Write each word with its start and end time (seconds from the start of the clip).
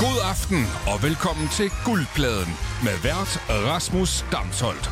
God 0.00 0.18
aften 0.30 0.58
og 0.92 1.02
velkommen 1.02 1.48
til 1.48 1.70
Guldpladen 1.84 2.52
med 2.84 2.96
vært 3.02 3.32
Rasmus 3.48 4.24
Damsholdt. 4.32 4.90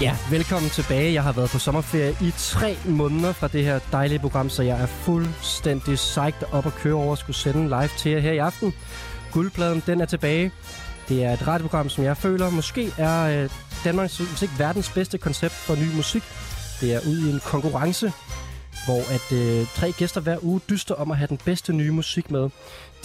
Ja, 0.00 0.16
velkommen 0.30 0.70
tilbage. 0.70 1.12
Jeg 1.12 1.22
har 1.22 1.32
været 1.32 1.50
på 1.50 1.58
sommerferie 1.58 2.16
i 2.20 2.32
tre 2.36 2.76
måneder 2.84 3.32
fra 3.32 3.48
det 3.48 3.64
her 3.64 3.78
dejlige 3.92 4.18
program, 4.18 4.50
så 4.50 4.62
jeg 4.62 4.82
er 4.82 4.86
fuldstændig 4.86 5.94
psyched 5.94 6.52
op 6.52 6.66
og 6.66 6.72
køre 6.72 6.94
over 6.94 7.10
og 7.10 7.18
skulle 7.18 7.36
sende 7.36 7.68
live 7.68 7.90
til 7.98 8.12
jer 8.12 8.18
her 8.18 8.32
i 8.32 8.38
aften. 8.38 8.74
Guldpladen, 9.32 9.82
den 9.86 10.00
er 10.00 10.06
tilbage. 10.06 10.52
Det 11.08 11.24
er 11.24 11.32
et 11.32 11.46
radioprogram, 11.46 11.88
som 11.88 12.04
jeg 12.04 12.16
føler 12.16 12.50
måske 12.50 12.92
er 12.98 13.42
øh, 13.42 13.50
Danmarks, 13.84 14.18
hvis 14.18 14.42
ikke 14.42 14.54
verdens 14.58 14.90
bedste 14.90 15.18
koncept 15.18 15.54
for 15.54 15.74
ny 15.74 15.96
musik. 15.96 16.22
Det 16.80 16.94
er 16.94 17.00
ude 17.08 17.28
i 17.28 17.32
en 17.32 17.40
konkurrence, 17.44 18.12
hvor 18.86 19.00
at 19.14 19.32
øh, 19.32 19.66
tre 19.66 19.92
gæster 19.92 20.20
hver 20.20 20.38
uge 20.42 20.60
dyster 20.70 20.94
om 20.94 21.10
at 21.10 21.16
have 21.16 21.28
den 21.28 21.38
bedste 21.44 21.72
nye 21.72 21.90
musik 21.90 22.30
med. 22.30 22.50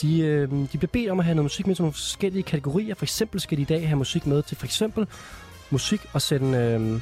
De, 0.01 0.19
øh, 0.19 0.51
de 0.51 0.77
bliver 0.77 0.87
bedt 0.93 1.09
om 1.09 1.19
at 1.19 1.25
have 1.25 1.35
noget 1.35 1.45
musik 1.45 1.67
med 1.67 1.75
til 1.75 1.83
nogle 1.83 1.93
forskellige 1.93 2.43
kategorier. 2.43 2.95
For 2.95 3.05
eksempel 3.05 3.41
skal 3.41 3.57
de 3.57 3.61
i 3.61 3.65
dag 3.65 3.87
have 3.87 3.97
musik 3.97 4.25
med 4.25 4.43
til 4.43 4.57
for 4.57 4.65
eksempel 4.65 5.07
musik 5.69 6.01
og 6.13 6.21
sende 6.21 6.57
øh, 6.57 7.01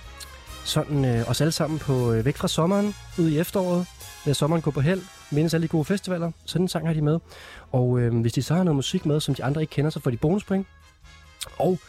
sådan 0.64 1.06
øh, 1.06 1.30
os 1.30 1.42
alle 1.42 1.52
sammen 1.52 1.80
på 1.80 2.12
øh, 2.12 2.26
væk 2.26 2.38
fra 2.38 2.48
sommeren 2.48 2.96
ud 3.20 3.30
i 3.30 3.40
efteråret. 3.40 3.86
Lad 4.26 4.34
sommeren 4.34 4.62
gå 4.62 4.72
på 4.72 4.82
held, 4.82 5.02
mindes 5.32 5.54
alle 5.54 5.64
de 5.64 5.68
gode 5.68 5.86
festivaler. 5.86 6.32
Sådan 6.46 6.64
en 6.64 6.68
sang 6.68 6.88
har 6.88 6.94
de 6.94 7.02
med. 7.02 7.20
Og 7.72 8.00
øh, 8.00 8.16
hvis 8.16 8.34
de 8.34 8.42
så 8.44 8.56
har 8.56 8.64
noget 8.64 8.76
musik 8.76 9.06
med, 9.06 9.20
som 9.20 9.36
de 9.36 9.44
andre 9.44 9.62
ikke 9.62 9.72
kender, 9.72 9.92
så 9.92 10.00
får 10.00 10.12
de 10.12 10.18
bonuspoint. 10.18 10.68
Og 11.58 11.80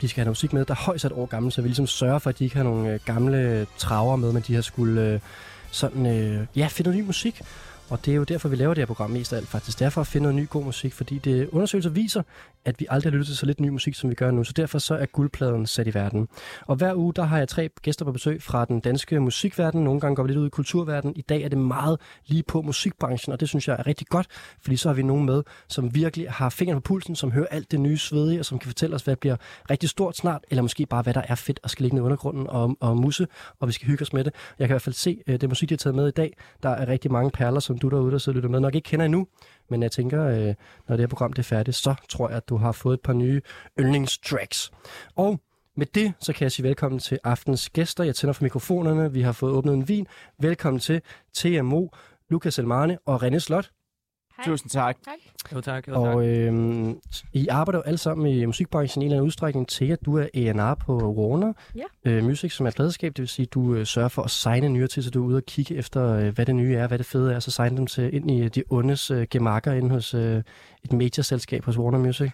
de 0.00 0.08
skal 0.08 0.20
have 0.20 0.24
noget 0.24 0.30
musik 0.30 0.52
med, 0.52 0.64
der 0.64 0.74
er 0.74 0.78
højst 0.78 1.04
et 1.04 1.12
år 1.12 1.26
gammel, 1.26 1.52
så 1.52 1.62
vi 1.62 1.68
ligesom 1.68 1.86
sørger 1.86 2.18
for, 2.18 2.30
at 2.30 2.38
de 2.38 2.44
ikke 2.44 2.56
har 2.56 2.64
nogle 2.64 2.92
øh, 2.92 3.00
gamle 3.04 3.66
traver 3.78 4.16
med, 4.16 4.32
men 4.32 4.42
de 4.46 4.54
har 4.54 4.62
skulle 4.62 5.02
øh, 5.02 5.20
sådan, 5.70 6.06
øh, 6.06 6.46
ja, 6.56 6.66
finde 6.66 6.90
noget 6.90 7.02
ny 7.02 7.06
musik. 7.06 7.42
Og 7.90 8.04
det 8.04 8.12
er 8.12 8.16
jo 8.16 8.24
derfor, 8.24 8.48
vi 8.48 8.56
laver 8.56 8.74
det 8.74 8.80
her 8.80 8.86
program 8.86 9.10
mest 9.10 9.32
af 9.32 9.36
alt 9.36 9.48
faktisk. 9.48 9.78
Derfor 9.78 10.00
at 10.00 10.06
finde 10.06 10.22
noget 10.22 10.36
ny 10.36 10.48
god 10.48 10.64
musik, 10.64 10.92
fordi 10.92 11.18
det 11.18 11.48
undersøgelser 11.48 11.90
viser, 11.90 12.22
at 12.64 12.80
vi 12.80 12.86
aldrig 12.90 13.12
har 13.12 13.16
lyttet 13.16 13.26
til 13.26 13.36
så 13.36 13.46
lidt 13.46 13.60
ny 13.60 13.68
musik, 13.68 13.94
som 13.94 14.10
vi 14.10 14.14
gør 14.14 14.30
nu. 14.30 14.44
Så 14.44 14.52
derfor 14.52 14.78
så 14.78 14.94
er 14.94 15.06
guldpladen 15.06 15.66
sat 15.66 15.86
i 15.86 15.94
verden. 15.94 16.28
Og 16.66 16.76
hver 16.76 16.94
uge, 16.94 17.14
der 17.14 17.22
har 17.22 17.38
jeg 17.38 17.48
tre 17.48 17.68
gæster 17.82 18.04
på 18.04 18.12
besøg 18.12 18.42
fra 18.42 18.64
den 18.64 18.80
danske 18.80 19.20
musikverden. 19.20 19.84
Nogle 19.84 20.00
gange 20.00 20.16
går 20.16 20.22
vi 20.22 20.28
lidt 20.28 20.38
ud 20.38 20.46
i 20.46 20.50
kulturverdenen. 20.50 21.16
I 21.16 21.20
dag 21.20 21.42
er 21.42 21.48
det 21.48 21.58
meget 21.58 22.00
lige 22.26 22.42
på 22.42 22.62
musikbranchen, 22.62 23.32
og 23.32 23.40
det 23.40 23.48
synes 23.48 23.68
jeg 23.68 23.76
er 23.78 23.86
rigtig 23.86 24.06
godt, 24.06 24.26
fordi 24.62 24.76
så 24.76 24.88
har 24.88 24.94
vi 24.94 25.02
nogen 25.02 25.26
med, 25.26 25.42
som 25.68 25.94
virkelig 25.94 26.30
har 26.30 26.48
fingeren 26.48 26.82
på 26.82 26.88
pulsen, 26.88 27.16
som 27.16 27.32
hører 27.32 27.46
alt 27.50 27.70
det 27.70 27.80
nye 27.80 27.98
svedige, 27.98 28.40
og 28.40 28.44
som 28.44 28.58
kan 28.58 28.66
fortælle 28.66 28.96
os, 28.96 29.02
hvad 29.02 29.16
bliver 29.16 29.36
rigtig 29.70 29.88
stort 29.88 30.16
snart, 30.16 30.44
eller 30.50 30.62
måske 30.62 30.86
bare, 30.86 31.02
hvad 31.02 31.14
der 31.14 31.22
er 31.28 31.34
fedt 31.34 31.60
og 31.62 31.70
skal 31.70 31.82
ligge 31.82 31.94
ned 31.94 32.02
i 32.02 32.04
undergrunden 32.04 32.46
og, 32.46 32.76
og 32.80 32.96
musse, 32.96 33.26
og 33.60 33.68
vi 33.68 33.72
skal 33.72 33.88
hygge 33.88 34.02
os 34.02 34.12
med 34.12 34.24
det. 34.24 34.34
Jeg 34.58 34.68
kan 34.68 34.72
i 34.72 34.74
hvert 34.74 34.82
fald 34.82 34.94
se, 34.94 35.22
øh, 35.26 35.40
det 35.40 35.48
musik, 35.48 35.68
de 35.68 35.74
har 35.74 35.76
taget 35.76 35.94
med 35.94 36.08
i 36.08 36.10
dag, 36.10 36.36
der 36.62 36.68
er 36.68 36.88
rigtig 36.88 37.12
mange 37.12 37.30
perler, 37.30 37.60
som 37.60 37.79
du 37.82 37.88
derude, 37.88 38.12
der 38.12 38.18
sidder 38.18 38.36
og 38.36 38.36
lytter 38.36 38.50
med, 38.50 38.60
nok 38.60 38.74
ikke 38.74 38.86
kender 38.86 39.04
endnu. 39.04 39.26
Men 39.70 39.82
jeg 39.82 39.92
tænker, 39.92 40.26
øh, 40.26 40.54
når 40.88 40.96
det 40.96 41.00
her 41.00 41.06
program 41.06 41.32
det 41.32 41.38
er 41.38 41.42
færdigt, 41.42 41.76
så 41.76 41.94
tror 42.08 42.28
jeg, 42.28 42.36
at 42.36 42.48
du 42.48 42.56
har 42.56 42.72
fået 42.72 42.94
et 42.94 43.00
par 43.00 43.12
nye 43.12 43.40
yndlingstracks. 43.80 44.70
Og 45.16 45.40
med 45.76 45.86
det, 45.86 46.12
så 46.20 46.32
kan 46.32 46.42
jeg 46.42 46.52
sige 46.52 46.64
velkommen 46.64 46.98
til 46.98 47.18
aftens 47.24 47.70
gæster. 47.70 48.04
Jeg 48.04 48.14
tænder 48.14 48.32
for 48.32 48.44
mikrofonerne. 48.44 49.12
Vi 49.12 49.22
har 49.22 49.32
fået 49.32 49.52
åbnet 49.52 49.74
en 49.74 49.88
vin. 49.88 50.06
Velkommen 50.38 50.80
til 50.80 51.02
TMO, 51.34 51.88
Lukas 52.30 52.58
Elmane 52.58 52.98
og 53.06 53.22
René 53.22 53.38
Slot. 53.38 53.70
Hej. 54.40 54.52
Tusind 54.52 54.70
tak. 54.70 54.96
tak. 55.04 55.14
Jo 55.54 55.60
tak, 55.60 55.88
jo 55.88 55.94
tak. 55.94 56.14
Og 56.14 56.28
øh, 56.28 56.94
I 57.32 57.48
arbejder 57.48 57.78
jo 57.78 57.82
alle 57.82 57.98
sammen 57.98 58.26
i 58.26 58.44
musikbranchen 58.44 59.02
i 59.02 59.04
en 59.04 59.10
eller 59.10 59.16
anden 59.16 59.26
udstrækning 59.26 59.68
til, 59.68 59.84
at 59.84 59.98
du 60.06 60.18
er 60.18 60.26
A&R 60.34 60.74
på 60.74 60.96
Warner 60.96 61.52
ja. 61.76 62.10
øh, 62.10 62.24
Music, 62.24 62.52
som 62.52 62.66
er 62.66 62.68
et 62.68 62.76
pladeskab. 62.76 63.08
Det 63.08 63.18
vil 63.18 63.28
sige, 63.28 63.46
at 63.46 63.54
du 63.54 63.74
øh, 63.74 63.86
sørger 63.86 64.08
for 64.08 64.22
at 64.22 64.30
signe 64.30 64.68
nye 64.68 64.86
til, 64.86 65.04
så 65.04 65.10
du 65.10 65.22
er 65.22 65.26
ude 65.26 65.36
og 65.36 65.44
kigge 65.44 65.74
efter, 65.74 66.12
øh, 66.12 66.28
hvad 66.34 66.46
det 66.46 66.54
nye 66.54 66.74
er, 66.74 66.86
hvad 66.86 66.98
det 66.98 67.06
fede 67.06 67.34
er, 67.34 67.40
så 67.40 67.50
signe 67.50 67.76
dem 67.76 67.86
til 67.86 68.14
ind 68.14 68.30
i 68.30 68.48
de 68.48 68.62
ondes 68.70 69.10
øh, 69.10 69.26
gemakker 69.30 69.72
ind 69.72 69.90
hos 69.90 70.14
øh, 70.14 70.42
et 70.84 70.92
major-selskab 70.92 71.64
hos 71.64 71.78
Warner 71.78 71.98
Music. 71.98 72.30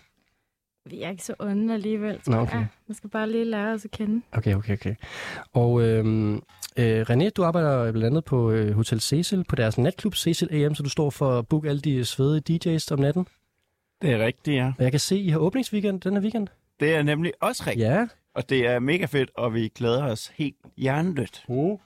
Vi 0.90 1.02
er 1.02 1.10
ikke 1.10 1.24
så 1.24 1.34
onde 1.38 1.74
alligevel, 1.74 2.20
Nå, 2.26 2.36
okay. 2.36 2.54
jeg. 2.54 2.66
Man 2.88 2.94
skal 2.94 3.10
bare 3.10 3.30
lige 3.30 3.44
lære 3.44 3.72
os 3.72 3.84
at 3.84 3.90
kende. 3.90 4.22
Okay, 4.32 4.54
okay, 4.54 4.72
okay. 4.72 4.94
Og 5.52 5.82
øh, 5.82 6.32
øh, 6.76 7.02
René, 7.10 7.28
du 7.28 7.44
arbejder 7.44 7.92
blandt 7.92 8.06
andet 8.06 8.24
på 8.24 8.50
øh, 8.50 8.74
Hotel 8.74 9.00
Cecil, 9.00 9.44
på 9.44 9.56
deres 9.56 9.78
natklub 9.78 10.14
Cecil 10.14 10.48
AM, 10.52 10.74
så 10.74 10.82
du 10.82 10.88
står 10.88 11.10
for 11.10 11.38
at 11.38 11.48
booke 11.48 11.68
alle 11.68 11.80
de 11.80 12.04
svedige 12.04 12.76
DJ's 12.76 12.92
om 12.92 12.98
natten. 12.98 13.26
Det 14.02 14.10
er 14.10 14.18
rigtigt, 14.18 14.56
ja. 14.56 14.72
Og 14.78 14.84
jeg 14.84 14.90
kan 14.90 15.00
se, 15.00 15.18
I 15.18 15.28
har 15.28 15.38
åbningsweekend 15.38 16.00
denne 16.00 16.20
weekend. 16.20 16.48
Det 16.80 16.94
er 16.94 17.02
nemlig 17.02 17.32
også 17.40 17.62
rigtigt. 17.66 17.88
Ja. 17.88 18.06
Og 18.34 18.48
det 18.48 18.66
er 18.66 18.78
mega 18.78 19.04
fedt, 19.04 19.30
og 19.36 19.54
vi 19.54 19.68
glæder 19.68 20.04
os 20.04 20.32
helt 20.34 20.56
hjernedødt. 20.76 21.44
Uh. 21.48 21.78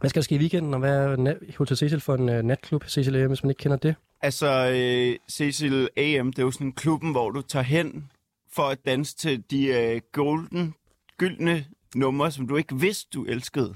Hvad 0.00 0.10
skal 0.10 0.20
der 0.20 0.24
ske 0.24 0.34
i 0.34 0.38
weekenden, 0.38 0.74
og 0.74 0.80
hvad 0.80 0.98
er 0.98 1.34
Hotel 1.58 1.76
Cecil 1.76 2.00
for 2.00 2.14
en 2.14 2.28
uh, 2.28 2.34
natklub, 2.34 2.84
Cecil 2.88 3.16
AM, 3.16 3.28
hvis 3.28 3.42
man 3.42 3.50
ikke 3.50 3.58
kender 3.58 3.76
det? 3.76 3.94
Altså, 4.22 4.70
øh, 4.74 5.18
Cecil 5.30 5.88
AM, 5.96 6.32
det 6.32 6.38
er 6.38 6.42
jo 6.42 6.50
sådan 6.50 6.66
en 6.66 6.72
klubben, 6.72 7.10
hvor 7.10 7.30
du 7.30 7.42
tager 7.42 7.62
hen 7.62 8.10
for 8.52 8.62
at 8.62 8.84
danse 8.84 9.16
til 9.16 9.44
de 9.50 9.66
øh, 9.66 10.00
golden, 10.12 10.74
gyldne 11.18 11.66
numre, 11.94 12.30
som 12.30 12.48
du 12.48 12.56
ikke 12.56 12.76
vidste, 12.76 13.08
du 13.14 13.24
elskede. 13.24 13.74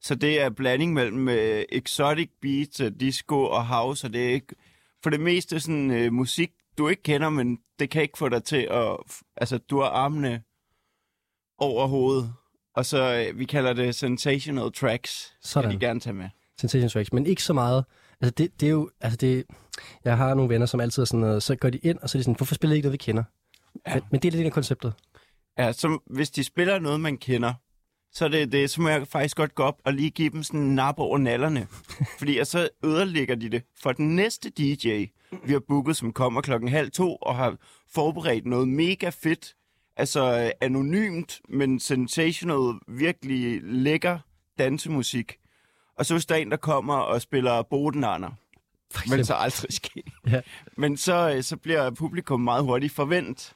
Så 0.00 0.14
det 0.14 0.40
er 0.40 0.50
blanding 0.50 0.92
mellem 0.92 1.28
øh, 1.28 1.64
exotic 1.72 2.30
beats, 2.42 2.82
disco 3.00 3.42
og 3.42 3.66
house, 3.66 4.06
og 4.06 4.12
det 4.12 4.26
er 4.26 4.32
ikke, 4.32 4.54
for 5.02 5.10
det 5.10 5.20
meste 5.20 5.60
sådan 5.60 5.90
øh, 5.90 6.12
musik, 6.12 6.50
du 6.78 6.88
ikke 6.88 7.02
kender, 7.02 7.28
men 7.28 7.58
det 7.78 7.90
kan 7.90 8.02
ikke 8.02 8.18
få 8.18 8.28
dig 8.28 8.44
til 8.44 8.68
at... 8.70 8.96
Altså, 9.36 9.58
du 9.58 9.80
har 9.80 9.88
armene 9.88 10.42
over 11.58 11.86
hovedet, 11.86 12.32
og 12.74 12.86
så, 12.86 13.26
øh, 13.28 13.38
vi 13.38 13.44
kalder 13.44 13.72
det 13.72 13.94
sensational 13.94 14.72
tracks, 14.72 15.36
Sådan. 15.42 15.70
kan 15.70 15.80
de 15.80 15.86
gerne 15.86 16.00
tage 16.00 16.14
med. 16.14 16.28
Sensational 16.60 16.90
tracks, 16.90 17.12
men 17.12 17.26
ikke 17.26 17.42
så 17.42 17.52
meget. 17.52 17.84
Altså, 18.20 18.34
det, 18.38 18.60
det 18.60 18.66
er 18.66 18.70
jo... 18.70 18.90
Altså, 19.00 19.16
det, 19.16 19.44
jeg 20.04 20.16
har 20.16 20.34
nogle 20.34 20.48
venner, 20.48 20.66
som 20.66 20.80
altid 20.80 21.02
er 21.02 21.06
sådan 21.06 21.20
noget, 21.20 21.42
så 21.42 21.56
går 21.56 21.70
de 21.70 21.78
ind, 21.78 21.98
og 21.98 22.10
så 22.10 22.18
er 22.18 22.20
de 22.20 22.24
sådan, 22.24 22.36
hvorfor 22.36 22.54
spiller 22.54 22.74
I 22.74 22.76
ikke 22.76 22.86
noget, 22.86 22.92
vi 22.92 23.04
kender? 23.04 23.22
Ja. 23.86 23.94
Men, 23.94 24.02
men 24.10 24.20
det 24.20 24.28
er 24.28 24.32
lidt 24.32 24.46
af 24.46 24.52
konceptet. 24.52 24.94
Ja, 25.58 25.72
så 25.72 25.98
hvis 26.06 26.30
de 26.30 26.44
spiller 26.44 26.78
noget, 26.78 27.00
man 27.00 27.16
kender, 27.16 27.54
så, 28.12 28.28
det, 28.28 28.52
det, 28.52 28.70
så 28.70 28.80
må 28.80 28.88
jeg 28.88 29.08
faktisk 29.08 29.36
godt 29.36 29.54
gå 29.54 29.62
op 29.62 29.80
og 29.84 29.92
lige 29.92 30.10
give 30.10 30.30
dem 30.30 30.42
sådan 30.42 30.60
en 30.60 30.74
nap 30.74 30.98
over 30.98 31.18
nallerne. 31.18 31.66
Fordi 32.18 32.38
og 32.38 32.46
så 32.46 32.68
ødelægger 32.84 33.34
de 33.34 33.48
det 33.48 33.62
for 33.82 33.92
den 33.92 34.16
næste 34.16 34.50
DJ, 34.50 35.04
vi 35.44 35.52
har 35.52 35.62
booket, 35.68 35.96
som 35.96 36.12
kommer 36.12 36.40
klokken 36.40 36.68
halv 36.68 36.90
to, 36.90 37.16
og 37.16 37.36
har 37.36 37.56
forberedt 37.88 38.46
noget 38.46 38.68
mega 38.68 39.08
fedt. 39.08 39.54
Altså 39.96 40.52
anonymt, 40.60 41.40
men 41.48 41.80
sensational, 41.80 42.78
virkelig 42.88 43.60
lækker 43.62 44.18
dansemusik. 44.58 45.36
Og 46.00 46.06
så 46.06 46.14
hvis 46.14 46.26
der 46.26 46.34
er 46.34 46.38
en, 46.38 46.50
der 46.50 46.56
kommer 46.56 46.94
og 46.94 47.22
spiller 47.22 47.62
Bodenander, 47.62 48.30
men 49.10 49.24
så 49.24 49.34
aldrig 49.34 49.72
ske. 49.72 50.02
Ja. 50.30 50.40
Men 50.76 50.96
så, 50.96 51.38
så 51.42 51.56
bliver 51.56 51.90
publikum 51.90 52.40
meget 52.40 52.64
hurtigt 52.64 52.92
forventet. 52.92 53.52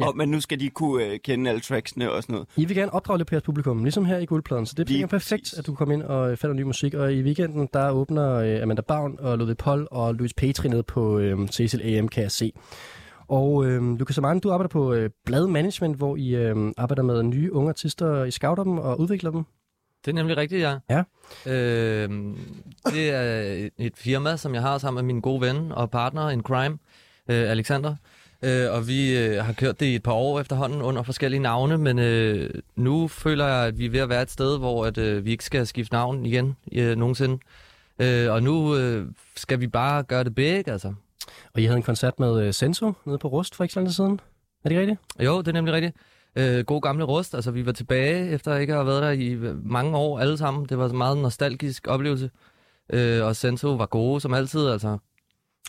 Ja. 0.00 0.06
Og, 0.06 0.16
men 0.16 0.28
nu 0.28 0.40
skal 0.40 0.60
de 0.60 0.70
kunne 0.70 1.06
uh, 1.06 1.16
kende 1.24 1.50
alle 1.50 1.60
tracksene 1.60 2.12
og 2.12 2.22
sådan 2.22 2.32
noget. 2.32 2.48
I 2.56 2.64
vil 2.64 2.76
gerne 2.76 2.94
opdrage 2.94 3.18
lidt 3.18 3.28
på 3.28 3.34
jeres 3.34 3.44
publikum, 3.44 3.84
ligesom 3.84 4.04
her 4.04 4.18
i 4.18 4.26
Guldpladen. 4.26 4.66
Så 4.66 4.74
det 4.74 5.00
er 5.00 5.06
perfekt, 5.06 5.54
at 5.58 5.66
du 5.66 5.74
kommer 5.74 5.94
ind 5.94 6.02
og 6.02 6.38
finder 6.38 6.54
ny 6.54 6.62
musik. 6.62 6.94
Og 6.94 7.12
i 7.12 7.22
weekenden, 7.22 7.68
der 7.72 7.90
åbner 7.90 8.56
uh, 8.56 8.62
Amanda 8.62 8.82
Bavn 8.82 9.16
og 9.20 9.38
Ludvig 9.38 9.56
Poll 9.56 9.88
og 9.90 10.14
Louis 10.14 10.34
Petri 10.34 10.68
ned 10.68 10.82
på 10.82 11.16
uh, 11.18 11.48
Cecil 11.48 11.82
AM, 11.82 12.08
kan 12.08 12.22
jeg 12.22 12.30
se. 12.30 12.52
Og 13.28 13.52
uh, 13.52 13.98
Lukas 13.98 14.18
Amane, 14.18 14.40
du 14.40 14.50
arbejder 14.50 14.68
på 14.68 14.94
uh, 14.94 15.06
Blad 15.24 15.46
Management, 15.46 15.96
hvor 15.96 16.16
I 16.16 16.50
uh, 16.50 16.72
arbejder 16.76 17.02
med 17.02 17.22
nye 17.22 17.52
unge 17.52 17.68
artister, 17.68 18.24
I 18.24 18.30
scouter 18.30 18.64
dem 18.64 18.78
og 18.78 19.00
udvikler 19.00 19.30
dem. 19.30 19.44
Det 20.04 20.10
er 20.10 20.14
nemlig 20.14 20.36
rigtigt, 20.36 20.60
ja. 20.62 20.78
ja. 20.90 21.02
Øh, 21.46 22.10
det 22.84 23.10
er 23.10 23.68
et 23.78 23.92
firma, 23.96 24.36
som 24.36 24.54
jeg 24.54 24.62
har 24.62 24.78
sammen 24.78 25.06
med 25.06 25.14
min 25.14 25.20
gode 25.20 25.40
ven 25.40 25.72
og 25.72 25.90
partner 25.90 26.30
in 26.30 26.42
crime, 26.42 26.78
øh, 27.28 27.50
Alexander. 27.50 27.96
Øh, 28.42 28.72
og 28.72 28.88
vi 28.88 29.18
øh, 29.18 29.44
har 29.44 29.52
kørt 29.52 29.80
det 29.80 29.86
i 29.86 29.94
et 29.94 30.02
par 30.02 30.12
år 30.12 30.40
efterhånden 30.40 30.82
under 30.82 31.02
forskellige 31.02 31.40
navne, 31.40 31.78
men 31.78 31.98
øh, 31.98 32.50
nu 32.76 33.08
føler 33.08 33.46
jeg, 33.46 33.66
at 33.66 33.78
vi 33.78 33.86
er 33.86 33.90
ved 33.90 34.00
at 34.00 34.08
være 34.08 34.22
et 34.22 34.30
sted, 34.30 34.58
hvor 34.58 34.86
at, 34.86 34.98
øh, 34.98 35.24
vi 35.24 35.30
ikke 35.30 35.44
skal 35.44 35.66
skifte 35.66 35.94
navn 35.94 36.26
igen 36.26 36.56
øh, 36.72 36.96
nogensinde. 36.96 37.38
Øh, 37.98 38.32
og 38.32 38.42
nu 38.42 38.76
øh, 38.76 39.06
skal 39.36 39.60
vi 39.60 39.66
bare 39.66 40.02
gøre 40.02 40.24
det 40.24 40.34
big, 40.34 40.68
altså. 40.68 40.94
Og 41.54 41.60
I 41.60 41.64
havde 41.64 41.76
en 41.76 41.82
koncert 41.82 42.20
med 42.20 42.46
øh, 42.46 42.54
Senso 42.54 42.92
nede 43.04 43.18
på 43.18 43.28
Rust 43.28 43.54
for 43.54 43.64
ikke 43.64 43.74
så 43.74 43.80
lang 43.80 43.88
tid 43.88 43.94
siden. 43.94 44.20
Er 44.64 44.68
det 44.68 44.78
rigtigt? 44.78 45.00
Jo, 45.20 45.38
det 45.38 45.48
er 45.48 45.52
nemlig 45.52 45.74
rigtigt. 45.74 45.96
Øh, 46.36 46.64
god 46.64 46.80
gamle 46.80 47.04
Rust, 47.04 47.34
altså 47.34 47.50
vi 47.50 47.66
var 47.66 47.72
tilbage 47.72 48.30
efter 48.30 48.56
ikke 48.56 48.72
at 48.72 48.76
have 48.76 48.86
været 48.86 49.02
der 49.02 49.10
i 49.10 49.54
mange 49.64 49.96
år 49.96 50.18
alle 50.18 50.38
sammen. 50.38 50.66
Det 50.66 50.78
var 50.78 50.88
en 50.88 50.96
meget 50.96 51.18
nostalgisk 51.18 51.86
oplevelse. 51.88 52.30
Øh, 52.92 53.24
og 53.24 53.36
Senso 53.36 53.68
var 53.68 53.86
gode 53.86 54.20
som 54.20 54.34
altid, 54.34 54.68
altså 54.68 54.98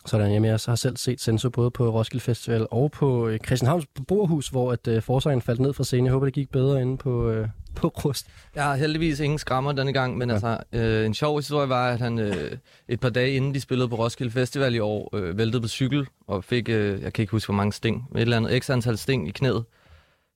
sådan, 0.06 0.31
jamen 0.31 0.45
jeg 0.45 0.60
har 0.65 0.75
selv 0.75 0.98
set 0.98 1.21
Senso 1.21 1.50
både 1.50 1.71
på 1.71 1.89
Roskilde 1.89 2.24
Festival 2.24 2.68
og 2.71 2.92
på 2.92 3.27
øh, 3.27 3.39
Christianshavns 3.45 3.86
Borhus, 4.07 4.48
hvor 4.48 4.71
at 4.71 4.88
øh, 4.88 5.01
forsøgeren 5.01 5.42
faldt 5.42 5.60
ned 5.60 5.74
fra 5.74 5.83
scenen. 5.83 6.06
Jeg 6.06 6.13
håber, 6.13 6.25
det 6.25 6.33
gik 6.33 6.51
bedre 6.51 6.81
inde 6.81 6.98
på, 6.98 7.30
øh, 7.30 7.48
på 7.75 7.88
Rust. 7.88 8.27
Jeg 8.56 8.63
har 8.63 8.75
heldigvis 8.75 9.19
ingen 9.19 9.39
skrammer 9.39 9.71
denne 9.71 9.94
gang, 9.94 10.18
men 10.18 10.30
ja. 10.30 10.33
altså, 10.33 10.57
øh, 10.74 11.06
en 11.06 11.13
sjov 11.13 11.38
historie 11.38 11.69
var, 11.69 11.89
at 11.89 12.00
han 12.00 12.19
øh, 12.19 12.51
et 12.88 13.00
par 13.00 13.10
dage 13.10 13.31
inden 13.31 13.54
de 13.54 13.62
spillede 13.62 13.89
på 13.89 13.95
Roskilde 13.95 14.31
Festival 14.31 14.75
i 14.75 14.80
år, 14.80 15.10
øh, 15.15 15.38
væltede 15.38 15.62
på 15.62 15.68
cykel 15.68 16.07
og 16.27 16.44
fik, 16.44 16.69
øh, 16.69 17.01
jeg 17.01 17.13
kan 17.13 17.21
ikke 17.24 17.31
huske 17.31 17.48
hvor 17.48 17.56
mange 17.56 17.74
sting, 17.74 18.07
et 18.15 18.21
eller 18.21 18.38
andet 18.38 18.56
ekstra 18.56 18.74
antal 18.74 18.98
sting 18.98 19.27
i 19.27 19.31
knæet. 19.31 19.65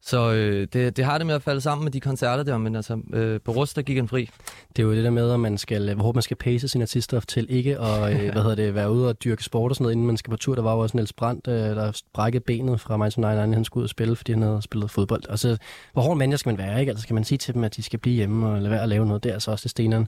Så 0.02 0.32
øh, 0.32 0.68
det, 0.74 0.98
det 0.98 1.06
har 1.06 1.18
det 1.18 1.28
med 1.28 1.36
at 1.36 1.42
falde 1.42 1.62
sammen 1.62 1.84
med 1.84 1.92
de 1.92 2.00
koncerter 2.00 2.44
der, 2.44 2.58
men 2.58 2.76
altså, 2.76 3.00
øh, 3.14 3.40
på 3.46 3.52
Rust, 3.52 3.76
der 3.76 3.82
gik 3.82 3.98
en 3.98 4.08
fri. 4.08 4.30
Det 4.76 4.80
er 4.80 4.84
jo 4.84 4.96
det 4.96 5.04
der 5.04 5.10
med, 5.10 5.32
at 5.32 5.40
man 5.40 5.58
skal, 5.58 5.94
hvor 5.94 6.12
man 6.12 6.24
skal 6.24 6.38
pace 6.38 6.68
sine 6.68 6.82
artister 6.82 7.20
til 7.20 7.48
ikke 7.50 7.80
at 7.80 8.14
øh, 8.14 8.22
hvad 8.34 8.42
hedder 8.42 8.56
det, 8.56 8.76
være 8.76 8.92
ude 8.92 9.10
og 9.10 9.24
dyrke 9.24 9.44
sport 9.44 9.72
og 9.72 9.76
sådan 9.76 9.84
noget, 9.84 9.94
inden 9.94 10.08
man 10.08 10.18
skal 10.18 10.32
på 10.32 10.38
tur. 10.38 10.56
Der 10.56 10.62
var 10.62 10.74
jo 10.74 10.80
også 10.80 10.98
Niels 10.98 11.14
Brandt, 11.14 11.48
øh, 11.48 11.54
der 11.54 12.02
brækkede 12.14 12.44
benet 12.44 12.82
fra 12.82 12.98
Michael 12.98 13.22
99, 13.22 13.56
han 13.56 13.66
skulle 13.66 13.82
ud 13.82 13.86
og 13.86 13.90
spille, 13.90 14.16
fordi 14.16 14.32
han 14.32 14.42
havde 14.42 14.62
spillet 14.62 14.92
fodbold. 14.92 15.28
Og 15.30 15.40
så, 15.40 15.58
hvor 15.94 16.02
hård 16.02 16.18
mand 16.18 16.38
skal 16.38 16.50
man 16.50 16.58
være, 16.58 16.80
ikke? 16.80 16.90
Altså 16.90 17.04
skal 17.04 17.14
man 17.14 17.24
sige 17.24 17.38
til 17.38 17.54
dem, 17.54 17.64
at 17.64 17.76
de 17.76 17.84
skal 17.84 18.00
blive 18.00 18.16
hjemme 18.16 18.48
og 18.48 18.62
lade 18.62 18.72
være 18.72 18.84
at 18.84 18.90
lave 18.90 19.06
noget. 19.06 19.24
Det 19.24 19.30
er 19.30 19.34
altså 19.34 19.52
også 19.52 19.64
det 19.64 19.72
steneren. 19.72 20.08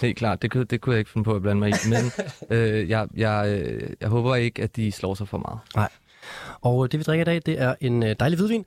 Helt 0.00 0.16
klart, 0.16 0.42
det 0.42 0.50
kunne, 0.50 0.64
det 0.64 0.80
kunne 0.80 0.92
jeg 0.92 0.98
ikke 0.98 1.10
finde 1.10 1.24
på 1.24 1.34
at 1.34 1.42
blande 1.42 1.58
mig 1.58 1.68
i. 1.68 1.74
Men 1.88 2.12
øh, 2.58 2.90
jeg, 2.90 3.08
jeg, 3.16 3.48
øh, 3.48 3.90
jeg 4.00 4.08
håber 4.08 4.34
ikke, 4.34 4.62
at 4.62 4.76
de 4.76 4.92
slår 4.92 5.14
sig 5.14 5.28
for 5.28 5.38
meget. 5.38 5.58
Nej. 5.76 5.88
Og 6.60 6.84
øh, 6.84 6.92
det 6.92 6.98
vi 6.98 7.04
drikker 7.04 7.22
i 7.22 7.24
dag, 7.24 7.42
det 7.46 7.60
er 7.60 7.74
en 7.80 8.02
øh, 8.02 8.16
dejlig 8.20 8.38
hvidvin, 8.38 8.64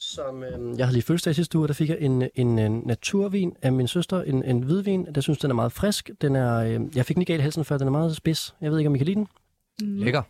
som 0.00 0.42
øh, 0.42 0.78
jeg 0.78 0.86
havde 0.86 0.92
lige 0.92 1.02
fødselsdag 1.02 1.34
sidste 1.34 1.58
uge, 1.58 1.68
der 1.68 1.74
fik 1.74 1.88
jeg 1.88 1.98
en, 2.00 2.28
en, 2.34 2.58
en 2.58 2.82
naturvin 2.86 3.56
af 3.62 3.72
min 3.72 3.88
søster, 3.88 4.22
en, 4.22 4.44
en 4.44 4.62
hvidvin. 4.62 5.06
Jeg 5.14 5.22
synes, 5.22 5.38
den 5.38 5.50
er 5.50 5.54
meget 5.54 5.72
frisk. 5.72 6.10
Den 6.20 6.36
er, 6.36 6.56
øh, 6.56 6.96
jeg 6.96 7.06
fik 7.06 7.16
den 7.16 7.22
ikke 7.22 7.34
af 7.34 7.42
halsen 7.42 7.64
før, 7.64 7.78
den 7.78 7.86
er 7.86 7.92
meget 7.92 8.16
spids. 8.16 8.54
Jeg 8.60 8.70
ved 8.70 8.78
ikke, 8.78 8.88
om 8.88 8.94
I 8.94 8.98
kan 8.98 9.06
lide 9.06 9.16
den. 9.16 9.28
Mm. 9.80 9.96
Lækker. 9.96 10.22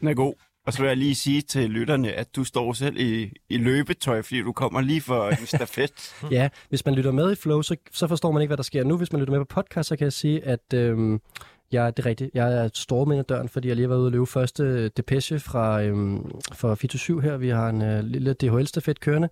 Den 0.00 0.08
er 0.08 0.14
god. 0.14 0.34
Og 0.66 0.72
så 0.72 0.82
vil 0.82 0.88
jeg 0.88 0.96
lige 0.96 1.14
sige 1.14 1.40
til 1.40 1.70
lytterne, 1.70 2.12
at 2.12 2.36
du 2.36 2.44
står 2.44 2.72
selv 2.72 2.96
i, 2.96 3.32
i 3.48 3.56
løbetøj, 3.56 4.22
fordi 4.22 4.42
du 4.42 4.52
kommer 4.52 4.80
lige 4.80 5.00
for 5.00 5.28
en 5.28 5.46
stafet. 5.46 6.14
Ja, 6.30 6.48
hvis 6.68 6.84
man 6.84 6.94
lytter 6.94 7.12
med 7.12 7.32
i 7.32 7.34
Flow, 7.34 7.62
så, 7.62 7.76
så 7.92 8.06
forstår 8.06 8.32
man 8.32 8.42
ikke, 8.42 8.48
hvad 8.48 8.56
der 8.56 8.62
sker 8.62 8.84
nu. 8.84 8.96
Hvis 8.96 9.12
man 9.12 9.20
lytter 9.20 9.32
med 9.32 9.40
på 9.40 9.54
podcast, 9.54 9.88
så 9.88 9.96
kan 9.96 10.04
jeg 10.04 10.12
sige, 10.12 10.44
at 10.44 10.74
øhm, 10.74 11.20
jeg, 11.72 11.96
det 11.96 12.02
er 12.02 12.06
rigtigt. 12.08 12.30
Jeg 12.34 12.64
er 12.64 12.68
stormet 12.74 13.14
ind 13.14 13.20
ad 13.20 13.24
døren, 13.24 13.48
fordi 13.48 13.68
jeg 13.68 13.76
lige 13.76 13.84
har 13.84 13.88
været 13.88 13.98
ude 13.98 14.08
og 14.08 14.12
løbe 14.12 14.26
første 14.26 14.88
depeche 14.88 15.38
fra, 15.38 15.82
øhm, 15.82 16.30
fra 16.52 16.74
427 16.74 17.22
her. 17.22 17.36
Vi 17.36 17.48
har 17.48 17.68
en 17.68 17.82
øh, 17.82 18.04
lille 18.04 18.32
DHL-stafet 18.32 19.00
kørende, 19.00 19.28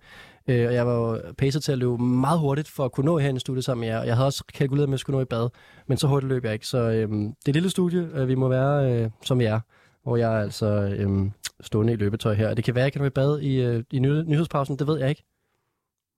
øh, 0.47 0.67
og 0.67 0.73
jeg 0.73 0.87
var 0.87 1.21
pacet 1.37 1.63
til 1.63 1.71
at 1.71 1.77
løbe 1.77 1.97
meget 1.97 2.39
hurtigt 2.39 2.67
for 2.67 2.85
at 2.85 2.91
kunne 2.91 3.05
nå 3.05 3.17
her 3.17 3.35
i 3.35 3.39
studiet 3.39 3.65
sammen 3.65 3.79
med 3.81 3.87
jer. 3.87 4.03
Jeg 4.03 4.15
havde 4.15 4.27
også 4.27 4.43
kalkuleret 4.53 4.89
med, 4.89 4.93
at 4.93 4.97
jeg 4.97 4.99
skulle 4.99 5.17
nå 5.17 5.21
i 5.21 5.25
bad, 5.25 5.49
men 5.87 5.97
så 5.97 6.07
hurtigt 6.07 6.29
løb 6.29 6.45
jeg 6.45 6.53
ikke. 6.53 6.67
Så 6.67 6.77
øhm, 6.77 7.21
det 7.21 7.45
er 7.45 7.49
et 7.49 7.55
lille 7.55 7.69
studie, 7.69 8.09
øh, 8.13 8.27
vi 8.27 8.35
må 8.35 8.47
være, 8.47 8.91
øh, 8.93 9.09
som 9.23 9.39
vi 9.39 9.45
er, 9.45 9.59
hvor 10.03 10.17
jeg 10.17 10.33
er 10.33 10.41
altså 10.41 10.95
øhm, 10.97 11.31
stående 11.61 11.93
i 11.93 11.95
løbetøj 11.95 12.33
her. 12.33 12.53
Det 12.53 12.63
kan 12.63 12.75
være, 12.75 12.83
at 12.83 12.85
jeg 12.85 12.93
kan 12.93 13.01
nå 13.01 13.07
i 13.07 13.09
bad 13.09 13.39
i, 13.39 13.61
øh, 13.61 13.83
i 13.91 13.99
nyhedspausen, 13.99 14.79
det 14.79 14.87
ved 14.87 14.99
jeg 14.99 15.09
ikke. 15.09 15.23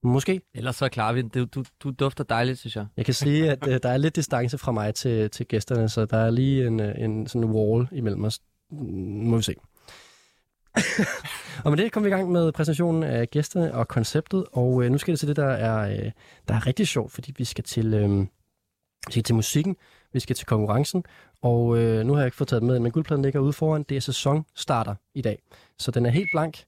Måske. 0.02 0.40
Ellers 0.54 0.76
så 0.76 0.88
klarer 0.88 1.12
vi 1.12 1.22
den. 1.22 1.28
Du, 1.28 1.44
du, 1.44 1.64
du 1.80 1.90
dufter 1.90 2.24
dejligt, 2.24 2.58
synes 2.58 2.76
jeg. 2.76 2.86
Jeg 2.96 3.04
kan 3.04 3.14
sige, 3.14 3.50
at 3.50 3.68
øh, 3.68 3.80
der 3.82 3.88
er 3.88 3.96
lidt 3.96 4.16
distance 4.16 4.58
fra 4.58 4.72
mig 4.72 4.94
til, 4.94 5.30
til 5.30 5.46
gæsterne, 5.46 5.88
så 5.88 6.04
der 6.04 6.16
er 6.16 6.30
lige 6.30 6.66
en, 6.66 6.80
øh, 6.80 6.94
en 6.98 7.26
sådan 7.26 7.50
wall 7.50 7.88
imellem 7.92 8.24
os. 8.24 8.40
Mm, 8.70 8.78
Må 9.26 9.36
vi 9.36 9.42
se. 9.42 9.54
og 11.64 11.70
med 11.70 11.76
det 11.76 11.92
kommer 11.92 12.08
vi 12.08 12.14
i 12.14 12.16
gang 12.16 12.32
med 12.32 12.52
præsentationen 12.52 13.02
af 13.02 13.30
gæsterne 13.30 13.74
og 13.74 13.88
konceptet, 13.88 14.44
og 14.52 14.84
øh, 14.84 14.90
nu 14.90 14.98
skal 14.98 15.12
det 15.12 15.18
til 15.18 15.28
det, 15.28 15.36
der 15.36 15.46
er, 15.46 15.90
øh, 15.90 16.12
der 16.48 16.54
er 16.54 16.66
rigtig 16.66 16.88
sjovt, 16.88 17.12
fordi 17.12 17.32
vi 17.38 17.44
skal 17.44 17.64
til, 17.64 17.94
øh, 17.94 18.20
vi 19.06 19.12
skal 19.12 19.22
til 19.22 19.34
musikken, 19.34 19.76
vi 20.12 20.20
skal 20.20 20.36
til 20.36 20.46
konkurrencen, 20.46 21.04
og 21.42 21.78
øh, 21.78 22.06
nu 22.06 22.12
har 22.12 22.20
jeg 22.20 22.26
ikke 22.26 22.36
fået 22.36 22.48
taget 22.48 22.62
med, 22.62 22.78
men 22.78 22.92
guldpladen 22.92 23.22
ligger 23.22 23.40
ude 23.40 23.52
foran, 23.52 23.82
det 23.82 23.96
er 23.96 24.00
sæsonstarter 24.00 24.94
i 25.14 25.22
dag, 25.22 25.42
så 25.78 25.90
den 25.90 26.06
er 26.06 26.10
helt 26.10 26.28
blank. 26.32 26.64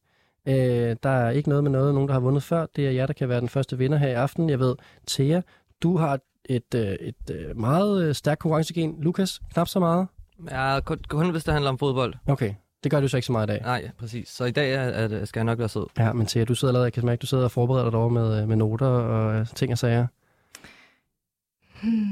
Øh, 0.48 0.96
der 1.02 1.10
er 1.10 1.30
ikke 1.30 1.48
noget 1.48 1.64
med 1.64 1.70
noget, 1.70 1.94
nogen 1.94 2.08
der 2.08 2.12
har 2.14 2.20
vundet 2.20 2.42
før, 2.42 2.66
det 2.76 2.86
er 2.86 2.90
jer, 2.90 3.06
der 3.06 3.12
kan 3.12 3.28
være 3.28 3.40
den 3.40 3.48
første 3.48 3.78
vinder 3.78 3.98
her 3.98 4.08
i 4.08 4.12
aften. 4.12 4.50
Jeg 4.50 4.58
ved, 4.58 4.74
Thea, 5.08 5.40
du 5.82 5.96
har 5.96 6.18
et, 6.44 6.74
øh, 6.74 6.82
et 6.82 7.30
øh, 7.30 7.56
meget 7.58 8.02
øh, 8.04 8.14
stærkt 8.14 8.40
konkurrencegen. 8.40 8.96
Lukas, 9.02 9.40
knap 9.52 9.68
så 9.68 9.78
meget. 9.80 10.06
Ja, 10.50 10.80
kun, 10.84 10.98
kun 11.08 11.30
hvis 11.30 11.44
det 11.44 11.52
handler 11.52 11.70
om 11.70 11.78
fodbold. 11.78 12.14
Okay, 12.26 12.54
det 12.82 12.90
gør 12.90 13.00
du 13.00 13.08
så 13.08 13.16
ikke 13.16 13.26
så 13.26 13.32
meget 13.32 13.46
i 13.46 13.52
dag. 13.52 13.60
Nej, 13.62 13.90
præcis. 13.98 14.28
Så 14.28 14.44
i 14.44 14.50
dag 14.50 14.72
er, 14.74 14.80
er, 14.80 15.08
det- 15.08 15.28
skal 15.28 15.40
jeg 15.40 15.44
nok 15.44 15.58
være 15.58 15.68
sød. 15.68 15.86
Ja, 15.98 16.12
men 16.12 16.26
Thea, 16.26 16.44
du 16.44 16.54
sidder 16.54 16.70
allerede, 16.72 16.84
jeg 16.86 16.92
kan 16.92 17.06
mærke, 17.06 17.20
du 17.20 17.26
sidder 17.26 17.44
og 17.44 17.50
forbereder 17.50 17.84
dig 17.84 17.92
derovre 17.92 18.10
med, 18.10 18.42
øh, 18.42 18.48
med 18.48 18.56
noter 18.56 18.86
og 18.86 19.34
øh, 19.34 19.46
ting 19.46 19.72
og 19.72 19.78
sager. 19.78 20.06
Hmm. 21.82 22.02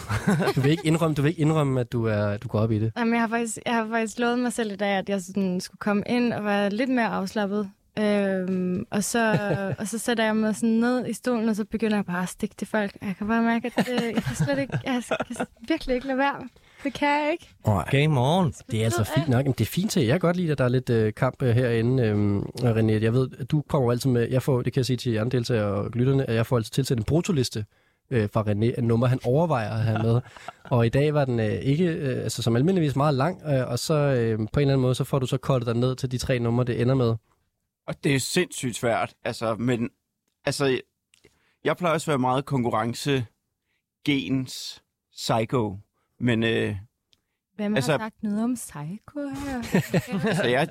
Du 0.54 0.60
vil 0.60 0.70
ikke 0.70 0.86
indrømme, 0.86 1.14
du 1.14 1.22
vil 1.22 1.28
ikke 1.28 1.40
indrømme 1.40 1.80
at 1.80 1.92
du, 1.92 2.04
er, 2.06 2.36
du 2.36 2.48
går 2.48 2.58
op 2.60 2.72
i 2.72 2.78
det. 2.78 2.92
Jamen, 2.98 3.14
jeg 3.14 3.20
har, 3.22 3.28
faktisk, 3.28 3.58
jeg 3.66 3.74
har 3.74 3.88
faktisk 3.88 4.18
lovet 4.18 4.38
mig 4.38 4.52
selv 4.52 4.72
i 4.72 4.76
dag, 4.76 4.88
at 4.90 5.08
jeg 5.08 5.20
sådan 5.20 5.60
skulle 5.60 5.78
komme 5.78 6.02
ind 6.06 6.32
og 6.32 6.44
være 6.44 6.70
lidt 6.70 6.90
mere 6.90 7.06
afslappet. 7.08 7.70
Øhm, 7.98 8.86
og, 8.90 9.04
så, 9.04 9.34
og 9.78 9.88
så 9.88 9.98
sætter 9.98 10.24
jeg 10.24 10.36
mig 10.36 10.56
sådan 10.56 10.68
ned 10.68 11.06
i 11.06 11.12
stolen, 11.12 11.48
og 11.48 11.56
så 11.56 11.64
begynder 11.64 11.96
jeg 11.96 12.04
bare 12.04 12.22
at 12.22 12.28
stikke 12.28 12.54
til 12.54 12.66
folk. 12.66 12.96
Jeg 13.02 13.14
kan 13.18 13.28
bare 13.28 13.42
mærke, 13.42 13.72
at 13.76 13.88
øh, 13.88 14.14
jeg 14.14 14.22
kan 14.22 14.36
slet 14.36 14.58
ikke, 14.58 14.78
jeg 14.84 15.02
kan 15.08 15.46
virkelig 15.68 15.94
ikke 15.94 16.06
lade 16.06 16.18
være. 16.18 16.48
Det 16.84 16.92
kan 16.92 17.08
jeg 17.08 17.32
ikke. 17.32 17.48
Game 17.90 18.20
on. 18.20 18.52
Det 18.70 18.80
er 18.80 18.84
altså 18.84 19.04
fint 19.14 19.28
nok. 19.28 19.38
Jamen, 19.38 19.54
det 19.58 19.60
er 19.60 19.70
fint 19.70 19.90
til. 19.90 20.02
Jeg 20.02 20.12
kan 20.12 20.20
godt 20.20 20.36
lide, 20.36 20.52
at 20.52 20.58
der 20.58 20.64
er 20.64 20.68
lidt 20.68 20.90
øh, 20.90 21.14
kamp 21.14 21.42
øh, 21.42 21.54
herinde. 21.54 22.02
Øh, 22.02 22.42
René, 22.70 23.02
jeg 23.02 23.12
ved, 23.12 23.28
at 23.38 23.50
du 23.50 23.62
kommer 23.68 23.92
altid 23.92 24.10
med, 24.10 24.28
jeg 24.30 24.42
får, 24.42 24.62
det 24.62 24.72
kan 24.72 24.80
jeg 24.80 24.86
sige 24.86 24.96
til 24.96 25.12
jer 25.12 25.20
andre 25.20 25.38
deltagere 25.38 25.66
og 25.66 25.90
lytterne, 25.94 26.30
at 26.30 26.34
jeg 26.34 26.46
får 26.46 26.56
altid 26.56 26.70
tilsendt 26.70 27.00
en 27.00 27.04
brutoliste 27.04 27.64
øh, 28.10 28.28
fra 28.32 28.42
René, 28.42 28.78
en 28.78 28.84
nummer, 28.84 29.06
han 29.06 29.18
overvejer 29.24 29.70
at 29.70 29.80
have 29.80 30.02
med. 30.02 30.20
og 30.64 30.86
i 30.86 30.88
dag 30.88 31.14
var 31.14 31.24
den 31.24 31.40
øh, 31.40 31.52
ikke, 31.52 31.84
øh, 31.84 32.22
altså 32.22 32.42
som 32.42 32.56
almindeligvis 32.56 32.96
meget 32.96 33.14
lang, 33.14 33.42
øh, 33.46 33.70
og 33.70 33.78
så 33.78 33.94
øh, 33.94 34.38
på 34.38 34.42
en 34.42 34.48
eller 34.60 34.72
anden 34.72 34.80
måde, 34.82 34.94
så 34.94 35.04
får 35.04 35.18
du 35.18 35.26
så 35.26 35.36
koldet 35.36 35.66
dig 35.66 35.74
ned 35.74 35.96
til 35.96 36.12
de 36.12 36.18
tre 36.18 36.38
numre, 36.38 36.64
det 36.64 36.80
ender 36.80 36.94
med. 36.94 37.14
Og 37.86 38.04
det 38.04 38.14
er 38.14 38.18
sindssygt 38.20 38.76
svært, 38.76 39.14
altså, 39.24 39.54
men 39.54 39.90
altså, 40.44 40.80
jeg 41.64 41.76
plejer 41.76 41.94
også 41.94 42.10
at 42.10 42.12
være 42.12 42.18
meget 42.18 42.44
konkurrence-gens 42.44 44.82
psycho, 45.12 45.78
men 46.20 46.42
øh, 46.42 46.76
Hvem 47.54 47.74
Altså- 47.76 47.92
har 47.92 47.98
sagt 47.98 48.22
noget 48.22 48.44
om 48.44 48.54
psycho 48.54 49.28
her? 49.28 49.62
så 50.42 50.44
jeg, 50.44 50.68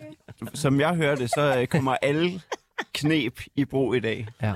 som 0.54 0.80
jeg 0.80 0.96
hører 0.96 1.16
det, 1.16 1.30
så 1.30 1.58
øh, 1.62 1.68
kommer 1.68 1.98
alle 2.02 2.42
knep 2.94 3.42
i 3.56 3.66
brug 3.66 3.96
i 3.96 4.00
dag. 4.00 4.28
Ja. 4.42 4.54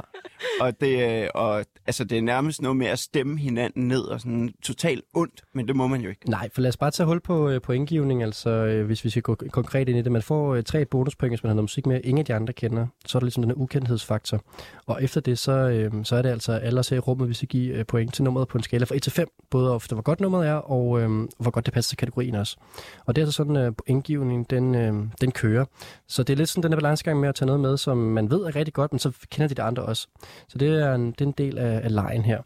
Og 0.62 0.82
det, 0.82 1.22
øh, 1.24 1.28
og, 1.34 1.66
altså, 1.88 2.04
det 2.04 2.18
er 2.18 2.22
nærmest 2.22 2.62
noget 2.62 2.78
med 2.78 2.88
at 2.88 3.00
stemme 3.00 3.40
hinanden 3.40 3.88
ned 3.88 4.02
og 4.02 4.22
sådan 4.22 4.54
totalt 4.62 5.04
ondt, 5.14 5.42
men 5.54 5.68
det 5.68 5.76
må 5.76 5.88
man 5.88 6.02
jo 6.02 6.10
ikke. 6.10 6.30
Nej, 6.30 6.50
for 6.54 6.62
lad 6.62 6.70
os 6.70 6.78
bare 6.78 6.92
tage 6.92 7.08
hul 7.08 7.20
på, 7.20 7.50
øh, 7.50 7.62
på 7.62 7.72
indgivning, 7.72 8.24
altså 8.24 8.50
øh, 8.50 8.86
hvis 8.86 9.06
vi 9.06 9.10
skal 9.10 9.22
gå 9.22 9.36
konkret 9.52 9.90
ind 9.90 9.98
i 9.98 10.02
det. 10.02 10.12
Man 10.12 10.22
får 10.22 10.62
tre 10.62 10.86
bonuspoint, 10.86 11.32
hvis 11.32 11.44
man 11.44 11.50
har 11.50 11.54
noget 11.54 11.64
musik 11.64 11.86
med, 11.86 12.02
ingen 12.04 12.20
af 12.20 12.26
de 12.26 12.34
andre 12.34 12.54
kender. 12.54 12.88
Så 13.06 13.18
er 13.18 13.20
der 13.20 13.26
ligesom 13.26 13.44
den 13.44 13.52
her 13.52 13.58
ukendthedsfaktor. 13.58 14.42
Og 14.86 15.04
efter 15.04 15.22
det, 15.22 15.40
så, 15.40 15.90
så 16.04 16.16
er 16.16 16.22
det 16.22 16.30
altså 16.30 16.52
alle 16.52 16.80
os 16.80 16.90
her 16.90 16.98
i 16.98 17.00
rummet, 17.00 17.30
vi 17.30 17.34
skal 17.34 17.48
give 17.48 17.74
øh, 17.74 17.86
point 17.86 18.14
til 18.14 18.24
nummeret 18.24 18.48
på 18.48 18.58
en 18.58 18.64
skala 18.64 18.86
fra 18.86 18.96
1 18.96 19.02
til 19.02 19.12
5. 19.12 19.28
Både 19.50 19.74
ofte, 19.74 19.96
hvor 19.96 20.04
godt 20.04 20.20
nummeret 20.20 20.48
er, 20.48 20.54
og 20.54 21.02
øh, 21.02 21.10
hvor 21.40 21.52
godt 21.52 21.66
det 21.66 21.74
passer 21.74 21.90
til 21.90 21.98
kategorien 21.98 22.36
også. 22.36 22.58
Og 23.06 23.16
det 23.16 23.22
er 23.22 23.26
altså 23.26 23.38
sådan, 23.38 23.56
øh, 23.56 23.72
indgivningen, 23.88 24.46
den, 24.50 24.76
øh, 24.76 24.94
den 25.22 25.32
kører. 25.32 25.66
Så 26.08 26.24
det 26.24 26.34
er 26.34 26.38
lidt 26.38 26.50
sådan 26.50 26.64
den 26.64 26.72
her 26.74 26.80
balancegang 26.80 27.20
med 27.20 27.30
at 27.30 27.36
tage 27.36 27.48
noget 27.48 27.60
med, 27.60 27.78
som 27.78 27.98
man 28.14 28.32
ved 28.32 28.42
er 28.42 28.56
rigtig 28.56 28.74
godt, 28.74 28.94
men 28.94 29.00
så 29.00 29.12
kender 29.32 29.48
de 29.48 29.56
det 29.56 29.64
andre 29.64 29.84
også. 29.84 30.08
Så 30.48 30.58
det 30.58 30.68
er 30.68 30.96
en, 30.96 31.12
det 31.12 31.22
er 31.22 31.26
en 31.26 31.32
del 31.32 31.58
af, 31.58 31.82
af 31.84 31.94
lejen 31.94 32.26
her. 32.26 32.42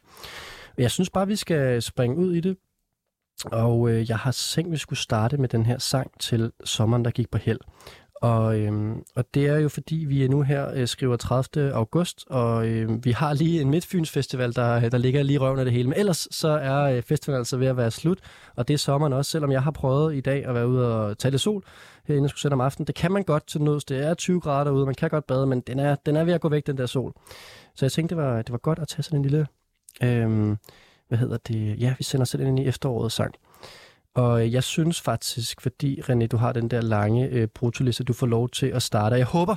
Jeg 0.78 0.92
synes 0.92 1.10
bare, 1.10 1.28
vi 1.28 1.36
skal 1.36 1.81
springe 1.81 2.18
ud 2.18 2.34
i 2.34 2.40
det. 2.40 2.58
Og 3.46 3.90
øh, 3.90 4.10
jeg 4.10 4.18
har 4.18 4.31
tænkt, 4.31 4.68
at 4.68 4.72
vi 4.72 4.78
skulle 4.78 5.00
starte 5.00 5.38
med 5.38 5.50
den 5.50 5.66
her 5.66 5.78
sang 5.78 6.12
til 6.19 6.51
sommeren, 6.63 7.06
der 7.06 7.12
gik 7.12 7.32
på 7.32 7.38
held. 7.38 7.60
Og, 8.21 8.59
øhm, 8.59 9.03
og 9.15 9.25
det 9.33 9.47
er 9.47 9.57
jo 9.57 9.69
fordi, 9.69 9.95
vi 9.95 10.24
er 10.24 10.29
nu 10.29 10.41
her 10.41 10.71
øh, 10.74 10.88
skriver 10.88 11.15
30. 11.15 11.74
august, 11.74 12.25
og 12.29 12.67
øh, 12.67 13.05
vi 13.05 13.12
har 13.12 13.33
lige 13.33 13.62
en 13.62 13.69
Midtfyns 13.69 14.12
Festival, 14.12 14.55
der, 14.55 14.75
øh, 14.75 14.91
der 14.91 14.97
ligger 14.97 15.24
lige 15.24 15.39
røven 15.39 15.59
af 15.59 15.65
det 15.65 15.74
hele. 15.74 15.89
Men 15.89 16.00
ellers 16.00 16.27
så 16.31 16.47
er 16.47 16.81
øh, 16.81 17.01
festivalen 17.01 17.39
altså 17.39 17.57
ved 17.57 17.67
at 17.67 17.77
være 17.77 17.91
slut, 17.91 18.19
og 18.55 18.67
det 18.67 18.74
er 18.74 18.77
sommeren 18.77 19.13
også, 19.13 19.31
selvom 19.31 19.51
jeg 19.51 19.63
har 19.63 19.71
prøvet 19.71 20.15
i 20.15 20.21
dag 20.21 20.45
at 20.45 20.55
være 20.55 20.67
ude 20.67 20.95
og 20.95 21.17
tage 21.17 21.31
lidt 21.31 21.41
sol, 21.41 21.63
herinde 22.05 22.24
jeg 22.24 22.29
skulle 22.29 22.41
sætte 22.41 22.53
om 22.53 22.62
aftenen. 22.62 22.88
Det 22.88 22.95
kan 22.95 23.12
man 23.12 23.24
godt 23.24 23.47
til 23.47 23.62
nøds. 23.62 23.86
Det 23.86 24.05
er 24.05 24.13
20 24.13 24.41
grader 24.41 24.63
derude, 24.63 24.86
man 24.86 24.95
kan 24.95 25.09
godt 25.09 25.27
bade, 25.27 25.45
men 25.47 25.62
den 25.62 25.79
er, 25.79 25.95
den 25.95 26.15
er 26.15 26.24
ved 26.24 26.33
at 26.33 26.41
gå 26.41 26.50
væk, 26.50 26.67
den 26.67 26.77
der 26.77 26.86
sol. 26.86 27.13
Så 27.75 27.86
jeg 27.86 27.91
tænkte, 27.91 28.15
det 28.15 28.24
var, 28.24 28.41
det 28.41 28.51
var 28.51 28.57
godt 28.57 28.79
at 28.79 28.88
tage 28.88 29.03
sådan 29.03 29.19
en 29.19 29.24
lille... 29.24 29.47
Øhm, 30.03 30.57
hvad 31.07 31.17
hedder 31.17 31.38
det? 31.47 31.79
Ja, 31.81 31.95
vi 31.97 32.03
sender 32.03 32.25
selv 32.25 32.43
ind 32.43 32.59
i 32.59 32.65
efteråret 32.65 33.12
sang. 33.12 33.36
Og 34.17 34.45
øh, 34.45 34.53
jeg 34.53 34.63
synes 34.63 35.01
faktisk, 35.01 35.62
fordi 35.62 36.01
René, 36.01 36.27
du 36.27 36.38
har 36.38 36.53
den 36.53 36.69
der 36.69 36.81
lange 36.81 37.27
øh, 37.27 37.47
brutoliste, 37.47 38.03
du 38.03 38.13
får 38.13 38.27
lov 38.27 38.50
til 38.50 38.65
at 38.65 38.83
starte. 38.83 39.13
Og 39.13 39.17
jeg 39.17 39.25
håber, 39.25 39.55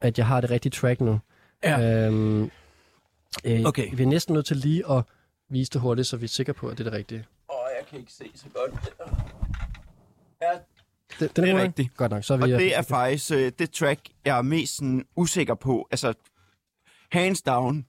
at 0.00 0.18
jeg 0.18 0.26
har 0.26 0.40
det 0.40 0.50
rigtige 0.50 0.70
track 0.70 1.00
nu. 1.00 1.20
Ja. 1.64 2.06
Øhm, 2.06 2.50
øh, 3.44 3.64
Okay. 3.64 3.94
Vi 3.96 4.02
er 4.02 4.06
næsten 4.06 4.34
nødt 4.34 4.46
til 4.46 4.56
lige 4.56 4.90
at 4.90 5.04
vise 5.48 5.70
det 5.70 5.80
hurtigt, 5.80 6.08
så 6.08 6.16
vi 6.16 6.24
er 6.24 6.28
sikre 6.28 6.54
på, 6.54 6.68
at 6.68 6.78
det 6.78 6.86
er 6.86 6.90
det 6.90 6.98
rigtige. 6.98 7.26
Åh, 7.50 7.56
jeg 7.78 7.86
kan 7.86 7.98
ikke 7.98 8.12
se 8.12 8.30
så 8.34 8.46
godt. 8.54 8.94
Ja, 10.42 10.50
Den, 11.20 11.28
den 11.36 11.44
Det 11.44 11.50
er 11.50 11.62
rigtigt. 11.62 11.96
Godt 11.96 12.12
nok. 12.12 12.24
Så 12.24 12.34
er 12.34 12.38
Og 12.38 12.48
vi, 12.48 12.52
det 12.52 12.76
er 12.76 12.82
faktisk 12.82 13.30
øh, 13.32 13.52
det 13.58 13.70
track, 13.70 14.00
jeg 14.24 14.38
er 14.38 14.42
mest 14.42 14.76
sådan, 14.76 15.04
usikker 15.16 15.54
på. 15.54 15.88
Altså, 15.90 16.14
hands 17.12 17.42
down. 17.42 17.86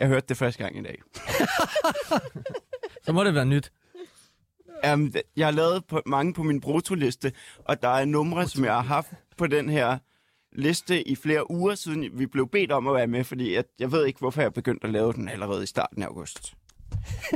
Jeg 0.00 0.08
hørte 0.08 0.26
det 0.28 0.36
første 0.36 0.62
gang 0.62 0.78
i 0.78 0.82
dag. 0.82 0.98
Så 3.04 3.12
må 3.12 3.24
det 3.24 3.34
være 3.34 3.46
nyt. 3.46 3.72
Um, 4.92 5.12
jeg 5.36 5.46
har 5.46 5.52
lavet 5.52 5.84
på, 5.84 6.02
mange 6.06 6.34
på 6.34 6.42
min 6.42 6.60
brutoliste, 6.60 7.32
og 7.64 7.82
der 7.82 7.88
er 7.88 8.04
numre, 8.04 8.48
som 8.48 8.64
jeg 8.64 8.72
har 8.72 8.82
haft 8.82 9.08
på 9.36 9.46
den 9.46 9.68
her 9.68 9.98
liste 10.52 11.08
i 11.08 11.16
flere 11.16 11.50
uger 11.50 11.74
siden 11.74 12.18
vi 12.18 12.26
blev 12.26 12.48
bedt 12.48 12.72
om 12.72 12.88
at 12.88 12.94
være 12.94 13.06
med, 13.06 13.24
fordi 13.24 13.54
jeg, 13.54 13.64
jeg 13.78 13.92
ved 13.92 14.06
ikke, 14.06 14.18
hvorfor 14.18 14.42
jeg 14.42 14.52
begyndte 14.52 14.86
at 14.86 14.92
lave 14.92 15.12
den 15.12 15.28
allerede 15.28 15.62
i 15.62 15.66
starten 15.66 16.02
af 16.02 16.06
august. 16.06 16.54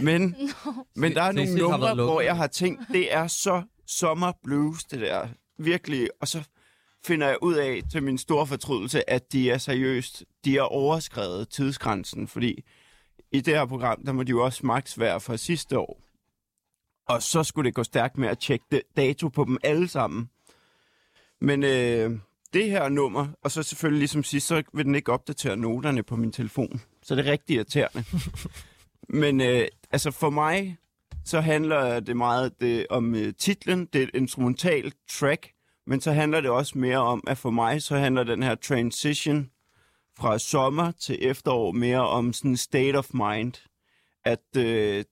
Men, 0.02 0.36
men 0.96 1.14
der 1.14 1.22
er 1.22 1.32
nogle 1.32 1.54
numre, 1.54 1.94
hvor 1.94 2.20
jeg 2.20 2.36
har 2.36 2.46
tænkt, 2.46 2.82
det 2.92 3.14
er 3.14 3.26
så 3.26 3.62
sommer 3.86 4.32
blues, 4.44 4.84
det 4.84 5.00
der. 5.00 5.28
Virkelig. 5.58 6.08
Og 6.20 6.28
så 6.28 6.42
finder 7.04 7.26
jeg 7.26 7.36
ud 7.42 7.54
af 7.54 7.82
til 7.92 8.02
min 8.02 8.18
store 8.18 8.46
fortrydelse, 8.46 9.10
at 9.10 9.32
de 9.32 9.50
er 9.50 9.58
seriøst, 9.58 10.24
de 10.44 10.56
er 10.56 10.62
overskrevet 10.62 11.48
tidsgrænsen, 11.48 12.28
fordi 12.28 12.64
i 13.32 13.40
det 13.40 13.54
her 13.54 13.66
program, 13.66 14.04
der 14.04 14.12
må 14.12 14.22
de 14.22 14.30
jo 14.30 14.44
også 14.44 14.66
maks 14.66 14.98
være 14.98 15.20
fra 15.20 15.36
sidste 15.36 15.78
år. 15.78 16.01
Og 17.08 17.22
så 17.22 17.42
skulle 17.44 17.66
det 17.66 17.74
gå 17.74 17.84
stærkt 17.84 18.18
med 18.18 18.28
at 18.28 18.38
tjekke 18.38 18.64
det- 18.70 18.82
dato 18.96 19.28
på 19.28 19.44
dem 19.44 19.58
alle 19.64 19.88
sammen. 19.88 20.30
Men 21.40 21.62
øh, 21.62 22.10
det 22.52 22.70
her 22.70 22.88
nummer, 22.88 23.28
og 23.44 23.50
så 23.50 23.62
selvfølgelig 23.62 23.98
ligesom 23.98 24.22
sidst, 24.24 24.46
så 24.46 24.62
vil 24.74 24.84
den 24.84 24.94
ikke 24.94 25.12
opdatere 25.12 25.56
noterne 25.56 26.02
på 26.02 26.16
min 26.16 26.32
telefon. 26.32 26.80
Så 27.02 27.14
det 27.14 27.26
er 27.26 27.32
rigtig 27.32 27.56
irriterende. 27.56 28.04
Men 29.22 29.40
øh, 29.40 29.68
altså 29.90 30.10
for 30.10 30.30
mig, 30.30 30.76
så 31.24 31.40
handler 31.40 32.00
det 32.00 32.16
meget 32.16 32.60
det, 32.60 32.86
om 32.90 33.14
øh, 33.14 33.34
titlen. 33.38 33.86
Det 33.92 33.98
er 33.98 34.02
et 34.02 34.10
instrumentalt 34.14 34.94
track, 35.10 35.50
men 35.86 36.00
så 36.00 36.12
handler 36.12 36.40
det 36.40 36.50
også 36.50 36.78
mere 36.78 36.98
om, 36.98 37.24
at 37.26 37.38
for 37.38 37.50
mig, 37.50 37.82
så 37.82 37.96
handler 37.96 38.24
den 38.24 38.42
her 38.42 38.54
transition 38.54 39.50
fra 40.18 40.38
sommer 40.38 40.90
til 40.90 41.18
efterår 41.20 41.72
mere 41.72 42.08
om 42.08 42.32
sådan 42.32 42.56
state 42.56 42.96
of 42.96 43.08
mind. 43.14 43.52
At, 44.24 44.56
øh, 44.56 45.04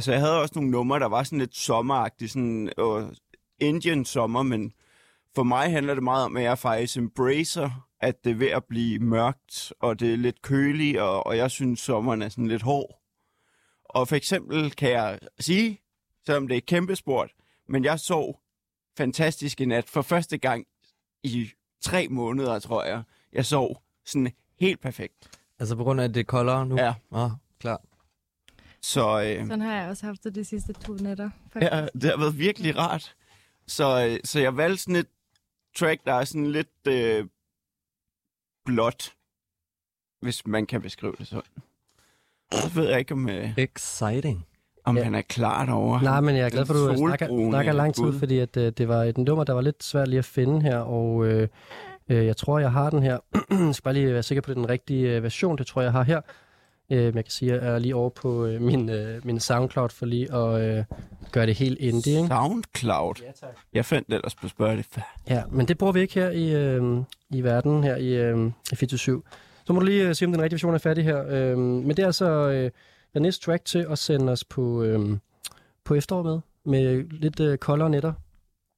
altså 0.00 0.12
jeg 0.12 0.20
havde 0.20 0.40
også 0.40 0.52
nogle 0.54 0.70
numre, 0.70 0.98
der 0.98 1.06
var 1.06 1.22
sådan 1.22 1.38
lidt 1.38 1.56
sommeragtige, 1.56 2.28
sådan 2.28 2.72
øh, 2.78 3.02
Indian 3.58 4.04
sommer, 4.04 4.42
men 4.42 4.72
for 5.34 5.42
mig 5.42 5.70
handler 5.70 5.94
det 5.94 6.02
meget 6.02 6.24
om, 6.24 6.36
at 6.36 6.42
jeg 6.42 6.58
faktisk 6.58 6.96
embracer, 6.96 7.88
at 8.00 8.24
det 8.24 8.30
er 8.30 8.34
ved 8.34 8.46
at 8.46 8.64
blive 8.64 8.98
mørkt, 8.98 9.72
og 9.80 10.00
det 10.00 10.12
er 10.12 10.16
lidt 10.16 10.42
køligt, 10.42 11.00
og, 11.00 11.26
og 11.26 11.36
jeg 11.36 11.50
synes, 11.50 11.80
sommeren 11.80 12.22
er 12.22 12.28
sådan 12.28 12.46
lidt 12.46 12.62
hård. 12.62 13.00
Og 13.84 14.08
for 14.08 14.16
eksempel 14.16 14.70
kan 14.70 14.90
jeg 14.90 15.18
sige, 15.40 15.80
selvom 16.26 16.48
det 16.48 16.56
er 16.56 16.60
kæmpesport, 16.60 17.30
men 17.68 17.84
jeg 17.84 18.00
sov 18.00 18.40
fantastisk 18.96 19.60
i 19.60 19.64
nat 19.64 19.88
for 19.88 20.02
første 20.02 20.38
gang 20.38 20.66
i 21.22 21.50
tre 21.80 22.08
måneder, 22.08 22.58
tror 22.58 22.84
jeg. 22.84 23.02
Jeg 23.32 23.46
sov 23.46 23.82
sådan 24.04 24.32
helt 24.60 24.80
perfekt. 24.80 25.38
Altså 25.58 25.76
på 25.76 25.84
grund 25.84 26.00
af, 26.00 26.04
at 26.04 26.14
det 26.14 26.20
er 26.20 26.24
koldere 26.24 26.66
nu? 26.66 26.76
Ja. 26.76 26.94
Åh, 27.12 27.30
klar. 27.58 27.82
Så 28.82 29.22
øh, 29.22 29.46
Sådan 29.46 29.60
har 29.60 29.80
jeg 29.80 29.88
også 29.88 30.06
haft 30.06 30.24
det 30.24 30.34
de 30.34 30.44
sidste 30.44 30.72
to 30.72 30.92
nætter. 30.92 31.30
ja, 31.62 31.86
det 31.94 32.04
har 32.04 32.18
været 32.18 32.38
virkelig 32.38 32.78
rart. 32.78 33.14
Så, 33.66 34.06
øh, 34.08 34.18
så 34.24 34.40
jeg 34.40 34.56
valgte 34.56 34.82
sådan 34.82 34.96
et 34.96 35.06
track, 35.76 36.00
der 36.06 36.12
er 36.14 36.24
sådan 36.24 36.46
lidt 36.46 36.68
øh, 36.88 37.26
blåt, 38.64 39.12
hvis 40.22 40.46
man 40.46 40.66
kan 40.66 40.82
beskrive 40.82 41.14
det 41.18 41.26
sådan. 41.26 41.42
Så 42.52 42.68
ved 42.74 42.88
jeg 42.88 42.98
ikke, 42.98 43.14
om, 43.14 43.28
øh, 43.28 43.58
Exciting. 43.58 44.46
om 44.84 44.96
Ja. 44.96 45.02
han 45.04 45.14
er 45.14 45.22
klar 45.22 45.64
derovre. 45.66 46.02
Nej, 46.02 46.20
men 46.20 46.36
jeg 46.36 46.44
er 46.46 46.50
glad 46.50 46.66
for, 46.66 46.74
at 46.74 46.90
du 46.90 46.96
snakker, 46.96 47.48
snakker 47.50 47.72
lang 47.72 47.94
tid, 47.94 48.18
fordi 48.18 48.38
at, 48.38 48.56
øh, 48.56 48.72
det 48.72 48.88
var 48.88 49.04
et 49.04 49.18
nummer, 49.18 49.44
der 49.44 49.52
var 49.52 49.60
lidt 49.60 49.84
svært 49.84 50.08
lige 50.08 50.18
at 50.18 50.24
finde 50.24 50.62
her, 50.62 50.78
og 50.78 51.26
øh, 51.26 51.48
øh, 52.08 52.26
jeg 52.26 52.36
tror, 52.36 52.58
jeg 52.58 52.72
har 52.72 52.90
den 52.90 53.02
her. 53.02 53.18
jeg 53.50 53.74
skal 53.74 53.82
bare 53.82 53.94
lige 53.94 54.12
være 54.12 54.22
sikker 54.22 54.42
på, 54.42 54.50
at 54.50 54.56
det 54.56 54.60
er 54.60 54.62
den 54.66 54.70
rigtige 54.70 55.16
øh, 55.16 55.22
version. 55.22 55.58
Det 55.58 55.66
tror 55.66 55.80
jeg, 55.80 55.86
jeg 55.86 55.92
har 55.92 56.02
her. 56.02 56.20
Øh, 56.90 57.04
jeg 57.04 57.12
kan 57.12 57.24
sige, 57.28 57.52
jeg 57.54 57.74
er 57.74 57.78
lige 57.78 57.94
over 57.94 58.10
på 58.10 58.46
øh, 58.46 58.60
min, 58.60 58.88
øh, 58.88 59.26
min 59.26 59.40
SoundCloud 59.40 59.88
for 59.88 60.06
lige 60.06 60.34
at 60.34 60.60
øh, 60.60 60.84
gøre 61.32 61.46
det 61.46 61.54
helt 61.54 61.78
indie. 61.78 62.16
Ikke? 62.16 62.28
Soundcloud. 62.28 63.14
Ja, 63.22 63.32
tak. 63.40 63.56
Jeg 63.72 63.84
fandt 63.84 64.08
det 64.08 64.14
ellers 64.14 64.34
på 64.34 64.48
Spotify. 64.48 64.98
Ja, 65.28 65.42
men 65.50 65.68
det 65.68 65.78
bruger 65.78 65.92
vi 65.92 66.00
ikke 66.00 66.14
her 66.14 66.30
i, 66.30 66.54
øh, 66.54 67.02
i 67.30 67.40
verden, 67.40 67.84
her 67.84 67.96
i, 67.96 68.14
øh, 68.14 68.50
i 68.72 68.76
24 68.76 69.22
Så 69.64 69.72
må 69.72 69.80
du 69.80 69.86
lige 69.86 70.08
øh, 70.08 70.14
se, 70.14 70.24
om 70.24 70.32
den 70.32 70.42
rigtige 70.42 70.56
version 70.56 70.74
er 70.74 70.78
færdig 70.78 71.04
her. 71.04 71.24
Øh, 71.28 71.58
men 71.58 71.90
det 71.90 71.98
er 71.98 72.06
altså 72.06 72.30
øh, 72.30 72.70
den 73.14 73.22
næste 73.22 73.44
track 73.44 73.64
til 73.64 73.86
at 73.90 73.98
sende 73.98 74.32
os 74.32 74.44
på, 74.44 74.82
øh, 74.82 75.18
på 75.84 75.94
efterår 75.94 76.22
med, 76.22 76.40
med 76.64 77.04
lidt 77.10 77.40
øh, 77.40 77.58
koldere 77.58 77.90
nætter. 77.90 78.12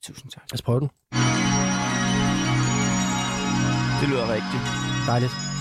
Tusind 0.04 0.30
tak. 0.30 0.42
Lad 0.50 0.54
os 0.54 0.62
prøve 0.62 0.80
den. 0.80 0.90
Det 4.00 4.08
lyder 4.08 4.32
rigtigt. 4.32 4.62
Dejligt. 5.06 5.51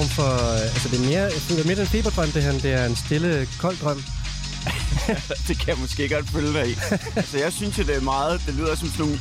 Form 0.00 0.08
for... 0.08 0.52
øh, 0.54 0.60
Altså, 0.74 0.88
det 0.88 1.00
er 1.00 1.06
mere, 1.10 1.22
jeg 1.22 1.42
føler 1.48 1.64
mere 1.64 1.74
det 1.74 1.80
er 1.80 1.86
en 1.86 1.96
feberdrøm, 1.98 2.30
det 2.30 2.42
her. 2.42 2.52
Det 2.52 2.72
er 2.72 2.86
en 2.86 2.96
stille, 2.96 3.48
kold 3.58 3.76
drøm. 3.76 4.02
det 5.48 5.58
kan 5.58 5.68
jeg 5.68 5.78
måske 5.78 6.08
godt 6.08 6.30
følge 6.30 6.52
dig 6.52 6.68
i. 6.70 6.74
altså, 7.16 7.38
jeg 7.38 7.52
synes 7.52 7.78
jo, 7.78 7.82
det 7.82 7.96
er 7.96 8.00
meget... 8.00 8.42
Det 8.46 8.54
lyder 8.54 8.74
som 8.74 8.88
sådan 8.88 9.06
nogle 9.06 9.20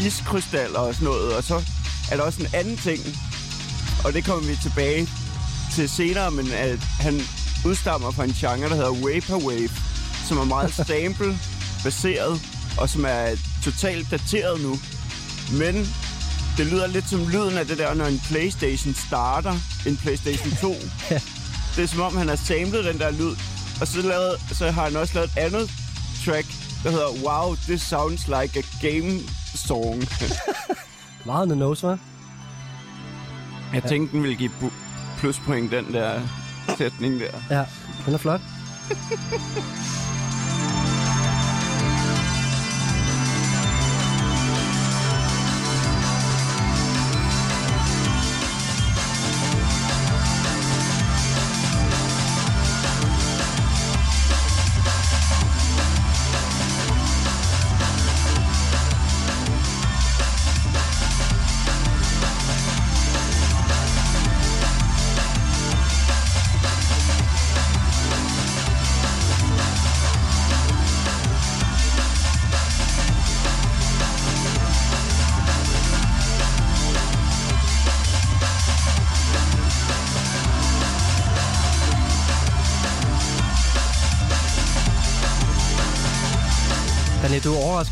iskrystaller 0.00 0.78
og 0.78 0.94
sådan 0.94 1.08
noget. 1.08 1.36
Og 1.36 1.44
så 1.44 1.62
er 2.10 2.16
der 2.16 2.22
også 2.22 2.40
en 2.40 2.48
anden 2.54 2.76
ting, 2.76 3.00
og 4.04 4.12
det 4.12 4.24
kommer 4.24 4.48
vi 4.48 4.56
tilbage 4.62 5.08
til 5.74 5.88
senere, 5.88 6.30
men 6.30 6.52
at 6.52 6.78
han 6.78 7.20
udstammer 7.66 8.10
fra 8.10 8.24
en 8.24 8.32
genre, 8.32 8.68
der 8.68 8.74
hedder 8.74 9.04
Vaporwave, 9.06 9.70
som 10.28 10.38
er 10.38 10.44
meget 10.44 10.74
sample-baseret, 10.88 12.40
og 12.78 12.88
som 12.88 13.04
er 13.04 13.26
totalt 13.64 14.10
dateret 14.10 14.60
nu. 14.60 14.78
Men 15.52 15.74
det 16.58 16.66
lyder 16.66 16.86
lidt 16.86 17.08
som 17.08 17.28
lyden 17.28 17.58
af 17.58 17.66
det 17.66 17.78
der, 17.78 17.94
når 17.94 18.04
en 18.04 18.20
Playstation 18.28 18.94
starter, 18.94 19.54
en 19.86 19.96
Playstation 19.96 20.52
2. 20.60 20.68
det 21.76 21.82
er 21.82 21.86
som 21.86 22.00
om, 22.00 22.16
han 22.16 22.28
har 22.28 22.36
samlet 22.36 22.84
den 22.84 22.98
der 22.98 23.10
lyd, 23.10 23.36
og 23.80 23.86
så, 23.86 24.02
lavet, 24.02 24.40
så 24.52 24.70
har 24.70 24.84
han 24.84 24.96
også 24.96 25.14
lavet 25.14 25.30
et 25.30 25.38
andet 25.38 25.70
track, 26.24 26.46
der 26.82 26.90
hedder 26.90 27.10
Wow, 27.26 27.54
this 27.54 27.82
sounds 27.82 28.28
like 28.28 28.58
a 28.58 28.62
game 28.80 29.20
song. 29.54 30.04
Meget 31.26 31.48
the 31.48 31.58
nose, 31.58 31.86
hva'? 31.86 31.98
Jeg 33.74 33.82
tænkte, 33.82 34.12
den 34.12 34.22
ville 34.22 34.36
give 34.36 34.50
pluspoint, 35.18 35.72
den 35.72 35.92
der 35.92 36.20
sætning 36.78 37.20
der. 37.20 37.56
Ja, 37.58 37.64
den 38.06 38.14
er 38.14 38.18
flot. 38.18 38.40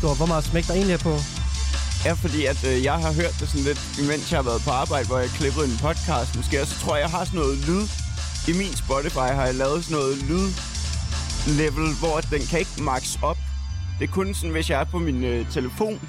Benny, 0.03 0.17
hvor 0.17 0.25
meget 0.25 0.43
smæk 0.43 0.67
der 0.67 0.73
egentlig 0.73 0.93
er 0.93 1.03
på. 1.09 1.15
er 2.09 2.15
fordi, 2.15 2.45
at 2.45 2.63
øh, 2.69 2.83
jeg 2.83 2.93
har 2.93 3.13
hørt 3.21 3.35
det 3.39 3.47
sådan 3.49 3.65
lidt, 3.69 3.81
imens 4.03 4.31
jeg 4.31 4.37
har 4.37 4.43
været 4.51 4.61
på 4.67 4.69
arbejde, 4.69 5.07
hvor 5.07 5.17
jeg 5.17 5.29
klippede 5.29 5.65
en 5.65 5.77
podcast 5.87 6.35
måske, 6.35 6.61
og 6.61 6.67
så 6.67 6.79
tror 6.79 6.95
jeg, 6.95 7.01
jeg 7.01 7.11
har 7.17 7.23
sådan 7.25 7.39
noget 7.39 7.57
lyd. 7.67 7.83
I 8.47 8.53
min 8.61 8.73
Spotify 8.83 9.29
har 9.39 9.45
jeg 9.45 9.55
lavet 9.55 9.83
sådan 9.85 9.97
noget 9.97 10.17
lyd 10.31 10.47
level, 11.61 11.87
hvor 12.01 12.17
den 12.33 12.41
kan 12.49 12.59
ikke 12.59 12.83
max 12.89 13.03
op. 13.21 13.37
Det 13.99 14.09
er 14.09 14.11
kun 14.11 14.33
sådan, 14.33 14.51
hvis 14.51 14.69
jeg 14.69 14.79
er 14.79 14.83
på 14.83 14.99
min 14.99 15.23
øh, 15.23 15.51
telefon, 15.51 15.99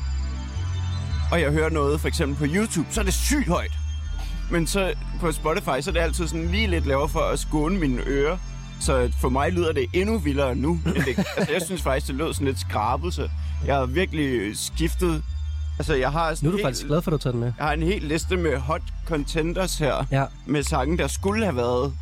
og 1.33 1.41
jeg 1.41 1.51
hører 1.51 1.71
noget 1.71 2.01
for 2.01 2.09
eksempel 2.09 2.37
på 2.37 2.55
YouTube, 2.55 2.89
så 2.91 3.01
er 3.01 3.05
det 3.05 3.15
sygt 3.15 3.49
højt. 3.49 3.75
Men 4.51 4.67
så 4.67 4.95
på 5.21 5.33
Spotify, 5.33 5.77
så 5.81 5.91
er 5.91 5.93
det 5.93 6.01
altid 6.01 6.29
sådan 6.29 6.51
lige 6.51 6.67
lidt 6.67 6.87
lavere 6.87 7.09
for 7.09 7.21
at 7.21 7.39
skåne 7.39 7.79
mine 7.79 8.03
ører. 8.07 8.37
Så 8.81 9.13
for 9.21 9.29
mig 9.29 9.53
lyder 9.53 9.73
det 9.73 9.87
endnu 9.93 10.19
vildere 10.19 10.55
nu. 10.55 10.81
end 10.87 11.05
det, 11.05 11.19
altså, 11.37 11.53
jeg 11.53 11.63
synes 11.63 11.83
faktisk, 11.83 12.07
det 12.07 12.15
lød 12.15 12.35
sådan 12.35 12.47
lidt 12.47 12.61
skrabet, 12.61 13.15
så 13.15 13.29
jeg 13.67 13.77
har 13.77 13.87
virkelig 13.87 14.59
skiftet. 14.59 15.23
Altså, 15.79 15.95
jeg 15.95 16.13
har 16.13 16.39
Nu 16.43 16.49
er 16.49 16.51
du 16.51 16.57
helt- 16.57 16.67
faktisk 16.67 16.87
glad 16.87 17.03
for, 17.03 17.11
at 17.11 17.13
du 17.13 17.19
tager 17.19 17.33
den 17.33 17.41
med. 17.41 17.53
jeg 17.59 17.67
har 17.67 17.73
en 17.73 17.83
hel 17.83 18.03
liste 18.03 18.37
med 18.37 18.57
hot 18.59 18.83
contenders 19.07 19.79
her, 19.79 20.05
Ja. 20.11 20.25
med 20.47 20.63
sange, 20.63 20.99
der 20.99 21.07
skulle 21.07 21.45
have 21.45 21.57
været 21.57 21.93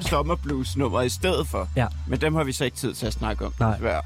sommerblues-nummer 0.00 1.02
i 1.02 1.08
stedet 1.08 1.46
for. 1.46 1.68
Ja. 1.76 1.86
Men 2.08 2.20
dem 2.20 2.34
har 2.34 2.44
vi 2.44 2.52
så 2.52 2.64
ikke 2.64 2.76
tid 2.76 2.94
til 2.94 3.06
at 3.06 3.12
snakke 3.12 3.46
om. 3.46 3.54
Nej. 3.60 3.72
desværre. 3.72 4.02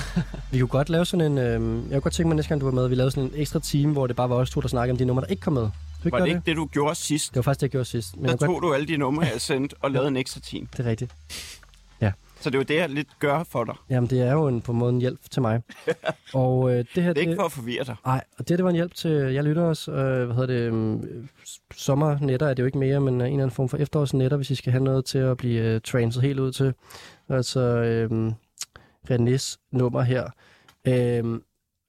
Vi 0.52 0.58
kunne 0.58 0.68
godt 0.68 0.88
lave 0.88 1.04
sådan 1.06 1.32
en... 1.32 1.38
Øh, 1.38 1.44
jeg 1.44 1.90
kunne 1.90 2.00
godt 2.00 2.14
tænke 2.14 2.28
mig, 2.28 2.36
næste 2.36 2.48
gang 2.48 2.60
du 2.60 2.66
var 2.66 2.72
med, 2.72 2.88
vi 2.88 2.94
lavede 2.94 3.10
sådan 3.10 3.24
en 3.30 3.32
ekstra 3.40 3.58
time, 3.60 3.92
hvor 3.92 4.06
det 4.06 4.16
bare 4.16 4.30
var 4.30 4.36
os 4.36 4.50
to, 4.50 4.60
der 4.60 4.68
snakkede 4.68 4.92
om 4.92 4.98
de 4.98 5.04
numre, 5.04 5.20
der 5.22 5.26
ikke 5.28 5.40
kom 5.40 5.52
med. 5.52 5.62
Ikke 6.04 6.12
Var 6.12 6.18
det 6.18 6.28
det? 6.28 6.36
ikke 6.36 6.42
det, 6.46 6.56
du 6.56 6.66
gjorde 6.66 6.94
sidst? 6.94 7.30
Det 7.30 7.36
var 7.36 7.42
faktisk 7.42 7.60
det, 7.60 7.62
jeg 7.62 7.70
gjorde 7.70 7.84
sidst. 7.84 8.16
Men 8.16 8.30
Der 8.30 8.36
tog 8.36 8.62
du 8.62 8.74
alle 8.74 8.86
de 8.86 8.96
numre, 8.96 9.22
jeg 9.32 9.40
sendte, 9.40 9.76
og 9.80 9.90
lavede 9.90 10.08
en 10.08 10.16
ekstra 10.16 10.40
team. 10.40 10.66
Det 10.66 10.86
er 10.86 10.90
rigtigt. 10.90 11.12
Så 12.40 12.50
det 12.50 12.54
er 12.54 12.58
jo 12.58 12.64
det, 12.64 12.74
jeg 12.74 12.88
lidt 12.88 13.18
gør 13.18 13.42
for 13.44 13.64
dig. 13.64 13.74
Jamen, 13.90 14.10
det 14.10 14.20
er 14.20 14.32
jo 14.32 14.48
en, 14.48 14.60
på 14.60 14.72
en 14.72 14.78
måde 14.78 14.92
en 14.92 15.00
hjælp 15.00 15.30
til 15.30 15.42
mig. 15.42 15.62
og 16.34 16.70
øh, 16.70 16.84
det 16.94 17.02
her... 17.02 17.12
Det 17.12 17.22
er 17.22 17.28
ikke 17.28 17.36
for 17.36 17.46
at 17.46 17.52
forvirre 17.52 17.84
dig. 17.84 17.96
Nej, 18.04 18.24
og 18.38 18.48
det, 18.48 18.58
det 18.58 18.64
var 18.64 18.70
en 18.70 18.76
hjælp 18.76 18.94
til, 18.94 19.10
jeg 19.10 19.44
lytter 19.44 19.62
os, 19.62 19.88
øh, 19.88 19.94
hvad 19.94 20.34
hedder 20.34 20.46
det, 20.46 20.70
um, 20.70 21.28
sommernetter 21.74 22.46
er 22.46 22.54
det 22.54 22.60
jo 22.62 22.66
ikke 22.66 22.78
mere, 22.78 23.00
men 23.00 23.20
øh, 23.20 23.26
en 23.26 23.32
eller 23.32 23.42
anden 23.42 23.54
form 23.54 23.68
for 23.68 23.76
efterårsnetter, 23.76 24.36
hvis 24.36 24.50
I 24.50 24.54
skal 24.54 24.72
have 24.72 24.84
noget 24.84 25.04
til 25.04 25.18
at 25.18 25.36
blive 25.36 25.62
øh, 25.62 25.80
transet 25.80 26.22
helt 26.22 26.40
ud 26.40 26.52
til. 26.52 26.74
Altså 27.28 27.60
øh, 27.60 28.32
Renés 29.10 29.56
nummer 29.72 30.02
her. 30.02 30.30
Øh, 30.88 31.40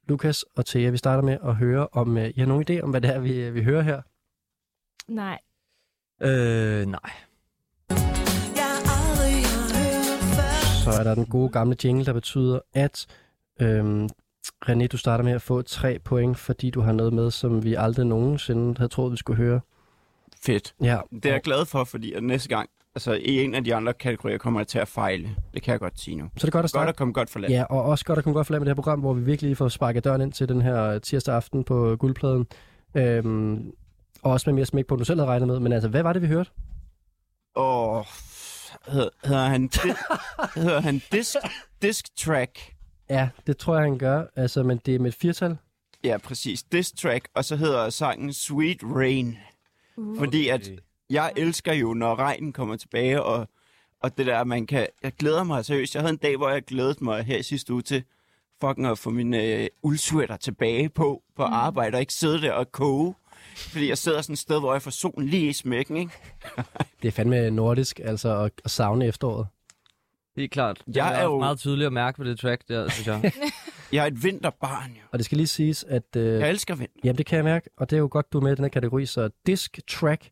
Lukas 0.08 0.44
og 0.56 0.66
Thea, 0.66 0.90
vi 0.90 0.96
starter 0.96 1.22
med 1.22 1.38
at 1.44 1.54
høre, 1.54 1.88
om 1.92 2.18
øh, 2.18 2.30
I 2.34 2.40
har 2.40 2.46
nogen 2.46 2.64
idé 2.70 2.80
om, 2.80 2.90
hvad 2.90 3.00
det 3.00 3.14
er, 3.14 3.18
vi, 3.18 3.50
vi 3.50 3.62
hører 3.62 3.82
her. 3.82 4.02
Nej. 5.08 5.38
Øh, 6.22 6.86
nej. 6.86 7.27
Så 10.92 11.00
er 11.00 11.04
der 11.04 11.14
den 11.14 11.26
gode 11.26 11.48
gamle 11.48 11.76
jingle, 11.84 12.04
der 12.04 12.12
betyder, 12.12 12.58
at 12.74 13.06
øh, 13.60 14.04
René, 14.68 14.86
du 14.86 14.96
starter 14.96 15.24
med 15.24 15.32
at 15.32 15.42
få 15.42 15.62
tre 15.62 15.98
point, 16.04 16.38
fordi 16.38 16.70
du 16.70 16.80
har 16.80 16.92
noget 16.92 17.12
med, 17.12 17.30
som 17.30 17.64
vi 17.64 17.74
aldrig 17.74 18.06
nogensinde 18.06 18.74
havde 18.78 18.88
troet, 18.92 19.12
vi 19.12 19.16
skulle 19.16 19.36
høre. 19.36 19.60
Fedt. 20.42 20.74
Ja, 20.82 20.98
Det 21.12 21.26
er 21.26 21.32
jeg 21.32 21.42
glad 21.42 21.64
for, 21.66 21.84
fordi 21.84 22.12
at 22.12 22.22
næste 22.22 22.48
gang, 22.48 22.68
altså 22.94 23.12
i 23.12 23.44
en 23.44 23.54
af 23.54 23.64
de 23.64 23.74
andre 23.74 23.92
kategorier, 23.92 24.38
kommer 24.38 24.60
jeg 24.60 24.66
til 24.66 24.78
at 24.78 24.88
fejle. 24.88 25.28
Det 25.54 25.62
kan 25.62 25.72
jeg 25.72 25.80
godt 25.80 26.00
sige 26.00 26.16
nu. 26.16 26.24
så 26.36 26.44
er 26.44 26.46
det 26.46 26.52
godt 26.52 26.60
at 26.60 26.62
Godt 26.62 26.70
starte. 26.70 26.88
at 26.88 26.96
komme 26.96 27.12
godt 27.12 27.30
for 27.30 27.38
land. 27.38 27.52
Ja, 27.52 27.64
og 27.64 27.82
også 27.82 28.04
godt 28.04 28.18
at 28.18 28.24
komme 28.24 28.34
godt 28.34 28.46
for 28.46 28.52
land 28.54 28.60
med 28.60 28.66
det 28.66 28.70
her 28.70 28.82
program, 28.82 29.00
hvor 29.00 29.12
vi 29.12 29.22
virkelig 29.22 29.56
får 29.56 29.68
sparket 29.68 30.04
døren 30.04 30.20
ind 30.20 30.32
til 30.32 30.48
den 30.48 30.62
her 30.62 30.98
tirsdag 30.98 31.34
aften 31.34 31.64
på 31.64 31.96
guldpladen. 31.98 32.46
Øhm, 32.94 33.72
og 34.22 34.32
også 34.32 34.50
med 34.50 34.54
mere 34.54 34.66
smæk 34.66 34.86
på, 34.86 34.94
end 34.94 34.98
du 34.98 35.04
selv 35.04 35.20
havde 35.20 35.30
regnet 35.30 35.48
med. 35.48 35.60
Men 35.60 35.72
altså, 35.72 35.88
hvad 35.88 36.02
var 36.02 36.12
det, 36.12 36.22
vi 36.22 36.26
hørte? 36.26 36.50
Og 37.54 38.06
hedder, 38.92 39.08
hedder 39.24 39.46
han, 39.46 39.70
di- 39.74 40.60
hedder 40.60 40.80
han 40.80 41.02
disk, 41.12 41.36
disk 41.82 42.16
track? 42.16 42.74
Ja, 43.10 43.28
det 43.46 43.56
tror 43.56 43.74
jeg, 43.74 43.82
han 43.84 43.98
gør. 43.98 44.24
Altså, 44.36 44.62
men 44.62 44.80
det 44.86 44.94
er 44.94 44.98
med 44.98 45.08
et 45.08 45.14
firtal. 45.14 45.56
Ja, 46.04 46.18
præcis. 46.18 46.62
Disk 46.62 46.96
track, 46.96 47.28
og 47.34 47.44
så 47.44 47.56
hedder 47.56 47.90
sangen 47.90 48.32
Sweet 48.32 48.78
Rain. 48.82 49.36
Uh. 49.96 50.18
Fordi 50.18 50.48
at 50.48 50.70
jeg 51.10 51.32
elsker 51.36 51.72
jo, 51.72 51.94
når 51.94 52.14
regnen 52.18 52.52
kommer 52.52 52.76
tilbage, 52.76 53.22
og, 53.22 53.48
og 54.02 54.18
det 54.18 54.26
der, 54.26 54.44
man 54.44 54.66
kan... 54.66 54.86
Jeg 55.02 55.12
glæder 55.12 55.44
mig 55.44 55.64
seriøst. 55.64 55.94
Jeg 55.94 56.02
havde 56.02 56.12
en 56.12 56.16
dag, 56.18 56.36
hvor 56.36 56.48
jeg 56.48 56.62
glædede 56.62 57.04
mig 57.04 57.24
her 57.24 57.38
i 57.38 57.42
sidste 57.42 57.72
uge 57.72 57.82
til 57.82 58.04
fucking 58.60 58.86
at 58.86 58.98
få 58.98 59.10
min 59.10 59.34
øh, 59.34 59.66
uldsweater 59.82 60.36
tilbage 60.36 60.88
på, 60.88 61.22
på 61.36 61.46
Mm. 61.46 61.52
arbejde, 61.52 61.96
og 61.96 62.00
ikke 62.00 62.14
sidde 62.14 62.40
der 62.42 62.52
og 62.52 62.72
koge. 62.72 63.14
Fordi 63.58 63.88
jeg 63.88 63.98
sidder 63.98 64.22
sådan 64.22 64.32
et 64.32 64.38
sted, 64.38 64.60
hvor 64.60 64.72
jeg 64.72 64.82
får 64.82 64.90
solen 64.90 65.28
lige 65.28 65.48
i 65.48 65.52
smækken, 65.52 65.96
ikke? 65.96 66.12
Det 67.02 67.08
er 67.08 67.12
fandme 67.12 67.50
nordisk, 67.50 68.00
altså 68.04 68.42
at, 68.44 68.52
at 68.64 68.70
savne 68.70 69.06
efteråret. 69.06 69.46
Helt 70.36 70.52
klart. 70.52 70.82
Det 70.86 70.96
Jeg 70.96 71.06
er, 71.08 71.10
er 71.16 71.24
også 71.24 71.32
jo- 71.34 71.38
meget 71.38 71.58
tydeligt 71.58 71.86
at 71.86 71.92
mærke 71.92 72.16
på 72.16 72.24
det 72.24 72.38
track 72.40 72.68
der, 72.68 72.88
synes 72.88 73.06
jeg. 73.06 73.32
Jeg 73.92 74.02
er 74.02 74.06
et 74.06 74.24
vinterbarn, 74.24 74.90
jo. 74.90 75.00
Og 75.12 75.18
det 75.18 75.24
skal 75.24 75.36
lige 75.38 75.46
siges, 75.46 75.84
at... 75.84 76.16
Øh, 76.16 76.40
Jeg 76.40 76.48
elsker 76.50 76.74
vind. 76.74 76.90
Jamen, 77.04 77.18
det 77.18 77.26
kan 77.26 77.36
jeg 77.36 77.44
mærke, 77.44 77.70
og 77.76 77.90
det 77.90 77.96
er 77.96 78.00
jo 78.00 78.08
godt, 78.10 78.32
du 78.32 78.38
er 78.38 78.42
med 78.42 78.52
i 78.52 78.54
den 78.54 78.64
her 78.64 78.68
kategori. 78.68 79.06
Så 79.06 79.30
disk 79.46 79.80
track, 79.88 80.30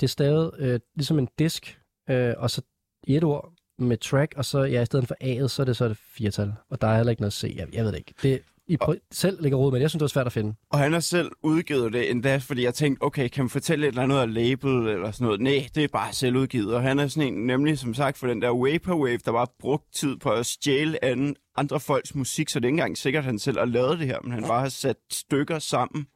det 0.00 0.06
er 0.06 0.08
stadig 0.08 0.50
øh, 0.58 0.80
ligesom 0.94 1.18
en 1.18 1.28
disk, 1.38 1.78
øh, 2.10 2.34
og 2.36 2.50
så 2.50 2.62
i 3.06 3.16
et 3.16 3.24
ord 3.24 3.52
med 3.78 3.96
track, 3.96 4.34
og 4.36 4.44
så 4.44 4.62
ja, 4.62 4.82
i 4.82 4.86
stedet 4.86 5.08
for 5.08 5.14
A'et, 5.22 5.48
så 5.48 5.62
er 5.62 5.66
det 5.66 5.76
så 5.76 5.84
et 5.84 5.96
firtal. 5.96 6.52
Og 6.70 6.80
der 6.80 6.86
er 6.88 6.96
heller 6.96 7.10
ikke 7.10 7.22
noget 7.22 7.32
C. 7.32 7.54
Jeg, 7.56 7.66
jeg 7.72 7.84
ved 7.84 7.92
det 7.92 7.98
ikke. 7.98 8.14
Det, 8.22 8.40
I 8.68 8.76
prøv, 8.76 8.94
selv 9.10 9.42
ligger 9.42 9.58
råd 9.58 9.70
med 9.70 9.78
det. 9.78 9.82
Jeg 9.82 9.90
synes, 9.90 10.00
det 10.00 10.04
var 10.04 10.08
svært 10.08 10.26
at 10.26 10.32
finde. 10.32 10.54
Og 10.70 10.78
han 10.78 10.92
har 10.92 11.00
selv 11.00 11.30
udgivet 11.42 11.92
det 11.92 12.10
endda, 12.10 12.36
fordi 12.36 12.64
jeg 12.64 12.74
tænkte, 12.74 13.02
okay, 13.02 13.28
kan 13.28 13.44
man 13.44 13.50
fortælle 13.50 13.86
et 13.86 13.88
eller 13.88 14.02
andet 14.02 14.18
af 14.18 14.34
label 14.34 14.88
eller 14.88 15.10
sådan 15.10 15.24
noget? 15.24 15.40
Nej, 15.40 15.68
det 15.74 15.84
er 15.84 15.88
bare 15.88 16.12
selv 16.12 16.36
udgivet. 16.36 16.74
Og 16.74 16.82
han 16.82 16.98
er 16.98 17.06
sådan 17.06 17.34
en, 17.34 17.46
nemlig 17.46 17.78
som 17.78 17.94
sagt, 17.94 18.18
for 18.18 18.26
den 18.26 18.42
der 18.42 18.48
Vaporwave, 18.48 19.18
der 19.24 19.32
bare 19.32 19.46
brugt 19.60 19.94
tid 19.94 20.16
på 20.16 20.30
at 20.30 20.46
stjæle 20.46 21.04
anden, 21.04 21.36
andre 21.56 21.80
folks 21.80 22.14
musik, 22.14 22.48
så 22.48 22.60
det 22.60 22.64
er 22.64 22.68
ikke 22.68 22.74
engang 22.74 22.98
sikkert, 22.98 23.20
at 23.20 23.26
han 23.26 23.38
selv 23.38 23.58
har 23.58 23.66
lavet 23.66 23.98
det 23.98 24.06
her, 24.06 24.18
men 24.22 24.32
han 24.32 24.42
bare 24.42 24.60
har 24.60 24.68
sat 24.68 24.96
stykker 25.10 25.58
sammen. 25.58 26.06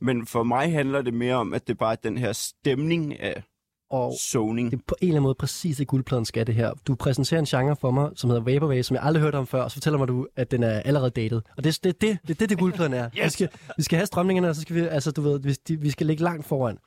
Men 0.00 0.26
for 0.26 0.42
mig 0.42 0.72
handler 0.72 1.02
det 1.02 1.14
mere 1.14 1.34
om, 1.34 1.54
at 1.54 1.68
det 1.68 1.78
bare 1.78 1.92
er 1.92 1.96
den 1.96 2.18
her 2.18 2.32
stemning 2.32 3.20
af 3.20 3.42
Og 3.90 4.12
zoning. 4.20 4.70
det 4.70 4.76
er 4.78 4.82
på 4.86 4.94
en 5.00 5.08
eller 5.08 5.14
anden 5.14 5.22
måde 5.22 5.34
præcis 5.34 5.76
det 5.76 5.86
guldpladen 5.86 6.24
skal 6.24 6.46
det 6.46 6.54
her. 6.54 6.72
Du 6.86 6.94
præsenterer 6.94 7.40
en 7.40 7.46
genre 7.46 7.76
for 7.76 7.90
mig, 7.90 8.10
som 8.16 8.30
hedder 8.30 8.42
Vaporwave, 8.42 8.82
som 8.82 8.94
jeg 8.94 9.02
aldrig 9.04 9.22
hørt 9.22 9.34
om 9.34 9.46
før, 9.46 9.62
og 9.62 9.70
så 9.70 9.74
fortæller 9.74 9.98
mig 9.98 10.08
du, 10.08 10.26
at 10.36 10.50
den 10.50 10.62
er 10.62 10.80
allerede 10.80 11.10
dated. 11.10 11.40
Og 11.56 11.64
det 11.64 11.76
er 11.76 11.78
det, 11.84 12.00
det, 12.00 12.18
det, 12.28 12.40
det, 12.40 12.50
det 12.50 12.58
guldpladen 12.58 12.92
er. 12.92 13.10
Yes! 13.18 13.24
Vi, 13.24 13.30
skal, 13.30 13.48
vi 13.76 13.82
skal 13.82 13.96
have 13.96 14.06
strømningerne, 14.06 14.48
og 14.48 14.54
så 14.54 14.60
skal 14.60 14.76
vi, 14.76 14.80
altså 14.80 15.10
du 15.10 15.20
ved, 15.22 15.40
vi, 15.40 15.52
de, 15.52 15.80
vi 15.80 15.90
skal 15.90 16.06
ligge 16.06 16.22
langt 16.22 16.46
foran. 16.46 16.78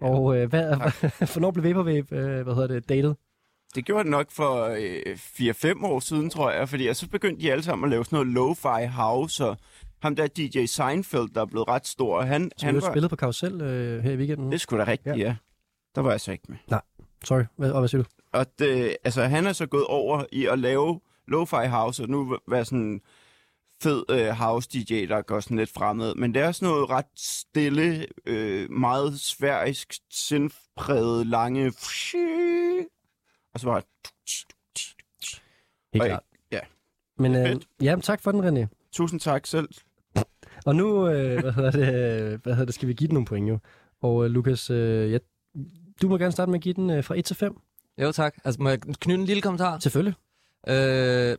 Og 0.00 0.36
øh, 0.38 0.48
hvad, 0.50 0.64
hvornår 1.32 1.50
blev 1.50 1.64
Vaporwave, 1.64 2.04
øh, 2.12 2.42
hvad 2.42 2.54
hedder 2.54 2.66
det, 2.66 2.88
dated? 2.88 3.14
Det 3.74 3.84
gjorde 3.84 4.02
det 4.04 4.10
nok 4.10 4.26
for 4.30 4.64
øh, 4.64 5.14
4-5 5.80 5.86
år 5.86 6.00
siden, 6.00 6.30
tror 6.30 6.50
jeg, 6.50 6.68
fordi 6.68 6.94
så 6.94 7.08
begyndte 7.08 7.42
de 7.42 7.52
alle 7.52 7.64
sammen 7.64 7.84
at 7.84 7.90
lave 7.90 8.04
sådan 8.04 8.26
noget 8.26 8.56
lo-fi 8.56 8.86
house, 8.86 9.44
og 9.46 9.56
ham 10.02 10.16
der 10.16 10.26
DJ 10.26 10.64
Seinfeld, 10.66 11.34
der 11.34 11.40
er 11.40 11.46
blevet 11.46 11.68
ret 11.68 11.86
stor, 11.86 12.22
han, 12.22 12.50
Som 12.56 12.66
han 12.66 12.74
var... 12.74 12.90
spillet 12.92 13.10
på 13.10 13.16
Karusel 13.16 13.60
øh, 13.60 14.02
her 14.02 14.12
i 14.12 14.16
weekenden. 14.16 14.52
Det 14.52 14.60
skulle 14.60 14.84
da 14.84 14.90
rigtigt, 14.90 15.16
Ja. 15.16 15.20
ja. 15.20 15.36
Der 15.98 16.02
var 16.02 16.10
jeg 16.10 16.20
så 16.20 16.32
ikke 16.32 16.44
med. 16.48 16.56
Sorry, 17.24 17.42
hvad, 17.56 17.70
og 17.70 17.78
hvad 17.80 17.88
siger 17.88 18.02
du? 18.02 18.08
Og 18.32 18.46
det, 18.58 18.96
altså, 19.04 19.22
han 19.22 19.46
er 19.46 19.52
så 19.52 19.66
gået 19.66 19.84
over 19.84 20.24
i 20.32 20.46
at 20.46 20.58
lave 20.58 21.00
lo-fi 21.28 21.66
house, 21.66 22.02
og 22.02 22.08
nu 22.08 22.38
være 22.48 22.64
sådan 22.64 23.00
fed 23.82 24.04
øh, 24.10 24.28
house 24.28 24.68
DJ, 24.68 25.06
der 25.06 25.22
går 25.22 25.40
sådan 25.40 25.56
lidt 25.56 25.70
fremad. 25.70 26.14
Men 26.14 26.34
det 26.34 26.42
er 26.42 26.52
sådan 26.52 26.68
noget 26.68 26.90
ret 26.90 27.06
stille, 27.16 28.06
øh, 28.26 28.70
meget 28.70 29.20
sværisk, 29.20 29.94
sindpræget, 30.10 31.26
lange... 31.26 31.66
Og 33.54 33.60
så 33.60 33.66
bare... 33.66 33.82
Helt 35.92 36.04
klart. 36.04 36.22
ja. 36.52 36.60
Men 37.16 37.34
øh, 37.34 37.56
ja, 37.82 37.96
tak 38.02 38.22
for 38.22 38.32
den, 38.32 38.48
René. 38.48 38.66
Tusind 38.92 39.20
tak 39.20 39.46
selv. 39.46 39.68
Og 40.66 40.76
nu, 40.76 41.08
øh, 41.08 41.40
hvad, 41.42 41.52
hedder 41.52 41.70
det, 41.70 42.40
hvad 42.42 42.52
hedder 42.52 42.64
det, 42.64 42.74
skal 42.74 42.88
vi 42.88 42.92
give 42.92 43.08
den 43.08 43.14
nogle 43.14 43.26
point 43.26 43.48
jo. 43.48 43.58
Og 44.02 44.24
øh, 44.24 44.30
Lukas, 44.30 44.70
øh, 44.70 45.12
jeg, 45.12 45.20
du 46.02 46.08
må 46.08 46.18
gerne 46.18 46.32
starte 46.32 46.50
med 46.50 46.58
at 46.58 46.62
give 46.62 46.74
den 46.74 46.90
øh, 46.90 47.04
fra 47.04 47.18
1 47.18 47.24
til 47.24 47.36
5. 47.36 47.60
Jo, 48.02 48.12
tak. 48.12 48.34
Altså, 48.44 48.62
må 48.62 48.68
jeg 48.68 48.80
knytte 48.80 49.20
en 49.20 49.26
lille 49.26 49.42
kommentar? 49.42 49.78
Selvfølgelig. 49.78 50.14
Øh, 50.68 51.36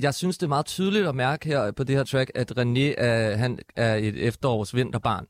jeg 0.00 0.14
synes, 0.14 0.38
det 0.38 0.46
er 0.46 0.48
meget 0.48 0.66
tydeligt 0.66 1.06
at 1.06 1.14
mærke 1.14 1.46
her 1.46 1.70
på 1.70 1.84
det 1.84 1.96
her 1.96 2.04
track, 2.04 2.30
at 2.34 2.52
René 2.58 2.94
er, 2.98 3.36
han 3.36 3.58
er 3.76 3.94
et 3.94 4.26
efterårs 4.26 4.74
vinterbarn. 4.74 5.26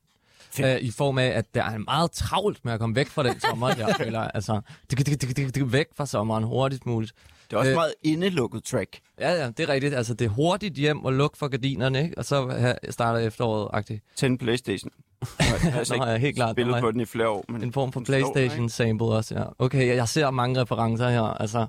Øh, 0.63 0.75
I 0.81 0.91
form 0.91 1.17
af, 1.17 1.25
at 1.27 1.55
der 1.55 1.63
er 1.63 1.77
meget 1.77 2.11
travlt 2.11 2.65
med 2.65 2.73
at 2.73 2.79
komme 2.79 2.95
væk 2.95 3.07
fra 3.07 3.23
den 3.23 3.39
sommer, 3.39 3.67
jeg 3.77 3.95
føler. 4.03 4.19
Altså, 4.21 4.61
det, 4.89 4.97
det, 4.97 5.21
det, 5.21 5.37
det, 5.37 5.55
det, 5.55 5.73
væk 5.73 5.85
fra 5.97 6.05
sommeren 6.05 6.43
hurtigst 6.43 6.85
muligt. 6.85 7.13
Det 7.49 7.53
er 7.55 7.57
også 7.59 7.69
Øh. 7.71 7.75
meget 7.75 7.93
indelukket 8.03 8.63
track. 8.63 8.99
Ja, 9.19 9.31
ja, 9.31 9.47
det 9.47 9.59
er 9.59 9.69
rigtigt. 9.69 9.93
Altså, 9.95 10.13
det 10.13 10.25
er 10.25 10.29
hurtigt 10.29 10.75
hjem 10.75 11.05
og 11.05 11.13
luk 11.13 11.35
for 11.35 11.47
gardinerne, 11.47 12.03
ikke? 12.03 12.17
Og 12.17 12.25
så 12.25 12.67
starter 12.89 13.19
efteråret-agtigt. 13.19 14.03
Tænd 14.15 14.39
Playstation. 14.39 14.91
Jeg 15.39 15.73
har 15.73 15.97
Nå, 15.97 16.05
ja, 16.05 16.17
helt 16.17 16.35
klart. 16.35 16.55
spillet 16.55 16.79
på 16.81 16.91
den 16.91 16.99
i 17.01 17.05
flere 17.05 17.29
år. 17.29 17.45
Men 17.49 17.63
En 17.63 17.73
form 17.73 17.91
for 17.91 17.99
Playstation-sample 17.99 19.07
også, 19.07 19.35
ja. 19.35 19.43
Okay, 19.59 19.87
jeg, 19.87 19.95
jeg 19.95 20.07
ser 20.07 20.31
mange 20.31 20.61
referencer 20.61 21.09
her. 21.09 21.21
Altså, 21.21 21.67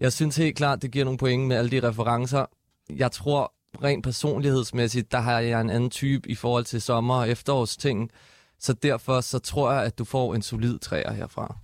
jeg 0.00 0.12
synes 0.12 0.36
helt 0.36 0.56
klart, 0.56 0.82
det 0.82 0.90
giver 0.90 1.04
nogle 1.04 1.18
point 1.18 1.46
med 1.46 1.56
alle 1.56 1.70
de 1.70 1.88
referencer. 1.88 2.44
Jeg 2.96 3.12
tror, 3.12 3.52
rent 3.84 4.04
personlighedsmæssigt, 4.04 5.12
der 5.12 5.18
har 5.18 5.40
jeg 5.40 5.60
en 5.60 5.70
anden 5.70 5.90
type 5.90 6.30
i 6.30 6.34
forhold 6.34 6.64
til 6.64 6.82
sommer- 6.82 7.14
og 7.14 7.28
efterårsting. 7.30 8.10
Så 8.60 8.72
derfor 8.72 9.20
så 9.20 9.38
tror 9.38 9.72
jeg, 9.72 9.82
at 9.84 9.98
du 9.98 10.04
får 10.04 10.34
en 10.34 10.42
solid 10.42 10.78
træer 10.78 11.12
herfra. 11.12 11.56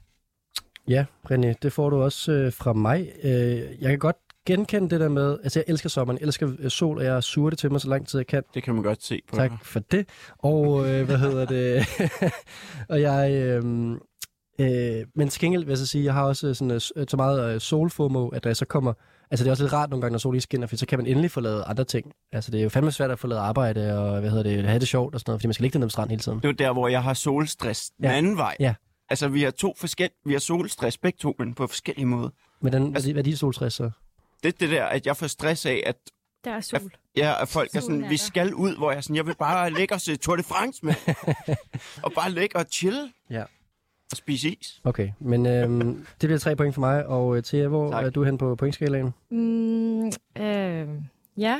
Ja, 0.88 1.04
René, 1.30 1.52
det 1.62 1.72
får 1.72 1.90
du 1.90 2.02
også 2.02 2.32
øh, 2.32 2.52
fra 2.52 2.72
mig. 2.72 3.12
Øh, 3.22 3.32
jeg 3.80 3.90
kan 3.90 3.98
godt 3.98 4.16
genkende 4.46 4.90
det 4.90 5.00
der 5.00 5.08
med, 5.08 5.38
altså 5.42 5.58
jeg 5.58 5.64
elsker 5.68 5.88
sommeren, 5.88 6.18
jeg 6.20 6.26
elsker 6.26 6.52
øh, 6.58 6.70
sol, 6.70 6.98
og 6.98 7.04
jeg 7.04 7.22
suger 7.22 7.50
det 7.50 7.58
til 7.58 7.72
mig 7.72 7.80
så 7.80 7.88
lang 7.88 8.08
tid 8.08 8.18
jeg 8.18 8.26
kan. 8.26 8.42
Det 8.54 8.62
kan 8.62 8.74
man 8.74 8.82
godt 8.82 9.02
se 9.04 9.20
på 9.28 9.36
Tak 9.36 9.50
dig. 9.50 9.58
for 9.62 9.80
det. 9.80 10.08
Og 10.38 10.88
øh, 10.90 11.04
hvad 11.06 11.18
hedder 11.18 11.44
det? 11.46 11.86
og 12.92 13.00
jeg... 13.00 13.32
Øh, 13.32 13.96
øh, 14.58 15.06
men 15.14 15.28
til 15.28 15.40
gengæld 15.40 15.62
vil 15.64 15.70
jeg 15.70 15.78
så 15.78 15.86
sige, 15.86 16.04
jeg 16.04 16.14
har 16.14 16.22
også 16.24 16.54
sådan, 16.54 16.70
øh, 16.70 16.80
så 17.08 17.16
meget 17.16 17.54
øh, 17.54 17.60
solfomo, 17.60 18.28
at 18.28 18.44
da 18.44 18.48
jeg 18.48 18.56
så 18.56 18.64
kommer... 18.64 18.92
Altså 19.30 19.44
det 19.44 19.48
er 19.48 19.52
også 19.52 19.62
lidt 19.64 19.72
rart 19.72 19.90
nogle 19.90 20.00
gange, 20.00 20.12
når 20.12 20.18
solen 20.18 20.40
skinner, 20.40 20.66
for 20.66 20.76
så 20.76 20.86
kan 20.86 20.98
man 20.98 21.06
endelig 21.06 21.30
få 21.30 21.40
lavet 21.40 21.64
andre 21.66 21.84
ting. 21.84 22.12
Altså 22.32 22.50
det 22.50 22.58
er 22.58 22.62
jo 22.62 22.68
fandme 22.68 22.92
svært 22.92 23.10
at 23.10 23.18
få 23.18 23.26
lavet 23.26 23.40
arbejde, 23.40 23.98
og 23.98 24.20
hvad 24.20 24.30
hedder 24.30 24.42
det, 24.42 24.64
have 24.64 24.78
det 24.78 24.88
sjovt 24.88 25.14
og 25.14 25.20
sådan 25.20 25.30
noget, 25.30 25.40
fordi 25.40 25.46
man 25.48 25.54
skal 25.54 25.62
ligge 25.62 25.78
nede 25.78 25.86
på 25.86 25.90
stranden 25.90 26.10
hele 26.10 26.20
tiden. 26.22 26.38
Det 26.38 26.44
er 26.44 26.48
jo 26.48 26.54
der, 26.54 26.72
hvor 26.72 26.88
jeg 26.88 27.02
har 27.02 27.14
solstress 27.14 27.90
den 27.90 28.04
Ja. 28.04 28.12
anden 28.12 28.36
vej. 28.36 28.56
Ja. 28.60 28.74
Altså, 29.10 29.28
vi 29.28 29.42
har 29.42 29.50
to 29.50 29.74
forskellige... 29.78 30.16
Vi 30.26 30.32
har 30.32 30.40
solstress 30.40 30.98
begge 30.98 31.16
to, 31.20 31.34
men 31.38 31.54
på 31.54 31.66
forskellige 31.66 32.06
måder. 32.06 32.28
Men 32.60 32.72
den, 32.72 32.94
altså, 32.96 33.12
hvad 33.12 33.20
er 33.22 33.24
dit 33.24 33.38
solstress 33.38 33.76
så? 33.76 33.90
Det 34.42 34.48
er 34.54 34.58
det 34.60 34.70
der, 34.70 34.84
at 34.84 35.06
jeg 35.06 35.16
får 35.16 35.26
stress 35.26 35.66
af, 35.66 35.82
at, 35.86 35.96
Der 36.44 36.50
er 36.50 36.60
sol. 36.60 36.92
ja, 37.16 37.42
at 37.42 37.48
folk 37.48 37.68
er 37.74 37.80
Solen 37.80 37.82
sådan, 37.82 38.04
er 38.04 38.08
vi 38.08 38.14
der." 38.14 38.18
skal 38.24 38.54
ud, 38.54 38.76
hvor 38.76 38.90
jeg 38.90 38.96
er 38.96 39.00
sådan, 39.00 39.16
jeg 39.16 39.26
vil 39.26 39.34
bare 39.38 39.70
ligge 39.70 39.94
og 39.94 40.00
se 40.00 40.16
Tour 40.16 40.36
de 40.36 40.42
France 40.42 40.86
med. 40.86 40.94
og 42.04 42.12
bare 42.12 42.30
ligge 42.30 42.56
og 42.56 42.64
chill. 42.70 43.12
Ja. 43.30 43.44
Og 44.10 44.16
spise 44.16 44.48
is. 44.48 44.80
Okay, 44.84 45.08
men 45.20 45.46
øhm, 45.46 45.80
det 46.20 46.28
bliver 46.28 46.38
tre 46.38 46.56
point 46.56 46.74
for 46.74 46.80
mig, 46.80 47.06
og 47.06 47.36
øh, 47.36 47.42
Thea, 47.42 47.66
hvor 47.68 47.90
Tak. 47.90 48.04
er 48.04 48.10
du 48.10 48.24
hen 48.24 48.38
på 48.38 48.54
pointskalaen? 48.56 49.14
Mm, 49.30 50.06
øh, 50.42 50.88
ja, 51.36 51.58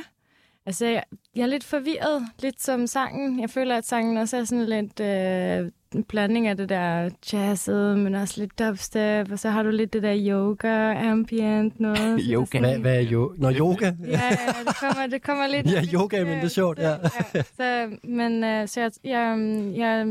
altså 0.65 0.85
jeg, 0.85 1.03
jeg 1.35 1.41
er 1.41 1.47
lidt 1.47 1.63
forvirret, 1.63 2.21
lidt 2.39 2.61
som 2.61 2.87
sangen. 2.87 3.39
Jeg 3.39 3.49
føler, 3.49 3.77
at 3.77 3.85
sangen 3.85 4.17
også 4.17 4.37
er 4.37 4.43
sådan 4.43 4.65
lidt 4.65 4.99
øh, 4.99 5.71
en 5.95 6.03
blanding 6.03 6.47
af 6.47 6.57
det 6.57 6.69
der 6.69 7.09
jazzet, 7.33 7.97
men 7.99 8.15
også 8.15 8.41
lidt 8.41 8.59
dubstep, 8.59 9.31
og 9.31 9.39
så 9.39 9.49
har 9.49 9.63
du 9.63 9.69
lidt 9.69 9.93
det 9.93 10.03
der 10.03 10.15
yoga, 10.27 10.93
ambient, 11.11 11.79
noget. 11.79 12.21
Yoga. 12.31 12.59
Hvad, 12.59 12.79
hvad 12.79 12.95
er 12.95 13.01
jo? 13.01 13.33
Nå, 13.37 13.51
yoga? 13.51 13.85
Ja, 14.07 14.29
det 14.67 14.75
kommer, 14.79 15.07
det 15.07 15.21
kommer 15.23 15.47
lidt... 15.47 15.71
Ja, 15.71 15.83
yoga, 15.93 16.23
men 16.23 16.37
det 16.37 16.43
er 16.43 16.47
sjovt, 16.47 16.79
ja. 16.79 16.95
ja. 17.33 17.43
Så, 17.43 17.97
men 18.03 18.43
øh, 18.43 18.67
så 18.67 18.81
jeg... 18.81 18.91
jeg, 19.03 19.37
jeg 19.75 20.05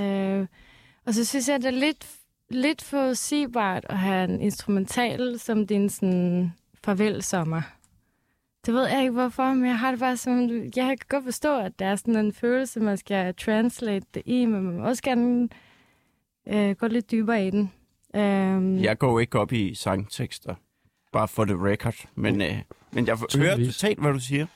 øh, 0.00 0.46
og 1.06 1.14
så 1.14 1.24
synes 1.24 1.48
jeg, 1.48 1.62
det 1.62 1.66
er 1.66 1.70
lidt, 1.70 2.06
lidt 2.50 2.82
forudsigbart 2.82 3.86
at 3.88 3.98
have 3.98 4.24
en 4.24 4.40
instrumental 4.40 5.38
som 5.38 5.66
din 5.66 5.88
sådan 5.90 6.52
farvel-sommer. 6.84 7.62
Det 8.66 8.74
ved 8.74 8.88
jeg 8.88 9.00
ikke 9.00 9.12
hvorfor, 9.12 9.52
men 9.54 9.66
jeg 9.66 9.78
har 9.78 9.90
det 9.90 10.00
bare 10.00 10.16
som... 10.16 10.50
Jeg 10.50 10.72
kan 10.74 10.98
godt 11.08 11.24
forstå, 11.24 11.58
at 11.58 11.78
der 11.78 11.86
er 11.86 11.96
sådan 11.96 12.16
en 12.16 12.32
følelse, 12.32 12.80
man 12.80 12.96
skal 12.96 13.34
translate 13.34 14.06
det 14.14 14.22
i, 14.26 14.46
men 14.46 14.62
man 14.62 14.76
må 14.76 14.84
også 14.84 15.02
gerne 15.02 15.48
øh, 16.48 16.70
gå 16.70 16.86
lidt 16.86 17.10
dybere 17.10 17.46
i 17.46 17.50
den. 17.50 17.72
Um, 18.14 18.78
Jeg 18.78 18.98
går 18.98 19.20
ikke 19.20 19.38
op 19.38 19.52
i 19.52 19.74
sangtekster. 19.74 20.54
Bare 21.12 21.28
for 21.28 21.44
the 21.44 21.54
record. 21.54 21.94
Men, 22.14 22.40
øh, 22.42 22.56
men 22.92 23.06
jeg 23.06 23.18
hører 23.36 23.56
totalt, 23.66 24.00
hvad 24.00 24.12
du 24.12 24.20
siger. 24.20 24.46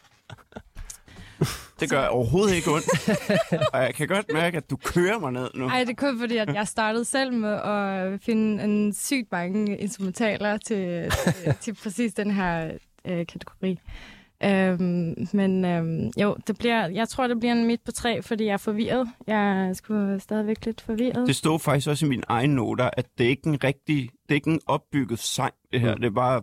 Det 1.81 1.91
gør 1.91 2.07
overhovedet 2.07 2.55
ikke 2.55 2.71
ondt. 2.71 3.11
og 3.73 3.83
jeg 3.83 3.95
kan 3.95 4.09
godt 4.09 4.33
mærke, 4.33 4.57
at 4.57 4.71
du 4.71 4.77
kører 4.77 5.19
mig 5.19 5.33
ned 5.33 5.51
nu. 5.55 5.67
Ej, 5.67 5.85
det 5.85 5.91
er 5.91 5.95
kun 5.95 6.19
fordi, 6.19 6.37
at 6.37 6.55
jeg 6.55 6.69
startede 6.69 7.05
selv 7.05 7.33
med 7.33 7.53
at 7.53 8.21
finde 8.23 8.65
en 8.65 8.95
sygt 8.95 9.33
mange 9.33 9.79
instrumentaler 9.79 10.57
til, 10.57 11.11
til, 11.11 11.55
til 11.61 11.75
præcis 11.75 12.15
den 12.15 12.31
her 12.31 12.71
øh, 13.05 13.27
kategori. 13.27 13.79
Øhm, 14.45 15.29
men 15.33 15.65
øhm, 15.65 16.11
jo, 16.21 16.37
det 16.47 16.59
bliver, 16.59 16.89
jeg 16.89 17.09
tror, 17.09 17.27
det 17.27 17.39
bliver 17.39 17.53
en 17.53 17.67
midt 17.67 17.85
på 17.85 17.93
tre, 17.93 18.23
fordi 18.23 18.45
jeg 18.45 18.53
er 18.53 18.57
forvirret. 18.57 19.09
Jeg 19.27 19.69
er 19.69 19.73
sgu 19.73 20.19
stadigvæk 20.19 20.65
lidt 20.65 20.81
forvirret. 20.81 21.27
Det 21.27 21.37
stod 21.37 21.59
faktisk 21.59 21.89
også 21.89 22.07
i 22.07 22.09
mine 22.09 22.23
egne 22.29 22.55
noter, 22.55 22.91
at 22.93 23.07
det 23.19 23.27
er 23.27 23.31
ikke 23.31 23.47
en 23.47 23.65
rigtig, 23.65 24.11
det 24.23 24.31
er 24.31 24.35
ikke 24.35 24.51
en 24.51 24.61
opbygget 24.67 25.19
sang, 25.19 25.55
det 25.73 25.81
her. 25.81 25.95
Mm. 25.95 26.01
Det 26.01 26.07
er 26.07 26.15
bare 26.15 26.43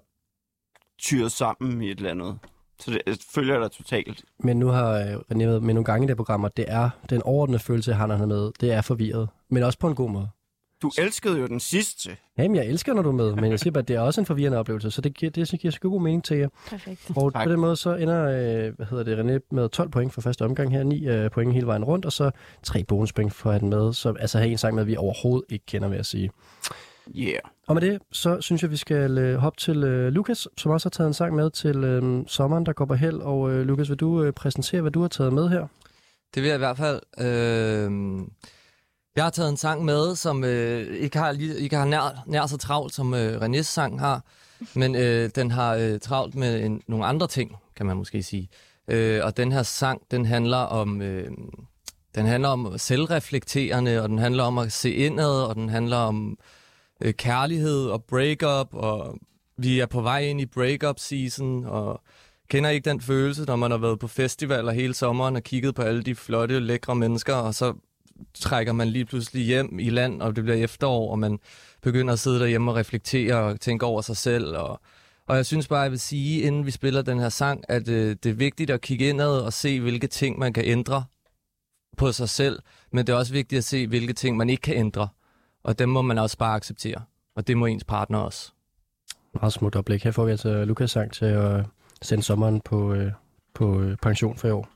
tyret 1.00 1.32
sammen 1.32 1.82
i 1.82 1.92
et 1.92 1.98
eller 1.98 2.12
andet. 2.12 2.40
Så 2.80 2.92
det 2.92 3.02
jeg 3.06 3.16
følger 3.36 3.60
dig 3.60 3.72
totalt. 3.72 4.24
Men 4.40 4.60
nu 4.60 4.68
har 4.68 4.92
øh, 4.92 5.14
René 5.14 5.46
været 5.46 5.64
med 5.64 5.74
nogle 5.74 5.86
gange 5.86 6.06
i 6.06 6.08
det 6.08 6.18
programmer, 6.18 6.48
det 6.48 6.66
er 6.68 6.90
den 7.10 7.22
overordnede 7.22 7.60
følelse, 7.60 7.94
har, 7.94 8.08
han 8.08 8.22
er 8.22 8.26
med. 8.26 8.52
Det 8.62 8.72
er 8.72 8.82
forvirret, 8.82 9.30
men 9.50 9.64
også 9.64 9.80
på 9.80 9.88
en 9.88 9.96
god 9.96 10.10
måde. 10.10 10.30
Du 10.82 10.92
elskede 10.98 11.40
jo 11.40 11.48
den 11.48 11.60
sidste. 11.60 12.18
Jamen, 12.38 12.56
jeg 12.56 12.66
elsker, 12.66 12.94
når 12.94 13.02
du 13.02 13.10
er 13.10 13.14
med, 13.14 13.36
men 13.36 13.52
jeg 13.52 13.60
siger 13.60 13.72
bare, 13.72 13.82
at 13.82 13.88
det 13.88 13.96
er 13.96 14.00
også 14.00 14.22
en 14.22 14.26
forvirrende 14.26 14.58
oplevelse, 14.58 14.92
så 14.92 15.02
det 15.02 15.14
giver, 15.14 15.30
det 15.30 15.60
giver 15.60 15.72
sgu 15.72 15.90
god 15.90 16.02
mening 16.02 16.24
til 16.24 16.38
jer. 16.38 16.48
Perfekt. 16.70 17.12
Og 17.16 17.34
Tak. 17.34 17.44
på 17.44 17.52
den 17.52 17.60
måde 17.60 17.76
så 17.76 17.96
ender, 17.96 18.24
øh, 18.24 18.76
hvad 18.76 18.86
hedder 18.86 19.04
det, 19.04 19.40
René 19.40 19.48
med 19.52 19.70
12 19.70 19.90
point 19.90 20.14
for 20.14 20.22
første 20.22 20.46
omgang 20.46 20.72
her, 20.72 20.84
9 20.84 21.08
øh, 21.08 21.32
point 21.32 21.54
hele 21.54 21.68
vejen 21.68 21.84
rundt, 21.84 22.06
og 22.06 22.12
så 22.12 22.32
tre 22.64 22.84
bonuspoint 22.84 23.34
for 23.34 23.52
at 23.52 23.62
den 23.62 23.70
med, 23.70 23.94
så 23.94 24.14
altså 24.20 24.38
have 24.38 24.52
en 24.52 24.58
sang 24.58 24.76
med, 24.76 24.84
vi 24.84 24.96
overhovedet 24.96 25.46
ikke 25.50 25.66
kender, 25.66 25.88
vil 25.88 25.96
jeg 25.96 26.06
sige. 26.06 26.32
Yeah. 27.16 27.40
Og 27.68 27.76
med 27.76 27.82
det, 27.82 28.02
så 28.12 28.42
synes 28.42 28.62
jeg, 28.62 28.72
vi 28.72 28.78
skal 28.78 29.18
øh, 29.18 29.38
hoppe 29.38 29.60
til 29.60 29.84
øh, 29.84 30.08
Lukas, 30.08 30.48
som 30.58 30.72
også 30.72 30.86
har 30.86 30.92
taget 30.92 31.08
en 31.08 31.14
sang 31.14 31.36
med 31.36 31.50
til 31.50 31.84
øh, 31.84 32.24
sommeren, 32.28 32.66
der 32.66 32.74
går 32.74 32.86
på 32.86 32.94
held. 32.94 33.18
Og 33.18 33.52
øh, 33.52 33.66
Lukas, 33.66 33.90
vil 33.90 33.98
du 33.98 34.24
øh, 34.24 34.34
præsentere, 34.34 34.82
hvad 34.82 34.92
du 34.92 35.02
har 35.02 35.08
taget 35.08 35.34
med 35.34 35.50
her? 35.50 35.68
Det 36.36 36.44
vil 36.44 36.48
jeg 36.48 36.56
i 36.56 36.58
hvert 36.58 36.78
fald. 36.78 37.02
Øh, 37.20 37.92
jeg 39.16 39.24
har 39.24 39.32
taget 39.32 39.50
en 39.50 39.58
sang 39.58 39.86
med, 39.86 40.16
som 40.16 40.44
øh, 40.44 40.96
ikke 40.96 41.18
har, 41.18 41.32
lige, 41.32 41.60
ikke 41.60 41.76
har 41.76 41.86
nær, 41.86 42.24
nær 42.26 42.46
så 42.46 42.58
travlt, 42.58 42.94
som 42.94 43.14
øh, 43.14 43.42
Renés 43.42 43.62
sang 43.62 44.00
har. 44.00 44.24
Men 44.74 44.96
øh, 44.96 45.30
den 45.36 45.52
har 45.52 45.76
øh, 45.76 46.00
travlt 46.00 46.36
med 46.36 46.64
en, 46.66 46.82
nogle 46.88 47.06
andre 47.06 47.28
ting, 47.28 47.56
kan 47.76 47.86
man 47.86 47.98
måske 47.98 48.24
sige. 48.24 48.50
Øh, 48.88 49.22
og 49.24 49.38
den 49.38 49.52
her 49.52 49.64
sang, 49.64 50.02
den 50.12 50.26
handler 50.26 50.58
om... 50.58 51.02
Øh, 51.02 51.32
den 52.16 52.26
handler 52.26 52.50
om 52.50 52.78
selvreflekterende, 52.78 54.02
og 54.02 54.10
den 54.10 54.18
handler 54.18 54.44
om 54.44 54.58
at 54.58 54.72
se 54.72 54.92
indad, 54.92 55.42
og 55.42 55.56
den 55.56 55.70
handler 55.70 55.98
om 55.98 56.32
øh, 56.32 56.38
Øh, 57.02 57.14
kærlighed 57.14 57.86
og 57.86 58.04
breakup, 58.04 58.74
og 58.74 59.18
vi 59.58 59.80
er 59.80 59.86
på 59.86 60.02
vej 60.02 60.20
ind 60.20 60.42
i 60.42 60.46
breakup 60.46 61.00
season, 61.00 61.66
og 61.66 62.02
kender 62.50 62.70
ikke 62.70 62.90
den 62.90 63.02
følelse, 63.02 63.44
når 63.44 63.56
man 63.56 63.72
har 63.72 63.78
været 63.78 64.00
på 64.00 64.08
festivaler 64.08 64.72
hele 64.72 64.94
sommeren 64.94 65.36
og 65.36 65.44
kigget 65.44 65.76
på 65.76 65.82
alle 65.82 66.04
de 66.04 66.16
flotte, 66.16 66.60
lækre 66.60 66.96
mennesker, 66.96 67.34
og 67.34 67.56
så 67.56 67.74
trækker 68.34 68.74
man 68.74 68.88
lige 68.88 69.06
pludselig 69.06 69.46
hjem 69.46 69.80
i 69.80 69.90
land, 69.90 70.22
og 70.22 70.36
det 70.36 70.44
bliver 70.44 70.58
efterår, 70.58 71.12
og 71.12 71.20
man 71.20 71.40
begynder 71.82 72.14
at 72.14 72.20
sidde 72.20 72.40
derhjemme 72.40 72.72
og 72.72 72.78
reflektere 72.78 73.36
og 73.36 73.62
tænke 73.62 73.86
over 73.86 74.02
sig 74.02 74.18
selv. 74.18 74.58
Og, 74.58 74.82
og 75.28 75.36
jeg 75.36 75.46
synes 75.46 75.68
bare, 75.68 75.80
jeg 75.80 75.92
vil 75.92 76.00
sige, 76.00 76.42
inden 76.42 76.66
vi 76.66 76.72
spiller 76.72 77.02
den 77.02 77.20
her 77.20 77.30
sang, 77.30 77.64
at 77.70 77.90
øh, 77.90 78.16
det 78.24 78.30
er 78.30 78.34
vigtigt 78.34 78.70
at 78.70 78.82
kigge 78.82 79.10
indad 79.10 79.40
og 79.40 79.54
se, 79.54 79.80
hvilke 79.80 80.08
ting 80.08 80.40
man 80.40 80.54
kan 80.54 80.66
ændre 80.66 81.04
på 81.98 82.12
sig 82.12 82.30
selv, 82.30 82.60
men 82.92 83.08
det 83.08 83.14
er 83.14 83.18
også 83.18 83.34
vigtigt 83.34 83.58
at 83.58 83.64
se, 83.64 83.88
hvilke 83.88 84.14
ting 84.14 84.38
man 84.38 84.50
ikke 84.50 84.62
kan 84.62 84.78
ændre. 84.78 85.08
Og 85.66 85.80
dem 85.80 85.90
må 85.90 86.02
man 86.02 86.18
også 86.18 86.38
bare 86.38 86.56
acceptere. 86.56 87.02
Og 87.36 87.48
det 87.48 87.58
må 87.58 87.66
ens 87.66 87.84
partner 87.84 88.20
også. 88.20 88.52
Meget 89.34 89.54
smukt 89.54 89.76
oplæg. 89.76 90.02
Her 90.02 90.12
får 90.12 90.26
vi 90.26 90.32
altså 90.32 90.66
Lukas 90.66 90.92
sang 90.92 91.14
til 91.14 91.26
at 91.26 91.66
sende 92.02 92.24
sommeren 92.24 92.62
på, 92.62 92.94
øh, 92.94 93.12
på 93.54 93.82
øh, 93.82 93.98
pension 93.98 94.38
for 94.38 94.48
i 94.48 94.52
år. 94.52 94.70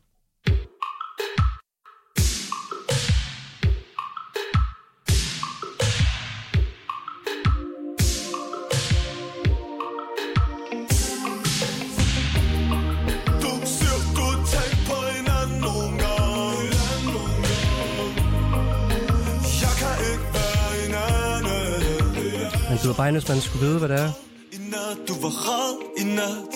Bare 23.10 23.20
hvis 23.20 23.30
man 23.30 23.42
skulle 23.42 23.66
vide, 23.66 23.80
hvad 23.80 23.90
det 23.90 24.00
er. 24.00 24.12
I 24.52 24.58
nat, 24.58 25.08
du 25.08 25.14
var 25.22 25.34
red 25.48 25.76
i 25.98 26.04
nat 26.04 26.54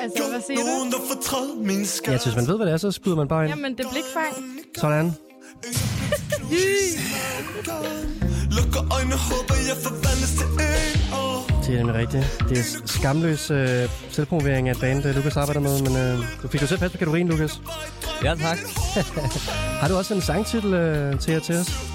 Altså, 0.00 0.22
hvad 0.30 0.40
siger 0.46 0.60
du? 0.60 0.66
Nogen, 0.66 0.92
der 0.92 0.98
fortrød 1.12 1.56
min 1.56 1.86
skat 1.86 2.12
Ja, 2.12 2.18
så 2.18 2.24
hvis 2.24 2.36
man 2.36 2.46
ved, 2.46 2.56
hvad 2.56 2.66
det 2.66 2.72
er, 2.72 2.76
så 2.76 2.90
skyder 2.90 3.16
man 3.16 3.28
bare 3.28 3.44
ind. 3.44 3.54
Jamen, 3.54 3.72
det 3.76 3.84
er 3.86 3.90
blikfang. 3.90 4.34
Sådan. 4.78 5.06
Lukker 8.56 8.94
øjnene, 8.96 9.16
håber 9.16 9.54
jeg 9.68 9.76
forvandles 9.86 10.32
til 10.38 10.46
en. 10.46 10.60
Det 11.66 11.74
er 11.74 11.78
nemlig 11.78 11.94
rigtigt. 11.94 12.44
Det 12.48 12.58
er 12.58 12.64
skamløs 12.86 13.50
øh, 13.50 13.88
selvpromovering 14.10 14.68
af 14.68 14.72
et 14.72 14.80
band, 14.80 15.04
Lukas 15.14 15.36
arbejder 15.36 15.60
med, 15.60 15.82
men 15.82 15.96
øh, 15.96 16.18
du 16.42 16.48
fik 16.48 16.62
jo 16.62 16.66
selv 16.66 16.80
fast 16.80 16.92
på 16.92 16.98
kategorien, 16.98 17.28
Lukas. 17.28 17.60
Ja, 18.24 18.34
tak. 18.34 18.58
Har 19.80 19.88
du 19.88 19.96
også 19.96 20.14
en 20.14 20.20
sangtitel 20.20 20.74
øh, 20.74 21.18
til 21.20 21.32
jer 21.32 21.40
til 21.40 21.54
os? 21.54 21.93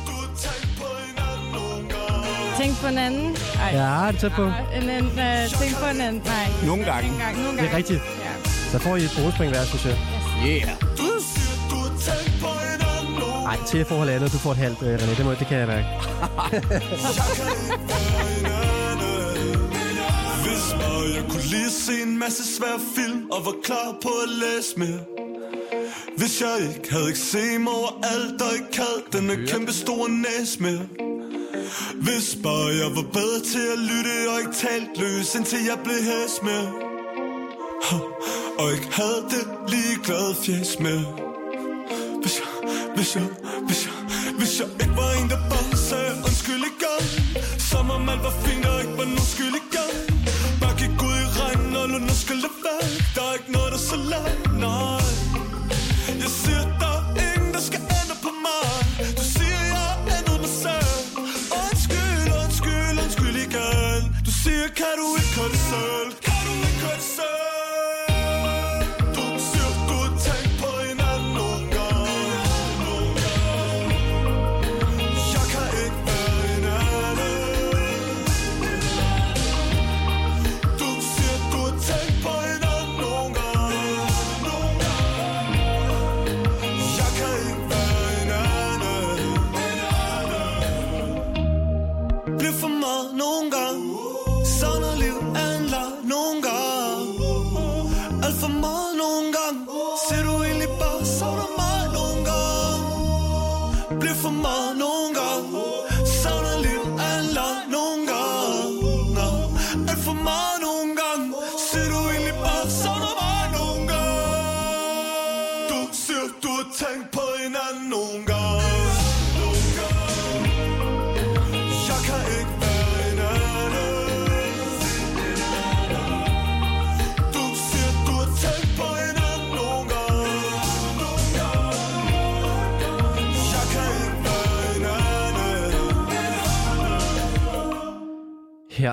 På 2.82 2.88
en 2.88 2.98
anden. 2.98 3.36
Ej. 3.64 3.70
Ja, 3.74 4.08
det 4.08 4.16
er 4.16 4.20
tæt 4.20 4.32
på. 4.32 4.44
En, 4.44 4.90
en, 4.90 5.06
uh, 5.06 5.60
tænk 5.62 5.76
på 5.84 5.90
en 5.94 6.02
anden. 6.02 6.22
Nej. 6.26 6.48
Nogle 6.66 6.84
gange. 6.86 7.04
Ikke 7.04 7.14
engang. 7.16 7.36
Nogle 7.38 7.58
Det 7.58 7.60
er 7.60 7.64
gange. 7.64 7.78
rigtigt. 7.78 8.02
Ja. 8.26 8.50
Så 8.72 8.80
får 8.80 8.96
I 8.96 9.04
et 9.04 9.12
bonuspoint 9.18 9.52
hver, 9.52 9.64
synes 9.66 9.86
jeg. 9.86 9.98
Yeah. 10.48 10.60
Hinanden 10.62 10.88
Nej, 13.44 13.58
til 13.68 13.86
forhold 13.86 14.10
andet. 14.10 14.34
Du 14.34 14.38
får 14.38 14.52
et 14.52 14.58
halvt, 14.58 14.82
øh, 14.82 14.96
René. 15.00 15.18
Det, 15.18 15.26
må, 15.26 15.32
det 15.32 15.48
kan 15.48 15.58
jeg 15.58 15.68
mærke. 15.68 15.86
Hvis 20.44 20.74
bare 20.82 21.04
jeg 21.16 21.24
kunne 21.30 21.44
lige 21.52 21.70
se 21.70 21.92
en 22.04 22.20
masse 22.20 22.56
svære 22.56 22.80
film 22.96 23.30
Og 23.32 23.46
var 23.46 23.54
klar 23.64 23.96
på 24.02 24.10
at 24.24 24.30
læse 24.30 24.80
mere 24.80 25.00
Hvis 26.18 26.42
jeg 26.42 26.68
ikke 26.76 26.92
havde 26.92 27.10
eksem 27.10 27.68
over 27.68 28.00
alt 28.04 28.42
Og 28.42 28.54
ikke 28.54 28.78
havde 28.82 29.30
den 29.30 29.48
kæmpe 29.48 29.74
store 29.74 30.10
næs 30.10 30.60
mere 30.60 30.80
hvis 31.96 32.38
bare 32.44 32.68
jeg 32.82 32.90
var 32.96 33.06
bedre 33.18 33.40
til 33.52 33.66
at 33.76 33.80
lytte 33.80 34.16
og 34.32 34.40
ikke 34.40 34.56
talt 34.66 34.98
løs, 35.02 35.36
indtil 35.36 35.60
jeg 35.72 35.78
blev 35.84 36.00
hæs 36.10 36.36
med. 36.44 36.64
Ha, 37.88 37.98
Og 38.60 38.68
ikke 38.76 38.90
havde 38.92 39.24
det 39.34 39.44
lige 39.72 39.96
glad 40.04 40.36
fjes 40.44 40.80
med. 40.80 41.00
Hvis 42.22 42.36
jeg, 42.40 42.50
hvis 42.96 43.16
jeg, 43.16 43.24
hvis 43.68 43.80
jeg, 43.86 43.94
hvis 44.38 44.60
jeg 44.60 44.68
ikke 44.84 44.96
var 45.02 45.12
en, 45.22 45.30
der 45.30 45.42
bare 45.54 45.78
sagde 45.90 46.12
undskyld 46.28 46.64
igen. 46.74 47.04
Som 47.70 47.92
om 47.92 48.10
alt 48.10 48.24
var 48.24 48.34
fint 48.46 48.66
og 48.66 48.82
ikke 48.82 48.98
var 48.98 49.08
nogen 49.14 49.30
skyld 49.34 49.56
igen. 49.64 49.94
Bare 50.62 50.76
gik 50.82 51.04
ud 51.10 51.18
i 51.26 51.28
regnen 51.42 51.76
og 51.76 51.90
lå 51.90 51.98
nu 51.98 52.14
skal 52.24 52.36
det 52.46 52.54
væk. 52.66 52.90
Der 53.16 53.22
er 53.30 53.34
ikke 53.34 53.52
noget, 53.52 53.72
der 53.72 53.78
er 53.78 53.88
så 53.94 53.96
langt. 54.14 54.49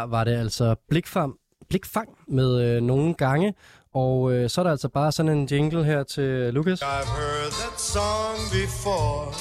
Her 0.06 0.10
var 0.10 0.24
det 0.24 0.36
altså 0.36 0.74
blikfang, 0.88 1.34
blikfang 1.68 2.08
med 2.28 2.60
øh, 2.62 2.82
nogle 2.82 3.14
gange. 3.14 3.54
Og 3.94 4.32
øh, 4.32 4.50
så 4.50 4.60
er 4.60 4.62
der 4.62 4.70
altså 4.70 4.88
bare 4.88 5.12
sådan 5.12 5.32
en 5.32 5.46
jingle 5.46 5.84
her 5.84 6.02
til 6.02 6.54
Lukas. 6.54 6.82
I've 6.82 6.86
heard 6.86 7.50
that 7.50 7.80
song 7.80 8.38
before. 8.52 9.34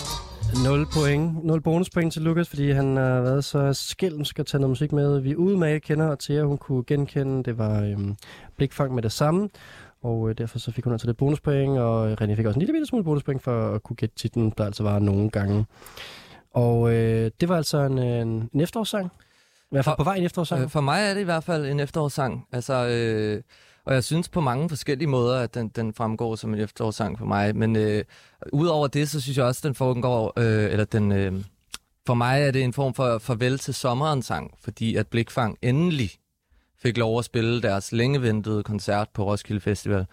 0 0.64 0.86
point, 0.94 1.46
0 1.46 1.62
bonuspoint 1.62 2.14
til 2.14 2.22
Lukas, 2.22 2.50
fordi 2.50 2.72
han 2.72 2.98
har 2.98 3.22
været 3.22 3.44
så 3.44 3.74
skælmsk 3.74 4.40
at 4.40 4.46
tage 4.46 4.62
noget 4.62 4.70
musik 4.70 4.92
med. 4.92 5.20
Vi 5.20 5.36
udmærket 5.36 5.82
kender, 5.82 6.08
og 6.08 6.20
Thea, 6.20 6.44
hun 6.44 6.58
kunne 6.58 6.84
genkende, 6.84 7.44
det 7.44 7.58
var 7.58 7.82
øhm, 7.82 8.16
blikfang 8.58 8.96
med 8.96 9.04
det 9.04 9.12
samme. 9.12 9.50
Og 10.04 10.30
øh, 10.30 10.38
derfor 10.38 10.60
så 10.60 10.72
fik 10.72 10.84
hun 10.84 10.94
altså 10.94 11.08
lidt 11.08 11.18
bonuspoint, 11.18 11.78
og 11.78 12.14
René 12.22 12.34
fik 12.34 12.46
også 12.46 12.58
en 12.58 12.62
lille 12.62 12.74
bitte 12.74 12.86
smule 12.86 13.04
bonuspoint 13.04 13.44
for 13.44 13.76
at 13.76 13.84
kunne 13.84 13.96
gætte 13.96 14.16
titlen, 14.16 14.54
der 14.58 14.66
altså 14.66 14.84
var 14.84 15.00
nogle 15.00 15.30
gange. 15.30 15.66
Og 16.54 16.94
øh, 16.94 17.32
det 17.42 17.50
var 17.50 17.58
altså 17.58 17.78
en, 17.78 18.00
øh, 18.00 18.22
en, 18.22 18.50
en 18.54 18.62
efterårssang. 18.62 19.12
Hvert 19.72 19.86
fald 19.86 19.94
For- 19.94 20.04
på 20.04 20.04
vej 20.04 20.16
en 20.16 20.24
efterårssang. 20.24 20.62
Øh, 20.64 20.70
for 20.70 20.82
mig 20.82 21.02
er 21.10 21.14
det 21.14 21.22
i 21.22 21.24
hvert 21.24 21.44
fald 21.44 21.66
en 21.66 21.80
efterårssang. 21.80 22.48
Altså, 22.52 22.74
øh, 22.88 23.42
og 23.86 23.94
jeg 23.94 24.04
synes 24.04 24.30
på 24.30 24.42
mange 24.42 24.70
forskellige 24.70 25.08
måder, 25.08 25.40
at 25.40 25.54
den, 25.54 25.68
den 25.68 25.94
fremgår 25.94 26.36
som 26.36 26.54
en 26.54 26.60
efterårssang 26.60 27.18
for 27.18 27.26
mig. 27.26 27.56
Men 27.56 27.76
øh, 27.76 28.04
udover 28.54 28.88
det, 28.88 29.10
så 29.10 29.22
synes 29.22 29.38
jeg 29.38 29.46
også, 29.46 29.60
at 29.60 29.64
den 29.64 29.76
foregår, 29.76 30.34
øh, 30.38 30.72
eller 30.72 30.86
den, 30.86 31.12
øh, 31.12 31.34
for 32.08 32.14
mig 32.14 32.42
er 32.42 32.52
det 32.52 32.64
en 32.64 32.74
form 32.74 32.94
for 32.94 33.18
farvel 33.18 33.60
til 33.60 33.74
sommeren 33.74 34.22
sang, 34.22 34.52
fordi 34.64 34.96
at 34.96 35.08
Blikfang 35.08 35.58
endelig 35.62 36.12
fik 36.80 36.98
lov 36.98 37.20
at 37.20 37.26
spille 37.26 37.62
deres 37.62 37.92
længeventede 37.92 38.64
koncert 38.64 39.08
på 39.14 39.26
Roskilde 39.26 39.62
Festival. 39.62 40.06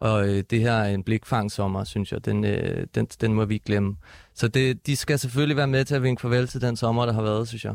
Og 0.00 0.28
øh, 0.28 0.44
det 0.50 0.60
her 0.60 0.72
er 0.72 0.94
en 0.94 1.02
blikfang 1.02 1.52
sommer, 1.52 1.84
synes 1.84 2.12
jeg. 2.12 2.24
Den, 2.24 2.44
øh, 2.44 2.86
den, 2.94 3.06
den 3.06 3.34
må 3.34 3.44
vi 3.44 3.54
ikke 3.54 3.66
glemme. 3.66 3.96
Så 4.40 4.48
det, 4.48 4.86
de 4.86 4.96
skal 4.96 5.18
selvfølgelig 5.18 5.56
være 5.56 5.66
med 5.66 5.84
til 5.84 5.94
at 5.94 6.02
vinke 6.02 6.20
farvel 6.20 6.48
til 6.48 6.60
den 6.60 6.76
sommer, 6.76 7.06
der 7.06 7.12
har 7.12 7.22
været, 7.22 7.48
synes 7.48 7.64
jeg. 7.64 7.74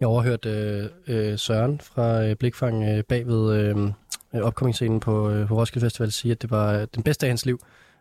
Jeg 0.00 0.08
overhørte 0.08 0.50
øh, 0.50 0.88
øh, 1.06 1.38
Søren 1.38 1.80
fra 1.80 2.24
øh, 2.24 2.36
Blikfang 2.36 2.84
øh, 2.84 3.04
bagved 3.04 3.52
øh, 3.52 3.76
øh, 4.34 4.40
opkommingsscenen 4.40 5.00
på, 5.00 5.30
øh, 5.30 5.48
på 5.48 5.56
Roskilde 5.56 5.86
Festival 5.86 6.12
sige, 6.12 6.32
at 6.32 6.42
det 6.42 6.50
var 6.50 6.72
øh, 6.72 6.86
den 6.94 7.02
bedste 7.02 7.26
af 7.26 7.30
hans 7.30 7.46
liv, 7.46 7.60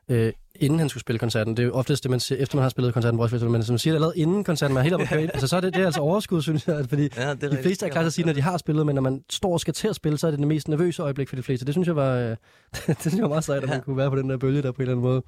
øh, 0.09 0.33
inden 0.55 0.79
han 0.79 0.89
skulle 0.89 1.01
spille 1.01 1.19
koncerten. 1.19 1.57
Det 1.57 1.63
er 1.63 1.67
jo 1.67 1.73
oftest 1.73 2.03
det, 2.03 2.12
man 2.12 2.19
siger, 2.19 2.39
efter 2.41 2.55
man 2.55 2.62
har 2.62 2.69
spillet 2.69 2.93
koncerten 2.93 3.17
på 3.17 3.23
Roskilde 3.23 3.39
Festival, 3.39 3.51
men 3.51 3.63
som 3.63 3.73
man 3.73 3.79
siger 3.79 3.91
det 3.91 3.97
allerede 3.97 4.17
inden 4.17 4.43
koncerten, 4.43 4.73
man 4.73 4.81
er 4.81 4.83
helt 4.83 4.93
oppe 4.93 5.15
at. 5.15 5.31
Altså, 5.33 5.47
så 5.47 5.55
er 5.55 5.62
det, 5.62 5.73
det 5.73 5.81
er 5.81 5.85
altså 5.85 6.01
overskud, 6.01 6.41
synes 6.41 6.67
jeg, 6.67 6.85
fordi 6.89 7.09
Ja, 7.17 7.33
det 7.33 7.51
de 7.51 7.57
fleste 7.62 7.85
er 7.85 7.89
klar 7.89 8.01
til 8.01 8.07
at 8.07 8.13
sige, 8.13 8.25
når 8.25 8.33
de 8.33 8.41
har 8.41 8.57
spillet, 8.57 8.85
men 8.85 8.95
når 8.95 9.01
man 9.01 9.23
står 9.29 9.53
og 9.53 9.59
skal 9.59 9.73
til 9.73 9.88
at 9.88 9.95
spille, 9.95 10.17
så 10.17 10.27
er 10.27 10.31
det 10.31 10.39
det 10.39 10.47
mest 10.47 10.67
nervøse 10.67 11.03
øjeblik 11.03 11.29
for 11.29 11.35
de 11.35 11.43
fleste. 11.43 11.65
Det 11.65 11.73
synes 11.73 11.88
jeg 11.88 11.95
var, 11.95 12.15
øh, 12.15 12.29
det 12.88 12.97
synes 12.99 13.15
jeg 13.15 13.23
var 13.23 13.29
meget 13.29 13.43
sejt, 13.43 13.63
at 13.63 13.69
man 13.69 13.81
kunne 13.81 13.97
være 13.97 14.09
på 14.09 14.15
den 14.15 14.29
der 14.29 14.38
bølge 14.38 14.62
der 14.62 14.71
på 14.71 14.75
en 14.75 14.81
eller 14.81 14.93
anden 14.93 15.03
måde. 15.03 15.23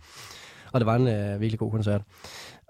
Og 0.72 0.80
det 0.80 0.86
var 0.86 0.96
en 0.96 1.08
øh, 1.08 1.42
virkelig 1.42 1.60
god 1.60 1.72
koncert. 1.72 2.02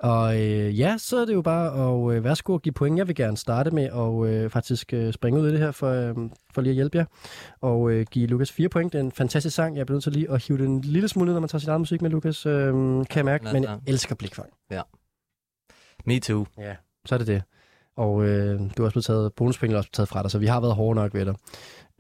Og 0.02 0.42
øh, 0.42 0.80
ja, 0.80 0.98
så 0.98 1.18
er 1.18 1.26
det 1.26 1.34
jo 1.34 1.42
bare 1.42 1.68
at 2.12 2.16
øh, 2.16 2.24
værsgo 2.24 2.56
at 2.56 2.62
give 2.62 2.74
point. 2.74 2.98
Jeg 2.98 3.08
vil 3.08 3.16
gerne 3.16 3.38
starte 3.38 3.72
med 3.72 3.84
at 3.84 4.34
øh, 4.34 4.50
faktisk 4.50 4.94
øh, 4.94 5.14
springe 5.14 5.40
ud 5.42 5.48
i 5.48 5.52
det 5.52 5.60
her 5.60 5.72
for, 5.72 5.90
øh, 5.90 6.16
for 6.54 6.62
lige 6.62 6.72
at 6.72 6.76
hjælpe 6.76 6.98
jer. 6.98 7.06
Og 7.62 7.92
øh, 7.92 8.06
give 8.12 8.28
Lukas 8.28 8.52
fire 8.52 8.70
point. 8.70 8.94
Det 8.94 9.00
er 9.00 9.04
en 9.04 9.12
fantastisk 9.12 9.56
sang. 9.56 9.78
Jeg 9.78 9.86
bliver 9.86 9.96
nødt 9.96 10.04
til 10.04 10.12
lige 10.12 10.32
at 10.32 10.46
hive 10.48 10.58
den 10.58 10.72
en 10.72 10.82
lille 10.82 11.08
smule 11.08 11.26
ned, 11.26 11.34
når 11.34 11.40
man 11.40 11.50
tager 11.50 11.60
sin 11.60 11.70
egen 11.70 11.82
musik 11.82 12.02
med 12.02 12.10
Lukas, 12.10 12.46
øh, 12.46 12.74
kan 12.74 13.06
jeg 13.16 13.26
mærke. 13.26 13.44
Men 13.54 13.64
jeg 13.64 13.80
elsker 13.88 14.16
blikfang. 14.16 14.50
Me 16.06 16.20
too. 16.20 16.46
Ja. 16.58 16.76
Så 17.06 17.16
er 17.16 17.18
det 17.18 17.28
det. 17.28 17.44
Og 17.96 18.26
øh, 18.26 18.60
du 18.60 18.64
har 18.78 18.84
også 18.84 18.94
blevet 18.94 19.06
taget, 19.06 19.34
bonuspenge 19.34 19.74
er 19.74 19.78
også 19.78 19.90
blevet 19.90 19.96
taget 19.96 20.10
fra 20.10 20.22
dig, 20.24 20.32
så 20.32 20.40
vi 20.40 20.46
har 20.48 20.62
været 20.62 20.76
hårde 20.76 20.96
nok 20.96 21.14
ved 21.14 21.26
dig. 21.26 21.36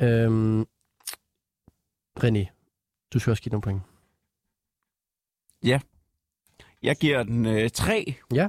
Øhm, 0.01 0.65
René, 2.19 2.45
du 3.13 3.19
skal 3.19 3.31
også 3.31 3.43
give 3.43 3.51
nogle 3.51 3.61
point. 3.61 3.81
Jeg 6.83 6.95
giver 6.95 7.23
den 7.23 7.45
øh, 7.45 7.69
tre. 7.69 8.15
Ja. 8.33 8.47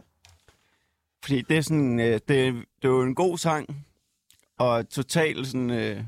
Fordi 1.22 1.42
det 1.42 1.56
er 1.56 1.62
sådan, 1.62 2.00
øh, 2.00 2.12
det, 2.12 2.28
det 2.28 2.54
er 2.82 2.88
jo 2.88 3.02
en 3.02 3.14
god 3.14 3.38
sang, 3.38 3.86
og 4.58 4.88
totalt 4.88 5.46
sådan, 5.46 5.70
øh, 5.70 6.04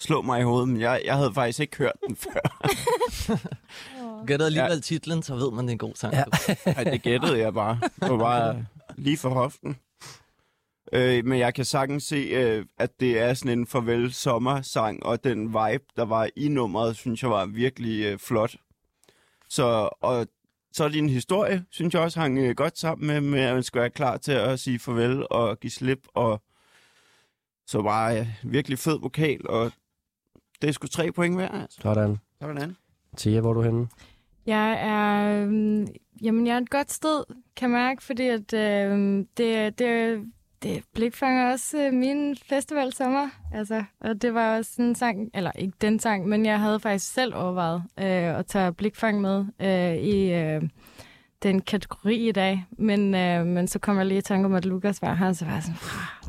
slå 0.00 0.22
mig 0.22 0.40
i 0.40 0.42
hovedet, 0.42 0.68
men 0.68 0.80
jeg, 0.80 1.02
jeg 1.04 1.16
havde 1.16 1.34
faktisk 1.34 1.60
ikke 1.60 1.76
hørt 1.76 1.96
den 2.08 2.16
før. 2.24 2.66
Gætter 4.26 4.46
alligevel 4.46 4.72
ja. 4.72 4.80
titlen, 4.80 5.22
så 5.22 5.34
ved 5.34 5.52
man, 5.52 5.64
det 5.64 5.70
er 5.70 5.72
en 5.72 5.78
god 5.78 5.94
sang. 5.94 6.14
Ja. 6.14 6.24
Ej, 6.76 6.84
det 6.84 7.02
gættede 7.02 7.38
jeg 7.38 7.54
bare. 7.54 7.80
Det 8.00 8.10
var 8.10 8.18
bare 8.18 8.66
lige 8.96 9.16
for 9.16 9.28
hoften. 9.28 9.76
Øh, 10.92 11.24
men 11.24 11.38
jeg 11.38 11.54
kan 11.54 11.64
sagtens 11.64 12.04
se, 12.04 12.16
øh, 12.16 12.66
at 12.78 13.00
det 13.00 13.18
er 13.18 13.34
sådan 13.34 13.58
en 13.58 13.66
farvel 13.66 14.12
sommersang, 14.12 15.02
og 15.02 15.24
den 15.24 15.48
vibe, 15.48 15.84
der 15.96 16.04
var 16.04 16.28
i 16.36 16.48
nummeret, 16.48 16.96
synes 16.96 17.22
jeg 17.22 17.30
var 17.30 17.46
virkelig 17.46 18.04
øh, 18.04 18.18
flot. 18.18 18.56
Så, 19.48 19.88
og 20.00 20.26
så 20.72 20.88
din 20.88 21.08
historie, 21.08 21.64
synes 21.70 21.94
jeg 21.94 22.02
også 22.02 22.20
hang 22.20 22.38
øh, 22.38 22.54
godt 22.54 22.78
sammen 22.78 23.06
med, 23.06 23.20
med, 23.20 23.40
at 23.40 23.54
man 23.54 23.62
skal 23.62 23.80
være 23.80 23.90
klar 23.90 24.16
til 24.16 24.32
at 24.32 24.60
sige 24.60 24.78
farvel 24.78 25.26
og 25.30 25.60
give 25.60 25.70
slip, 25.70 26.06
og 26.14 26.42
så 27.66 27.82
bare 27.82 28.20
øh, 28.20 28.26
virkelig 28.42 28.78
fed 28.78 29.00
vokal, 29.00 29.48
og 29.48 29.72
det 30.62 30.68
er 30.68 30.72
sgu 30.72 30.86
tre 30.86 31.12
point 31.12 31.38
værd, 31.38 31.54
altså. 31.54 31.80
Sådan. 31.82 32.16
Sådan. 32.40 32.76
Tia, 33.16 33.40
hvor 33.40 33.50
er 33.50 33.54
du 33.54 33.62
henne? 33.62 33.88
Jeg 34.46 34.72
er, 34.72 35.42
øhm, 35.42 35.86
jamen, 36.22 36.46
jeg 36.46 36.54
er 36.54 36.58
et 36.58 36.70
godt 36.70 36.92
sted, 36.92 37.24
kan 37.56 37.70
jeg 37.70 37.78
mærke, 37.78 38.02
fordi 38.02 38.28
at, 38.28 38.54
øhm, 38.54 39.26
det, 39.36 39.78
det, 39.78 40.20
det 40.62 40.84
blikfanger 40.94 41.52
også 41.52 41.78
øh, 41.78 41.92
min 41.92 42.36
festival 42.36 42.92
sommer. 42.92 43.28
Altså, 43.54 43.84
og 44.00 44.22
det 44.22 44.34
var 44.34 44.56
også 44.56 44.82
en 44.82 44.94
sang, 44.94 45.30
eller 45.34 45.52
ikke 45.54 45.74
den 45.80 45.98
sang, 45.98 46.28
men 46.28 46.46
jeg 46.46 46.60
havde 46.60 46.80
faktisk 46.80 47.12
selv 47.12 47.34
overvejet 47.34 47.82
øh, 47.98 48.38
at 48.38 48.46
tage 48.46 48.72
blikfang 48.72 49.20
med 49.20 49.44
øh, 49.60 49.96
i 49.96 50.32
øh, 50.32 50.62
den 51.42 51.60
kategori 51.60 52.28
i 52.28 52.32
dag. 52.32 52.64
Men, 52.70 53.14
øh, 53.14 53.46
men 53.46 53.68
så 53.68 53.78
kom 53.78 53.98
jeg 53.98 54.06
lige 54.06 54.18
i 54.18 54.22
tanke 54.22 54.46
om, 54.46 54.54
at 54.54 54.64
Lukas 54.64 55.02
var 55.02 55.14
her, 55.14 55.32
så 55.32 55.44
var 55.44 55.52
jeg 55.52 55.62
sådan, 55.62 55.78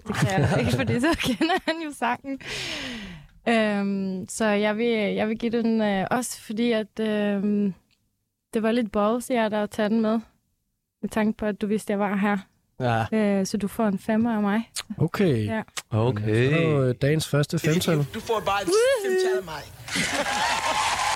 det 0.08 0.16
kan 0.16 0.42
jeg 0.42 0.60
ikke, 0.60 0.72
fordi 0.72 1.00
så 1.00 1.18
kender 1.28 1.56
han 1.66 1.76
jo 1.86 1.92
sangen. 1.94 2.40
Øhm, 3.50 4.28
så 4.30 4.46
jeg 4.46 4.78
vil, 4.78 4.88
jeg 4.88 5.28
vil 5.28 5.38
give 5.38 5.52
den 5.52 5.82
øh, 5.82 6.08
også, 6.12 6.42
fordi 6.42 6.72
at 6.72 7.00
øh, 7.00 7.74
det 8.54 8.64
var 8.64 8.72
lidt 8.72 8.92
balls, 8.92 9.30
jeg 9.30 9.52
der 9.52 9.64
at 9.64 9.70
tage 9.70 9.90
den 9.90 10.02
med. 10.02 10.20
Med 11.02 11.10
tanke 11.10 11.38
på, 11.38 11.46
at 11.46 11.62
du 11.62 11.68
vidste, 11.68 11.94
at 11.94 12.00
jeg 12.00 12.10
var 12.10 12.16
her. 12.16 12.38
Ja, 12.82 13.06
Øh, 13.18 13.46
så 13.46 13.58
du 13.58 13.68
får 13.68 13.88
en 13.88 14.00
femmer 14.00 14.36
af 14.36 14.42
mig. 14.42 14.72
Okay. 14.98 15.46
Ja. 15.46 15.62
okay. 15.92 16.50
Det 16.50 16.74
var 16.74 16.80
øh, 16.82 16.96
dagens 17.02 17.28
første 17.28 17.60
femtal. 17.60 17.98
Du 18.14 18.20
får 18.20 18.44
bare 18.46 18.62
et 18.62 18.68
femtal 19.06 19.38
af 19.38 19.44
mig. 19.46 19.62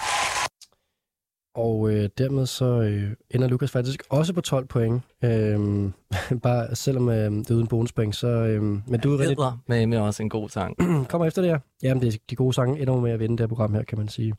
Og 1.55 1.91
øh, 1.91 2.09
dermed 2.17 2.45
så 2.45 2.65
øh, 2.65 3.11
ender 3.31 3.47
Lukas 3.47 3.71
faktisk 3.71 4.03
også 4.09 4.33
på 4.33 4.41
12 4.41 4.65
point. 4.65 5.01
Øhm, 5.23 5.93
bare 6.43 6.75
selvom 6.75 7.09
øh, 7.09 7.31
det 7.31 7.49
er 7.49 7.55
uden 7.55 7.67
bonuspoint, 7.67 8.15
så... 8.15 8.27
Øh, 8.27 8.61
men 8.63 8.99
du 8.99 9.13
er 9.13 9.19
rigtig, 9.19 9.37
med, 9.67 9.85
med 9.85 9.97
også 9.97 10.23
en 10.23 10.29
god 10.29 10.49
sang. 10.49 10.77
kommer 11.09 11.25
efter 11.27 11.41
det 11.41 11.51
her. 11.51 11.59
Jamen, 11.83 12.01
det 12.01 12.13
er 12.13 12.17
de 12.29 12.35
gode 12.35 12.53
sange 12.53 12.81
ender 12.81 12.99
med 12.99 13.11
at 13.11 13.19
vinde 13.19 13.37
det 13.37 13.39
her 13.39 13.47
program 13.47 13.73
her, 13.73 13.83
kan 13.83 13.97
man 13.97 14.07
sige. 14.07 14.33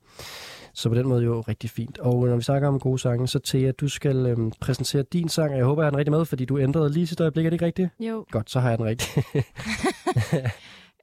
Så 0.76 0.88
på 0.88 0.94
den 0.94 1.08
måde 1.08 1.24
jo 1.24 1.40
rigtig 1.40 1.70
fint. 1.70 1.98
Og 1.98 2.26
når 2.28 2.36
vi 2.36 2.42
snakker 2.42 2.68
om 2.68 2.78
gode 2.78 2.98
sange, 2.98 3.28
så 3.28 3.38
Thea, 3.38 3.72
du 3.72 3.88
skal 3.88 4.26
øhm, 4.26 4.52
præsentere 4.60 5.02
din 5.02 5.28
sang, 5.28 5.52
og 5.52 5.58
jeg 5.58 5.64
håber, 5.66 5.82
jeg 5.82 5.86
har 5.86 5.90
den 5.90 5.98
rigtig 5.98 6.12
med, 6.12 6.24
fordi 6.24 6.44
du 6.44 6.58
ændrede 6.58 6.92
lige 6.92 7.06
sidste 7.06 7.24
øjeblik, 7.24 7.46
er 7.46 7.50
det 7.50 7.54
ikke 7.54 7.66
rigtigt? 7.66 7.90
Jo. 8.00 8.26
Godt, 8.30 8.50
så 8.50 8.60
har 8.60 8.68
jeg 8.68 8.78
den 8.78 8.86
rigtig. 8.86 9.24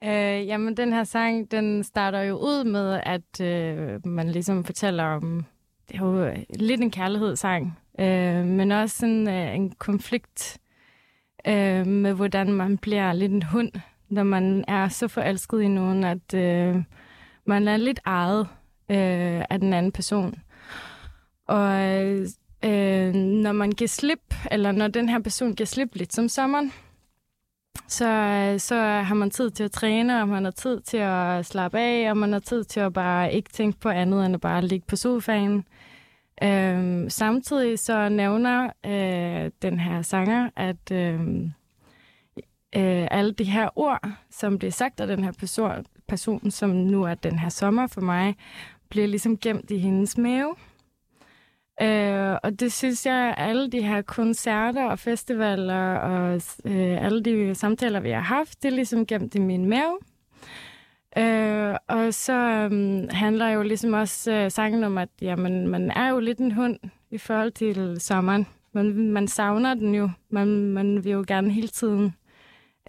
Øh, 0.06 0.48
jamen, 0.48 0.78
den 0.78 0.94
her 0.94 1.04
sang, 1.04 1.52
den 1.52 1.84
starter 1.84 2.22
jo 2.22 2.36
ud 2.36 2.64
med, 2.64 3.00
at 3.04 3.42
øh, 3.42 4.08
man 4.08 4.30
ligesom 4.30 4.64
fortæller 4.64 5.04
om... 5.04 5.46
Det 5.88 6.00
er 6.00 6.06
jo 6.06 6.34
lidt 6.60 6.82
en 6.82 6.92
kærlighedssang, 6.92 7.80
øh, 8.00 8.46
men 8.46 8.72
også 8.72 8.98
sådan 8.98 9.28
øh, 9.28 9.56
en 9.56 9.72
konflikt 9.72 10.58
øh, 11.48 11.88
med, 11.88 12.14
hvordan 12.14 12.54
man 12.54 12.78
bliver 12.78 13.14
lidt 13.14 13.32
en 13.32 13.44
hund, 13.44 13.72
når 14.10 14.24
man 14.24 14.66
er 14.68 14.88
så 14.88 15.08
forelsket 15.08 15.62
i 15.62 15.68
nogen, 15.68 16.04
at 16.04 16.34
øh, 16.34 16.76
man 17.46 17.68
er 17.68 17.78
lidt 17.78 18.00
ejet 18.06 18.48
øh, 18.94 19.46
af 19.50 19.60
den 19.60 19.74
anden 19.74 19.92
person. 19.92 20.36
Og 21.48 21.72
øh, 22.64 23.14
når 23.14 23.52
man 23.52 23.72
giver 23.72 23.88
slip, 23.88 24.34
eller 24.52 24.72
når 24.72 24.88
den 24.88 25.10
her 25.10 25.20
person 25.20 25.56
giver 25.56 25.68
slip 25.68 25.96
lidt 25.96 26.14
som 26.14 26.30
sommeren, 26.30 26.72
så, 27.88 28.56
så 28.58 28.76
har 28.82 29.16
man 29.16 29.30
tid 29.30 29.52
til 29.52 29.64
at 29.64 29.72
træne, 29.72 30.22
og 30.22 30.28
man 30.28 30.44
har 30.44 30.52
tid 30.52 30.82
til 30.82 30.98
at 30.98 31.46
slappe 31.46 31.80
af, 31.80 32.10
og 32.10 32.18
man 32.18 32.34
har 32.34 32.40
tid 32.40 32.64
til 32.64 32.80
at 32.80 32.94
bare 32.94 33.34
ikke 33.34 33.50
tænke 33.50 33.80
på 33.80 33.90
andet, 33.90 34.26
end 34.26 34.36
at 34.36 34.42
bare 34.42 34.62
ligge 34.62 34.86
på 34.88 34.96
sofaen. 34.96 35.66
Øhm, 36.44 37.10
samtidig 37.10 37.80
så 37.80 38.10
nævner 38.10 38.70
øh, 38.86 39.52
den 39.62 39.80
her 39.80 40.02
sanger, 40.02 40.50
at 40.56 40.92
øh, 40.92 41.20
øh, 42.76 43.08
alle 43.12 43.34
de 43.34 43.44
her 43.44 43.70
ord, 43.76 44.10
som 44.32 44.58
bliver 44.58 44.72
sagt 44.72 45.00
af 45.00 45.08
den 45.08 45.24
her 45.24 45.32
person, 45.32 45.86
person, 46.08 46.52
som 46.52 46.70
nu 46.70 47.04
er 47.04 47.14
den 47.14 47.40
her 47.40 47.50
sommer 47.50 47.88
for 47.88 48.02
mig, 48.02 48.36
bliver 48.94 49.08
ligesom 49.08 49.38
gemt 49.38 49.72
i 49.72 49.78
hendes 49.78 50.18
mave. 50.18 50.56
Øh, 51.82 52.38
og 52.44 52.60
det 52.60 52.74
synes 52.74 53.06
jeg, 53.06 53.34
alle 53.38 53.72
de 53.72 53.82
her 53.82 54.02
koncerter 54.02 54.86
og 54.86 55.00
festivaler 55.00 55.96
og 55.96 56.42
øh, 56.66 57.06
alle 57.06 57.24
de 57.24 57.56
samtaler, 57.56 58.00
vi 58.00 58.10
har 58.10 58.22
haft, 58.22 58.64
det 58.64 58.70
er 58.70 58.76
ligesom 58.76 59.06
gemt 59.06 59.36
i 59.36 59.40
min 59.40 59.66
mave. 59.66 59.98
Øh, 61.18 61.76
og 61.88 62.14
så 62.14 62.34
øh, 62.34 63.08
handler 63.12 63.50
jo 63.50 63.62
ligesom 63.62 63.94
også 63.94 64.32
øh, 64.32 64.52
sangen 64.52 64.84
om, 64.84 64.98
at 64.98 65.10
jamen, 65.22 65.68
man 65.68 65.92
er 65.92 66.10
jo 66.10 66.20
lidt 66.20 66.40
en 66.40 66.52
hund 66.52 66.80
i 67.12 67.18
forhold 67.18 67.52
til 67.52 68.02
sommeren. 68.02 68.48
Man, 68.74 69.12
man 69.12 69.28
savner 69.28 69.74
den 69.74 69.96
jo. 69.96 70.10
Man, 70.30 70.48
man 70.48 71.04
vil 71.04 71.12
jo 71.12 71.24
gerne 71.28 71.52
hele 71.52 71.68
tiden 71.68 72.16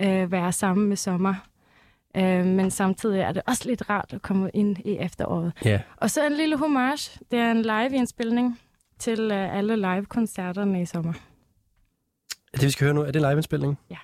øh, 0.00 0.32
være 0.32 0.52
sammen 0.52 0.88
med 0.88 0.96
sommer. 0.96 1.34
Øh, 2.16 2.46
men 2.46 2.70
samtidig 2.70 3.20
er 3.20 3.32
det 3.32 3.42
også 3.46 3.68
lidt 3.68 3.90
rart 3.90 4.12
at 4.12 4.22
komme 4.22 4.50
ind 4.54 4.76
i 4.84 4.96
efteråret. 5.00 5.52
ja. 5.64 5.80
Og 5.96 6.10
så 6.10 6.26
en 6.26 6.32
lille 6.32 6.58
homage. 6.58 7.18
Det 7.30 7.38
er 7.38 7.50
en 7.50 7.62
live-indspilning 7.62 8.60
til 8.98 9.20
øh, 9.20 9.56
alle 9.56 9.76
live-koncerterne 9.76 10.82
i 10.82 10.86
sommer. 10.86 11.12
Det, 12.54 12.62
vi 12.62 12.70
skal 12.70 12.84
høre 12.84 12.94
nu, 12.94 13.00
er 13.00 13.10
det 13.10 13.22
liveindspilning? 13.22 13.78
Ja. 13.90 13.96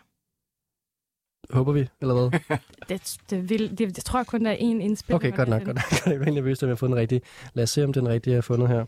Håber 1.51 1.73
vi, 1.73 1.89
eller 2.01 2.15
hvad? 2.29 2.41
Det, 2.89 3.17
det, 3.31 3.51
vil, 3.51 3.79
det, 3.79 3.81
jeg 3.81 4.05
tror 4.05 4.23
kun, 4.23 4.45
der 4.45 4.51
er 4.51 4.57
én 4.57 4.61
indspilning. 4.61 5.25
Okay, 5.25 5.37
godt 5.37 5.49
nok. 5.49 5.65
Godt 5.65 5.77
nok. 5.77 6.07
Jeg 6.07 6.15
er 6.15 6.25
helt 6.25 6.35
nervøs, 6.35 6.63
at 6.63 6.67
vi 6.67 6.71
har 6.71 6.77
fundet 6.77 6.97
den 6.97 7.01
rigtige. 7.03 7.21
Lad 7.55 7.63
os 7.63 7.71
se, 7.71 7.85
om 7.85 7.93
den 7.93 8.09
rigtige 8.09 8.37
er 8.37 8.41
fundet 8.41 8.69
her. 8.69 8.85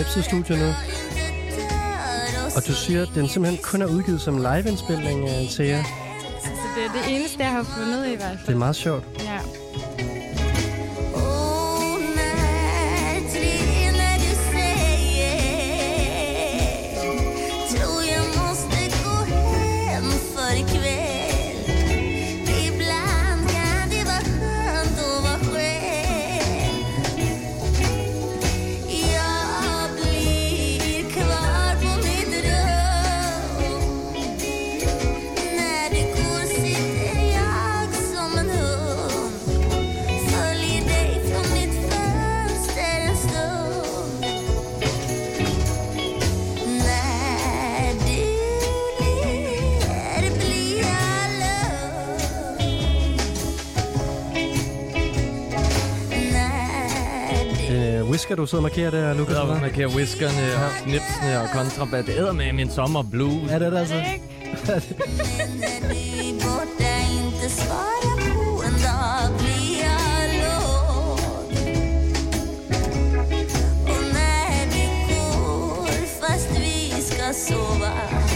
Er 0.00 0.56
nu. 0.56 0.74
Og 2.56 2.66
du 2.66 2.72
siger, 2.72 3.02
at 3.02 3.08
den 3.14 3.28
simpelthen 3.28 3.62
kun 3.62 3.82
er 3.82 3.86
udgivet 3.86 4.20
som 4.20 4.36
liveindspilning, 4.36 5.24
øh, 5.24 5.28
Thea. 5.50 5.76
Altså, 5.76 6.66
det 6.76 6.84
er 6.86 6.92
det 6.92 7.16
eneste, 7.16 7.42
jeg 7.42 7.50
har 7.52 7.62
fundet 7.78 8.06
i 8.06 8.14
hvert 8.16 8.32
Det 8.32 8.40
er 8.40 8.44
fald. 8.46 8.56
meget 8.56 8.76
sjovt. 8.76 9.04
Ja. 9.24 9.38
Du 58.38 58.46
sidder 58.46 58.64
og 58.64 58.70
markerer 58.70 58.90
der, 58.90 59.14
Lukas? 59.14 59.36
Hvad? 59.36 59.60
markerer 59.60 59.88
whiskerne 59.88 60.54
og 60.64 60.70
knipsene 60.82 61.40
og 61.42 61.48
kontrabas. 61.52 62.04
Det 62.04 62.14
æder 62.18 62.32
med 62.32 62.52
min 62.52 62.70
sommer 62.70 63.02
blues. 63.02 63.50
Ja, 63.50 63.58
det 63.58 63.66
er 63.66 63.70
det 63.70 63.78
altså. 63.78 63.94
Men 77.94 78.24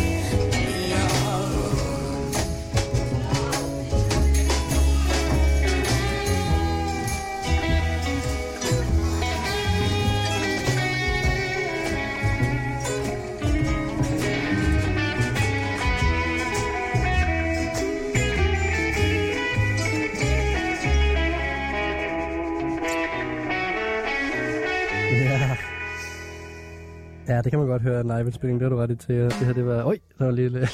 Ja, 27.32 27.42
det 27.42 27.52
kan 27.52 27.58
man 27.58 27.68
godt 27.68 27.82
høre, 27.82 28.00
en 28.00 28.06
live-indspilling, 28.06 28.60
det 28.60 28.64
har 28.64 28.76
du 28.76 28.76
ret 28.76 28.90
i 28.90 28.96
til. 28.96 29.24
Det 29.24 29.32
her, 29.32 29.52
det 29.52 29.66
var... 29.66 29.84
Øj, 29.84 29.98
der 30.18 30.24
var 30.24 30.28
en 30.28 30.34
lille, 30.34 30.68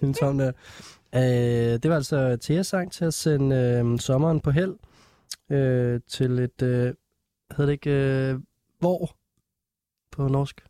lille 0.00 0.14
tom 0.14 0.38
der. 0.38 0.52
Øh, 1.14 1.82
det 1.82 1.90
var 1.90 1.96
altså 1.96 2.38
Theas 2.40 2.66
sang 2.66 2.92
til 2.92 3.04
at 3.04 3.14
sende 3.14 3.56
øh, 3.56 3.98
sommeren 3.98 4.40
på 4.40 4.50
held 4.50 4.74
øh, 5.50 6.00
til 6.08 6.38
et... 6.38 6.62
Øh, 6.62 6.94
hedder 7.50 7.66
det 7.66 7.72
ikke... 7.72 7.90
Øh, 7.90 8.40
hvor? 8.78 9.16
På 10.10 10.28
norsk? 10.28 10.64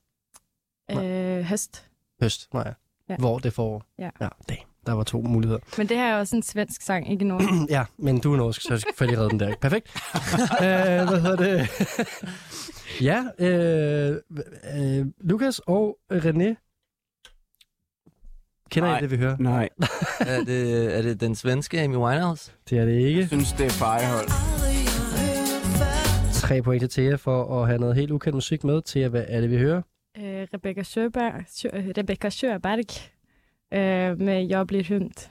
Øh, 0.90 1.42
høst. 1.42 1.88
Høst, 2.20 2.54
nej. 2.54 2.74
Ja. 3.08 3.16
Hvor 3.16 3.38
det 3.38 3.52
får. 3.52 3.82
Ja. 3.98 4.10
ja 4.20 4.28
det, 4.48 4.58
der 4.86 4.92
var 4.92 5.02
to 5.04 5.20
muligheder. 5.20 5.60
Men 5.78 5.88
det 5.88 5.96
her 5.96 6.06
er 6.14 6.18
også 6.18 6.36
en 6.36 6.42
svensk 6.42 6.82
sang, 6.82 7.12
ikke 7.12 7.24
norsk. 7.24 7.70
ja, 7.76 7.84
men 7.98 8.20
du 8.20 8.32
er 8.32 8.36
norsk, 8.36 8.60
så 8.60 8.68
jeg 8.70 8.80
skal 8.80 8.94
fælde 8.98 9.18
redde 9.18 9.30
den 9.30 9.40
der. 9.40 9.54
Perfekt. 9.60 9.86
øh, 10.62 10.68
hvad 11.08 11.20
hedder 11.20 11.36
det? 11.36 11.68
ja, 13.08 13.24
øh, 13.38 14.16
øh, 14.76 15.06
Lukas 15.20 15.58
og 15.58 15.98
René. 16.12 16.68
Kender 18.70 18.88
Nej. 18.88 18.98
I 18.98 19.02
det, 19.02 19.10
vi 19.10 19.16
hører? 19.16 19.36
Nej, 19.38 19.68
er, 20.20 20.44
det, 20.44 20.96
er 20.98 21.02
det 21.02 21.20
den 21.20 21.34
svenske 21.34 21.80
Amy 21.80 21.96
Winehouse? 21.96 22.52
Det 22.70 22.78
er 22.78 22.84
det 22.84 22.92
ikke. 22.92 23.20
jeg 23.20 23.28
synes, 23.28 23.52
det 23.52 23.66
er 23.66 23.70
fejhold. 23.70 24.28
Tre 26.32 26.62
point 26.62 26.80
til 26.80 26.90
Thea 26.90 27.14
for 27.14 27.60
at 27.62 27.66
have 27.66 27.78
noget 27.78 27.96
helt 27.96 28.10
ukendt 28.10 28.34
musik 28.34 28.64
med. 28.64 28.82
Thea, 28.86 29.08
hvad 29.08 29.24
er 29.28 29.40
det, 29.40 29.50
vi 29.50 29.58
hører? 29.58 29.82
Øh, 30.18 30.46
Rebecca 30.54 30.82
Sjøberg, 30.82 31.32
Sjø, 31.48 31.68
Rebecca 31.98 32.30
Sjøberg 32.30 32.78
øh, 33.72 34.20
med 34.20 34.46
Jeg 34.48 34.66
bliver 34.66 34.84
hund. 34.88 35.28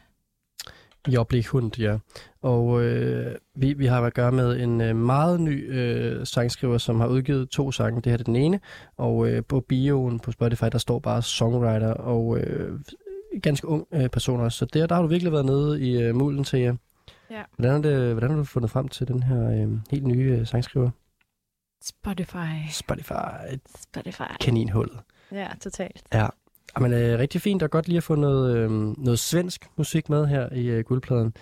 Jeg 1.07 1.27
bliver 1.27 1.49
hund, 1.51 1.79
ja. 1.79 1.97
Og 2.41 2.83
øh, 2.83 3.35
vi, 3.55 3.73
vi 3.73 3.85
har 3.85 4.01
at 4.01 4.13
gøre 4.13 4.31
med 4.31 4.59
en 4.61 4.81
øh, 4.81 4.95
meget 4.95 5.41
ny 5.41 5.73
øh, 5.73 6.25
sangskriver, 6.25 6.77
som 6.77 6.99
har 6.99 7.07
udgivet 7.07 7.49
to 7.49 7.71
sange. 7.71 8.01
Det 8.01 8.11
her 8.11 8.19
er 8.19 8.23
den 8.23 8.35
ene. 8.35 8.59
Og 8.97 9.29
øh, 9.29 9.43
på 9.43 9.59
bioen 9.59 10.19
på 10.19 10.31
Spotify, 10.31 10.65
der 10.71 10.77
står 10.77 10.99
bare 10.99 11.21
songwriter 11.21 11.93
og 11.93 12.39
øh, 12.39 12.79
ganske 13.41 13.67
ung 13.67 13.87
øh, 13.91 14.09
person 14.09 14.39
også. 14.39 14.57
Så 14.57 14.65
der, 14.65 14.87
der 14.87 14.95
har 14.95 15.01
du 15.01 15.07
virkelig 15.07 15.31
været 15.31 15.45
nede 15.45 15.81
i 15.81 16.01
øh, 16.01 16.15
mulen 16.15 16.43
til 16.43 16.59
jer. 16.59 16.75
Ja. 17.31 17.43
Hvordan, 17.57 17.75
er 17.75 17.81
det, 17.81 18.11
hvordan 18.11 18.29
har 18.29 18.37
du 18.37 18.43
fundet 18.43 18.71
frem 18.71 18.87
til 18.87 19.07
den 19.07 19.23
her 19.23 19.49
øh, 19.51 19.69
helt 19.91 20.07
nye 20.07 20.37
øh, 20.39 20.47
sangskriver? 20.47 20.89
Spotify. 21.83 22.69
Spotify, 22.71 23.13
Spotify. 23.77 24.37
kaninhullet. 24.41 24.99
Ja, 25.31 25.47
totalt. 25.61 26.03
Ja, 26.13 26.27
men 26.79 26.93
øh, 26.93 27.19
rigtig 27.19 27.41
fint 27.41 27.63
og 27.63 27.69
godt 27.69 27.87
lige 27.87 27.97
at 27.97 28.03
få 28.03 28.15
noget, 28.15 28.57
øh, 28.57 28.71
noget 28.97 29.19
svensk 29.19 29.67
musik 29.77 30.09
med 30.09 30.27
her 30.27 30.53
i 30.53 30.65
øh, 30.65 30.83
guldpladen. 30.83 31.33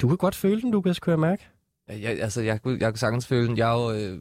Du 0.00 0.08
kan 0.08 0.16
godt 0.16 0.34
føle 0.34 0.60
den, 0.60 0.70
Lukas, 0.70 0.98
kunne 0.98 1.10
jeg 1.10 1.20
mærke. 1.20 1.48
Jeg, 1.88 2.20
altså, 2.20 2.42
jeg, 2.42 2.60
jeg 2.64 2.90
kunne 2.90 2.98
sagtens 2.98 3.26
føle 3.26 3.46
den. 3.46 3.58
Jeg 3.58 3.70
er 3.70 3.82
jo 3.82 3.92
øh, 3.92 4.20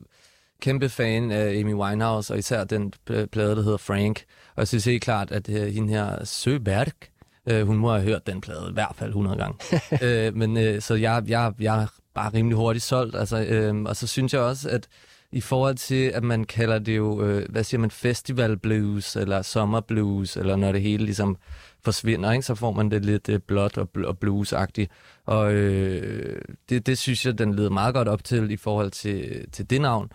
kæmpe 0.61 0.89
fan 0.89 1.31
af 1.31 1.59
Amy 1.59 1.73
Winehouse, 1.73 2.33
og 2.33 2.39
især 2.39 2.63
den 2.63 2.93
pl- 3.09 3.25
plade, 3.25 3.55
der 3.55 3.61
hedder 3.61 3.77
Frank. 3.77 4.23
Og 4.55 4.57
jeg 4.57 4.67
synes 4.67 4.85
helt 4.85 5.03
klart, 5.03 5.31
at 5.31 5.49
øh, 5.49 5.67
hende 5.67 5.93
her 5.93 6.25
Søberg, 6.25 6.93
øh, 7.47 7.67
hun 7.67 7.77
må 7.77 7.91
have 7.91 8.03
hørt 8.03 8.27
den 8.27 8.41
plade 8.41 8.67
i 8.69 8.73
hvert 8.73 8.95
fald 8.95 9.09
100 9.09 9.37
gange. 9.37 9.57
øh, 10.27 10.35
men 10.35 10.57
øh, 10.57 10.81
så 10.81 10.95
jeg, 10.95 11.23
jeg, 11.27 11.53
jeg 11.59 11.83
er 11.83 11.87
bare 12.13 12.33
rimelig 12.33 12.57
hurtigt 12.57 12.85
solgt. 12.85 13.15
Altså, 13.15 13.45
øh, 13.45 13.81
og 13.81 13.95
så 13.95 14.07
synes 14.07 14.33
jeg 14.33 14.41
også, 14.41 14.69
at 14.69 14.87
i 15.35 15.41
forhold 15.41 15.75
til, 15.75 16.03
at 16.05 16.23
man 16.23 16.43
kalder 16.43 16.79
det 16.79 16.97
jo, 16.97 17.23
øh, 17.23 17.49
hvad 17.49 17.63
siger 17.63 17.79
man, 17.81 17.91
festival 17.91 18.57
blues, 18.57 19.15
eller 19.15 19.41
sommer 19.41 19.81
blues, 19.81 20.37
eller 20.37 20.55
når 20.55 20.71
det 20.71 20.81
hele 20.81 21.05
ligesom 21.05 21.37
forsvinder, 21.83 22.31
ikke? 22.31 22.45
så 22.45 22.55
får 22.55 22.71
man 22.71 22.91
det 22.91 23.05
lidt 23.05 23.29
øh, 23.29 23.39
blåt 23.39 23.77
og, 23.77 23.89
bl- 23.97 24.05
og 24.05 24.19
bluesagtigt. 24.19 24.91
Og 25.25 25.53
øh, 25.53 26.41
det, 26.69 26.85
det 26.85 26.97
synes 26.97 27.25
jeg, 27.25 27.37
den 27.37 27.55
leder 27.55 27.69
meget 27.69 27.93
godt 27.93 28.07
op 28.07 28.23
til 28.23 28.51
i 28.51 28.57
forhold 28.57 28.91
til, 28.91 29.45
til 29.51 29.69
det 29.69 29.81
navn. 29.81 30.11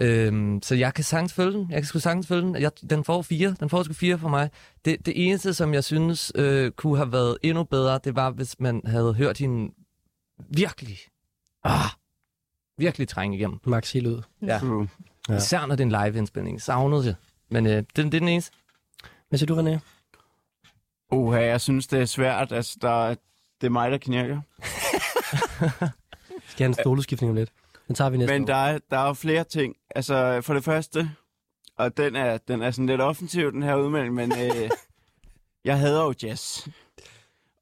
Øhm, 0.00 0.62
så 0.62 0.74
jeg 0.74 0.94
kan 0.94 1.04
sagtens 1.04 1.32
følge 1.32 1.52
den. 1.52 1.66
Jeg 1.70 1.76
kan 1.76 1.84
sgu 1.84 1.98
sagtens 1.98 2.26
følge 2.26 2.42
den. 2.42 2.56
Jeg, 2.56 2.70
den 2.90 3.04
får 3.04 3.22
fire. 3.22 3.56
Den 3.60 3.68
får 3.68 3.82
sgu 3.82 3.92
fire 3.94 4.18
for 4.18 4.28
mig. 4.28 4.50
Det, 4.84 5.06
det 5.06 5.26
eneste, 5.28 5.54
som 5.54 5.74
jeg 5.74 5.84
synes 5.84 6.32
øh, 6.34 6.70
kunne 6.70 6.96
have 6.96 7.12
været 7.12 7.38
endnu 7.42 7.64
bedre, 7.64 8.00
det 8.04 8.16
var, 8.16 8.30
hvis 8.30 8.60
man 8.60 8.80
havde 8.86 9.14
hørt 9.14 9.38
hende 9.38 9.74
virkelig, 10.48 10.98
ah, 11.64 11.90
virkelig 12.78 13.08
trænge 13.08 13.36
igennem. 13.36 13.60
Max 13.64 13.92
helt 13.92 14.06
ud. 14.06 14.22
Ja. 14.42 14.58
True. 14.58 14.88
Ja. 15.28 15.32
Ja. 15.32 15.38
Især 15.38 15.66
når 15.66 15.76
det 15.76 15.92
er 15.92 16.00
en 16.00 16.06
live-indspilning. 16.06 16.62
Savnede 16.62 17.04
det. 17.04 17.16
Men 17.50 17.66
øh, 17.66 17.72
det, 17.76 17.96
det 17.96 18.04
er 18.04 18.10
den 18.10 18.28
eneste. 18.28 18.56
Hvad 19.28 19.38
siger 19.38 19.46
du, 19.54 19.60
René? 19.62 19.78
Uha, 21.12 21.40
jeg 21.44 21.60
synes, 21.60 21.86
det 21.86 22.00
er 22.00 22.04
svært. 22.04 22.52
Altså, 22.52 22.78
der, 22.82 23.08
det 23.60 23.66
er 23.66 23.70
mig, 23.70 23.90
der 23.90 23.98
knirker. 23.98 24.40
Skal 26.48 26.58
have 26.64 26.66
en 26.68 26.74
stoleskiftning 26.74 27.30
om 27.30 27.36
lidt. 27.36 27.50
Den 27.88 27.94
tager 27.94 28.10
vi 28.10 28.16
næste 28.16 28.32
Men 28.34 28.42
år. 28.42 28.46
der 28.46 28.54
er, 28.56 28.78
der 28.90 28.98
er 28.98 29.06
jo 29.06 29.12
flere 29.12 29.44
ting. 29.44 29.76
Altså, 29.94 30.40
for 30.40 30.54
det 30.54 30.64
første, 30.64 31.10
og 31.78 31.96
den 31.96 32.16
er, 32.16 32.38
den 32.38 32.62
er 32.62 32.70
sådan 32.70 32.86
lidt 32.86 33.00
offensiv, 33.00 33.52
den 33.52 33.62
her 33.62 33.74
udmelding, 33.74 34.14
men 34.14 34.32
øh, 34.32 34.70
jeg 35.64 35.78
hader 35.78 36.02
jo 36.04 36.14
jazz. 36.22 36.68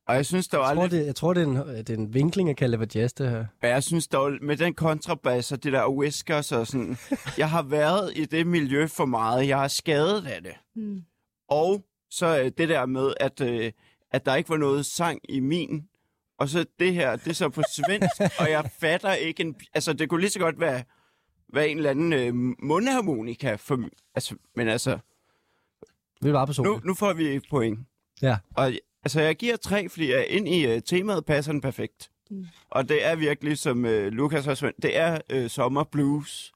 Og 0.07 0.14
jeg 0.14 0.26
synes, 0.26 0.48
der 0.48 0.59
var 0.59 0.66
jeg, 0.66 0.76
tror, 0.76 0.82
lidt, 0.82 0.92
det, 0.92 1.07
jeg 1.07 1.14
tror, 1.14 1.34
det 1.34 1.42
er, 1.42 1.46
en, 1.46 1.57
det 1.57 1.90
er 1.90 1.94
en 1.94 2.14
vinkling 2.14 2.50
at 2.50 2.57
kalde 2.57 2.78
det 2.78 2.96
jazz, 2.96 3.12
det 3.12 3.30
her. 3.30 3.46
og 3.62 3.68
jeg 3.68 3.82
synes 3.82 4.09
dog, 4.09 4.32
med 4.42 4.57
den 4.57 4.74
kontrabas 4.74 5.53
og 5.53 5.64
det 5.64 5.72
der 5.72 5.88
whiskers 5.88 6.53
og 6.53 6.66
sådan, 6.66 6.96
jeg 7.38 7.50
har 7.50 7.62
været 7.62 8.12
i 8.16 8.24
det 8.24 8.46
miljø 8.46 8.86
for 8.86 9.05
meget. 9.05 9.48
Jeg 9.48 9.59
har 9.59 9.68
skadet 9.68 10.26
af 10.26 10.42
det. 10.42 10.55
Mm. 10.76 11.03
Og 11.48 11.84
så 12.11 12.40
øh, 12.40 12.50
det 12.59 12.68
der 12.68 12.86
med, 12.86 13.12
at, 13.20 13.40
øh, 13.40 13.72
at 14.11 14.26
der 14.26 14.34
ikke 14.34 14.50
var 14.50 14.57
noget 14.57 14.86
sang 14.86 15.20
i 15.28 15.40
min. 15.40 15.88
Og 16.38 16.48
så 16.48 16.64
det 16.78 16.94
her, 16.94 17.16
det 17.16 17.28
er 17.28 17.34
så 17.34 17.48
på 17.48 17.62
svensk, 17.76 18.20
og 18.40 18.50
jeg 18.50 18.70
fatter 18.80 19.12
ikke 19.12 19.40
en... 19.40 19.55
Altså, 19.74 19.92
det 19.92 20.09
kunne 20.09 20.20
lige 20.20 20.30
så 20.30 20.38
godt 20.38 20.61
være, 20.61 20.82
være 21.55 21.68
en 21.68 21.76
eller 21.76 21.90
anden 21.90 22.12
øh, 22.12 22.34
mundharmonika. 22.62 23.55
For, 23.55 23.78
altså, 24.14 24.36
men 24.57 24.68
altså, 24.68 24.98
Vi 26.20 26.28
er 26.28 26.32
bare 26.32 26.46
på 26.46 26.62
nu, 26.62 26.80
nu 26.84 26.94
får 26.94 27.12
vi 27.12 27.28
et 27.28 27.44
point. 27.50 27.78
Ja. 28.22 28.36
Og 28.57 28.72
altså, 29.05 29.20
jeg 29.20 29.36
giver 29.36 29.57
tre, 29.57 29.88
fordi 29.88 30.11
jeg 30.11 30.26
ind 30.28 30.48
i 30.48 30.74
uh, 30.74 30.82
temaet 30.86 31.24
passer 31.24 31.53
den 31.53 31.61
perfekt. 31.61 32.11
Mm. 32.30 32.46
Og 32.70 32.88
det 32.88 33.07
er 33.07 33.16
virkelig, 33.16 33.59
som 33.59 33.84
uh, 33.84 34.07
Lukas 34.07 34.44
har 34.44 34.55
svendt, 34.55 34.82
det 34.82 34.98
er 34.98 35.18
uh, 35.34 35.46
sommer 35.46 35.84
blues, 35.84 36.53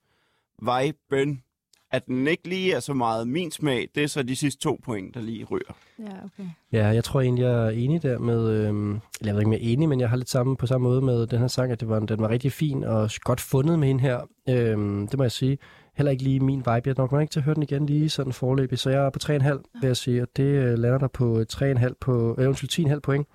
viben. 0.63 1.43
At 1.91 2.07
den 2.07 2.27
ikke 2.27 2.49
lige 2.49 2.73
er 2.73 2.81
så 2.81 2.95
meget 2.95 3.29
min 3.29 3.51
smag, 3.51 3.89
det 3.95 4.03
er 4.03 4.07
så 4.07 4.23
de 4.23 4.37
sidste 4.37 4.61
to 4.61 4.79
point, 4.85 5.15
der 5.15 5.21
lige 5.21 5.45
ryger. 5.45 5.77
Ja, 5.99 6.05
okay. 6.05 6.49
Ja, 6.73 6.87
jeg 6.87 7.05
tror 7.05 7.21
egentlig, 7.21 7.43
jeg 7.43 7.67
er 7.67 7.71
enig 7.71 8.03
der 8.03 8.19
med... 8.19 8.49
Øhm, 8.49 8.91
eller 8.91 9.01
jeg 9.25 9.35
ved 9.35 9.41
ikke, 9.41 9.55
er 9.55 9.73
enig, 9.73 9.89
men 9.89 10.01
jeg 10.01 10.11
har 10.11 10.17
lidt 10.17 10.29
samme 10.29 10.57
på 10.57 10.67
samme 10.67 10.89
måde 10.89 11.03
med 11.03 11.27
den 11.27 11.39
her 11.39 11.49
sang, 11.49 11.73
at 11.73 11.81
det 11.81 11.89
var, 11.89 12.01
den 12.01 12.21
var 12.21 12.29
rigtig 12.29 12.53
fin 12.53 12.85
og 12.85 13.11
godt 13.21 13.41
fundet 13.41 13.79
med 13.79 13.89
hende 13.89 14.03
her. 14.03 14.21
Øhm, 14.49 15.09
det 15.09 15.19
må 15.19 15.25
jeg 15.25 15.33
sige. 15.33 15.59
Heller 15.97 16.11
ikke 16.13 16.23
lige 16.23 16.41
min 16.41 16.59
vibe. 16.59 16.71
Jeg 16.71 16.87
er 16.87 16.95
nok 16.97 17.21
ikke 17.21 17.31
til 17.31 17.41
at 17.41 17.45
høre 17.45 17.55
den 17.55 17.63
igen 17.63 17.87
lige 17.87 18.09
sådan 18.09 18.33
forløbig. 18.33 18.79
Så 18.79 18.91
jeg 18.91 19.07
er 19.07 19.11
på 19.11 19.19
3,5, 19.23 19.33
vil 19.81 19.87
jeg 19.87 19.97
sige. 19.97 20.23
Og 20.23 20.29
det 20.37 20.43
øh, 20.43 20.79
lander 20.79 20.99
der 20.99 21.09
på 21.09 21.45
3,5 21.53 21.93
på... 22.01 22.35
Øh, 22.39 22.49
undskyld, 22.49 22.87
10,5 22.87 22.99
point. 23.01 23.27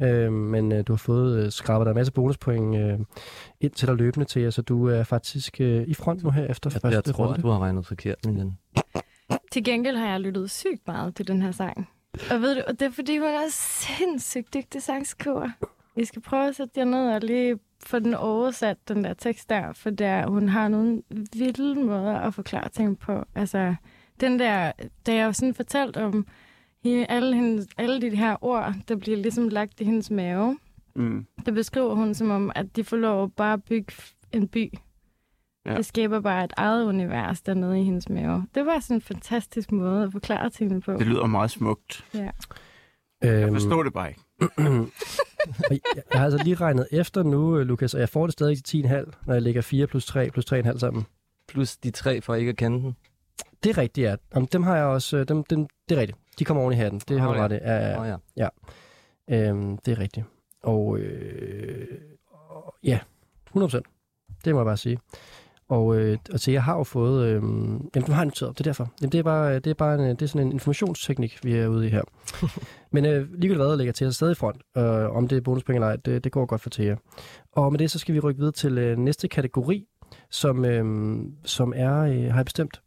Øh, 0.00 0.32
men 0.32 0.72
øh, 0.72 0.84
du 0.86 0.92
har 0.92 0.96
fået 0.96 1.44
øh, 1.44 1.52
skrabet 1.52 1.86
der 1.86 1.90
en 1.92 1.96
masse 1.96 2.12
bonuspoint 2.12 2.76
øh, 2.76 2.98
ind 3.60 3.72
til 3.72 3.88
dig 3.88 3.96
løbende 3.96 4.26
til 4.26 4.42
jer, 4.42 4.50
så 4.50 4.62
du 4.62 4.88
er 4.88 5.02
faktisk 5.02 5.60
øh, 5.60 5.82
i 5.86 5.94
front 5.94 6.22
nu 6.22 6.30
her 6.30 6.46
efter 6.46 6.70
Jeg, 6.72 6.80
første 6.80 6.96
jeg 6.96 7.04
tror, 7.04 7.26
runde. 7.26 7.42
du 7.42 7.48
har 7.48 7.58
regnet 7.58 7.86
forkert 7.86 8.24
med 8.24 8.34
den. 8.34 8.58
Til 9.52 9.64
gengæld 9.64 9.96
har 9.96 10.10
jeg 10.10 10.20
lyttet 10.20 10.50
sygt 10.50 10.86
meget 10.86 11.14
til 11.14 11.28
den 11.28 11.42
her 11.42 11.52
sang. 11.52 11.88
Og 12.30 12.40
ved 12.40 12.54
du, 12.54 12.62
og 12.68 12.72
det 12.80 12.86
er 12.86 12.90
fordi, 12.90 13.18
hun 13.18 13.26
er 13.28 13.50
sindssygt 13.50 14.54
dygtig 14.54 14.82
sangskriver. 14.82 15.48
Vi 15.96 16.04
skal 16.04 16.22
prøve 16.22 16.48
at 16.48 16.56
sætte 16.56 16.72
jer 16.80 16.84
ned 16.84 17.14
og 17.14 17.20
lige 17.20 17.58
få 17.84 17.98
den 17.98 18.14
oversat, 18.14 18.88
den 18.88 19.04
der 19.04 19.14
tekst 19.14 19.50
der, 19.50 19.72
for 19.72 19.90
der, 19.90 20.26
hun 20.26 20.48
har 20.48 20.68
nogle 20.68 21.02
vilde 21.36 21.74
måder 21.84 22.18
at 22.18 22.34
forklare 22.34 22.68
ting 22.68 22.98
på. 22.98 23.24
Altså, 23.34 23.74
den 24.20 24.38
der, 24.38 24.72
da 25.06 25.14
jeg 25.14 25.26
jo 25.26 25.32
sådan 25.32 25.54
fortalt 25.54 25.96
om 25.96 26.26
hende, 26.84 27.06
alle, 27.06 27.36
hendes, 27.36 27.66
alle 27.78 28.00
de 28.00 28.16
her 28.16 28.36
ord, 28.44 28.74
der 28.88 28.96
bliver 28.96 29.16
ligesom 29.16 29.48
lagt 29.48 29.80
i 29.80 29.84
hendes 29.84 30.10
mave, 30.10 30.58
Mm. 30.94 31.26
der 31.46 31.52
beskriver 31.52 31.94
hun 31.94 32.14
som 32.14 32.30
om, 32.30 32.52
at 32.54 32.76
de 32.76 32.84
får 32.84 32.96
lov 32.96 33.24
at 33.24 33.32
bare 33.32 33.58
bygge 33.58 33.92
en 34.32 34.48
by. 34.48 34.72
Ja. 35.66 35.76
Det 35.76 35.86
skaber 35.86 36.20
bare 36.20 36.44
et 36.44 36.52
eget 36.56 36.84
univers 36.86 37.42
dernede 37.42 37.80
i 37.80 37.84
hendes 37.84 38.08
mave. 38.08 38.46
Det 38.54 38.66
var 38.66 38.78
sådan 38.80 38.96
en 38.96 39.00
fantastisk 39.00 39.72
måde 39.72 40.04
at 40.04 40.12
forklare 40.12 40.50
tingene 40.50 40.80
på. 40.80 40.92
Det 40.92 41.06
lyder 41.06 41.26
meget 41.26 41.50
smukt. 41.50 42.04
Ja. 42.14 42.30
Jeg 43.22 43.44
Øhm, 43.44 43.54
forstår 43.54 43.82
det 43.82 43.92
bare 43.92 44.08
ikke. 44.08 44.20
Jeg, 45.70 45.80
jeg 45.96 46.02
har 46.12 46.24
altså 46.24 46.44
lige 46.44 46.54
regnet 46.56 46.88
efter 46.92 47.22
nu, 47.22 47.58
øh, 47.58 47.66
Lukas, 47.66 47.94
og 47.94 48.00
jeg 48.00 48.08
får 48.08 48.26
det 48.26 48.32
stadig 48.32 48.64
til 48.64 48.82
10,5, 48.86 49.12
når 49.26 49.34
jeg 49.34 49.42
lægger 49.42 49.60
4 49.62 49.86
plus 49.86 50.06
3 50.06 50.30
plus 50.30 50.52
3,5 50.52 50.78
sammen. 50.78 51.06
Plus 51.48 51.76
de 51.76 51.90
tre 51.90 52.20
for 52.20 52.34
ikke 52.34 52.48
at 52.50 52.56
kende 52.56 52.78
den. 52.82 52.96
Det 53.62 53.70
er 53.70 53.78
rigtigt, 53.78 54.04
ja. 54.04 54.16
Om 54.34 54.46
dem 54.46 54.62
har 54.62 54.76
jeg 54.76 54.84
også, 54.84 55.16
øh, 55.16 55.28
dem, 55.28 55.44
dem, 55.44 55.66
det 55.88 55.96
er 55.96 56.00
rigtigt. 56.00 56.18
De 56.38 56.44
kommer 56.44 56.62
oven 56.62 56.72
i 56.72 56.76
hatten. 56.76 57.00
Det 57.08 57.20
har 57.20 57.28
Åh, 57.28 57.34
du 57.34 57.38
ja. 57.40 57.44
ret 57.44 57.52
i. 57.52 57.54
Ja, 57.54 58.00
Åh, 58.00 58.08
ja. 58.36 58.48
ja. 59.28 59.48
Øhm, 59.50 59.78
det 59.78 59.92
er 59.92 59.98
rigtigt. 59.98 60.26
Og 60.62 60.98
øh, 60.98 61.86
og- 62.48 62.74
ja, 62.84 62.98
100%. 63.56 63.80
Det 64.44 64.52
må 64.54 64.60
jeg 64.60 64.66
bare 64.66 64.76
sige. 64.76 64.98
Og, 65.72 65.96
øh, 65.96 66.18
så 66.36 66.50
jeg 66.50 66.62
har 66.62 66.76
jo 66.76 66.84
fået... 66.84 67.26
Øh, 67.26 67.34
jamen, 67.34 68.06
du 68.06 68.12
har 68.12 68.24
noteret 68.24 68.48
op, 68.48 68.58
det 68.58 68.66
er 68.66 68.68
derfor. 68.68 68.92
Jamen, 69.00 69.12
det 69.12 69.18
er 69.18 69.22
bare, 69.22 69.54
det 69.54 69.66
er 69.66 69.74
bare 69.74 69.94
en, 69.94 70.00
det 70.00 70.22
er 70.22 70.26
sådan 70.26 70.46
en 70.46 70.52
informationsteknik, 70.52 71.38
vi 71.44 71.56
er 71.56 71.68
ude 71.68 71.86
i 71.86 71.90
her. 71.90 72.02
Men 72.94 73.04
øh, 73.04 73.32
ligegyldigt 73.32 73.56
hvad, 73.56 73.68
jeg 73.68 73.78
lægger 73.78 73.92
til, 73.92 74.06
er 74.06 74.10
stadig 74.10 74.32
i 74.32 74.34
front. 74.34 74.62
Øh, 74.76 75.16
om 75.16 75.28
det 75.28 75.36
er 75.36 75.40
bonuspoint 75.40 75.76
eller 75.76 75.86
ej, 75.86 75.96
det, 75.96 76.24
det 76.24 76.32
går 76.32 76.46
godt 76.46 76.60
for 76.60 76.70
Thea. 76.70 76.94
Og 77.52 77.72
med 77.72 77.78
det, 77.78 77.90
så 77.90 77.98
skal 77.98 78.14
vi 78.14 78.20
rykke 78.20 78.38
videre 78.38 78.52
til 78.52 78.78
øh, 78.78 78.98
næste 78.98 79.28
kategori, 79.28 79.86
som, 80.30 80.64
øh, 80.64 81.18
som 81.44 81.72
er, 81.76 81.98
øh, 81.98 82.24
har 82.24 82.36
jeg 82.36 82.44
bestemt, 82.44 82.82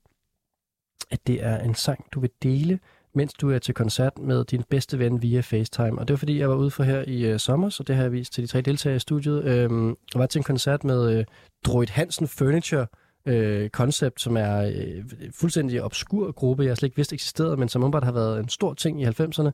at 1.11 1.27
det 1.27 1.43
er 1.43 1.59
en 1.59 1.75
sang, 1.75 2.05
du 2.11 2.19
vil 2.19 2.29
dele, 2.43 2.79
mens 3.15 3.33
du 3.33 3.51
er 3.51 3.59
til 3.59 3.73
koncert 3.73 4.17
med 4.19 4.45
din 4.45 4.63
bedste 4.69 4.99
ven 4.99 5.21
via 5.21 5.41
FaceTime. 5.41 5.99
Og 5.99 6.07
det 6.07 6.13
var 6.13 6.17
fordi, 6.17 6.39
jeg 6.39 6.49
var 6.49 6.55
ude 6.55 6.71
for 6.71 6.83
her 6.83 7.03
i 7.07 7.25
øh, 7.25 7.39
sommer, 7.39 7.69
så 7.69 7.83
det 7.83 7.95
har 7.95 8.03
jeg 8.03 8.11
vist 8.11 8.33
til 8.33 8.43
de 8.43 8.47
tre 8.47 8.61
deltagere 8.61 8.95
i 8.95 8.99
studiet. 8.99 9.43
Øhm, 9.43 9.89
og 9.89 10.19
var 10.19 10.25
til 10.25 10.39
en 10.39 10.43
koncert 10.43 10.83
med 10.83 11.17
øh, 11.17 11.25
Droid 11.65 11.89
Hansen 11.89 12.27
Furniture, 12.27 12.87
øh, 13.25 13.69
Concept, 13.69 14.21
som 14.21 14.37
er 14.37 14.61
øh, 14.61 15.03
fuldstændig 15.31 15.83
obskur 15.83 16.31
gruppe, 16.31 16.65
jeg 16.65 16.77
slet 16.77 16.87
ikke 16.87 16.95
vidste 16.95 17.13
eksisterede, 17.13 17.57
men 17.57 17.69
som 17.69 17.83
umiddelbart 17.83 18.03
har 18.03 18.11
været 18.11 18.39
en 18.39 18.49
stor 18.49 18.73
ting 18.73 19.01
i 19.01 19.05
90'erne. 19.05 19.51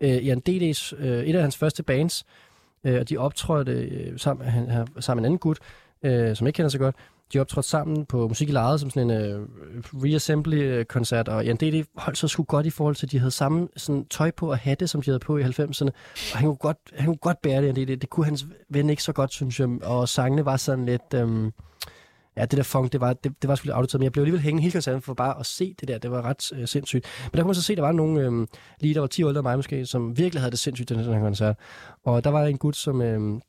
Øh, 0.00 0.26
Jan 0.26 0.40
D.D.'s, 0.40 0.94
øh, 0.98 1.24
et 1.24 1.36
af 1.36 1.42
hans 1.42 1.56
første 1.56 1.82
bands, 1.82 2.24
øh, 2.84 3.00
og 3.00 3.08
de 3.08 3.16
optrådte 3.16 3.72
øh, 3.72 4.18
sammen, 4.18 4.48
han, 4.48 4.68
han, 4.70 4.86
sammen 5.00 5.22
med 5.22 5.28
en 5.28 5.32
anden 5.32 5.38
gut, 5.38 5.58
øh, 6.02 6.36
som 6.36 6.46
ikke 6.46 6.56
kender 6.56 6.68
så 6.68 6.78
godt. 6.78 6.96
De 7.32 7.38
optrådte 7.38 7.68
sammen 7.68 8.06
på 8.06 8.28
Musik 8.28 8.48
i 8.48 8.52
Lejet 8.52 8.80
som 8.80 8.90
sådan 8.90 9.10
en 9.10 9.22
øh, 9.22 9.48
reassembly-koncert, 9.94 11.28
og 11.28 11.44
Jan 11.44 11.56
D.D. 11.56 11.84
holdt 11.96 12.18
sig 12.18 12.30
sgu 12.30 12.42
godt 12.42 12.66
i 12.66 12.70
forhold 12.70 12.94
til, 12.94 13.06
at 13.06 13.12
de 13.12 13.18
havde 13.18 13.30
samme 13.30 13.68
sådan, 13.76 14.04
tøj 14.04 14.30
på 14.30 14.50
og 14.50 14.58
hatte, 14.58 14.88
som 14.88 15.02
de 15.02 15.10
havde 15.10 15.18
på 15.18 15.38
i 15.38 15.42
90'erne. 15.42 15.88
Og 16.32 16.38
han 16.38 16.46
kunne 16.46 16.56
godt, 16.56 16.78
han 16.94 17.06
kunne 17.06 17.16
godt 17.16 17.42
bære 17.42 17.62
det, 17.62 17.66
Jan 17.66 17.86
D.D. 17.86 18.00
Det 18.00 18.10
kunne 18.10 18.26
hans 18.26 18.46
ven 18.68 18.90
ikke 18.90 19.02
så 19.02 19.12
godt, 19.12 19.32
synes 19.32 19.60
jeg. 19.60 19.68
Og 19.82 20.08
sangene 20.08 20.44
var 20.44 20.56
sådan 20.56 20.86
lidt... 20.86 21.14
Øh, 21.14 21.52
Ja, 22.36 22.42
det 22.42 22.56
der 22.56 22.62
funk, 22.62 22.92
det 22.92 23.00
var, 23.00 23.12
det, 23.12 23.42
det 23.42 23.48
var 23.48 23.54
sgu 23.54 23.66
lidt 23.66 23.74
autotid, 23.74 23.98
men 23.98 24.04
jeg 24.04 24.12
blev 24.12 24.22
alligevel 24.22 24.40
hængende 24.42 24.62
hele 24.62 24.72
koncerten 24.72 25.02
for 25.02 25.14
bare 25.14 25.40
at 25.40 25.46
se 25.46 25.74
det 25.80 25.88
der. 25.88 25.98
Det 25.98 26.10
var 26.10 26.22
ret 26.22 26.52
øh, 26.54 26.68
sindssygt. 26.68 27.06
Men 27.24 27.36
der 27.36 27.42
kunne 27.42 27.48
man 27.48 27.54
så 27.54 27.62
se, 27.62 27.72
at 27.72 27.76
der 27.76 27.82
var 27.82 27.92
nogle, 27.92 28.20
øh, 28.20 28.46
lige 28.80 28.94
der 28.94 29.00
var 29.00 29.06
10 29.06 29.22
år 29.22 29.28
ældre 29.28 29.38
end 29.38 29.46
mig 29.46 29.58
måske, 29.58 29.86
som 29.86 30.18
virkelig 30.18 30.40
havde 30.40 30.50
det 30.50 30.58
sindssygt, 30.58 30.88
den 30.88 30.98
her 30.98 31.20
koncert. 31.20 31.56
Og 32.04 32.24
der 32.24 32.30
var 32.30 32.44
en 32.44 32.58
gut, 32.58 32.76
som 32.76 33.02
øh, 33.02 33.40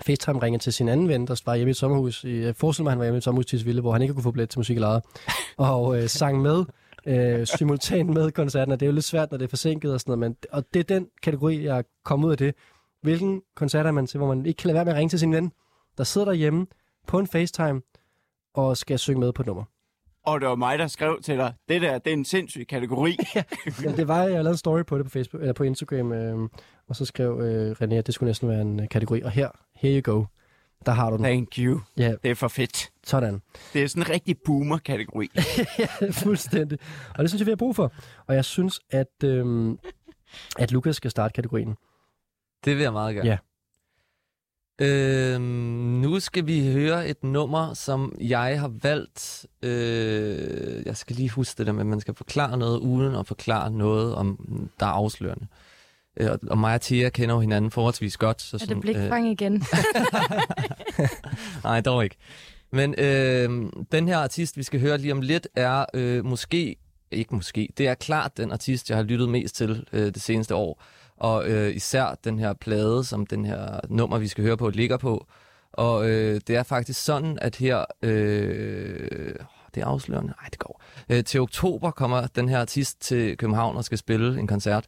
FaceTime 0.00 0.38
ringede 0.38 0.62
til 0.62 0.72
sin 0.72 0.88
anden 0.88 1.08
ven, 1.08 1.26
der 1.26 1.42
var 1.46 1.54
hjemme 1.54 1.70
i 1.70 1.70
et 1.70 1.76
sommerhus. 1.76 2.24
I, 2.24 2.44
jeg 2.44 2.56
forestiller 2.56 2.84
mig, 2.84 2.90
at 2.90 2.92
han 2.92 2.98
var 2.98 3.04
hjemme 3.04 3.16
i 3.16 3.18
et 3.18 3.24
sommerhus 3.24 3.46
til 3.46 3.66
Ville, 3.66 3.80
hvor 3.80 3.92
han 3.92 4.02
ikke 4.02 4.14
kunne 4.14 4.22
få 4.22 4.30
billet 4.30 4.50
til 4.50 4.58
musik 4.58 4.76
i 4.76 4.80
lejet. 4.80 5.02
Og 5.56 6.02
øh, 6.02 6.08
sang 6.08 6.42
med 6.42 6.64
øh, 7.06 7.46
simultant 7.46 8.10
med 8.10 8.30
koncerten, 8.30 8.72
og 8.72 8.80
det 8.80 8.86
er 8.86 8.90
jo 8.90 8.94
lidt 8.94 9.04
svært, 9.04 9.30
når 9.30 9.38
det 9.38 9.44
er 9.44 9.48
forsinket 9.48 9.92
og 9.92 10.00
sådan 10.00 10.18
noget, 10.18 10.18
men, 10.18 10.36
og 10.52 10.64
det 10.74 10.80
er 10.80 10.84
den 10.84 11.08
kategori, 11.22 11.64
jeg 11.64 11.78
er 11.78 11.82
kommet 12.04 12.26
ud 12.26 12.32
af 12.32 12.38
det. 12.38 12.54
Hvilken 13.02 13.42
koncert 13.56 13.86
er 13.86 13.90
man 13.90 14.06
til, 14.06 14.18
hvor 14.18 14.34
man 14.34 14.46
ikke 14.46 14.58
kan 14.58 14.68
lade 14.68 14.74
være 14.74 14.84
med 14.84 14.92
at 14.92 14.98
ringe 14.98 15.10
til 15.10 15.18
sin 15.18 15.32
ven, 15.32 15.52
der 15.98 16.04
sidder 16.04 16.24
derhjemme 16.24 16.66
på 17.06 17.18
en 17.18 17.26
FaceTime, 17.26 17.82
og 18.54 18.76
skal 18.76 18.98
synge 18.98 19.20
med 19.20 19.32
på 19.32 19.42
nummer. 19.42 19.64
Og 20.24 20.40
det 20.40 20.48
var 20.48 20.54
mig, 20.54 20.78
der 20.78 20.86
skrev 20.86 21.20
til 21.22 21.36
dig, 21.36 21.54
det 21.68 21.82
der, 21.82 21.98
det 21.98 22.10
er 22.10 22.14
en 22.14 22.24
sindssyg 22.24 22.66
kategori. 22.68 23.16
ja, 23.34 23.42
det 23.96 24.08
var, 24.08 24.22
jeg 24.22 24.30
lavede 24.30 24.50
en 24.50 24.56
story 24.56 24.82
på 24.82 24.98
det 24.98 25.04
på 25.06 25.10
Facebook, 25.10 25.40
eller 25.40 25.52
på 25.52 25.64
Instagram, 25.64 26.12
øh, 26.12 26.48
og 26.88 26.96
så 26.96 27.04
skrev 27.04 27.40
øh, 27.40 27.70
René, 27.70 27.94
at 27.94 28.06
det 28.06 28.14
skulle 28.14 28.28
næsten 28.28 28.48
være 28.48 28.60
en 28.60 28.80
øh, 28.80 28.88
kategori. 28.88 29.22
Og 29.22 29.30
her, 29.30 29.48
here 29.76 30.00
you 30.00 30.12
go. 30.14 30.24
Der 30.86 30.92
har 30.92 31.10
du 31.10 31.16
den. 31.16 31.24
Thank 31.24 31.58
you. 31.58 31.80
Ja. 31.96 32.14
Det 32.22 32.30
er 32.30 32.34
for 32.34 32.48
fedt. 32.48 32.90
Sådan. 33.04 33.42
Det 33.72 33.82
er 33.82 33.86
sådan 33.86 34.02
en 34.02 34.10
rigtig 34.10 34.36
boomer-kategori. 34.44 35.30
ja, 35.78 35.86
fuldstændig. 36.10 36.78
Og 37.14 37.18
det 37.18 37.30
synes 37.30 37.40
jeg, 37.40 37.46
vi 37.46 37.50
har 37.50 37.56
brug 37.56 37.76
for. 37.76 37.92
Og 38.26 38.34
jeg 38.34 38.44
synes, 38.44 38.80
at, 38.90 39.24
øh, 39.24 39.74
at 40.58 40.72
Lukas 40.72 40.96
skal 40.96 41.10
starte 41.10 41.32
kategorien. 41.32 41.76
Det 42.64 42.76
vil 42.76 42.82
jeg 42.82 42.92
meget 42.92 43.14
gerne. 43.14 43.30
Ja. 43.30 43.36
Øhm, 44.82 45.42
nu 46.02 46.20
skal 46.20 46.46
vi 46.46 46.72
høre 46.72 47.08
et 47.08 47.24
nummer, 47.24 47.74
som 47.74 48.16
jeg 48.20 48.60
har 48.60 48.72
valgt. 48.82 49.46
Øh, 49.62 50.82
jeg 50.86 50.96
skal 50.96 51.16
lige 51.16 51.28
huske 51.30 51.58
det 51.58 51.66
der 51.66 51.72
med, 51.72 51.80
at 51.80 51.86
man 51.86 52.00
skal 52.00 52.14
forklare 52.14 52.56
noget 52.58 52.78
uden 52.78 53.14
at 53.14 53.26
forklare 53.26 53.70
noget, 53.70 54.14
om 54.14 54.38
der 54.80 54.86
er 54.86 54.90
afslørende. 54.90 55.46
Øh, 56.16 56.30
og- 56.50 56.58
mig 56.58 56.74
og 56.74 56.80
Tia 56.80 57.08
kender 57.08 57.34
jo 57.34 57.40
hinanden 57.40 57.70
forholdsvis 57.70 58.16
godt. 58.16 58.42
Så 58.42 58.56
Er 58.56 58.58
det 58.58 58.68
sådan, 58.68 58.80
blikfang 58.80 59.28
igen? 59.30 59.62
Nej, 61.64 61.80
dog 61.80 62.04
ikke. 62.04 62.16
Men 62.72 62.94
øh, 62.98 63.50
den 63.92 64.08
her 64.08 64.18
artist, 64.18 64.56
vi 64.56 64.62
skal 64.62 64.80
høre 64.80 64.98
lige 64.98 65.12
om 65.12 65.20
lidt, 65.20 65.48
er 65.56 65.84
øh, 65.94 66.24
måske, 66.24 66.76
ikke 67.10 67.34
måske, 67.34 67.68
det 67.78 67.88
er 67.88 67.94
klart 67.94 68.36
den 68.36 68.52
artist, 68.52 68.90
jeg 68.90 68.98
har 68.98 69.04
lyttet 69.04 69.28
mest 69.28 69.54
til 69.56 69.84
øh, 69.92 70.06
det 70.14 70.22
seneste 70.22 70.54
år. 70.54 70.82
Og 71.22 71.48
øh, 71.48 71.76
især 71.76 72.18
den 72.24 72.38
her 72.38 72.52
plade, 72.52 73.04
som 73.04 73.26
den 73.26 73.44
her 73.44 73.80
nummer, 73.88 74.18
vi 74.18 74.28
skal 74.28 74.44
høre 74.44 74.56
på, 74.56 74.68
ligger 74.68 74.96
på. 74.96 75.26
Og 75.72 76.10
øh, 76.10 76.40
det 76.46 76.56
er 76.56 76.62
faktisk 76.62 77.04
sådan, 77.04 77.38
at 77.40 77.56
her... 77.56 77.84
Øh, 78.02 79.34
det 79.74 79.82
er 79.82 79.86
afslørende. 79.86 80.34
Nej, 80.40 80.48
det 80.50 80.58
går. 80.58 80.82
Øh, 81.08 81.24
til 81.24 81.40
oktober 81.40 81.90
kommer 81.90 82.26
den 82.26 82.48
her 82.48 82.60
artist 82.60 83.00
til 83.00 83.36
København 83.36 83.76
og 83.76 83.84
skal 83.84 83.98
spille 83.98 84.40
en 84.40 84.46
koncert. 84.46 84.86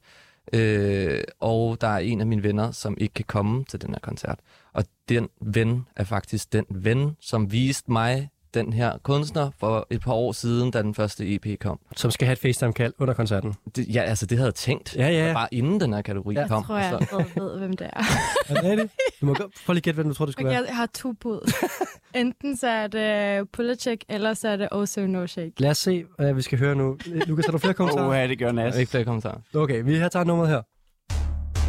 Øh, 0.53 1.21
og 1.41 1.81
der 1.81 1.89
er 1.89 1.99
en 1.99 2.21
af 2.21 2.27
mine 2.27 2.43
venner, 2.43 2.71
som 2.71 2.97
ikke 2.99 3.15
kan 3.15 3.25
komme 3.25 3.65
til 3.65 3.83
den 3.83 3.91
her 3.91 3.99
koncert. 4.03 4.39
Og 4.73 4.85
den 5.09 5.29
ven 5.41 5.87
er 5.97 6.05
faktisk 6.05 6.53
den 6.53 6.65
ven, 6.69 7.17
som 7.21 7.53
viste 7.53 7.93
mig 7.93 8.31
den 8.55 8.73
her 8.73 8.93
kunstner 9.03 9.51
for 9.61 9.87
et 9.91 10.01
par 10.01 10.13
år 10.13 10.33
siden, 10.33 10.71
da 10.71 10.83
den 10.83 10.95
første 10.95 11.35
EP 11.35 11.61
kom. 11.61 11.79
Som 11.97 12.11
skal 12.11 12.27
have 12.27 12.33
et 12.33 12.39
FaceTime-kald 12.39 12.93
under 12.99 13.15
koncerten. 13.15 13.55
Det, 13.77 13.95
ja, 13.95 14.01
altså 14.03 14.27
det 14.27 14.39
havde 14.39 14.47
jeg 14.49 14.55
tænkt. 14.55 14.97
Ja, 14.97 15.09
ja. 15.09 15.33
Bare 15.33 15.49
inden 15.55 15.81
den 15.81 15.93
her 15.93 16.03
kategori 16.03 16.35
Ja. 16.35 16.49
kom. 16.49 16.57
Jeg 16.59 16.67
tror, 16.67 16.77
jeg 16.79 16.87
allerede 16.87 17.25
ved, 17.37 17.59
hvem 17.59 17.73
det 17.77 17.87
er. 17.93 18.01
Er 18.49 18.55
det 18.55 18.65
rigtigt? 18.65 18.93
Du 19.21 19.27
må 19.27 19.35
godt, 19.35 19.53
prøv 19.67 19.73
lige 19.73 19.83
gætte, 19.83 19.95
hvad 19.95 20.05
du 20.05 20.15
tror, 20.15 20.25
det 20.25 20.33
skulle 20.33 20.49
Okay, 20.49 20.59
være. 20.59 20.67
jeg 20.69 20.77
har 20.77 20.87
to 20.95 21.13
bud. 21.13 21.53
Enten 22.21 22.57
så 22.57 22.69
er 22.69 22.87
det 22.87 23.49
Pullercheck, 23.53 24.05
eller 24.09 24.35
så 24.35 24.49
er 24.49 24.57
det 24.57 24.69
Also 24.73 25.07
No 25.07 25.27
Shake. 25.27 25.53
Lad 25.59 25.71
os 25.71 25.79
se, 25.79 26.05
hvad 26.19 26.35
vi 26.35 26.43
skal 26.43 26.59
høre 26.59 26.75
nu. 26.75 26.97
Lukas, 27.27 27.45
har 27.47 27.53
du 27.53 27.59
flere 27.59 27.75
kommentarer? 27.81 28.09
Åh, 28.09 28.17
ja, 28.17 28.27
det 28.29 28.39
gør 28.39 28.53
Nas. 28.53 28.77
Ikke 28.77 28.91
flere 28.91 29.05
kommentarer. 29.05 29.39
Okay, 29.55 29.83
vi 29.85 29.97
her 29.97 30.09
tager 30.09 30.25
nummeret 30.25 30.51
her. 30.51 30.61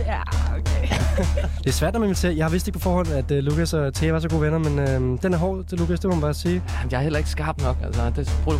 Ja, 0.05 0.21
okay. 0.57 0.84
Det 1.63 1.67
er 1.67 1.71
svært, 1.71 1.93
når 1.93 1.99
man 1.99 2.09
inviterer. 2.09 2.33
Jeg 2.33 2.45
har 2.45 2.49
vidst 2.49 2.67
ikke 2.67 2.79
på 2.79 2.83
forhånd, 2.83 3.07
at 3.07 3.31
uh, 3.31 3.37
Lukas 3.37 3.73
og 3.73 3.93
Thea 3.93 4.11
var 4.11 4.19
så 4.19 4.29
gode 4.29 4.41
venner, 4.41 4.57
men 4.57 4.79
uh, 4.79 5.19
den 5.21 5.33
er 5.33 5.37
hård 5.37 5.65
til 5.65 5.77
Lukas, 5.77 5.99
det 5.99 6.07
må 6.09 6.15
man 6.15 6.21
bare 6.21 6.33
sige. 6.33 6.63
Jamen, 6.79 6.91
jeg 6.91 6.97
er 6.97 7.01
heller 7.01 7.19
ikke 7.19 7.29
skarp 7.29 7.61
nok. 7.61 7.77
Altså, 7.83 8.11
det, 8.15 8.39
prøv, 8.43 8.59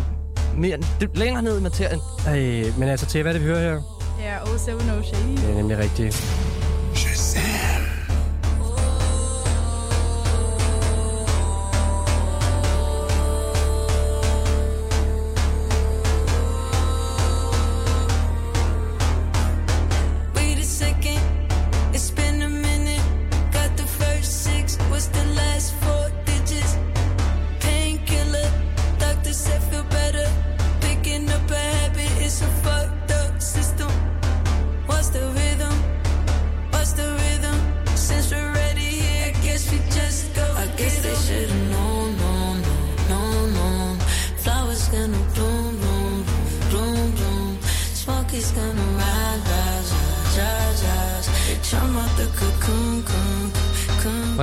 mere, 0.56 0.78
det, 1.00 1.18
længere 1.18 1.42
ned 1.42 1.58
i 1.58 1.62
materien. 1.62 2.00
Ej, 2.26 2.72
men 2.78 2.88
altså, 2.88 3.06
Thea, 3.06 3.22
hvad 3.22 3.32
er 3.32 3.38
det, 3.38 3.46
vi 3.46 3.52
hører 3.52 3.60
her? 3.60 3.80
Ja, 4.20 4.50
Also 4.52 4.70
No 4.70 5.02
Shake. 5.02 5.36
Det 5.36 5.50
er 5.50 5.54
nemlig 5.54 5.78
rigtigt. 5.78 6.46
Wait 6.96 7.45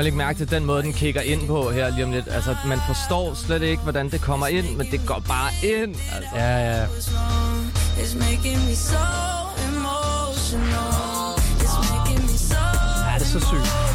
lægge 0.03 0.17
mærke 0.17 0.37
til 0.37 0.51
den 0.51 0.65
måde, 0.65 0.83
den 0.83 0.93
kigger 0.93 1.21
ind 1.21 1.47
på 1.47 1.71
her 1.71 1.89
lige 1.89 2.03
om 2.05 2.11
lidt. 2.11 2.25
Altså, 2.31 2.55
man 2.65 2.79
forstår 2.87 3.33
slet 3.33 3.61
ikke, 3.61 3.83
hvordan 3.83 4.09
det 4.11 4.21
kommer 4.21 4.47
ind, 4.47 4.77
men 4.77 4.87
det 4.91 5.01
går 5.07 5.23
bare 5.27 5.51
ind. 5.63 5.95
Altså. 6.15 6.35
Ja, 6.35 6.57
ja. 6.57 6.85
Ja, 13.11 13.19
det 13.19 13.21
er 13.21 13.25
så 13.25 13.39
sygt. 13.39 13.92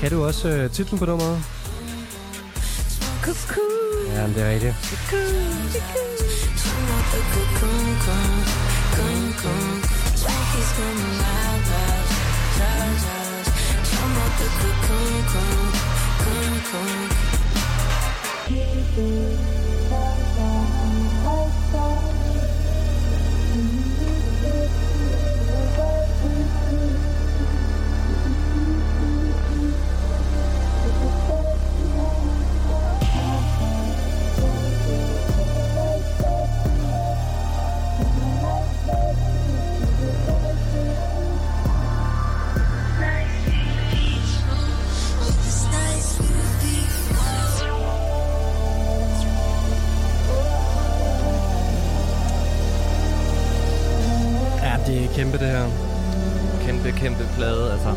Kan 0.00 0.10
du 0.10 0.24
også 0.24 0.48
øh, 0.48 0.70
titlen 0.70 0.98
på 0.98 1.04
nummeret? 1.04 1.44
Kuku. 3.22 3.60
Ja, 4.12 4.26
men 4.26 4.34
det 4.34 4.42
er 4.42 4.50
rigtigt. 4.50 4.74
Ja, 5.12 5.40
Kæmpe, 57.00 57.24
plade, 57.36 57.72
altså. 57.72 57.88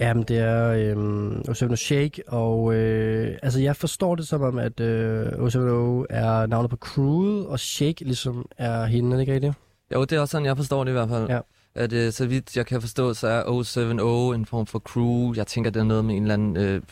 Jamen, 0.00 0.22
det 0.22 0.38
er 0.38 0.72
øhm, 0.72 1.42
Osevno 1.48 1.76
Shake, 1.76 2.22
og 2.28 2.74
øh, 2.74 3.38
altså, 3.42 3.60
jeg 3.60 3.76
forstår 3.76 4.14
det 4.14 4.28
som 4.28 4.42
om, 4.42 4.58
at 4.58 4.80
øh, 4.80 5.26
Osevno 5.38 6.04
er 6.10 6.46
navnet 6.46 6.70
på 6.70 6.76
crewet, 6.76 7.46
og 7.46 7.60
Shake 7.60 8.04
ligesom 8.04 8.46
er 8.58 8.84
hende, 8.84 9.10
er 9.10 9.14
det 9.14 9.20
ikke 9.20 9.34
rigtigt? 9.34 9.54
Jo, 9.94 10.00
det 10.00 10.12
er 10.12 10.20
også 10.20 10.32
sådan, 10.32 10.46
jeg 10.46 10.56
forstår 10.56 10.84
det 10.84 10.90
i 10.90 10.92
hvert 10.92 11.08
fald. 11.08 11.28
Ja. 11.28 11.40
At 11.74 11.92
øh, 11.92 12.12
så 12.12 12.26
vidt 12.26 12.56
jeg 12.56 12.66
kan 12.66 12.80
forstå, 12.80 13.14
så 13.14 13.28
er 13.28 13.62
070 13.62 14.36
en 14.36 14.46
form 14.46 14.66
for 14.66 14.78
crew. 14.78 15.34
Jeg 15.36 15.46
tænker, 15.46 15.70
det 15.70 15.80
er 15.80 15.84
noget 15.84 16.04
med 16.04 16.14
en 16.14 16.22
eller 16.22 16.34
anden 16.34 16.56
øh, 16.56 16.82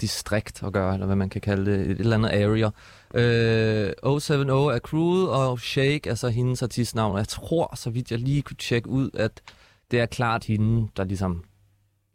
distrikt 0.00 0.62
at 0.62 0.72
gøre, 0.72 0.94
eller 0.94 1.06
hvad 1.06 1.16
man 1.16 1.28
kan 1.28 1.40
kalde 1.40 1.70
det, 1.70 1.90
et 1.90 2.00
eller 2.00 2.16
andet 2.16 2.30
area. 2.30 2.70
Øh, 3.14 3.92
070 4.02 4.74
er 4.74 4.78
crewet, 4.78 5.30
og 5.30 5.60
Shake 5.60 6.10
er 6.10 6.14
så 6.14 6.28
hendes 6.28 6.62
artistnavn. 6.62 7.18
Jeg 7.18 7.28
tror, 7.28 7.76
så 7.76 7.90
vidt 7.90 8.10
jeg 8.10 8.18
lige 8.18 8.42
kunne 8.42 8.56
tjekke 8.56 8.88
ud, 8.88 9.10
at 9.14 9.42
det 9.90 10.00
er 10.00 10.06
klart 10.06 10.44
hende, 10.44 10.88
der 10.96 11.04
ligesom 11.04 11.44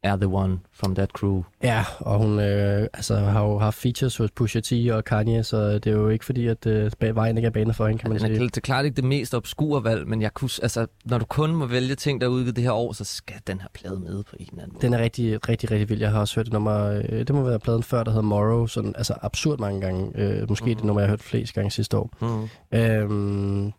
er 0.04 0.16
the 0.16 0.28
one 0.28 0.60
from 0.74 0.96
that 0.96 1.10
crew. 1.10 1.44
Ja, 1.64 1.86
og 2.00 2.18
hun 2.18 2.40
øh, 2.40 2.88
altså, 2.94 3.16
har 3.16 3.44
jo 3.44 3.60
haft 3.60 3.78
features 3.78 4.18
hos 4.18 4.32
Pusha 4.32 4.60
T 4.60 4.72
og 4.92 5.04
Kanye, 5.04 5.44
så 5.44 5.74
det 5.74 5.88
er 5.88 5.92
jo 5.92 6.10
ikke 6.10 6.26
fordi, 6.26 6.48
at 6.48 6.66
øh, 6.66 6.92
vejen 7.16 7.38
ikke 7.38 7.48
er 7.48 7.52
banet 7.52 7.76
for 7.76 7.88
hende, 7.88 8.00
kan 8.00 8.10
man 8.10 8.20
sige. 8.20 8.40
det 8.40 8.58
er 8.58 8.62
klart 8.62 8.86
ikke 8.86 8.96
det 8.96 9.04
mest 9.04 9.34
obskure 9.34 9.84
valg, 9.84 10.08
men 10.08 10.22
jeg 10.22 10.34
kunne, 10.34 10.50
altså, 10.62 10.88
når 11.06 11.18
du 11.18 11.26
kun 11.26 11.56
må 11.56 11.66
vælge 11.66 11.96
ting, 11.96 12.22
der 12.22 12.28
er 12.28 12.32
udgivet 12.32 12.56
det 12.56 12.64
her 12.64 12.72
år, 12.72 12.94
så 12.94 13.04
skal 13.04 13.36
den 13.48 13.62
her 13.62 13.68
plade 13.74 14.00
med 14.00 14.24
på 14.24 14.36
en 14.40 14.48
eller 14.52 14.64
anden 14.64 14.74
måde. 14.74 14.82
Den 14.82 14.94
er 14.94 15.00
rigtig, 15.00 15.50
rigtig, 15.50 15.72
rigtig 15.72 15.90
vild. 15.90 16.00
Jeg 16.00 16.12
har 16.12 16.20
også 16.20 16.36
hørt 16.36 16.46
det 16.46 16.54
nummer, 16.54 17.02
øh, 17.10 17.20
det 17.20 17.30
må 17.30 17.44
være 17.44 17.60
pladen 17.60 17.84
før, 17.84 18.04
der 18.04 18.12
hedder 18.12 18.28
Morrow, 18.28 18.68
sådan, 18.68 18.94
altså 18.98 19.14
absurd 19.22 19.60
mange 19.60 19.82
gange. 19.82 20.12
Øh, 20.16 20.50
måske 20.50 20.66
mm. 20.66 20.76
det 20.76 20.84
nummer, 20.84 21.02
jeg 21.02 21.08
har 21.08 21.12
hørt 21.12 21.24
flest 21.24 21.54
gange 21.54 21.72
sidste 21.72 21.98
år. 21.98 22.10
Mm. 22.22 22.78
Øhm, 22.78 23.74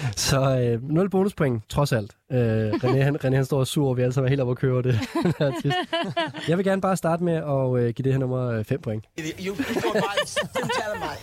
så 0.16 0.58
øh, 0.60 0.90
0 0.90 1.10
bonuspoint, 1.10 1.62
trods 1.68 1.92
alt. 1.92 2.16
Øh, 2.32 2.72
René, 2.72 3.02
han, 3.02 3.16
René 3.24 3.34
han 3.34 3.44
står 3.44 3.58
og 3.58 3.66
sur, 3.66 3.88
og 3.88 3.96
vi 3.96 4.02
alle 4.02 4.12
sammen 4.12 4.26
er 4.26 4.30
helt 4.30 4.40
oppe 4.40 4.50
at 4.50 4.58
køre 4.58 4.82
det. 4.82 5.00
jeg 6.48 6.56
vil 6.58 6.64
gerne 6.64 6.80
bare 6.80 6.96
starte 6.96 7.24
med 7.24 7.34
at 7.34 7.82
øh, 7.82 7.94
give 7.94 8.04
det 8.04 8.12
her 8.12 8.18
nummer 8.18 8.62
5 8.62 8.80
point. 8.80 9.04
You, 9.46 9.54
bare 9.54 10.98
mig. 10.98 11.16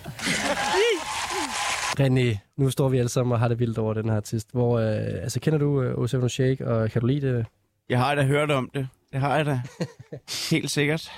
René, 1.99 2.37
nu 2.57 2.69
står 2.69 2.89
vi 2.89 2.97
alle 2.97 3.09
sammen 3.09 3.33
og 3.33 3.39
har 3.39 3.47
det 3.47 3.59
vildt 3.59 3.77
over 3.77 3.93
den 3.93 4.09
her 4.09 4.15
artist. 4.15 4.47
Hvor, 4.51 4.79
øh, 4.79 5.23
altså, 5.23 5.39
kender 5.39 5.59
du 5.59 5.81
øh, 5.81 5.97
Osevno 5.97 6.27
Shake, 6.27 6.67
og 6.67 6.91
kan 6.91 7.01
du 7.01 7.07
lide 7.07 7.27
det? 7.27 7.45
Jeg 7.89 7.99
har 7.99 8.15
da 8.15 8.23
hørt 8.23 8.51
om 8.51 8.69
det. 8.73 8.87
Det 9.13 9.19
har 9.19 9.35
jeg 9.35 9.45
da. 9.45 9.61
Helt 10.51 10.71
sikkert. 10.71 11.11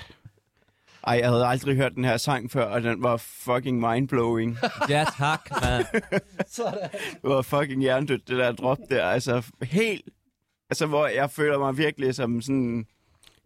Ej, 1.06 1.14
jeg 1.14 1.28
havde 1.28 1.46
aldrig 1.46 1.76
hørt 1.76 1.94
den 1.94 2.04
her 2.04 2.16
sang 2.16 2.50
før, 2.50 2.64
og 2.64 2.82
den 2.82 3.02
var 3.02 3.16
fucking 3.16 3.80
mindblowing. 3.80 4.58
Ja, 4.88 5.04
tak, 5.18 5.50
man. 5.62 5.84
Det 7.22 7.30
var 7.30 7.42
fucking 7.42 7.82
hjernedødt, 7.82 8.28
det 8.28 8.38
der 8.38 8.52
drop 8.52 8.78
der. 8.90 9.04
Altså, 9.04 9.42
helt... 9.62 10.04
Altså, 10.70 10.86
hvor 10.86 11.06
jeg 11.06 11.30
føler 11.30 11.58
mig 11.58 11.78
virkelig 11.78 12.14
som 12.14 12.42
sådan... 12.42 12.86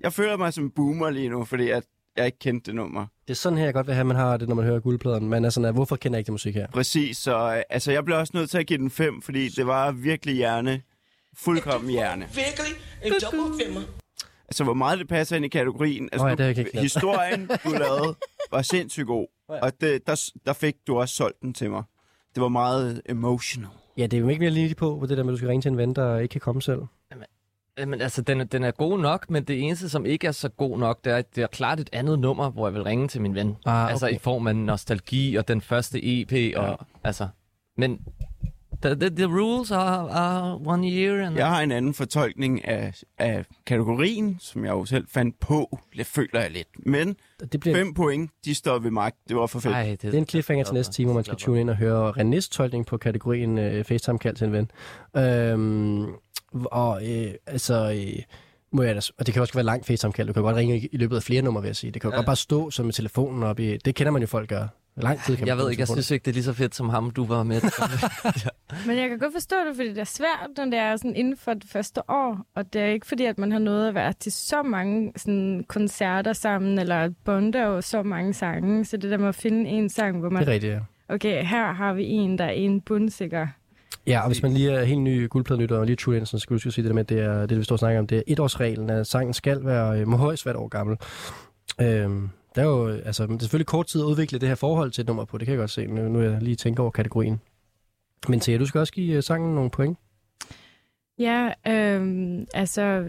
Jeg 0.01 0.13
føler 0.13 0.37
mig 0.37 0.53
som 0.53 0.71
boomer 0.71 1.11
lige 1.11 1.29
nu, 1.29 1.45
fordi 1.45 1.71
at 1.71 1.85
jeg 2.17 2.27
ikke 2.27 2.39
kendte 2.39 2.67
det 2.67 2.75
nummer. 2.75 3.07
Det 3.29 3.31
er 3.31 3.37
sådan 3.37 3.59
her, 3.59 3.65
jeg 3.65 3.75
godt 3.75 3.87
vil 3.87 3.95
have, 3.95 4.05
man 4.05 4.17
har 4.17 4.37
det, 4.37 4.49
når 4.49 4.55
man 4.55 4.65
hører 4.65 4.81
guldpladen. 4.81 5.29
Man 5.29 5.45
er 5.45 5.51
sådan, 5.51 5.69
at, 5.69 5.75
hvorfor 5.75 5.97
kender 5.97 6.17
jeg 6.17 6.21
ikke 6.21 6.27
det 6.27 6.33
musik 6.33 6.55
her? 6.55 6.67
Præcis, 6.73 7.17
så 7.17 7.55
øh, 7.57 7.63
altså, 7.71 7.93
jeg 7.93 8.05
blev 8.05 8.19
også 8.19 8.33
nødt 8.35 8.51
til 8.51 8.59
at 8.59 8.67
give 8.67 8.79
den 8.79 8.91
5, 8.91 9.23
fordi 9.23 9.49
det 9.49 9.67
var 9.67 9.93
virkelig 9.93 10.35
hjerne. 10.35 10.83
Fuldkommen 11.37 11.91
hjerne. 11.91 12.29
Virkelig 12.35 12.73
en 13.05 13.13
dobbelt 13.23 13.63
femmer. 13.65 13.81
Altså, 14.49 14.65
hvor 14.65 14.75
meget 14.75 14.99
det 14.99 15.09
passer 15.09 15.37
ind 15.37 15.45
i 15.45 15.49
kategorien. 15.49 16.09
Altså, 16.13 16.25
Nå 16.25 16.29
ja, 16.29 16.35
du- 16.35 16.43
det 16.43 16.55
glemt. 16.55 16.81
historien, 16.81 17.51
du 17.65 17.71
lavede, 17.85 18.15
var 18.51 18.63
sindssygt 18.63 19.07
god. 19.07 19.27
Og 19.49 19.73
det, 19.81 20.07
der, 20.07 20.31
der 20.47 20.53
fik 20.53 20.75
du 20.87 20.99
også 20.99 21.15
solgt 21.15 21.41
den 21.43 21.55
til 21.55 21.71
mig. 21.71 21.83
Det 22.35 22.43
var 22.43 22.49
meget 22.49 23.03
emotional. 23.09 23.69
Ja, 23.97 24.03
det 24.03 24.15
er 24.17 24.21
jo 24.21 24.29
ikke 24.29 24.41
mere 24.41 24.51
lige 24.51 24.75
på, 24.75 24.97
på 25.01 25.07
det 25.07 25.17
der 25.19 25.25
med, 25.25 25.33
at 25.33 25.35
du 25.35 25.37
skal 25.37 25.49
ringe 25.49 25.63
til 25.63 25.69
en 25.71 25.77
ven, 25.77 25.95
der 25.95 26.19
ikke 26.19 26.33
kan 26.33 26.41
komme 26.41 26.63
selv. 26.63 26.83
Jamen, 27.79 28.01
altså, 28.01 28.23
den, 28.23 28.41
er- 28.41 28.45
den 28.45 28.65
er 28.65 28.71
god 28.71 28.99
nok, 28.99 29.31
men 29.31 29.45
det 29.45 29.63
eneste, 29.63 29.89
som 29.89 30.07
ikke 30.07 30.27
er 30.27 30.33
så 30.33 30.49
god 30.49 30.79
nok, 30.79 31.05
det 31.05 31.13
er, 31.13 31.17
at 31.17 31.37
det 31.37 31.43
er 31.43 31.47
klart 31.47 31.81
et 31.81 31.91
andet 31.93 32.19
nummer, 32.19 32.51
hvor 32.51 32.67
jeg 32.67 32.75
vil 32.75 32.83
ringe 32.83 33.09
til 33.09 33.21
min 33.21 33.35
ven. 33.35 33.57
Ah, 33.67 33.91
Altså, 33.91 34.07
okay. 34.07 34.15
i 34.15 34.19
form 34.19 34.47
af 34.47 34.57
nostalgi 34.57 35.35
og 35.37 35.49
den 35.49 35.61
første 35.61 36.21
EP, 36.21 36.57
og 36.59 36.87
altså... 37.05 37.29
Men 37.77 38.01
the, 38.83 38.95
the, 38.95 39.11
the 39.11 39.27
rules 39.27 39.71
are, 39.71 40.11
are 40.11 40.59
one 40.67 40.89
year, 40.89 41.27
and 41.27 41.37
Jeg 41.37 41.49
har 41.49 41.63
en 41.63 41.71
anden 41.73 41.95
fortolkning 41.95 42.65
af, 42.65 42.95
af 43.19 43.45
kategorien, 43.67 44.37
som 44.41 44.65
jeg 44.65 44.71
jo 44.73 44.85
selv 44.85 45.07
fandt 45.09 45.41
på. 45.41 45.79
Det 45.97 46.07
føler 46.07 46.41
jeg 46.41 46.51
lidt. 46.51 46.69
Men 46.87 47.17
Det 47.53 47.61
bliver, 47.61 47.77
5 47.77 47.95
point, 47.95 48.31
de 48.45 48.55
står 48.55 48.79
ved 48.79 48.91
magt. 48.91 49.17
Det 49.29 49.37
var 49.37 49.47
for 49.47 49.61
fedt. 49.61 49.75
Ej, 49.75 49.83
det, 49.91 50.03
det 50.03 50.15
er 50.15 50.19
en 50.19 50.27
cliffhanger 50.27 50.65
til 50.65 50.75
næste 50.75 50.93
time, 50.93 51.07
hvor 51.07 51.15
man 51.15 51.25
skal 51.25 51.39
tune 51.39 51.61
ind 51.61 51.71
og 51.71 51.77
høre 51.77 52.11
Renés 52.11 52.49
tolkning 52.51 52.87
på 52.87 52.97
kategorien 52.97 53.59
øh, 53.59 53.85
FaceTime-kald 53.85 54.37
til 54.37 54.47
en 54.47 54.53
ven. 54.53 54.71
Øhm, 55.17 56.07
og 56.53 57.11
øh, 57.11 57.35
altså... 57.47 57.93
Øh, 58.17 58.23
må 58.73 58.83
jeg 58.83 58.95
da, 58.95 59.01
og 59.19 59.27
det 59.27 59.33
kan 59.35 59.43
også 59.43 59.55
være 59.55 59.65
langt 59.65 59.87
FaceTime-kald. 59.87 60.27
Du 60.27 60.33
kan 60.33 60.43
godt 60.43 60.57
ringe 60.57 60.79
i, 60.79 60.89
i 60.93 60.97
løbet 60.97 61.17
af 61.17 61.23
flere 61.23 61.43
numre, 61.43 61.63
vil 61.63 61.69
jeg 61.69 61.77
sige. 61.77 61.91
Det 61.91 62.01
kan 62.03 62.09
jo 62.11 62.13
Ja. 62.13 62.17
godt 62.19 62.27
bare 62.27 62.37
stå 62.37 62.71
som 62.71 62.85
med 62.85 62.93
telefonen 62.93 63.43
op 63.43 63.61
i... 63.61 63.77
Det 63.77 63.95
kender 63.95 64.11
man 64.11 64.23
jo 64.23 64.27
folk 64.29 64.49
gør. 64.49 64.67
Lang 64.97 65.21
tid 65.27 65.37
kan 65.37 65.47
Jeg 65.47 65.57
ved 65.57 65.71
ikke, 65.71 65.81
jeg 65.81 65.89
synes 65.89 66.11
ikke, 66.11 66.25
det 66.25 66.31
er 66.31 66.35
lige 66.35 66.45
så 66.45 66.53
fedt 66.53 66.75
som 66.75 66.89
ham, 66.89 67.11
du 67.11 67.25
var 67.25 67.43
med. 67.43 67.61
Men 68.87 68.99
jeg 68.99 69.09
kan 69.09 69.19
godt 69.19 69.33
forstå 69.33 69.57
det, 69.69 69.77
fordi 69.77 69.89
det 69.89 69.99
er 69.99 70.05
svært, 70.05 70.51
når 70.57 70.65
det 70.65 70.75
er 70.75 70.97
sådan 70.97 71.17
inden 71.17 71.37
for 71.37 71.55
det 71.55 71.65
første 71.69 72.11
år. 72.11 72.47
Og 72.57 72.73
det 72.73 72.83
er 72.83 72.87
ikke 72.87 73.07
fordi, 73.07 73.25
at 73.25 73.39
man 73.39 73.53
har 73.53 73.59
nået 73.59 73.89
at 73.89 73.95
være 73.95 74.13
til 74.13 74.33
så 74.33 74.63
mange 74.63 75.13
sådan, 75.17 75.65
koncerter 75.69 76.33
sammen, 76.33 76.79
eller 76.79 77.09
bonde 77.25 77.63
jo 77.63 77.81
så 77.81 78.03
mange 78.03 78.35
sange. 78.35 78.85
Så 78.85 78.97
det 78.97 79.11
der 79.11 79.17
med 79.19 79.29
at 79.29 79.35
finde 79.35 79.71
en 79.71 79.89
sang, 79.89 80.19
hvor 80.19 80.29
Det 80.29 80.33
man... 80.33 80.43
er 80.43 80.47
rigtigt, 80.53 80.73
ja. 80.73 80.79
Okay, 81.09 81.45
her 81.45 81.73
har 81.73 81.93
vi 81.95 82.05
en, 82.05 82.39
der 82.39 82.45
er 82.45 82.51
en 82.51 82.81
bundsikker. 82.81 83.47
Ja, 84.07 84.21
og 84.21 84.27
hvis 84.27 84.43
man 84.43 84.53
lige 84.53 84.71
er 84.71 84.85
helt 84.85 85.01
ny 85.01 85.29
guldpladelytter 85.29 85.79
og 85.79 85.87
lige 85.87 85.97
tune 85.97 86.17
ind, 86.17 86.27
så 86.27 86.39
skal 86.39 86.55
du 86.57 86.61
sige 86.71 86.83
det 86.83 86.89
der 86.89 86.95
med, 86.95 87.01
at 87.03 87.09
det 87.09 87.21
er 87.21 87.47
det, 87.47 87.59
vi 87.59 87.65
står 87.65 87.75
og 87.75 87.79
snakker 87.79 87.99
om. 88.01 88.07
Det 88.07 88.19
er 88.19 88.23
etårsreglen, 88.27 88.91
at 88.91 89.07
sangen 89.07 89.35
skal 89.35 89.65
være, 89.65 90.01
øh, 90.01 90.09
må 90.09 90.17
højst 90.17 90.47
være 90.47 90.55
et 90.55 90.61
år 90.61 90.69
gammel. 90.69 90.97
Øhm, 91.81 92.31
der 92.55 92.63
er 92.63 92.67
jo, 92.67 92.89
altså, 92.89 93.27
det 93.27 93.35
er 93.35 93.39
selvfølgelig 93.39 93.67
kort 93.67 93.87
tid 93.87 94.01
at 94.01 94.05
udvikle 94.05 94.39
det 94.39 94.49
her 94.49 94.55
forhold 94.55 94.91
til 94.91 95.01
et 95.03 95.07
nummer 95.07 95.25
på, 95.25 95.39
det 95.39 95.47
kan 95.47 95.53
jeg 95.53 95.59
godt 95.59 95.71
se, 95.71 95.87
nu, 95.87 96.09
nu 96.09 96.19
er 96.21 96.31
jeg 96.31 96.43
lige 96.43 96.57
tænker 96.57 96.83
over 96.83 96.91
kategorien. 96.91 97.41
Men 98.29 98.41
Thea, 98.41 98.59
du 98.59 98.67
skal 98.67 98.79
også 98.79 98.93
give 98.93 99.17
øh, 99.17 99.23
sangen 99.23 99.55
nogle 99.55 99.71
point. 99.71 99.99
Ja, 101.19 101.51
øhm, 101.67 102.47
altså, 102.55 103.05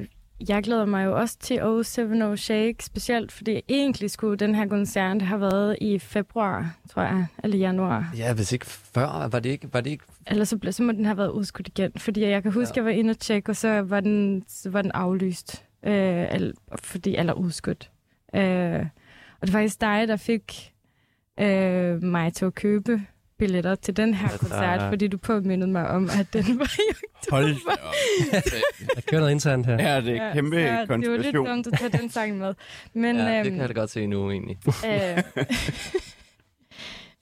jeg 0.49 0.63
glæder 0.63 0.85
mig 0.85 1.05
jo 1.05 1.17
også 1.17 1.37
til 1.39 1.59
070 1.59 2.39
Shake, 2.39 2.85
specielt 2.85 3.31
fordi 3.31 3.61
egentlig 3.69 4.11
skulle 4.11 4.37
den 4.37 4.55
her 4.55 4.67
koncert 4.67 5.21
have 5.21 5.41
været 5.41 5.77
i 5.81 5.99
februar, 5.99 6.77
tror 6.89 7.01
jeg, 7.01 7.25
eller 7.43 7.57
januar. 7.57 8.13
ja, 8.17 8.33
hvis 8.33 8.51
ikke 8.51 8.65
før, 8.65 9.27
var 9.27 9.39
det 9.39 9.49
ikke... 9.49 9.73
Var 9.73 9.81
det 9.81 9.89
ikke 9.89 10.03
Eller 10.27 10.43
så, 10.43 10.57
så 10.71 10.83
må 10.83 10.91
den 10.91 11.05
have 11.05 11.17
været 11.17 11.29
udskudt 11.31 11.67
igen, 11.67 11.91
fordi 11.97 12.21
jeg 12.21 12.43
kan 12.43 12.51
huske, 12.51 12.73
Ja. 12.75 12.81
ja. 12.81 12.85
jeg 12.89 12.95
var 12.95 12.99
inde 12.99 13.11
og 13.11 13.19
tjekke, 13.19 13.51
og 13.51 13.55
så 13.55 13.81
var 13.81 13.99
den, 13.99 14.43
så 14.47 14.69
var 14.69 14.81
den 14.81 14.91
aflyst, 14.91 15.63
øh, 15.83 16.25
eller, 16.31 16.53
fordi, 16.75 17.15
eller 17.15 17.33
udskudt. 17.33 17.91
Øh, 18.35 18.85
og 19.45 19.47
det 19.47 19.53
var 19.53 19.59
faktisk 19.59 19.81
dig, 19.81 20.07
der 20.07 20.15
fik 20.15 20.73
øh, 21.39 22.03
mig 22.03 22.33
til 22.33 22.45
at 22.45 22.55
købe 22.55 23.01
billetter 23.37 23.75
til 23.75 23.97
den 23.97 24.13
her 24.13 24.37
koncert, 24.37 24.81
fordi 24.89 25.07
du 25.07 25.17
påmindede 25.17 25.71
mig 25.71 25.87
om, 25.87 26.09
at 26.19 26.33
den 26.33 26.59
var 26.59 26.73
i 26.79 26.95
Hold 27.29 27.55
Der 28.95 29.01
kører 29.01 29.21
noget 29.21 29.31
internt 29.31 29.65
her. 29.65 29.73
Ja, 29.73 30.01
det 30.01 30.17
er 30.17 30.33
kæmpe 30.33 30.55
så 30.55 30.61
det 30.61 30.71
var 30.71 30.77
lidt 30.77 30.87
konspiration. 30.89 31.45
dumt 31.47 31.67
at 31.67 31.79
tage 31.79 31.97
den 31.97 32.09
sang 32.09 32.37
med. 32.37 32.53
Men, 32.93 33.15
ja, 33.15 33.39
det 33.39 33.45
øhm, 33.45 33.49
kan 33.49 33.59
jeg 33.59 33.69
da 33.69 33.73
godt 33.73 33.89
se 33.89 34.07
nu, 34.07 34.31
egentlig. 34.31 34.57
øh, 34.67 35.23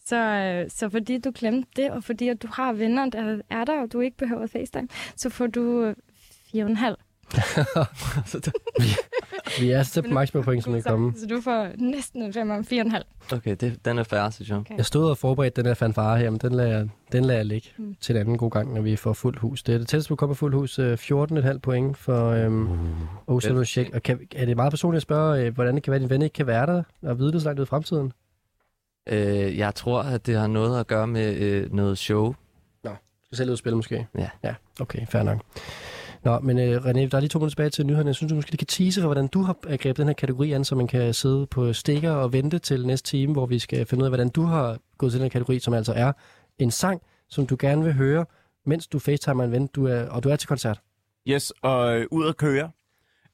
så, 0.06 0.16
øh, 0.16 0.70
så 0.70 0.90
fordi 0.90 1.18
du 1.18 1.32
glemte 1.36 1.70
det, 1.76 1.92
og 1.92 2.04
fordi 2.04 2.28
at 2.28 2.42
du 2.42 2.48
har 2.54 2.74
venner, 2.74 3.10
der 3.10 3.42
er 3.50 3.64
der, 3.64 3.82
og 3.82 3.94
du 3.94 4.00
ikke 4.00 4.18
behøver 4.18 4.48
FaceTime, 4.48 4.88
så 5.16 5.30
får 5.30 5.48
du 5.48 5.84
øh, 5.86 5.96
Vi 9.60 9.72
er 9.72 9.78
altså 9.78 10.02
på 10.02 10.08
maksimum 10.08 10.44
point, 10.44 10.64
som 10.64 10.76
er 10.76 10.82
kommet. 10.82 11.20
Så 11.20 11.26
du 11.28 11.42
får 11.42 11.68
næsten 11.78 12.22
en 12.22 12.34
5 12.34 12.52
om 12.52 12.66
4,5. 12.72 13.36
Okay, 13.36 13.56
det, 13.60 13.86
den 13.86 13.98
er 13.98 14.04
færre, 14.04 14.32
synes 14.32 14.50
jeg. 14.50 14.58
Okay. 14.58 14.78
Jeg 14.78 14.86
stod 14.86 15.10
og 15.10 15.18
forberedte 15.18 15.62
den 15.62 15.68
her 15.68 15.74
fanfare 15.74 16.18
her, 16.18 16.30
men 16.30 16.40
den 16.40 16.54
lader 16.54 16.78
jeg, 16.78 16.90
den 17.12 17.26
lader 17.26 17.40
jeg 17.40 17.46
ligge 17.46 17.70
Mm. 17.78 17.96
til 18.02 18.16
en 18.16 18.22
anden 18.22 18.38
god 18.38 18.52
gang, 18.52 18.74
når 18.74 18.82
vi 18.82 18.96
får 18.96 19.14
fuldt 19.14 19.40
hus. 19.40 19.64
Det 19.64 19.76
er 19.76 19.80
det 19.80 19.88
tætteste, 19.88 20.10
vi 20.10 20.16
kommer 20.16 20.34
på 20.34 20.38
fuldt 20.38 20.56
hus. 20.56 20.80
øh, 20.80 20.98
14,5 20.98 21.58
point 21.58 21.98
for 21.98 22.30
øhm, 22.30 22.68
Osalo 23.28 23.58
fedt. 23.58 23.68
Check. 23.68 23.96
Og 23.96 24.04
kan, 24.04 24.20
er 24.36 24.46
det 24.46 24.56
meget 24.56 24.72
personligt 24.72 24.98
at 24.98 25.04
spørge, 25.04 25.42
øh, 25.46 25.54
hvordan 25.54 25.76
det 25.76 25.84
kan 25.84 25.92
være, 25.92 25.96
at 25.98 26.02
din 26.02 26.10
ven 26.10 26.22
ikke 26.22 26.34
kan 26.34 26.48
være 26.48 26.66
der 26.66 26.84
og 27.02 27.20
vide 27.20 27.32
det 27.32 27.42
så 27.42 27.48
langt 27.48 27.60
ud 27.60 27.66
i 27.66 27.70
fremtiden? 27.70 28.14
Øh, 29.10 29.58
jeg 29.58 29.76
tror, 29.76 30.02
at 30.02 30.26
det 30.26 30.36
har 30.38 30.48
noget 30.48 30.80
at 30.80 30.88
gøre 30.88 31.08
med 31.08 31.36
øh, 31.36 31.74
noget 31.74 31.98
show. 31.98 32.36
Skal 33.26 33.38
selv 33.38 33.50
ud 33.50 33.54
og 33.54 33.58
spille 33.58 33.76
måske? 33.76 34.08
Ja. 34.18 34.30
Ja, 34.44 34.56
okay, 34.80 35.08
fair 35.08 35.24
nok. 35.24 35.42
Nå, 36.24 36.40
men 36.40 36.60
øh, 36.60 36.82
René, 36.82 37.00
der 37.00 37.16
er 37.16 37.20
lige 37.20 37.30
to 37.30 37.40
minutter 37.40 37.50
tilbage 37.50 37.70
til 37.70 37.86
nyhederne. 37.86 38.08
Jeg 38.08 38.16
synes, 38.16 38.30
du 38.30 38.36
måske 38.36 38.58
kan 38.58 38.68
tease 38.68 39.02
for, 39.02 39.08
hvordan 39.08 39.28
du 39.28 39.42
har 39.42 39.58
øh, 39.68 39.78
grebet 39.80 39.98
den 39.98 40.08
her 40.08 40.14
kategori 40.14 40.52
an, 40.52 40.66
så 40.66 40.76
man 40.76 40.88
kan 40.88 41.14
sidde 41.14 41.48
på 41.48 41.74
stikker 41.74 42.12
og 42.12 42.34
vente 42.34 42.60
til 42.60 42.86
næste 42.88 43.10
time, 43.10 43.34
hvor 43.34 43.46
vi 43.46 43.60
skal 43.60 43.86
finde 43.86 44.02
ud 44.02 44.06
af, 44.06 44.10
hvordan 44.10 44.30
du 44.30 44.44
har 44.44 44.78
gået 44.98 45.12
til 45.12 45.20
den 45.20 45.26
her 45.26 45.30
kategori, 45.30 45.60
som 45.60 45.74
altså 45.74 45.94
er 45.94 46.12
en 46.58 46.72
sang, 46.72 47.02
som 47.30 47.48
du 47.48 47.56
gerne 47.60 47.84
vil 47.84 47.94
høre, 47.94 48.26
mens 48.66 48.88
du 48.88 49.00
facetimer 49.00 49.44
en 49.44 49.52
ven, 49.52 49.68
du 49.68 49.86
er, 49.86 50.10
og 50.10 50.24
du 50.24 50.30
er 50.30 50.36
til 50.36 50.48
koncert. 50.48 50.82
Yes, 51.28 51.54
og 51.62 52.00
øh, 52.00 52.08
ud 52.12 52.28
at 52.28 52.38
køre. 52.38 52.72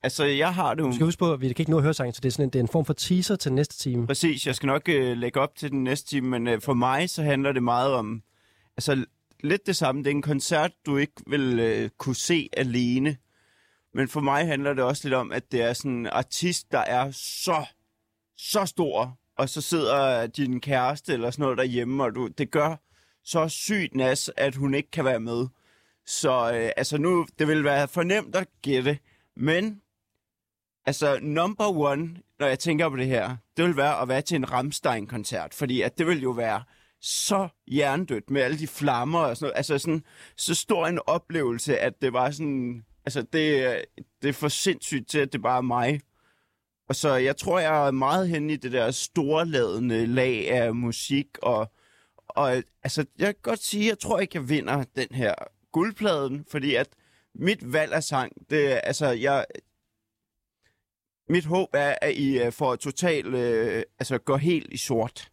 Altså, 0.03 0.25
jeg 0.25 0.53
har 0.53 0.73
det 0.73 0.81
jo... 0.81 0.87
Du 0.87 0.93
skal 0.93 1.05
huske 1.05 1.19
på, 1.19 1.33
at 1.33 1.41
vi 1.41 1.47
kan 1.47 1.55
ikke 1.59 1.71
nå 1.71 1.77
at 1.77 1.83
høre 1.83 1.93
sangen, 1.93 2.13
så 2.13 2.19
det 2.23 2.29
er, 2.29 2.31
sådan 2.31 2.45
en, 2.45 2.49
det 2.49 2.59
er 2.59 2.63
en 2.63 2.67
form 2.67 2.85
for 2.85 2.93
teaser 2.93 3.35
til 3.35 3.53
næste 3.53 3.77
time. 3.77 4.07
Præcis, 4.07 4.47
jeg 4.47 4.55
skal 4.55 4.67
nok 4.67 4.89
øh, 4.89 5.17
lægge 5.17 5.39
op 5.39 5.55
til 5.55 5.71
den 5.71 5.83
næste 5.83 6.09
time, 6.09 6.27
men 6.29 6.47
øh, 6.47 6.61
for 6.61 6.73
mig 6.73 7.09
så 7.09 7.23
handler 7.23 7.51
det 7.51 7.63
meget 7.63 7.93
om, 7.93 8.21
altså 8.77 9.05
lidt 9.43 9.67
det 9.67 9.75
samme, 9.75 10.03
det 10.03 10.07
er 10.07 10.15
en 10.15 10.21
koncert, 10.21 10.71
du 10.85 10.97
ikke 10.97 11.13
vil 11.27 11.59
øh, 11.59 11.89
kunne 11.97 12.15
se 12.15 12.49
alene, 12.57 13.17
men 13.93 14.07
for 14.07 14.19
mig 14.19 14.47
handler 14.47 14.73
det 14.73 14.83
også 14.83 15.07
lidt 15.07 15.15
om, 15.15 15.31
at 15.31 15.51
det 15.51 15.61
er 15.61 15.73
sådan 15.73 15.91
en 15.91 16.07
artist, 16.07 16.71
der 16.71 16.79
er 16.79 17.11
så, 17.11 17.65
så 18.37 18.65
stor, 18.65 19.17
og 19.37 19.49
så 19.49 19.61
sidder 19.61 20.27
din 20.27 20.61
kæreste 20.61 21.13
eller 21.13 21.31
sådan 21.31 21.43
noget 21.43 21.57
derhjemme, 21.57 22.03
og 22.03 22.15
du, 22.15 22.27
det 22.27 22.51
gør 22.51 22.75
så 23.23 23.49
sygt 23.49 23.95
nas, 23.95 24.31
at 24.37 24.55
hun 24.55 24.73
ikke 24.73 24.91
kan 24.91 25.05
være 25.05 25.19
med. 25.19 25.47
Så 26.05 26.51
øh, 26.53 26.71
altså 26.77 26.97
nu, 26.97 27.27
det 27.39 27.47
vil 27.47 27.63
være 27.63 27.87
for 27.87 28.03
nemt 28.03 28.35
at 28.35 28.47
gætte, 28.61 28.99
men 29.35 29.81
altså 30.85 31.19
number 31.21 31.67
one, 31.67 32.15
når 32.39 32.47
jeg 32.47 32.59
tænker 32.59 32.89
på 32.89 32.95
det 32.95 33.07
her, 33.07 33.37
det 33.57 33.65
vil 33.65 33.77
være 33.77 34.01
at 34.01 34.07
være 34.07 34.21
til 34.21 34.35
en 34.35 34.51
Ramstein-koncert, 34.51 35.53
fordi 35.53 35.81
at 35.81 35.97
det 35.97 36.07
vil 36.07 36.21
jo 36.21 36.31
være 36.31 36.63
så 37.02 37.47
hjernedødt 37.68 38.30
med 38.30 38.41
alle 38.41 38.60
de 38.60 38.68
flammer 38.68 39.20
og 39.20 39.38
sådan 39.38 39.45
noget. 39.45 39.58
Altså 39.58 39.78
sådan, 39.78 40.04
så 40.36 40.56
stor 40.56 40.88
en 40.88 41.00
oplevelse, 41.08 41.78
at 41.78 42.02
det 42.02 42.14
var 42.14 42.32
sådan, 42.32 42.86
altså 43.06 43.22
det, 43.22 43.82
det 44.22 44.30
er 44.30 44.34
for 44.34 44.47
sindssygt 44.47 45.10
til, 45.10 45.20
at 45.20 45.34
det 45.34 45.41
bare 45.41 45.58
er 45.58 45.62
mig. 45.62 46.02
Og 46.89 46.95
så 46.95 47.16
jeg 47.16 47.38
tror, 47.38 47.60
jeg 47.60 47.88
er 47.88 47.91
meget 47.91 48.30
hen 48.30 48.50
i 48.50 48.56
det 48.56 48.72
der 48.72 48.91
storladende 48.91 50.06
lag 50.06 50.52
af 50.52 50.76
musik, 50.76 51.28
og, 51.41 51.72
og 52.28 52.64
altså, 52.84 53.06
jeg 53.20 53.28
kan 53.28 53.41
godt 53.41 53.64
sige, 53.64 53.88
jeg 53.88 54.00
tror 54.00 54.20
ikke, 54.20 54.38
jeg 54.38 54.50
vinder 54.50 54.84
den 54.95 55.08
her 55.12 55.36
guldpladen, 55.72 56.45
fordi 56.52 56.76
at 56.76 56.89
mit 57.36 57.74
valg 57.74 57.93
af 57.93 58.04
sang, 58.04 58.50
det 58.50 58.72
er, 58.72 58.78
altså, 58.78 59.08
jeg, 59.08 59.45
mit 61.30 61.45
håb 61.45 61.70
er, 61.74 61.95
at 62.02 62.14
I 62.16 62.39
øh, 62.39 62.52
får 62.52 62.76
totalt, 62.76 63.36
øh, 63.36 63.84
altså 64.00 64.18
går 64.18 64.38
helt 64.38 64.74
i 64.74 64.78
sort. 64.78 65.32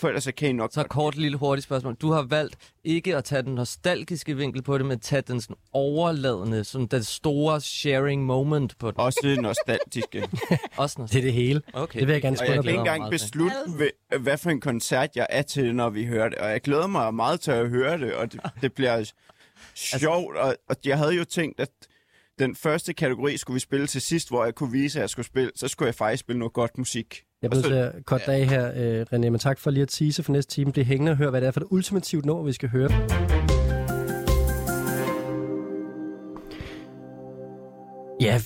For 0.00 0.08
ellers 0.08 0.24
så 0.24 0.32
kan 0.32 0.48
I 0.48 0.52
nok 0.52 0.70
Så 0.72 0.82
kort 0.84 1.16
lille 1.16 1.36
hurtigt 1.38 1.64
spørgsmål. 1.64 1.94
Du 1.94 2.10
har 2.10 2.22
valgt 2.22 2.56
ikke 2.84 3.16
at 3.16 3.24
tage 3.24 3.42
den 3.42 3.54
nostalgiske 3.54 4.36
vinkel 4.36 4.62
på 4.62 4.78
det, 4.78 4.86
men 4.86 5.00
tage 5.00 5.22
den 5.22 5.40
sådan 5.40 5.56
overladende, 5.72 6.64
sådan 6.64 6.86
den 6.86 7.04
store 7.04 7.60
sharing 7.60 8.24
moment 8.26 8.78
på 8.78 8.90
den. 8.90 9.00
også 9.00 9.18
det 9.22 9.40
nostalgiske. 9.40 10.28
Også 10.76 11.02
Det 11.12 11.18
er 11.18 11.22
det 11.22 11.32
hele. 11.32 11.62
Okay. 11.72 11.98
Det 12.00 12.06
vil 12.08 12.12
jeg 12.12 12.22
gerne 12.22 12.34
Og 12.34 12.38
spørge 12.38 12.52
jeg 12.52 12.62
dig 12.62 12.72
kan 12.72 12.80
ikke 12.80 12.92
engang 12.94 13.10
beslutte, 13.10 13.56
hvad- 13.76 14.18
hvad 14.18 14.38
for 14.38 14.50
en 14.50 14.60
koncert 14.60 15.10
jeg 15.16 15.26
er 15.30 15.42
til, 15.42 15.74
når 15.74 15.90
vi 15.90 16.04
hører 16.06 16.28
det. 16.28 16.38
Og 16.38 16.50
jeg 16.50 16.60
glæder 16.60 16.86
mig 16.86 17.14
meget 17.14 17.40
til 17.40 17.50
at 17.50 17.68
høre 17.68 17.98
det, 17.98 18.14
og 18.14 18.32
det, 18.32 18.40
det 18.62 18.72
bliver 18.72 19.10
sjovt. 19.74 20.36
Og, 20.36 20.56
og 20.68 20.76
jeg 20.84 20.98
havde 20.98 21.14
jo 21.14 21.24
tænkt, 21.24 21.60
at 21.60 21.68
den 22.38 22.56
første 22.56 22.92
kategori 22.92 23.36
skulle 23.36 23.54
vi 23.54 23.60
spille 23.60 23.86
til 23.86 24.00
sidst, 24.02 24.28
hvor 24.28 24.44
jeg 24.44 24.54
kunne 24.54 24.72
vise, 24.72 24.98
at 24.98 25.00
jeg 25.00 25.10
skulle 25.10 25.26
spille. 25.26 25.50
Så 25.56 25.68
skulle 25.68 25.86
jeg 25.86 25.94
faktisk 25.94 26.20
spille 26.20 26.38
noget 26.38 26.52
godt 26.52 26.78
musik. 26.78 27.22
Jeg 27.42 27.50
bliver 27.50 27.62
nødt 27.62 27.92
til 27.92 27.98
at 27.98 28.04
korte 28.06 28.24
dig 28.26 28.34
af 28.34 28.46
her, 28.46 28.72
øh, 28.76 29.06
René, 29.12 29.30
men 29.30 29.38
tak 29.38 29.58
for 29.58 29.70
lige 29.70 29.82
at 29.82 29.88
tease 29.88 30.22
for 30.22 30.32
næste 30.32 30.54
time. 30.54 30.72
Det 30.72 30.86
hængende 30.86 31.10
at 31.12 31.18
høre, 31.18 31.30
hvad 31.30 31.40
det 31.40 31.46
er 31.46 31.50
for 31.50 31.60
det 31.60 31.68
ultimativt 31.70 32.24
nummer, 32.24 32.44
vi 32.44 32.52
skal 32.52 32.68
høre. 32.68 32.90
Ja, 38.20 38.40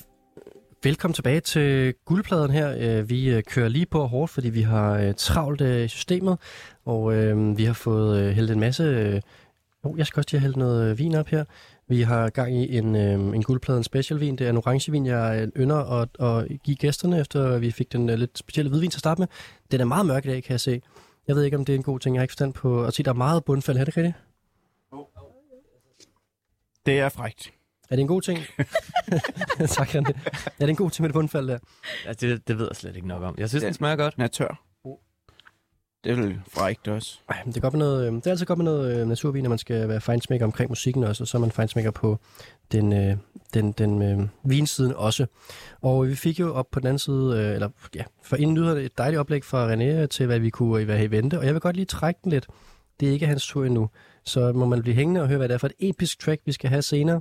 velkommen 0.82 1.14
tilbage 1.14 1.40
til 1.40 1.94
guldpladen 2.04 2.50
her. 2.50 2.98
Øh, 2.98 3.10
Vi 3.10 3.30
øh, 3.30 3.42
kører 3.42 3.68
lige 3.68 3.86
på 3.86 4.06
hårdt, 4.06 4.32
fordi 4.32 4.50
vi 4.50 4.62
har 4.62 4.92
øh, 4.98 5.14
travlt 5.16 5.60
i 5.60 5.88
systemet, 5.88 6.38
og 6.84 7.12
vi 7.56 7.64
har 7.64 7.72
fået 7.72 8.34
hældt 8.34 8.50
en 8.50 8.60
masse... 8.60 9.22
Oh, 9.84 9.98
jeg 9.98 10.06
skal 10.06 10.20
også 10.20 10.28
lige 10.30 10.40
have 10.40 10.46
hældt 10.46 10.56
noget 10.56 10.98
vin 10.98 11.14
op 11.14 11.28
her. 11.28 11.44
Vi 11.92 12.02
har 12.02 12.30
gang 12.30 12.56
i 12.56 12.76
en, 12.76 12.96
øh, 12.96 13.12
en 13.14 13.42
guldpladen 13.42 13.84
specialvin. 13.84 14.36
Det 14.36 14.46
er 14.46 14.50
en 14.50 14.56
orangevin, 14.56 15.06
jeg 15.06 15.42
øh, 15.42 15.62
ynder 15.62 15.76
at, 16.00 16.08
at 16.20 16.62
give 16.64 16.76
gæsterne, 16.76 17.20
efter 17.20 17.58
vi 17.58 17.70
fik 17.70 17.92
den 17.92 18.10
øh, 18.10 18.18
lidt 18.18 18.38
specielle 18.38 18.68
hvidvin 18.68 18.90
til 18.90 18.96
at 18.96 19.00
starte 19.00 19.20
med. 19.20 19.28
Den 19.70 19.80
er 19.80 19.84
meget 19.84 20.06
mørk 20.06 20.24
i 20.24 20.28
dag, 20.28 20.42
kan 20.42 20.50
jeg 20.52 20.60
se. 20.60 20.82
Jeg 21.28 21.36
ved 21.36 21.44
ikke, 21.44 21.56
om 21.56 21.64
det 21.64 21.72
er 21.72 21.76
en 21.76 21.82
god 21.82 21.98
ting. 22.00 22.16
Jeg 22.16 22.20
har 22.20 22.24
ikke 22.24 22.32
forstand 22.32 22.52
på 22.54 22.84
at 22.84 22.94
se, 22.94 23.02
der 23.02 23.10
er 23.10 23.14
meget 23.14 23.44
bundfald. 23.44 23.76
Er 23.78 23.84
det 23.84 23.96
rigtigt? 23.96 24.16
Det 26.86 26.98
er 26.98 27.08
frægt. 27.08 27.52
Er 27.90 27.96
det 27.96 28.00
en 28.02 28.08
god 28.08 28.22
ting? 28.22 28.38
tak, 29.76 29.88
René. 29.94 30.12
Er 30.46 30.50
det 30.60 30.68
en 30.70 30.76
god 30.76 30.90
ting 30.90 31.02
med 31.02 31.08
det 31.08 31.14
bundfald 31.14 31.48
der? 31.48 31.58
Ja, 32.06 32.12
det, 32.12 32.48
det 32.48 32.58
ved 32.58 32.66
jeg 32.70 32.76
slet 32.76 32.96
ikke 32.96 33.08
nok 33.08 33.22
om. 33.22 33.34
Jeg 33.38 33.48
synes, 33.48 33.62
Ja. 33.62 33.66
den 33.66 33.74
smager 33.74 33.96
godt. 33.96 34.16
Den 34.16 34.22
er 34.22 34.28
tør. 34.28 34.62
Det 36.04 36.12
er 36.12 36.16
vel 36.16 36.40
også. 36.86 37.18
Ej, 37.28 37.42
men 37.44 37.52
det 37.52 37.56
er, 37.56 37.60
godt 37.60 37.74
med 37.74 37.78
noget, 37.78 38.06
øhm, 38.06 38.20
det 38.20 38.26
er 38.26 38.30
altid 38.30 38.46
godt 38.46 38.58
med 38.58 38.64
noget 38.64 39.00
øh, 39.00 39.08
naturvin, 39.08 39.42
når 39.42 39.48
man 39.48 39.58
skal 39.58 39.88
være 39.88 40.00
fejnsmækker 40.00 40.46
omkring 40.46 40.70
musikken 40.70 41.04
også, 41.04 41.24
og 41.24 41.28
så 41.28 41.36
er 41.36 41.40
man 41.40 41.50
fejnsmækker 41.50 41.90
på 41.90 42.18
den, 42.72 42.92
øh, 42.92 43.16
den, 43.54 43.72
den 43.72 44.02
øh, 44.02 44.28
vinsiden 44.44 44.92
også. 44.94 45.26
Og 45.80 46.08
vi 46.08 46.14
fik 46.14 46.40
jo 46.40 46.54
op 46.54 46.70
på 46.70 46.80
den 46.80 46.86
anden 46.86 46.98
side, 46.98 47.38
øh, 47.38 47.54
eller 47.54 47.68
ja, 47.94 48.02
for 48.22 48.36
inden 48.36 48.54
nyhederne, 48.54 48.80
et 48.80 48.98
dejligt 48.98 49.20
oplæg 49.20 49.44
fra 49.44 49.72
René 49.72 50.06
til, 50.06 50.26
hvad 50.26 50.38
vi 50.38 50.50
kunne 50.50 50.94
øh, 50.94 51.02
i 51.02 51.10
vente, 51.10 51.38
og 51.38 51.46
jeg 51.46 51.54
vil 51.54 51.60
godt 51.60 51.76
lige 51.76 51.86
trække 51.86 52.20
den 52.24 52.32
lidt. 52.32 52.46
Det 53.00 53.08
er 53.08 53.12
ikke 53.12 53.26
hans 53.26 53.46
tur 53.46 53.64
endnu, 53.64 53.88
så 54.24 54.52
må 54.52 54.66
man 54.66 54.82
blive 54.82 54.94
hængende 54.94 55.20
og 55.22 55.28
høre, 55.28 55.38
hvad 55.38 55.48
det 55.48 55.54
er 55.54 55.58
for 55.58 55.66
et 55.66 55.88
episk 55.88 56.20
track, 56.20 56.42
vi 56.44 56.52
skal 56.52 56.70
have 56.70 56.82
senere. 56.82 57.20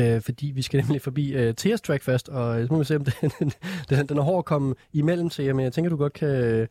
Øh, 0.00 0.20
fordi 0.20 0.46
vi 0.46 0.62
skal 0.62 0.80
nemlig 0.80 1.02
forbi 1.02 1.32
øh, 1.32 1.54
Tears 1.54 1.80
track 1.80 2.02
først, 2.02 2.28
og 2.28 2.60
øh, 2.60 2.66
så 2.66 2.72
må 2.72 2.78
vi 2.78 2.84
se, 2.84 2.96
om 2.96 3.04
den, 3.40 3.52
den, 3.90 4.06
den 4.08 4.18
er 4.18 4.22
hård 4.22 4.38
at 4.38 4.44
komme 4.44 4.74
imellem 4.92 5.30
til 5.30 5.44
jer, 5.44 5.54
men 5.54 5.64
jeg 5.64 5.72
tænker, 5.72 5.90
du 5.90 5.96
godt 5.96 6.12
kan, 6.12 6.68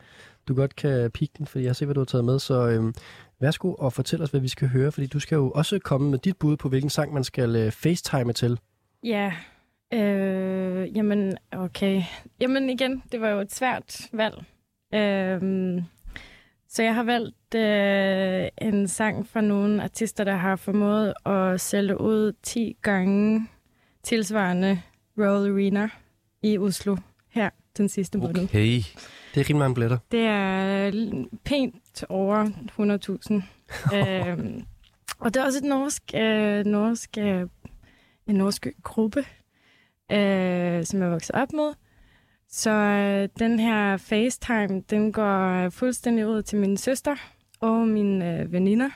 du 0.48 0.56
godt 0.56 0.76
kan 0.76 1.12
pikke 1.12 1.34
den, 1.38 1.48
fordi 1.48 1.64
jeg 1.64 1.76
ser, 1.76 1.86
hvad 1.86 1.96
du 1.96 2.00
har 2.00 2.06
taget 2.06 2.26
med, 2.26 2.40
så 2.40 2.68
øh, 2.68 2.94
værsgo 3.40 3.74
og 3.74 3.94
fortæl 3.94 4.22
os, 4.22 4.30
hvad 4.30 4.42
vi 4.42 4.48
skal 4.48 4.68
høre, 4.68 4.92
fordi 4.92 5.08
du 5.08 5.20
skal 5.20 5.36
jo 5.36 5.52
også 5.52 5.80
komme 5.80 6.12
med 6.12 6.20
dit 6.20 6.38
bud 6.38 6.58
på, 6.58 6.70
hvilken 6.70 6.90
sang 6.90 7.14
man 7.14 7.24
skal 7.24 7.56
øh, 7.56 7.72
facetime 7.72 8.34
til. 8.34 8.60
Ja, 9.04 9.34
øh, 9.94 10.98
jamen 10.98 11.38
okay. 11.52 12.02
Jamen 12.40 12.70
igen, 12.70 13.04
det 13.12 13.22
var 13.22 13.30
jo 13.30 13.40
et 13.40 13.54
svært 13.54 14.10
valg. 14.14 14.44
Øh, 14.94 15.82
så 16.68 16.84
jeg 16.84 16.96
har 16.96 17.04
valgt 17.04 17.56
øh, 17.56 18.70
en 18.70 18.88
sang 18.88 19.28
fra 19.28 19.42
nogle 19.42 19.84
artister, 19.84 20.24
der 20.24 20.36
har 20.36 20.56
formået 20.56 21.14
at 21.26 21.62
sælge 21.62 22.02
ud 22.02 22.34
10 22.44 22.78
gange 22.82 23.48
tilsvarende 24.04 24.82
Royal 25.18 25.52
Arena 25.52 25.90
i 26.42 26.58
Oslo 26.58 26.98
her 27.30 27.50
den 27.78 27.90
sidste 27.90 28.18
måned. 28.18 28.44
Okay. 28.44 28.82
Det 29.34 29.42
er 29.42 29.50
rimelig 29.50 29.58
mange 29.58 29.76
billetter. 29.76 29.98
Det 30.12 30.20
er 30.20 30.92
pænt 31.44 32.04
over 32.10 32.46
100.000. 32.80 33.34
øhm, 33.98 34.66
og 35.20 35.34
det 35.34 35.42
er 35.42 35.46
også 35.46 35.58
et 35.58 35.64
norsk, 35.64 36.04
øh, 36.16 36.66
norsk, 36.66 37.18
øh, 37.18 37.48
en 38.28 38.36
norsk 38.36 38.68
gruppe, 38.84 39.20
øh, 40.12 40.86
som 40.86 41.00
jeg 41.00 41.08
er 41.08 41.10
vokset 41.10 41.36
op 41.36 41.54
med. 41.54 41.74
Så 42.50 42.72
øh, 42.72 43.30
den 43.40 43.60
her 43.60 43.98
FaceTime, 43.98 44.82
den 44.90 45.12
går 45.12 45.70
fuldstændig 45.70 46.28
ud 46.28 46.42
til 46.42 46.60
min 46.60 46.78
søster 46.78 47.16
og 47.60 47.88
mine 47.88 48.40
øh, 48.40 48.52
veninder 48.52 48.90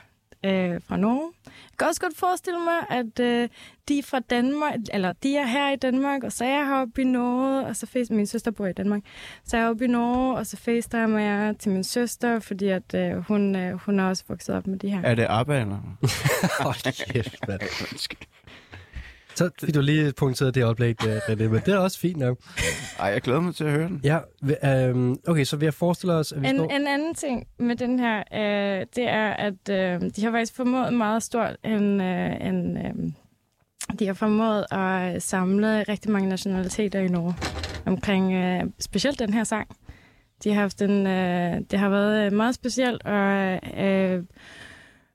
øh, 0.46 0.82
fra 0.88 0.98
Norge. 0.98 1.32
Jeg 1.46 1.78
kan 1.80 1.88
også 1.88 2.02
godt 2.02 2.18
forestille 2.18 2.60
mig, 2.60 2.98
at 3.00 3.20
øh, 3.20 3.50
de 3.88 4.00
er 4.00 4.04
fra 4.04 4.20
Danmark, 4.20 4.76
eller 4.94 5.14
de 5.14 5.38
er 5.38 5.46
her 5.46 5.72
i 5.72 5.76
Danmark, 5.76 6.24
og 6.24 6.32
så 6.32 6.46
er 6.46 6.50
jeg 6.50 6.68
heroppe 6.68 7.02
i 7.02 7.04
Norge, 7.04 7.66
og 7.66 7.76
så 7.76 7.86
face, 7.86 8.14
min 8.14 8.28
søster 8.28 8.52
bor 8.52 8.66
i 8.66 8.74
Danmark, 8.74 9.02
så 9.46 9.58
er 9.58 9.62
jeg 9.62 9.70
oppe 9.70 9.86
i 9.86 9.88
Norge, 9.88 10.38
og 10.38 10.46
så 10.46 10.58
facetimer 10.58 11.20
jeg 11.20 11.56
til 11.60 11.72
min 11.72 11.84
søster, 11.84 12.40
fordi 12.40 12.68
at 12.68 12.94
øh, 12.96 13.18
hun, 13.18 13.56
øh, 13.56 13.74
hun 13.74 14.00
er 14.00 14.10
også 14.10 14.24
vokset 14.28 14.56
op 14.56 14.68
med 14.68 14.80
de 14.80 14.90
her. 14.90 15.02
Er 15.04 15.16
det 15.16 15.26
ABBA, 15.30 15.60
eller? 15.60 15.78
Hold 16.64 17.14
kæft, 17.14 17.48
mand. 17.48 17.62
Så 19.40 19.50
fik 19.66 19.76
du 19.76 19.82
lige 19.82 20.14
punkteret 20.14 20.56
det 20.56 20.64
oplæg, 20.64 21.02
der, 21.02 21.20
René, 21.20 21.44
men 21.44 21.62
det 21.66 21.68
er 21.68 21.78
også 21.78 22.00
fint 22.00 22.18
nok. 22.18 22.38
Ej, 23.00 23.08
jeg 23.08 23.22
glæder 23.22 23.40
mig 23.40 23.56
til 23.56 23.64
at 23.64 23.72
høre 23.72 23.88
den. 23.88 24.02
Ja, 24.04 24.20
øh, 24.66 25.16
okay, 25.28 25.44
så 25.44 25.58
vi 25.58 25.66
har 25.66 25.72
forestillet 25.72 26.18
os, 26.18 26.32
at 26.32 26.42
vi 26.42 26.48
En, 26.48 26.56
står... 26.58 26.66
en 26.66 26.88
anden 26.88 27.16
ting 27.16 27.48
med 27.60 27.76
den 27.76 28.00
her, 28.00 28.18
øh, 28.34 28.86
det 28.96 29.10
er, 29.10 29.30
at 29.30 29.70
øh, 29.70 30.02
de 30.16 30.24
har 30.24 30.32
faktisk 30.32 30.56
formået 30.56 30.94
meget 30.94 31.24
stort 31.24 31.56
en, 31.64 32.02
øh, 32.02 32.48
en, 32.48 32.78
øh, 32.78 33.12
de 34.00 34.08
har 34.08 34.14
formået 34.14 34.66
at 34.72 35.16
øh, 35.16 35.22
samle 35.22 35.84
rigtig 35.84 36.12
mange 36.12 36.30
nationaliteter 36.30 37.00
i 37.00 37.08
Norge 37.08 37.36
omkring 37.86 38.34
øh, 38.34 38.64
specielt 38.80 39.20
den 39.20 39.34
her 39.34 39.44
sang. 39.44 39.68
De 40.44 40.54
har 40.54 40.62
haft 40.62 40.82
en, 40.82 41.08
øh, 41.08 41.62
det 41.72 41.80
har 41.80 41.90
været 41.90 42.26
øh, 42.26 42.34
meget 42.34 42.56
specielt, 42.56 43.06
og 43.06 43.60
øh, 43.84 44.24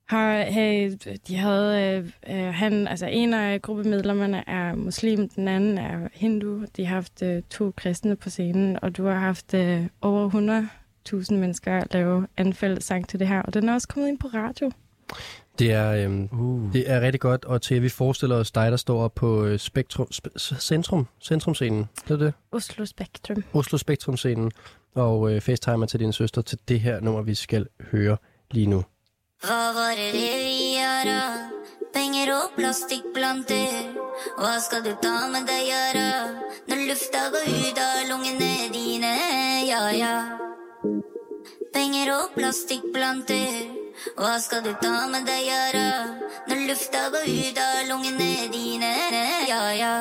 har, 0.08 0.42
hey, 0.42 0.92
de 1.28 1.36
havde, 1.36 1.82
øh, 1.82 2.36
øh, 2.36 2.54
han, 2.54 2.88
altså 2.88 3.06
en 3.06 3.34
af 3.34 3.62
gruppemedlemmerne 3.62 4.48
er 4.48 4.74
muslim, 4.74 5.28
den 5.28 5.48
anden 5.48 5.78
er 5.78 6.08
hindu. 6.12 6.64
De 6.76 6.86
har 6.86 6.94
haft 6.94 7.22
øh, 7.22 7.42
to 7.50 7.72
kristne 7.76 8.16
på 8.16 8.30
scenen, 8.30 8.78
og 8.82 8.96
du 8.96 9.04
har 9.04 9.18
haft 9.18 9.54
øh, 9.54 9.86
over 10.00 10.30
100.000 11.30 11.34
mennesker 11.34 11.84
lave 11.90 12.26
en 12.38 12.54
fælles 12.54 12.84
sang 12.84 13.08
til 13.08 13.20
det 13.20 13.28
her, 13.28 13.42
og 13.42 13.54
den 13.54 13.68
er 13.68 13.74
også 13.74 13.88
kommet 13.88 14.08
ind 14.08 14.18
på 14.18 14.26
radio. 14.34 14.70
Det 15.58 15.72
er, 15.72 16.04
øhm, 16.04 16.28
uh. 16.32 16.72
det 16.72 16.90
er 16.90 17.00
rigtig 17.00 17.20
godt, 17.20 17.44
og 17.44 17.62
til 17.62 17.74
at 17.74 17.82
vi 17.82 17.88
forestiller 17.88 18.36
os 18.36 18.50
dig, 18.50 18.70
der 18.70 18.76
står 18.76 19.08
på 19.08 19.44
øh, 19.44 19.58
Spektrum, 19.58 20.06
sp- 20.14 20.58
Centrum, 20.60 21.06
Centrumscenen. 21.20 21.84
Det 22.08 22.10
er 22.10 22.16
det. 22.16 22.32
Oslo 22.52 22.84
Spektrum. 22.84 23.44
Oslo 23.52 23.78
Spektrum-scenen. 23.78 24.50
Og 24.94 25.32
øh, 25.32 25.40
facetimer 25.40 25.86
til 25.86 26.00
din 26.00 26.12
søster 26.12 26.42
til 26.42 26.58
det 26.68 26.80
her 26.80 27.00
nummer, 27.00 27.22
vi 27.22 27.34
skal 27.34 27.66
høre 27.80 28.16
lige 28.50 28.66
nu. 28.66 28.84
Hva 29.44 29.72
var 29.76 29.96
det 29.96 30.10
vi 30.12 30.28
gjorde? 30.72 31.20
Penger 31.92 32.30
og 32.32 32.54
plastikkplanter. 32.56 33.90
Hva 34.38 34.52
skal 34.64 34.80
du 34.86 34.94
ta 35.02 35.26
med 35.28 35.44
deg 35.50 35.66
gjøre? 35.68 36.04
Når 36.70 36.80
lufta 36.88 37.26
går 37.34 37.50
ut 37.52 37.80
av 37.84 37.98
lungene 38.08 38.70
dine, 38.72 39.12
ja 39.68 39.82
ja. 39.92 40.14
Penger 41.76 42.14
og 42.14 42.32
plastikkplanter. 42.38 43.60
Hva 44.16 44.38
skal 44.40 44.64
du 44.64 44.72
ta 44.80 44.94
med 45.12 45.28
deg 45.28 45.44
gjøre? 45.50 45.86
Når 46.48 46.64
lufta 46.70 47.04
går 47.12 47.28
ut 47.28 47.64
av 47.68 47.82
lungene 47.92 48.48
dine, 48.54 48.94
ja 49.50 49.64
ja. 49.76 49.94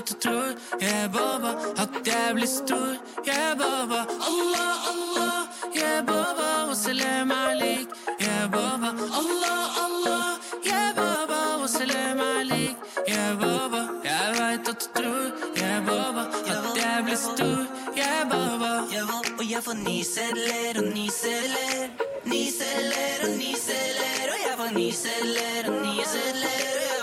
At 0.00 0.06
du 0.08 0.14
tror 0.24 0.50
ya 0.80 1.08
baba 1.14 1.50
at 1.82 1.92
jeg 2.06 2.34
blir 2.34 2.46
stor. 2.46 2.92
Ya 3.26 3.54
baba 3.60 4.00
Allah 4.28 4.72
Allah. 4.92 5.36
Ya 5.74 6.02
baba 6.08 6.48
og 6.70 6.76
salam 6.76 7.30
alik 7.30 7.88
ya 8.26 8.38
baba 8.54 8.90
Allah 9.20 9.60
Allah. 9.84 10.24
Ya 10.64 10.82
baba 10.96 11.40
og 11.62 11.68
salam 11.68 12.20
alik 12.20 12.76
ya 13.12 13.26
baba 13.42 13.80
jeg 14.08 14.28
vet 14.38 14.68
at 14.72 14.80
du 14.80 14.86
tror 14.96 15.26
ya 15.62 15.72
baba 15.88 16.22
at 16.52 16.64
jeg 16.80 17.04
blir 17.04 17.20
stor. 17.28 17.60
Ya 18.00 18.24
baba 18.32 18.72
Jeg 18.92 19.04
håper 19.10 19.44
jeg 19.52 19.62
får 19.66 19.76
ni 19.84 19.98
celler 20.04 20.74
og 20.80 20.88
ni 20.94 21.06
celler 21.10 21.90
Ni 22.24 22.42
celler 22.58 23.18
og 23.26 23.32
ni 23.40 23.52
celler 23.66 24.26
Og 24.32 24.38
jeg 24.46 24.54
får 24.60 24.70
ni 24.78 24.88
celler 25.02 25.62
og 25.72 25.78
ni 25.84 25.96
celler 26.14 26.99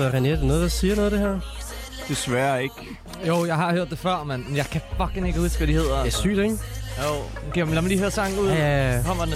Lukas 0.00 0.14
og 0.14 0.20
René, 0.20 0.28
er 0.28 0.36
det 0.36 0.44
noget, 0.44 0.62
der 0.62 0.68
siger 0.68 0.96
noget 0.96 1.12
af 1.12 1.18
det 1.18 1.20
her? 1.20 1.40
Desværre 2.08 2.62
ikke. 2.62 2.74
Jo, 3.26 3.46
jeg 3.46 3.56
har 3.56 3.72
hørt 3.72 3.90
det 3.90 3.98
før, 3.98 4.24
men 4.24 4.46
jeg 4.54 4.66
kan 4.66 4.80
fucking 4.96 5.26
ikke 5.26 5.40
huske, 5.40 5.58
hvad 5.58 5.66
de 5.66 5.72
hedder. 5.72 5.98
Det 5.98 6.06
er 6.06 6.16
sygt, 6.16 6.38
ikke? 6.38 6.58
Jo, 7.02 7.12
okay, 7.48 7.74
lad 7.74 7.82
mig 7.82 7.88
lige 7.88 7.98
høre 7.98 8.10
sangen 8.10 8.38
ud. 8.38 8.48
Ja, 8.48 8.54
ja, 8.54 8.96
ja. 8.96 9.02
Kommer 9.06 9.26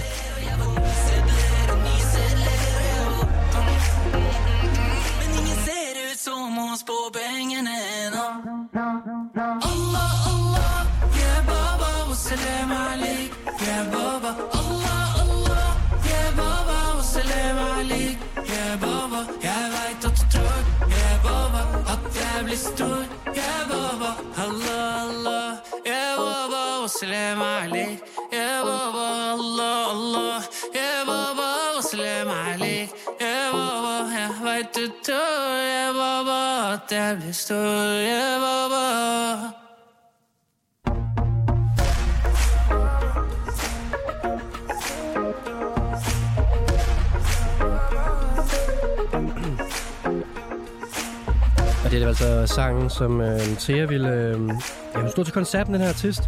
det 52.45 52.53
sangen, 52.53 52.89
som 52.89 53.21
øh, 53.21 53.39
Thea 53.39 53.85
ville... 53.85 54.09
Øh, 54.09 54.49
ja, 54.95 55.01
hun 55.01 55.09
stod 55.09 55.23
til 55.23 55.33
koncert 55.33 55.69
med 55.69 55.79
den 55.79 55.85
her 55.85 55.93
artist, 55.93 56.21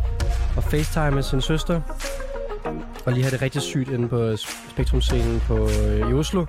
og 0.58 0.64
facetime 0.64 1.12
med 1.12 1.24
sin 1.24 1.42
søster. 1.42 1.82
Og 3.06 3.14
lige 3.14 3.24
have 3.24 3.32
det 3.32 3.42
rigtig 3.42 3.62
sygt 3.62 3.90
inde 3.90 4.08
på 4.08 4.38
Spektrum-scenen 4.70 5.40
på, 5.40 5.58
øh, 5.58 6.10
i 6.10 6.14
Oslo. 6.14 6.46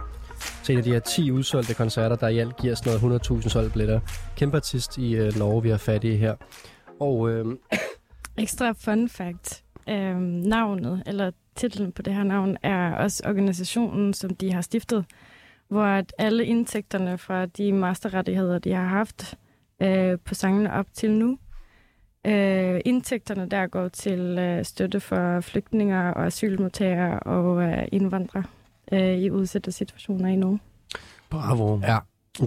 Til 0.62 0.73
en 0.73 0.79
af 0.79 0.85
de 0.85 0.93
her 0.93 0.99
10 0.99 1.31
udsolgte 1.31 1.75
koncerter, 1.75 2.16
der 2.16 2.29
i 2.29 2.39
alt 2.39 2.57
giver 2.57 2.75
sådan 2.75 3.01
noget 3.01 3.23
100.000 3.31 3.49
solgte 3.49 3.71
billetter. 3.71 4.01
Kæmpe 4.37 4.57
artist 4.57 4.99
i 4.99 5.16
øh, 5.16 5.39
Norge, 5.39 5.62
vi 5.62 5.71
har 5.71 5.77
fat 5.77 6.05
i 6.05 6.16
her. 6.16 6.35
Og 7.01 7.31
øh, 7.31 7.47
Ekstra 8.39 8.73
fun 8.73 9.09
fact. 9.09 9.64
Øh, 9.89 10.16
navnet, 10.21 11.03
eller 11.07 11.31
titlen 11.57 11.93
på 11.93 12.03
det 12.03 12.14
her 12.14 12.25
navn, 12.25 12.57
er 12.62 12.93
også 12.93 13.23
organisationen, 13.27 14.14
som 14.14 14.35
de 14.35 14.53
har 14.53 14.61
stiftet, 14.61 15.05
hvor 15.69 15.85
at 15.85 16.14
alle 16.19 16.47
indtægterne 16.47 17.19
fra 17.19 17.47
de 17.47 17.73
masterrettigheder, 17.73 18.59
de 18.59 18.73
har 18.73 18.85
haft 18.85 19.37
øh, 19.83 20.18
på 20.24 20.35
sangene 20.35 20.72
op 20.72 20.87
til 20.95 21.11
nu, 21.11 21.39
øh, 22.26 22.81
indtægterne 22.85 23.49
der 23.49 23.66
går 23.66 23.89
til 23.89 24.20
øh, 24.39 24.64
støtte 24.64 25.01
for 25.01 25.41
flygtninge 25.41 26.14
og 26.14 26.26
asylmodtagere 26.26 27.20
og 27.20 27.62
øh, 27.62 27.89
indvandrere 27.93 28.45
øh, 28.93 29.18
i 29.18 29.31
udsatte 29.31 29.72
situationer 29.72 30.29
i 30.29 30.37
Norge. 30.37 30.59
Bravo. 31.31 31.81
Ja. 31.81 31.99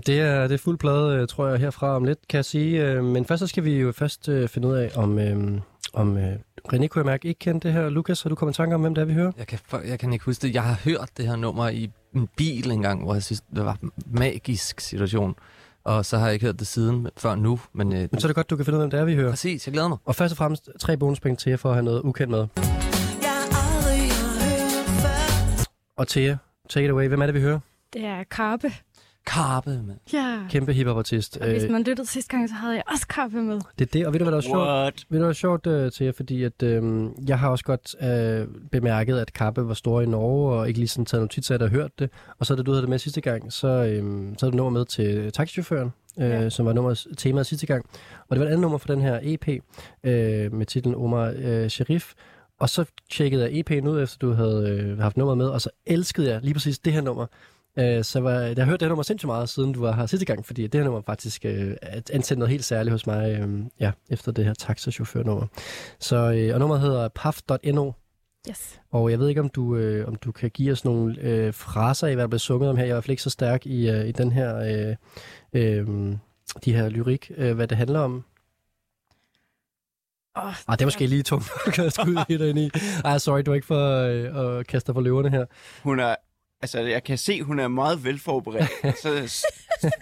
Det 0.06 0.20
er, 0.22 0.48
det 0.48 0.54
er 0.54 0.58
fuld 0.58 0.78
plade, 0.78 1.18
øh, 1.22 1.28
tror 1.28 1.48
jeg, 1.48 1.60
herfra 1.60 1.96
om 1.96 2.04
lidt, 2.04 2.28
kan 2.30 2.38
jeg 2.38 2.46
sige. 2.46 2.86
Øh, 2.88 3.04
Men 3.04 3.26
først 3.26 3.40
så 3.40 3.48
skal 3.48 3.64
vi 3.64 3.80
jo 3.80 3.92
først 3.92 4.30
øh, 4.30 4.48
finde 4.48 4.68
ud 4.68 4.76
af, 4.76 4.92
om, 4.96 5.20
øh, 5.20 5.62
om 5.94 6.18
øh, 6.18 6.34
René 6.74 6.88
kunne 6.88 7.00
jeg 7.00 7.06
mærke 7.06 7.28
ikke 7.28 7.40
kendte 7.40 7.68
det 7.68 7.76
her. 7.76 7.90
Lukas, 7.90 8.22
har 8.22 8.30
du 8.30 8.36
kommet 8.36 8.54
i 8.54 8.58
tanke 8.58 8.76
om, 8.76 8.82
hvem 8.82 8.96
det 8.96 9.02
er, 9.02 9.06
vi 9.06 9.14
hører? 9.14 9.32
Jeg 9.38 9.48
kan, 9.48 9.60
jeg 9.88 10.00
kan 10.00 10.14
ikke 10.14 10.26
huske 10.26 10.48
det. 10.48 10.54
Jeg 10.54 10.64
har 10.64 10.80
hørt 10.84 11.10
det 11.18 11.28
her 11.28 11.36
nummer 11.36 11.70
i 11.70 11.92
en 12.16 12.28
bil 12.38 12.72
engang, 12.72 13.04
hvor 13.04 13.14
jeg 13.14 13.24
synes, 13.24 13.42
det 13.56 13.66
var 13.66 13.78
en 13.84 13.92
magisk 14.08 14.80
situation. 14.80 15.36
Og 15.84 16.06
så 16.06 16.18
har 16.18 16.26
jeg 16.26 16.34
ikke 16.34 16.46
hørt 16.46 16.60
det 16.60 16.68
siden 16.68 17.08
før 17.18 17.36
nu. 17.36 17.60
Men, 17.74 17.94
øh, 17.94 18.08
Men 18.12 18.20
så 18.20 18.28
er 18.28 18.30
det 18.30 18.36
godt, 18.36 18.50
du 18.50 18.56
kan 18.56 18.66
finde 18.66 18.78
ud 18.78 18.82
af, 18.82 18.88
hvem 18.88 18.92
det 18.92 19.00
er, 19.00 19.06
vi 19.06 19.16
hører. 19.16 19.30
Præcis, 19.30 19.68
jeg 19.68 19.74
glæder 19.74 19.88
mig. 19.88 19.98
Og 20.06 20.16
først 20.16 20.32
og 20.32 20.38
fremmest 20.38 20.70
tre 20.80 20.98
bonuspenge 20.98 21.36
til 21.38 21.50
jer 21.50 21.58
for 21.58 21.70
at 21.70 21.76
have 21.76 21.84
noget 21.86 22.02
ukendt 22.02 22.32
med. 22.32 22.48
Og 25.98 26.08
Thea, 26.08 26.36
take 26.70 26.86
it 26.86 26.92
away. 26.92 27.08
Hvem 27.08 27.22
er 27.22 27.26
det, 27.26 27.36
vi 27.36 27.42
hører? 27.42 27.60
Det 27.94 28.06
er 28.06 28.24
Karpe. 28.32 28.72
Karpe, 29.26 29.70
mand. 29.70 30.00
Ja. 30.14 30.40
Kæmpe 30.50 30.74
hiphopartist. 30.74 31.38
Og 31.38 31.48
hvis 31.50 31.64
Øh, 31.64 31.72
man 31.72 31.84
lyttede 31.84 32.08
sidste 32.08 32.32
gang, 32.38 32.50
så 32.50 32.56
havde 32.56 32.74
jeg 32.76 32.84
også 32.94 33.08
Karpe 33.08 33.36
med. 33.42 33.60
Det 33.80 33.88
er 33.88 33.92
det, 33.94 34.06
og 34.08 34.14
ved 34.14 34.20
du, 34.20 34.26
hvad 34.26 34.32
der 34.32 34.38
er 34.38 34.42
sjovt? 34.42 34.58
What? 34.58 34.94
Ved 34.94 35.02
du, 35.02 35.06
hvad 35.10 35.20
der 35.22 35.28
er 35.30 35.34
sjovt 35.34 35.68
uh, 35.68 35.92
til 35.92 36.06
jer? 36.06 36.12
Fordi 36.12 36.44
at, 36.44 36.64
uh, 36.64 37.10
jeg 37.30 37.40
har 37.40 37.50
også 37.50 37.64
godt 37.66 37.96
uh, 38.02 38.56
bemærket, 38.72 39.20
at 39.20 39.34
Kappe 39.34 39.68
var 39.68 39.74
stor 39.74 40.02
i 40.02 40.06
Norge, 40.06 40.54
og 40.60 40.68
ikke 40.68 40.80
lige 40.80 40.88
sådan 40.88 41.06
taget 41.06 41.22
notits 41.22 41.52
af 41.52 41.60
det 41.60 41.66
og 41.66 41.72
hørt 41.72 42.00
det. 42.00 42.10
Og 42.40 42.46
så 42.46 42.56
da 42.56 42.62
du 42.62 42.72
havde 42.72 42.82
det 42.82 42.90
med 42.90 43.00
sidste 43.00 43.22
gang, 43.22 43.54
så, 43.54 44.00
um, 44.02 44.36
så 44.38 44.46
havde 44.46 44.52
du 44.52 44.58
nummer 44.58 44.80
med 44.80 44.86
til 44.86 45.32
taxichaufføren, 45.32 45.92
uh, 46.18 46.24
Ja. 46.24 46.50
som 46.50 46.66
var 46.66 46.74
nummer, 46.74 47.06
temaet 47.18 47.46
sidste 47.48 47.68
gang. 47.68 47.86
Og 48.30 48.36
det 48.36 48.40
var 48.40 48.46
et 48.46 48.50
andet 48.50 48.62
nummer 48.62 48.78
for 48.78 48.88
den 48.88 49.02
her 49.02 49.20
EP, 49.24 49.48
uh, 49.48 50.58
med 50.58 50.66
titlen 50.66 50.96
Omar 50.96 51.30
uh, 51.32 51.68
Sharif. 51.68 52.14
Og 52.60 52.70
så 52.70 52.86
tjekkede 53.12 53.44
jeg 53.44 53.52
EP'en 53.72 53.88
ud, 53.88 54.02
efter 54.04 54.18
du 54.18 54.34
havde 54.34 54.70
øh, 54.70 54.98
haft 55.00 55.18
nummeret 55.18 55.38
med, 55.38 55.48
og 55.48 55.62
så 55.62 55.70
elskede 55.86 56.30
jeg 56.30 56.40
lige 56.42 56.54
præcis 56.54 56.80
det 56.80 56.94
her 56.94 57.02
nummer. 57.02 57.26
Øh, 57.80 58.04
så 58.04 58.20
var, 58.20 58.32
jeg 58.32 58.56
har 58.58 58.66
hørt 58.66 58.80
det 58.80 58.86
her 58.86 58.90
nummer 58.90 59.04
sindssygt 59.04 59.28
meget, 59.28 59.50
siden 59.50 59.74
du 59.74 59.80
var 59.82 59.92
her 59.92 60.06
sidste 60.06 60.26
gang, 60.26 60.46
fordi 60.46 60.62
det 60.68 60.74
her 60.80 60.84
nummer 60.86 61.02
faktisk 61.02 61.46
øh, 61.46 61.76
antændte 61.84 62.36
noget 62.36 62.50
helt 62.50 62.66
særligt 62.66 62.92
hos 62.92 63.08
mig, 63.08 63.32
øh, 63.42 63.60
ja, 63.80 63.92
efter 64.10 64.32
det 64.32 64.46
her 64.46 64.54
taxachaufførnummer. 64.54 65.48
Så, 66.00 66.16
øh, 66.16 66.54
og 66.54 66.60
nummeret 66.60 66.82
hedder 66.82 67.08
paf.no, 67.16 67.92
Yes. 68.50 68.82
og 68.92 69.12
jeg 69.12 69.20
ved 69.20 69.30
ikke, 69.30 69.42
om 69.42 69.50
du, 69.50 69.76
øh, 69.76 70.08
om 70.08 70.16
du 70.16 70.32
kan 70.32 70.50
give 70.50 70.72
os 70.72 70.86
nogle 70.86 71.20
øh, 71.22 71.54
fraser 71.54 72.08
i, 72.08 72.14
hvad 72.14 72.22
der 72.24 72.28
bliver 72.28 72.40
sunget 72.40 72.70
om 72.70 72.78
her. 72.78 72.84
Jeg 72.84 72.90
er 72.90 72.94
i 72.94 72.96
hvert 72.96 73.04
fald 73.04 73.12
ikke 73.12 73.24
så 73.24 73.30
stærk 73.30 73.66
i, 73.66 73.90
øh, 73.90 74.08
i 74.08 74.12
den 74.12 74.32
her, 74.32 74.58
øh, 74.58 74.96
øh, 75.54 75.88
de 76.66 76.74
her 76.74 76.90
lyrik, 76.90 77.32
øh, 77.38 77.56
hvad 77.56 77.68
det 77.68 77.78
handler 77.78 78.00
om. 78.00 78.24
Oh, 80.36 80.54
Ah, 80.68 80.78
det 80.78 80.82
er 80.82 80.86
måske 80.86 81.08
lige 81.08 81.24
tungt, 81.24 81.52
kan 81.74 81.84
jeg 81.84 81.92
skyde 81.92 82.26
helt 82.30 82.42
ind 82.42 82.60
i. 82.60 82.70
Ej, 83.06 83.18
sorry, 83.18 83.42
du 83.46 83.52
er 83.52 83.56
ikke 83.56 83.68
for 83.68 83.98
øh, 84.02 84.58
at 84.60 84.68
kaste 84.68 84.88
dig 84.88 84.96
for 84.96 85.02
løverne 85.02 85.30
her. 85.30 85.46
Hun 85.84 86.00
er... 86.00 86.16
Altså, 86.62 86.80
jeg 86.80 87.04
kan 87.04 87.18
se, 87.18 87.44
hun 87.44 87.60
er 87.60 87.68
meget 87.68 88.04
velforberedt. 88.04 88.98
Så 89.02 89.44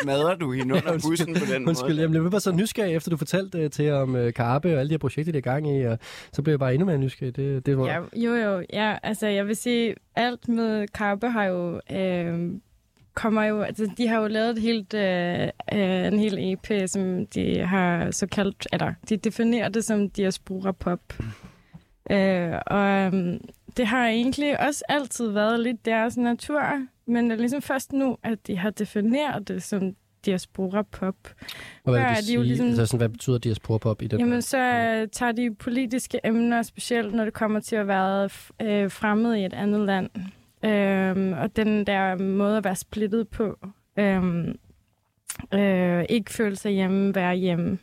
smadrer 0.01 0.35
du 0.35 0.51
hende 0.53 0.75
under 0.75 0.91
undskyld. 0.93 1.11
bussen 1.11 1.33
på 1.33 1.53
den 1.53 1.67
Undskyld, 1.67 1.89
måde. 1.89 2.01
jamen, 2.01 2.13
jeg 2.13 2.21
blev 2.21 2.31
bare 2.31 2.41
så 2.41 2.51
nysgerrig, 2.51 2.95
efter 2.95 3.09
du 3.11 3.17
fortalte 3.17 3.65
uh, 3.65 3.69
til 3.69 3.91
om 3.91 4.15
uh, 4.15 4.33
Karpe 4.33 4.73
og 4.73 4.79
alle 4.79 4.89
de 4.89 4.93
her 4.93 4.97
projekter, 4.97 5.31
der 5.31 5.37
er 5.37 5.41
i 5.41 5.53
gang 5.53 5.77
i, 5.77 5.81
og 5.85 5.97
så 6.31 6.41
blev 6.41 6.51
jeg 6.51 6.59
bare 6.59 6.73
endnu 6.73 6.85
mere 6.85 6.97
nysgerrig. 6.97 7.35
Det, 7.35 7.65
det 7.65 7.77
var... 7.77 7.87
Ja, 7.87 7.99
jo, 8.15 8.35
jo. 8.35 8.63
Ja, 8.73 8.97
altså 9.03 9.27
jeg 9.27 9.47
vil 9.47 9.55
sige, 9.55 9.95
alt 10.15 10.47
med 10.47 10.87
Karpe 10.87 11.29
har 11.29 11.43
jo... 11.45 11.81
Øh, 11.91 12.51
kommer 13.13 13.43
jo, 13.43 13.61
altså 13.61 13.89
de 13.97 14.07
har 14.07 14.21
jo 14.21 14.27
lavet 14.27 14.49
et 14.49 14.61
helt, 14.61 14.93
øh, 14.93 15.41
øh, 15.73 16.07
en 16.13 16.19
hel 16.19 16.37
EP, 16.39 16.89
som 16.89 17.25
de 17.27 17.59
har 17.59 18.11
så 18.11 18.27
kaldt, 18.27 18.67
eller 18.73 18.93
de 19.09 19.17
definerer 19.17 19.69
det 19.69 19.83
som 19.85 20.09
diaspora 20.09 20.71
pop. 20.71 21.13
Øh, 22.11 22.53
og 22.67 23.07
um, 23.07 23.39
det 23.79 23.87
har 23.87 24.07
egentlig 24.07 24.59
også 24.59 24.83
altid 24.89 25.29
været 25.31 25.59
lidt 25.59 25.85
deres 25.85 26.17
natur, 26.17 26.61
men 27.05 27.25
det 27.29 27.35
er 27.35 27.39
ligesom 27.39 27.61
først 27.61 27.93
nu, 27.93 28.17
at 28.23 28.47
de 28.47 28.57
har 28.57 28.69
defineret 28.69 29.47
det 29.47 29.63
som 29.63 29.95
diaspora 30.25 30.81
pop. 30.81 31.15
og 31.83 31.91
hvad 31.91 32.01
vil 32.01 32.17
det 32.17 32.27
de 32.27 32.33
jo 32.33 32.41
ligesom- 32.41 32.67
Altså, 32.67 32.85
sådan, 32.85 32.97
hvad 32.97 33.09
betyder 33.09 33.37
diaspora 33.37 33.77
pop 33.77 34.01
i 34.01 34.07
den? 34.07 34.19
Jamen, 34.19 34.41
så 34.41 34.57
øh, 34.57 35.07
tager 35.11 35.31
de 35.31 35.55
politiske 35.55 36.19
emner, 36.23 36.61
specielt 36.61 37.13
når 37.13 37.23
det 37.25 37.33
kommer 37.33 37.59
til 37.59 37.75
at 37.75 37.87
være 37.87 38.29
øh, 38.61 38.91
fremmed 38.91 39.35
i 39.35 39.45
et 39.45 39.53
andet 39.53 39.79
land. 39.85 40.09
Øhm, 40.65 41.33
og 41.33 41.55
den 41.55 41.87
der 41.87 42.15
måde 42.17 42.57
at 42.57 42.63
være 42.63 42.75
splittet 42.75 43.27
på. 43.27 43.59
Øhm, 43.99 44.55
øh, 45.53 46.05
ikke 46.09 46.31
føle 46.31 46.55
sig 46.55 46.71
hjemme, 46.71 47.15
være 47.15 47.35
hjemme. 47.35 47.77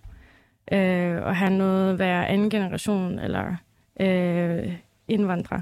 Øh, 0.72 1.22
og 1.22 1.36
have 1.36 1.50
noget, 1.50 1.98
være 1.98 2.28
anden 2.28 2.50
generation 2.50 3.18
eller 3.18 3.56
øh, 4.00 4.72
indvandrer. 5.08 5.60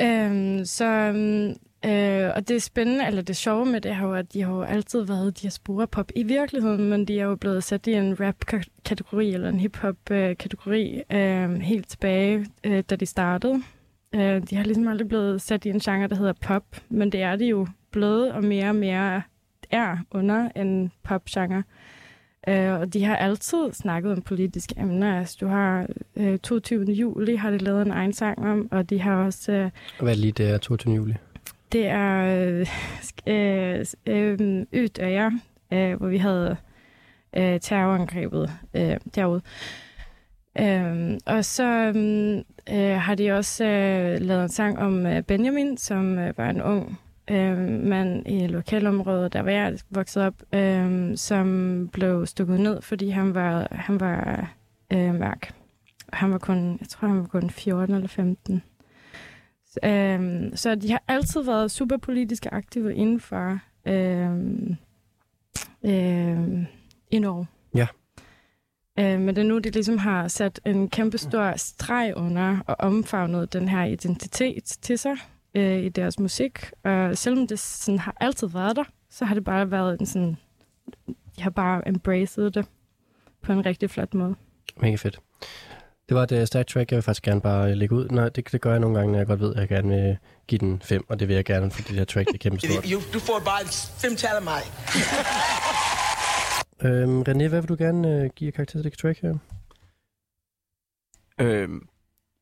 Øhm, 0.00 0.64
så, 0.64 1.12
mm, 1.14 1.48
øh, 1.90 2.32
og 2.34 2.48
det 2.48 2.56
er 2.56 2.60
spændende, 2.60 3.06
eller 3.06 3.22
det 3.22 3.36
sjove 3.36 3.66
med 3.66 3.80
det 3.80 3.96
her, 3.96 4.06
jo, 4.06 4.14
at 4.14 4.32
de 4.32 4.42
har 4.42 4.52
jo 4.52 4.62
altid 4.62 5.02
været 5.02 5.42
diaspora 5.42 5.86
pop 5.86 6.12
i 6.16 6.22
virkeligheden, 6.22 6.88
men 6.88 7.04
de 7.04 7.20
er 7.20 7.24
jo 7.24 7.36
blevet 7.36 7.64
sat 7.64 7.86
i 7.86 7.92
en 7.92 8.20
rap-kategori 8.20 9.34
eller 9.34 9.48
en 9.48 9.60
hip-hop-kategori 9.60 11.02
øh, 11.10 11.42
øhm, 11.42 11.60
helt 11.60 11.88
tilbage, 11.88 12.46
øh, 12.64 12.84
da 12.90 12.96
de 12.96 13.06
startede. 13.06 13.62
Øh, 14.14 14.42
de 14.50 14.56
har 14.56 14.64
ligesom 14.64 14.88
aldrig 14.88 15.08
blevet 15.08 15.42
sat 15.42 15.64
i 15.64 15.68
en 15.68 15.80
genre, 15.80 16.08
der 16.08 16.16
hedder 16.16 16.32
pop, 16.40 16.64
men 16.88 17.12
det 17.12 17.22
er 17.22 17.36
de 17.36 17.46
jo 17.46 17.66
blevet 17.90 18.32
og 18.32 18.44
mere 18.44 18.68
og 18.68 18.76
mere 18.76 19.22
er 19.70 19.96
under 20.10 20.48
en 20.56 20.92
pop-genre. 21.02 21.62
Øh, 22.48 22.80
og 22.80 22.92
de 22.92 23.04
har 23.04 23.16
altid 23.16 23.72
snakket 23.72 24.12
om 24.12 24.22
politiske 24.22 24.74
emner. 24.78 25.18
Altså, 25.18 25.36
du 25.40 25.46
har 25.46 25.86
øh, 26.16 26.38
22. 26.38 26.84
juli, 26.84 27.36
har 27.36 27.50
de 27.50 27.58
lavet 27.58 27.82
en 27.82 27.90
egen 27.90 28.12
sang 28.12 28.38
om, 28.38 28.68
og 28.70 28.90
de 28.90 29.00
har 29.00 29.24
også... 29.24 29.52
Øh, 29.52 29.70
Hvad 30.00 30.12
er 30.12 30.16
lige 30.16 30.32
det 30.32 30.50
er 30.50 30.58
22. 30.58 30.94
juli? 30.94 31.14
det 31.74 31.86
er 31.86 32.24
øh, 32.24 32.66
øh, 33.26 33.84
øh, 34.06 34.66
Ødøjer, 34.72 35.30
øh, 35.72 35.94
hvor 35.94 36.08
vi 36.08 36.18
havde 36.18 36.56
øh, 37.36 37.60
terrorangrebet 37.60 38.50
øh, 38.74 38.96
derude. 39.14 39.40
Øh, 40.60 41.18
og 41.26 41.44
så 41.44 41.92
øh, 42.72 43.00
har 43.00 43.14
de 43.14 43.32
også 43.32 43.64
øh, 43.64 44.20
lavet 44.20 44.42
en 44.42 44.48
sang 44.48 44.78
om 44.78 45.06
øh, 45.06 45.22
Benjamin, 45.22 45.76
som 45.76 46.18
øh, 46.18 46.38
var 46.38 46.50
en 46.50 46.62
ung 46.62 46.98
øh, 47.30 47.58
mand 47.58 48.28
i 48.28 48.46
lokalområdet, 48.46 49.32
der 49.32 49.40
var 49.40 49.50
jeg 49.50 49.78
vokset 49.90 50.22
op, 50.22 50.34
øh, 50.52 51.16
som 51.16 51.88
blev 51.92 52.26
stukket 52.26 52.60
ned, 52.60 52.82
fordi 52.82 53.08
han 53.08 53.34
var, 53.34 53.68
han 53.70 54.00
var 54.00 54.50
øh, 54.92 55.14
mørk. 55.14 55.54
Han 56.12 56.32
var 56.32 56.38
kun, 56.38 56.78
jeg 56.80 56.88
tror, 56.88 57.08
han 57.08 57.18
var 57.18 57.26
kun 57.26 57.50
14 57.50 57.94
eller 57.94 58.08
15. 58.08 58.62
Øhm, 59.84 60.56
så 60.56 60.74
de 60.74 60.90
har 60.90 61.02
altid 61.08 61.42
været 61.42 61.70
super 61.70 61.96
politisk 61.96 62.46
aktive 62.52 62.94
inden 62.94 63.20
for 63.20 63.58
øhm, 63.86 64.76
øhm, 65.84 66.66
i 67.10 67.18
Norge. 67.18 67.46
Ja. 67.74 67.86
Øh, 68.98 69.20
men 69.20 69.28
det 69.28 69.38
er 69.38 69.46
nu, 69.48 69.58
de 69.58 69.70
ligesom 69.70 69.98
har 69.98 70.28
sat 70.28 70.60
en 70.66 70.88
kæmpe 70.88 71.18
stor 71.18 71.56
streg 71.56 72.12
under 72.16 72.58
og 72.66 72.76
omfavnet 72.78 73.52
den 73.52 73.68
her 73.68 73.84
identitet 73.84 74.64
til 74.64 74.98
sig 74.98 75.16
øh, 75.54 75.84
i 75.84 75.88
deres 75.88 76.18
musik. 76.18 76.70
Og 76.82 77.18
selvom 77.18 77.46
det 77.46 77.58
sådan 77.58 77.98
har 77.98 78.16
altid 78.20 78.46
været 78.46 78.76
der, 78.76 78.84
så 79.10 79.24
har 79.24 79.34
det 79.34 79.44
bare 79.44 79.70
været 79.70 80.00
en 80.00 80.06
sådan... 80.06 80.36
De 81.36 81.42
har 81.42 81.50
bare 81.50 81.88
embraced 81.88 82.50
det 82.50 82.66
på 83.42 83.52
en 83.52 83.66
rigtig 83.66 83.90
flot 83.90 84.14
måde. 84.14 84.34
Mega 84.76 84.96
fedt. 84.96 85.20
Det 86.08 86.16
var 86.16 86.22
et 86.22 86.32
uh, 86.32 86.44
stærkt 86.44 86.68
track, 86.68 86.90
jeg 86.90 86.96
vil 86.96 87.02
faktisk 87.02 87.22
gerne 87.22 87.40
bare 87.40 87.70
uh, 87.70 87.76
lægge 87.76 87.94
ud. 87.94 88.08
Nej, 88.08 88.28
det, 88.28 88.52
det 88.52 88.60
gør 88.60 88.70
jeg 88.70 88.80
nogle 88.80 88.98
gange, 88.98 89.12
når 89.12 89.18
jeg 89.18 89.26
godt 89.26 89.40
ved, 89.40 89.54
at 89.54 89.60
jeg 89.60 89.68
gerne 89.68 89.88
vil 89.88 90.18
give 90.46 90.58
den 90.58 90.82
5, 90.82 91.04
og 91.08 91.20
det 91.20 91.28
vil 91.28 91.34
jeg 91.34 91.44
gerne, 91.44 91.70
fordi 91.70 91.88
det 91.88 91.98
her 91.98 92.04
track 92.04 92.26
det 92.26 92.34
er 92.34 92.38
kæmpe 92.38 92.58
stort. 92.60 92.84
Du 93.14 93.18
får 93.18 93.42
bare 93.44 93.66
fem 94.02 94.16
tal 94.16 94.36
af 94.36 94.42
mig. 94.42 94.60
øhm, 96.86 97.20
René, 97.20 97.48
hvad 97.48 97.60
vil 97.60 97.68
du 97.68 97.76
gerne 97.78 98.24
uh, 98.24 98.30
give 98.30 98.52
karakter 98.52 98.82
til 98.82 98.90
det 98.90 98.98
track 98.98 99.20
her? 99.20 99.38
Øhm, 101.40 101.88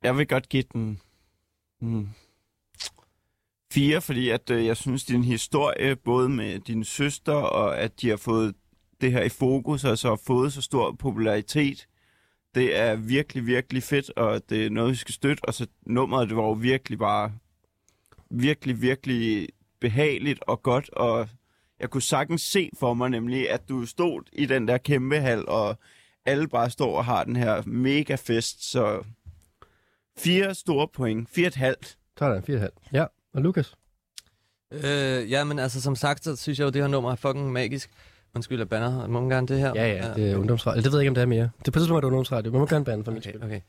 jeg 0.02 0.16
vil 0.16 0.26
godt 0.26 0.48
give 0.48 0.64
den 0.72 1.00
mm, 1.80 2.08
fire, 3.74 4.00
fordi 4.00 4.28
at, 4.28 4.50
øh, 4.50 4.66
jeg 4.66 4.76
synes, 4.76 5.04
din 5.04 5.24
historie, 5.24 5.96
både 5.96 6.28
med 6.28 6.58
din 6.58 6.84
søster, 6.84 7.32
og 7.32 7.78
at 7.78 8.00
de 8.00 8.08
har 8.08 8.16
fået 8.16 8.54
det 9.00 9.12
her 9.12 9.22
i 9.22 9.28
fokus, 9.28 9.84
og 9.84 9.98
så 9.98 10.08
har 10.08 10.20
fået 10.26 10.52
så 10.52 10.62
stor 10.62 10.92
popularitet, 10.98 11.86
det 12.54 12.78
er 12.78 12.96
virkelig, 12.96 13.46
virkelig 13.46 13.82
fedt, 13.82 14.10
og 14.16 14.42
det 14.50 14.66
er 14.66 14.70
noget, 14.70 14.90
vi 14.90 14.96
skal 14.96 15.14
støtte. 15.14 15.44
Og 15.44 15.54
så 15.54 15.66
nummeret, 15.86 16.28
det 16.28 16.36
var 16.36 16.42
jo 16.42 16.52
virkelig 16.52 16.98
bare 16.98 17.32
virkelig, 18.30 18.82
virkelig 18.82 19.48
behageligt 19.80 20.40
og 20.46 20.62
godt, 20.62 20.90
og 20.90 21.28
jeg 21.80 21.90
kunne 21.90 22.02
sagtens 22.02 22.40
se 22.40 22.70
for 22.78 22.94
mig 22.94 23.10
nemlig, 23.10 23.50
at 23.50 23.68
du 23.68 23.86
stod 23.86 24.22
i 24.32 24.46
den 24.46 24.68
der 24.68 24.78
kæmpe 24.78 25.16
hal, 25.16 25.48
og 25.48 25.76
alle 26.24 26.48
bare 26.48 26.70
står 26.70 26.96
og 26.96 27.04
har 27.04 27.24
den 27.24 27.36
her 27.36 27.62
mega 27.66 28.14
fest, 28.14 28.70
så 28.70 29.04
fire 30.18 30.54
store 30.54 30.88
point, 30.88 31.30
fire 31.30 31.46
et 31.46 31.54
halvt. 31.54 31.98
Sådan, 32.18 32.42
fire 32.42 32.56
et 32.56 32.60
halvt. 32.60 32.78
Ja, 32.92 33.06
og 33.34 33.42
Lukas? 33.42 33.74
Øh, 34.72 35.30
ja, 35.30 35.44
men 35.44 35.58
altså 35.58 35.80
som 35.80 35.96
sagt, 35.96 36.24
så 36.24 36.36
synes 36.36 36.58
jeg 36.58 36.64
jo, 36.64 36.70
det 36.70 36.82
her 36.82 36.88
nummer 36.88 37.12
er 37.12 37.16
fucking 37.16 37.52
magisk. 37.52 37.90
Undskyld, 38.34 38.58
jeg 38.58 38.68
banner. 38.68 39.06
Må 39.06 39.20
man 39.20 39.28
gerne 39.30 39.46
det 39.46 39.58
her? 39.58 39.72
Ja, 39.74 39.92
ja, 39.92 40.14
det 40.14 40.30
er 40.30 40.36
ungdomsradio. 40.36 40.82
Det 40.82 40.92
ved 40.92 40.98
jeg 40.98 41.02
ikke, 41.02 41.08
om 41.10 41.14
det 41.14 41.22
er 41.22 41.26
mere. 41.26 41.50
Det 41.58 41.68
er 41.68 41.72
på 41.72 41.78
tidspunkt, 41.78 41.96
er 41.96 42.00
det 42.00 42.06
ungdomsradio. 42.06 42.52
Man 42.52 42.60
må 42.60 42.66
gerne 42.66 42.84
bande 42.84 43.04
for 43.04 43.12
mit 43.12 43.22
Okay, 43.26 43.30
spil. 43.30 43.44
okay. 43.44 43.60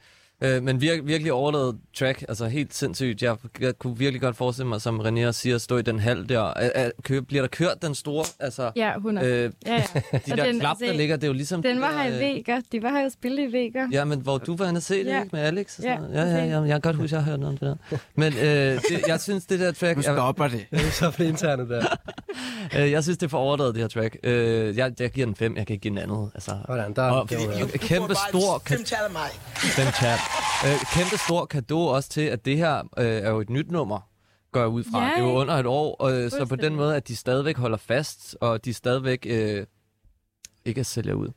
Øh, 0.44 0.64
men 0.64 0.78
vir- 0.78 1.02
virkelig 1.04 1.34
overladet 1.34 1.76
track, 2.00 2.22
altså 2.30 2.46
helt 2.48 2.76
sindssygt. 2.76 3.22
Jeg, 3.22 3.36
jeg 3.60 3.78
kunne 3.80 3.98
virkelig 3.98 4.22
godt 4.22 4.38
forestille 4.38 4.68
mig, 4.70 4.82
som 4.82 5.00
René 5.02 5.32
siger, 5.32 5.56
at 5.56 5.62
stå 5.62 5.78
i 5.78 5.82
den 5.82 6.00
hal 6.00 6.30
der. 6.30 6.42
Er, 6.42 6.70
er, 6.76 6.92
kø, 7.04 7.20
bliver 7.20 7.42
der 7.42 7.48
kørt 7.48 7.82
den 7.82 7.96
store, 7.96 8.26
altså... 8.40 8.72
Ja, 8.76 8.96
100. 8.96 9.28
Øh, 9.28 9.52
Ja, 9.66 9.74
ja. 9.74 9.80
de 10.28 10.32
Og 10.32 10.38
der 10.38 10.46
den- 10.46 10.60
klap, 10.60 10.78
der 10.80 10.94
ligger, 10.94 11.16
det 11.16 11.24
er 11.24 11.28
jo 11.28 11.34
ligesom... 11.34 11.62
Den 11.62 11.76
de 11.76 11.82
var 11.82 11.92
der, 11.92 11.98
her 12.04 12.10
i 12.10 12.14
øh, 12.14 12.20
Vega. 12.20 12.62
De 12.72 12.84
var 12.84 12.90
her 12.90 13.02
jo 13.04 13.10
spillet 13.10 13.50
i 13.50 13.52
Vega. 13.52 13.86
Ja, 13.92 14.06
men 14.06 14.20
hvor 14.20 14.38
du 14.38 14.56
var 14.56 14.66
henne 14.66 14.78
og 14.80 14.84
se 14.84 15.00
det, 15.00 15.06
Ja. 15.06 15.24
ikke? 15.24 15.30
Med 15.36 15.42
Alex 15.42 15.66
og 15.66 15.72
sådan 15.84 15.90
Ja, 15.92 15.98
noget. 15.98 16.14
Ja, 16.16 16.38
ja, 16.38 16.46
ja, 16.46 16.60
jeg 16.62 16.70
kan 16.70 16.82
godt 16.82 16.96
huske, 16.96 17.16
jeg 17.16 17.24
har 17.24 17.32
hørt 17.32 17.40
noget 17.40 17.62
om 17.62 17.68
det 17.68 17.78
der. 17.92 17.98
Men 18.16 18.34
øh, 18.34 18.82
det, 18.90 19.08
jeg 19.08 19.22
synes, 19.22 19.46
det 19.46 19.60
der 19.60 19.72
track... 19.72 19.96
Nu 19.96 20.02
stopper 20.02 20.48
det. 20.48 20.66
Det 20.72 20.80
er 20.86 20.92
så 20.92 21.12
for 21.12 21.24
det 21.24 21.30
interne 21.30 21.70
der. 21.70 21.86
Øh, 22.78 22.92
jeg 22.92 23.04
synes, 23.04 23.18
det 23.18 23.26
er 23.26 23.30
for 23.30 23.38
overdrevet, 23.38 23.76
det 23.76 23.82
her 23.84 23.88
track. 23.88 24.18
Øh, 24.24 24.78
jeg, 24.78 24.92
jeg 25.00 25.12
giver 25.12 25.26
den 25.26 25.36
fem, 25.36 25.58
jeg 25.58 25.68
kan 25.68 25.74
ikke 25.74 25.82
give 25.82 25.90
den 25.96 25.98
andet. 26.04 26.32
Altså, 26.36 26.52
Hvordan, 26.66 26.94
der, 26.94 27.02
og, 27.04 27.30
det 27.30 27.38
jo, 27.62 27.68
kæmpe 27.78 28.16
stor... 28.30 28.62
Fem 28.68 28.84
talamaj. 28.84 29.30
Fem 29.56 29.88
chat. 29.94 30.20
Øh, 30.66 30.80
kæmpe 30.96 31.18
stor 31.18 31.46
kado 31.46 31.86
også 31.86 32.10
til, 32.10 32.22
at 32.22 32.46
det 32.46 32.58
her 32.58 32.78
øh, 32.98 33.06
er 33.06 33.30
jo 33.30 33.40
et 33.40 33.50
nyt 33.50 33.72
nummer, 33.72 34.00
går 34.52 34.60
jeg 34.60 34.70
ud 34.70 34.84
fra. 34.84 35.04
Ja, 35.04 35.10
det 35.12 35.18
er 35.18 35.24
jo 35.24 35.32
under 35.32 35.54
et 35.54 35.66
år, 35.66 36.06
øh, 36.06 36.30
så 36.32 36.46
på 36.50 36.56
den 36.56 36.76
måde, 36.76 36.96
at 36.96 37.08
de 37.08 37.16
stadigvæk 37.16 37.58
holder 37.58 37.78
fast, 37.78 38.38
og 38.42 38.66
de 38.66 38.74
stadigvæk 38.74 39.26
øh, 39.30 39.66
ikke 40.66 40.80
er 40.80 40.84
sælger 40.84 41.14
ud. 41.14 41.28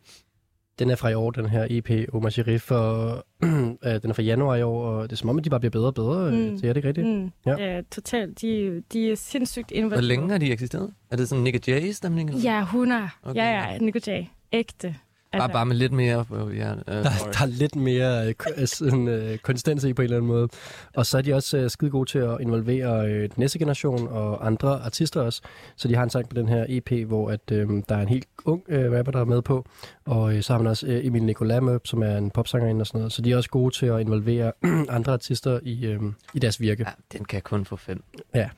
Den 0.79 0.91
er 0.91 0.97
fra 0.97 1.09
i 1.09 1.15
år, 1.15 1.31
den 1.31 1.47
her 1.49 1.67
EP, 1.71 1.91
Omar 2.15 2.31
Sharif, 2.31 2.71
og 2.71 3.25
øh, 3.85 4.03
den 4.03 4.11
er 4.11 4.13
fra 4.13 4.23
januar 4.23 4.57
i 4.57 4.63
år, 4.63 4.87
og 4.87 5.03
det 5.03 5.13
er 5.13 5.17
som 5.17 5.29
om, 5.29 5.39
at 5.39 5.45
de 5.45 5.51
bare 5.51 5.61
bliver 5.61 5.71
bedre 5.71 5.87
og 5.87 5.95
bedre. 5.95 6.31
Mm. 6.31 6.37
Mm. 6.37 6.61
Det 6.61 6.69
er 6.69 6.73
det 6.73 6.77
ikke 6.77 6.89
rigtigt? 6.89 7.07
Mm. 7.09 7.31
Ja. 7.47 7.57
Ja. 7.75 7.81
totalt. 7.91 8.41
De, 8.41 8.83
de 8.93 9.11
er 9.13 9.17
sindssygt 9.17 9.69
Hvor 9.69 9.77
innovative. 9.77 10.09
længe 10.09 10.31
har 10.31 10.39
de 10.39 10.53
eksisteret? 10.53 10.93
Er 11.11 11.17
det 11.17 11.29
sådan 11.29 11.45
Nick 11.45 11.69
Jay-stemning? 11.69 12.31
eller? 12.31 12.43
Ja, 12.43 12.61
100. 12.63 13.03
Okay. 13.23 13.31
Okay. 13.31 13.41
Ja, 13.41 13.71
ja, 13.73 13.79
Nico 13.79 13.99
J. 14.07 14.11
Ægte. 14.53 14.97
Bare, 15.39 15.49
bare 15.49 15.67
med 15.67 15.77
lidt 15.77 15.93
mere... 15.93 16.25
Øh, 16.35 16.57
ja, 16.57 16.73
øh, 16.73 16.79
Der, 16.87 17.03
der 17.03 17.43
er 17.43 17.47
lidt 17.47 17.77
mere 17.77 18.27
øh, 18.29 18.35
øh, 18.57 18.67
sådan, 18.67 19.09
øh, 19.09 19.39
konsistens 19.39 19.85
i 19.85 19.93
på 19.93 20.03
en 20.03 20.05
eller 20.05 20.17
anden 20.17 20.29
måde. 20.29 20.49
Og 20.95 21.07
så 21.07 21.19
er 21.19 21.23
de 21.23 21.35
også 21.35 21.59
øh, 21.59 21.71
skide 21.71 21.91
gode 21.91 22.11
til 22.11 22.19
at 22.19 22.37
involvere 22.41 23.07
øh, 23.09 23.21
den 23.23 23.31
næste 23.37 23.59
generation 23.59 24.09
og 24.09 24.47
andre 24.47 24.69
artister 24.85 25.21
også. 25.23 25.43
Så 25.77 25.89
de 25.89 25.95
har 25.97 26.03
en 26.03 26.11
sang 26.11 26.29
på 26.29 26.35
den 26.35 26.49
her 26.49 26.67
EP, 26.69 27.07
hvor 27.07 27.31
at, 27.31 27.41
øh, 27.53 27.69
der 27.89 27.97
er 27.97 28.03
en 28.03 28.09
helt 28.09 28.27
ung 28.45 28.63
øh, 28.69 28.93
rapper, 28.99 29.13
der 29.13 29.21
er 29.21 29.25
med 29.25 29.43
på. 29.43 29.67
Og 30.05 30.35
øh, 30.37 30.43
så 30.43 30.53
har 30.53 30.59
man 30.59 30.67
også 30.67 30.87
øh, 30.87 31.07
Emil 31.07 31.23
Nicolai 31.23 31.61
med, 31.61 31.79
som 31.85 32.03
er 32.03 32.17
en 32.17 32.31
popsangerinde 32.31 32.83
og 32.83 32.87
sådan 32.87 32.99
noget. 32.99 33.13
Så 33.13 33.23
de 33.23 33.33
er 33.33 33.37
også 33.37 33.51
gode 33.51 33.75
til 33.75 33.87
at 33.87 34.01
involvere 34.01 34.53
andre 34.89 35.13
artister 35.13 35.61
i, 35.63 35.87
øh, 35.87 36.01
i 36.35 36.39
deres 36.39 36.61
virke. 36.61 36.85
Ja, 36.87 37.19
den 37.19 37.25
kan 37.25 37.43
kun 37.43 37.65
få 37.65 37.77
fem. 37.77 38.03
Ja. 38.35 38.49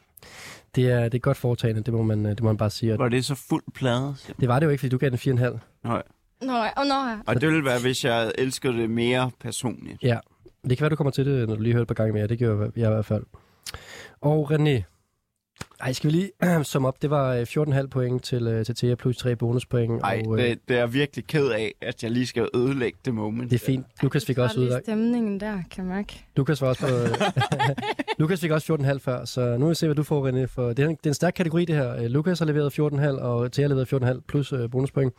Det 0.76 0.91
er, 0.91 1.03
det 1.05 1.14
er 1.14 1.18
godt 1.18 1.37
foretagende, 1.37 1.83
det 1.83 1.95
må 1.95 2.03
man, 2.03 2.26
øh, 2.26 2.31
det 2.31 2.41
må 2.43 2.47
man 2.49 2.57
bare 2.57 2.70
sige. 2.70 2.93
Og 2.93 2.99
Var 2.99 3.09
det 3.09 3.24
så 3.24 3.35
fuld 3.35 3.62
plade? 3.74 4.14
det 4.41 4.49
var 4.49 4.59
det 4.59 4.66
jo 4.66 4.70
ikke, 4.70 4.81
fordi 4.81 4.91
du 4.91 4.99
gav 4.99 5.11
den 5.11 5.39
4,5. 5.39 5.59
Nej. 5.85 6.03
Nå, 6.43 6.53
og 6.76 6.86
nå, 6.86 6.95
ja. 6.95 7.16
Og 7.26 7.41
det 7.41 7.49
ville 7.49 7.64
være, 7.64 7.80
hvis 7.80 8.05
jeg 8.05 8.32
elskede 8.39 8.72
det 8.72 8.91
mere 8.91 9.30
personligt. 9.41 10.03
Ja, 10.03 10.18
det 10.68 10.78
kan 10.78 10.82
være, 10.84 10.91
du 10.91 10.97
kommer 10.97 11.11
til 11.11 11.26
det, 11.26 11.49
når 11.49 11.55
du 11.57 11.62
lige 11.62 11.72
hører 11.72 11.84
det 11.84 11.91
et 11.91 11.97
par 11.97 12.05
gange 12.05 12.12
mere. 12.12 12.26
Det 12.26 12.39
gjorde 12.39 12.72
jeg 12.76 12.86
i 12.91 12.93
hvert 12.93 13.05
fald. 13.07 13.22
Og 14.20 14.53
René, 14.53 14.82
ej, 15.80 15.93
skal 15.93 16.11
vi 16.11 16.16
lige 16.16 16.64
summe 16.64 16.89
op? 16.89 17.03
Det 17.03 17.11
var 17.11 17.34
øh, 17.34 17.43
14,5 17.43 17.86
point 17.86 18.24
til, 18.24 18.47
øh, 18.47 18.64
til 18.64 18.76
Thea, 18.76 18.95
plus 18.95 19.16
3 19.16 19.36
bonuspoint. 19.36 20.01
Nej, 20.01 20.22
og, 20.26 20.39
øh, 20.39 20.45
det, 20.45 20.59
det 20.68 20.74
er 20.74 20.78
jeg 20.80 20.93
virkelig 20.93 21.26
ked 21.26 21.49
af, 21.49 21.74
at 21.82 22.03
jeg 22.03 22.11
lige 22.11 22.26
skal 22.26 22.49
ødelægge 22.55 22.99
det 23.05 23.14
moment. 23.14 23.51
det 23.51 23.62
er 23.62 23.66
fint. 23.66 23.86
Lukas 24.03 24.24
fik 24.24 24.39
også 24.39 24.61
udlagt. 24.61 24.84
stemningen 24.84 25.41
der, 25.41 25.53
kan 25.70 25.84
jeg 25.84 25.95
mærke. 25.95 26.24
Lukas 26.36 26.62
var 26.62 26.68
også 26.68 26.86
på, 26.86 27.24
Lukas 28.18 28.41
fik 28.41 28.51
også 28.51 28.76
14,5 28.80 28.99
før, 28.99 29.24
så 29.24 29.57
nu 29.57 29.59
vil 29.64 29.70
vi 29.70 29.74
se, 29.74 29.86
hvad 29.86 29.97
du 29.97 30.03
får, 30.03 30.28
René. 30.28 30.47
For 30.47 30.68
det, 30.68 30.78
er 30.78 30.84
en, 30.89 30.91
det 30.97 31.07
er 31.07 31.11
en 31.11 31.14
stærk 31.14 31.32
kategori, 31.36 31.64
det 31.64 31.74
her. 31.76 31.97
Øh, 31.97 32.03
Lukas 32.05 32.39
har 32.39 32.47
leveret 32.47 32.78
14,5, 32.78 33.22
og 33.22 33.53
Thea 33.53 33.68
har 33.68 33.74
leveret 33.74 34.14
14,5 34.16 34.20
plus 34.28 34.53
øh, 34.53 34.70
bonuspoint. 34.70 35.14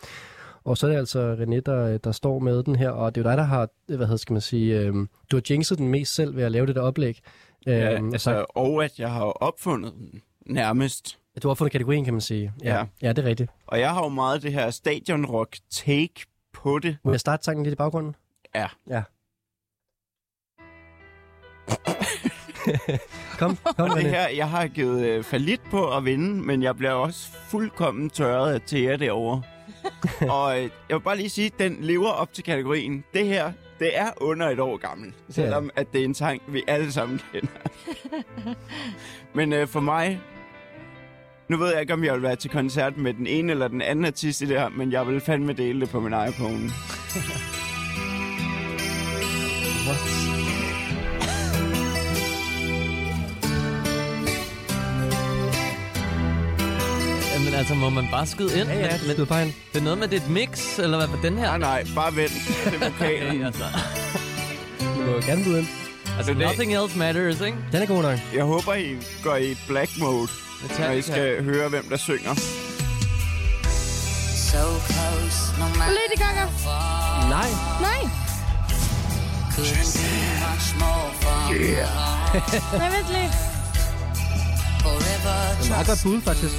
Og 0.69 0.77
så 0.77 0.87
er 0.87 0.91
det 0.91 0.97
altså 0.97 1.35
René, 1.35 1.59
der, 1.59 1.97
der 1.97 2.11
står 2.11 2.39
med 2.39 2.63
den 2.63 2.75
her, 2.75 2.89
og 2.89 3.15
det 3.15 3.21
er 3.21 3.25
jo 3.25 3.29
dig, 3.29 3.37
der 3.37 3.43
har, 3.43 3.69
hvad 3.87 3.97
hedder, 3.97 4.17
skal 4.17 4.33
man 4.33 4.41
sige, 4.41 4.79
øh, 4.79 4.93
du 5.31 5.35
har 5.35 5.41
jinxet 5.49 5.77
den 5.77 5.87
mest 5.87 6.15
selv 6.15 6.35
ved 6.35 6.43
at 6.43 6.51
lave 6.51 6.65
det 6.65 6.75
der 6.75 6.81
oplæg. 6.81 7.19
Ja, 7.65 7.93
Øhm, 7.93 8.13
altså, 8.13 8.45
og 8.49 8.83
at 8.83 8.99
jeg 8.99 9.11
har 9.11 9.23
opfundet 9.23 9.93
den 9.93 10.21
nærmest. 10.45 11.17
Du 11.43 11.47
har 11.47 11.55
fundet 11.55 11.71
kategorien, 11.71 12.05
kan 12.05 12.13
man 12.13 12.21
sige. 12.21 12.53
Ja, 12.63 12.77
ja. 12.77 12.85
Ja. 13.01 13.13
det 13.13 13.25
er 13.25 13.29
rigtigt. 13.29 13.51
Og 13.67 13.79
jeg 13.79 13.93
har 13.93 14.03
jo 14.03 14.09
meget 14.09 14.43
det 14.43 14.53
her 14.53 14.69
stadionrock 14.69 15.57
take 15.71 16.25
på 16.53 16.79
det. 16.79 16.97
Må 17.03 17.11
jeg 17.11 17.19
starte 17.19 17.43
sangen 17.43 17.63
lidt 17.63 17.73
i 17.73 17.75
baggrunden? 17.75 18.15
Ja. 18.55 18.67
Ja. 18.89 19.03
kom, 23.37 23.57
kom 23.77 23.89
det 23.89 24.03
her, 24.09 24.29
jeg 24.29 24.49
har 24.49 24.67
givet 24.67 25.05
øh, 25.05 25.23
falit 25.23 25.61
på 25.71 25.97
at 25.97 26.05
vinde, 26.05 26.41
men 26.41 26.63
jeg 26.63 26.75
bliver 26.77 26.91
også 26.91 27.31
fuldkommen 27.31 28.09
tørret 28.09 28.53
af 28.53 28.61
Thea 28.61 28.95
derovre. 28.95 29.43
og 30.35 30.57
øh, 30.57 30.69
jeg 30.89 30.97
vil 30.97 31.03
bare 31.03 31.17
lige 31.17 31.29
sige, 31.29 31.45
at 31.45 31.59
den 31.59 31.77
lever 31.79 32.09
op 32.09 32.33
til 32.33 32.43
kategorien. 32.43 33.03
Det 33.13 33.25
her, 33.25 33.51
det 33.79 33.97
er 33.97 34.09
under 34.17 34.49
et 34.49 34.59
år 34.59 34.77
gammel, 34.77 35.13
selvom 35.29 35.69
at 35.75 35.93
det 35.93 36.01
er 36.01 36.05
en 36.05 36.15
sang, 36.15 36.41
vi 36.47 36.63
alle 36.67 36.91
sammen 36.91 37.21
kender. 37.31 37.47
men 39.35 39.53
øh, 39.53 39.67
for 39.67 39.79
mig, 39.79 40.21
nu 41.49 41.57
ved 41.57 41.71
jeg 41.71 41.81
ikke, 41.81 41.93
om 41.93 42.03
jeg 42.03 42.13
vil 42.13 42.21
være 42.21 42.35
til 42.35 42.49
koncert 42.49 42.97
med 42.97 43.13
den 43.13 43.27
ene 43.27 43.51
eller 43.51 43.67
den 43.67 43.81
anden 43.81 44.05
artist 44.05 44.41
i 44.41 44.45
det 44.45 44.59
her, 44.59 44.69
men 44.69 44.91
jeg 44.91 45.07
vil 45.07 45.21
fandme 45.21 45.53
dele 45.53 45.81
det 45.81 45.89
på 45.89 45.99
min 45.99 46.13
iPhone. 46.27 46.69
Jamen 49.87 50.18
altså, 57.59 57.73
må 57.75 57.89
man 57.89 58.07
bare 58.11 58.25
skyde 58.27 58.59
ind? 58.59 58.69
Ja, 58.69 58.79
ja, 58.79 58.97
men, 59.07 59.15
skyd 59.15 59.25
bare 59.25 59.43
ind. 59.45 59.53
Det 59.73 59.79
er 59.79 59.83
noget 59.83 59.99
med, 59.99 60.07
det 60.07 60.17
er 60.21 60.21
et 60.25 60.29
mix, 60.29 60.79
eller 60.79 60.97
hvad 60.97 61.07
for 61.07 61.17
den 61.21 61.37
her? 61.37 61.45
Nej, 61.47 61.57
nej, 61.57 61.85
bare 61.95 62.15
vent. 62.15 62.31
Det 62.65 62.73
er 62.81 62.89
vokalen. 62.89 63.43
altså, 63.49 63.63
Du 64.79 64.85
må 65.11 65.19
gerne 65.21 65.43
byde 65.43 65.59
ind. 65.59 65.67
altså, 66.17 66.33
Det 66.33 66.41
nothing 66.41 66.75
else 66.75 66.97
matters, 66.97 67.41
ikke? 67.41 67.57
Den 67.71 67.81
er 67.81 67.85
god 67.85 68.01
nok. 68.03 68.19
Jeg 68.35 68.43
håber, 68.43 68.73
I 68.73 68.95
går 69.23 69.35
i 69.35 69.57
black 69.67 69.91
mode, 69.99 70.13
når 70.15 70.67
I 70.67 70.67
Metallica. 70.67 71.11
skal 71.11 71.43
høre, 71.43 71.69
hvem 71.69 71.89
der 71.89 71.97
synger. 71.97 72.35
So 74.51 74.63
close, 74.89 75.39
no 75.59 75.65
matter 75.79 75.95
Lady 75.99 76.17
Gaga. 76.17 76.45
Nej. 77.29 77.49
Nej, 77.81 78.09
yeah. 81.53 81.87
nej, 82.79 82.89
vent 82.89 83.07
lige. 83.11 83.29
Forever 84.81 85.57
Det 85.61 85.65
er 85.65 85.69
meget 85.69 85.87
godt 85.87 85.99
bud, 86.03 86.21
faktisk. 86.21 86.53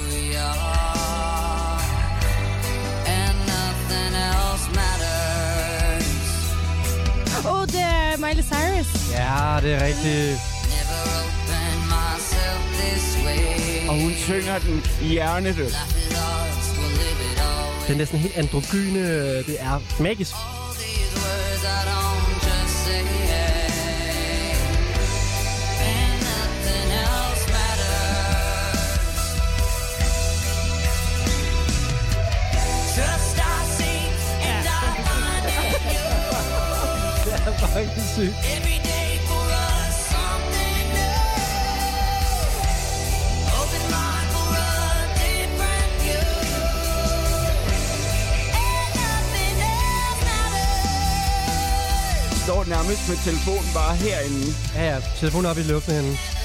Oh, 7.45 7.67
det 7.67 7.81
er 7.81 8.17
Miley 8.17 8.43
Cyrus. 8.43 9.11
Ja, 9.11 9.59
det 9.63 9.73
er 9.73 9.85
rigtigt. 9.85 10.39
Og 13.89 14.01
hun 14.01 14.13
synger 14.17 14.59
den 14.59 14.83
hjernedød. 15.01 15.71
Den 17.87 18.01
er 18.01 18.05
sådan 18.05 18.19
helt 18.19 18.35
androgyne. 18.37 19.03
Det 19.37 19.55
er 19.59 20.01
magisk. 20.03 20.31
Nothing 37.61 37.89
else 37.89 38.17
matters. 38.17 38.51
Står 52.43 52.65
nærmest 52.65 53.09
med 53.09 53.17
telefonen 53.23 53.69
bare 53.73 53.95
herinde. 53.95 54.53
Ja, 54.75 54.83
ja. 54.93 55.01
Telefonen 55.19 55.51
op 55.51 55.57
i 55.57 55.61
luften 55.61 55.93
henne. 55.95 56.40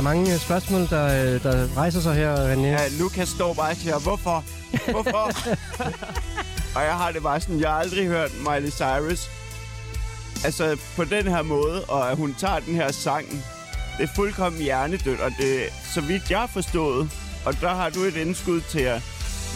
Mange 0.00 0.34
øh, 0.34 0.40
spørgsmål, 0.40 0.80
der, 0.80 1.34
øh, 1.34 1.42
der 1.42 1.76
rejser 1.76 2.00
sig 2.00 2.14
her, 2.14 2.36
René. 2.36 2.66
Ja, 2.66 2.88
Lukas 2.98 3.28
står 3.28 3.54
bare 3.54 3.70
og 3.70 3.76
siger, 3.76 3.98
hvorfor? 3.98 4.44
Hvorfor? 4.90 5.30
og 6.76 6.82
jeg 6.82 6.94
har 6.94 7.12
det 7.12 7.22
bare 7.22 7.40
sådan, 7.40 7.60
jeg 7.60 7.70
har 7.70 7.76
aldrig 7.76 8.06
hørt 8.06 8.30
Miley 8.48 8.70
Cyrus. 8.70 9.30
Altså, 10.44 10.76
på 10.96 11.04
den 11.04 11.28
her 11.28 11.42
måde, 11.42 11.84
og 11.84 12.10
at 12.10 12.16
hun 12.16 12.34
tager 12.38 12.58
den 12.58 12.74
her 12.74 12.92
sang, 12.92 13.26
det 13.98 14.04
er 14.04 14.14
fuldkommen 14.14 14.62
hjernedødt, 14.62 15.20
og 15.20 15.30
det, 15.38 15.62
så 15.94 16.00
vidt 16.00 16.30
jeg 16.30 16.38
har 16.38 16.46
forstået, 16.46 17.10
og 17.44 17.60
der 17.60 17.74
har 17.74 17.90
du 17.90 18.00
et 18.00 18.16
indskud 18.16 18.60
til 18.60 18.80
jer, 18.80 19.00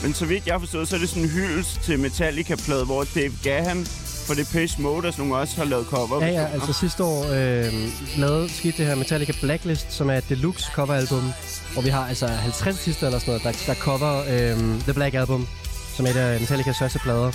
men 0.02 0.14
så 0.14 0.26
vidt 0.26 0.46
jeg 0.46 0.54
har 0.54 0.58
forstået, 0.58 0.88
så 0.88 0.96
er 0.96 1.00
det 1.00 1.08
sådan 1.08 1.22
en 1.22 1.28
hyldest 1.28 1.80
til 1.80 1.98
Metallica-plade, 1.98 2.84
hvor 2.84 3.04
Dave 3.14 3.32
Gahan 3.42 3.86
for 4.26 4.34
Depeche 4.34 4.82
Mode 4.82 5.06
og 5.08 5.12
sådan 5.12 5.28
nogle 5.28 5.42
også 5.42 5.56
har 5.56 5.64
lavet 5.64 5.86
cover. 5.86 6.24
Ja, 6.24 6.32
ja, 6.32 6.46
altså 6.54 6.72
sidste 6.72 7.04
år 7.04 7.24
øh, 7.24 7.72
lavede 8.18 8.48
skete 8.48 8.76
det 8.78 8.86
her 8.86 8.94
Metallica 8.94 9.32
Blacklist, 9.40 9.92
som 9.92 10.10
er 10.10 10.14
et 10.14 10.28
deluxe 10.28 10.66
coveralbum, 10.74 11.32
hvor 11.72 11.82
vi 11.82 11.88
har 11.88 12.06
altså 12.08 12.26
50 12.26 12.78
artister 12.78 13.06
eller 13.06 13.18
sådan 13.18 13.40
noget, 13.42 13.42
der, 13.66 13.74
der 13.74 13.80
cover 13.80 14.22
øh, 14.28 14.80
The 14.80 14.94
Black 14.94 15.14
Album, 15.14 15.48
som 15.96 16.06
er 16.06 16.10
et 16.10 16.16
af 16.16 16.40
Metallicas 16.40 16.78
første 16.78 16.98
plader. 16.98 17.32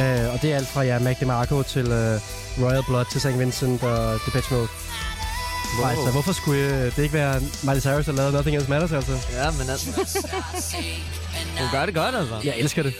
Øh, 0.00 0.34
og 0.34 0.42
det 0.42 0.52
er 0.52 0.56
alt 0.56 0.68
fra 0.68 0.82
ja, 0.82 0.98
Mac 0.98 1.18
DeMarco 1.20 1.62
til 1.62 1.86
øh, 1.86 2.20
Royal 2.62 2.82
Blood 2.88 3.04
til 3.12 3.20
St. 3.20 3.38
Vincent 3.38 3.82
og 3.82 4.18
Depeche 4.26 4.56
Mode. 4.56 4.68
Wow. 5.78 5.88
Altså, 5.88 6.10
hvorfor 6.12 6.32
skulle 6.32 6.84
øh, 6.84 6.96
det 6.96 7.02
ikke 7.02 7.14
være 7.14 7.40
Miley 7.62 7.80
Cyrus, 7.80 8.04
der 8.04 8.12
lavede 8.12 8.32
Nothing 8.32 8.56
Else 8.56 8.70
Matters, 8.70 8.92
altså? 8.92 9.12
Ja, 9.32 9.50
men 9.50 9.70
altså... 9.70 9.88
Hun 11.60 11.68
gør 11.72 11.86
det 11.86 11.94
godt, 11.94 12.14
altså. 12.14 12.40
Jeg 12.44 12.54
elsker 12.58 12.82
det. 12.82 12.94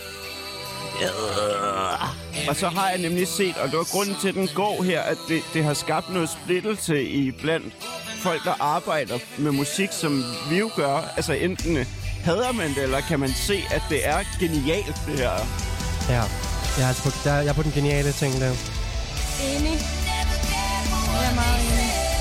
Og 2.49 2.57
så 2.57 2.69
har 2.69 2.89
jeg 2.89 2.99
nemlig 2.99 3.29
set, 3.29 3.57
og 3.57 3.69
det 3.69 3.79
var 3.79 3.85
grunden 3.93 4.17
til, 4.21 4.29
at 4.29 4.35
den 4.35 4.49
går 4.55 4.83
her, 4.83 5.01
at 5.01 5.17
det, 5.29 5.43
det 5.55 5.65
har 5.65 5.75
skabt 5.75 6.11
noget 6.13 6.29
splittelse 6.29 7.03
i 7.03 7.31
blandt 7.31 7.75
folk, 8.23 8.45
der 8.45 8.55
arbejder 8.61 9.19
med 9.39 9.53
musik, 9.53 9.89
som 9.93 10.25
vi 10.51 10.59
jo 10.59 10.71
gør. 10.77 11.13
Altså 11.17 11.33
enten 11.33 11.77
øh, 11.77 11.87
hader 12.25 12.53
man 12.53 12.75
det, 12.75 12.83
eller 12.83 13.01
kan 13.01 13.21
man 13.21 13.31
se, 13.47 13.63
at 13.71 13.83
det 13.89 14.09
er 14.09 14.19
genialt, 14.41 14.97
det 15.07 15.19
her. 15.19 15.31
Ja, 16.09 16.23
jeg 16.79 16.85
er, 16.85 16.89
altså 16.89 17.03
på, 17.03 17.11
der, 17.25 17.35
jeg 17.35 17.47
er 17.47 17.53
på 17.53 17.63
den 17.63 17.73
geniale 17.73 18.13
ting 18.13 18.33
der. 18.41 18.49
Enig. 18.49 19.79
Jeg 21.15 21.31
er 21.31 21.35
meget 21.35 21.61
enig. 21.61 22.14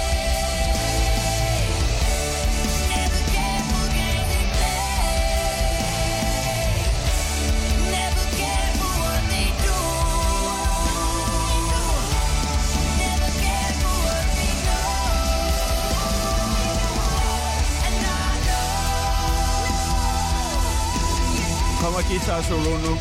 Guitar 22.26 22.42
solo 22.42 22.78
nu. 22.88 22.94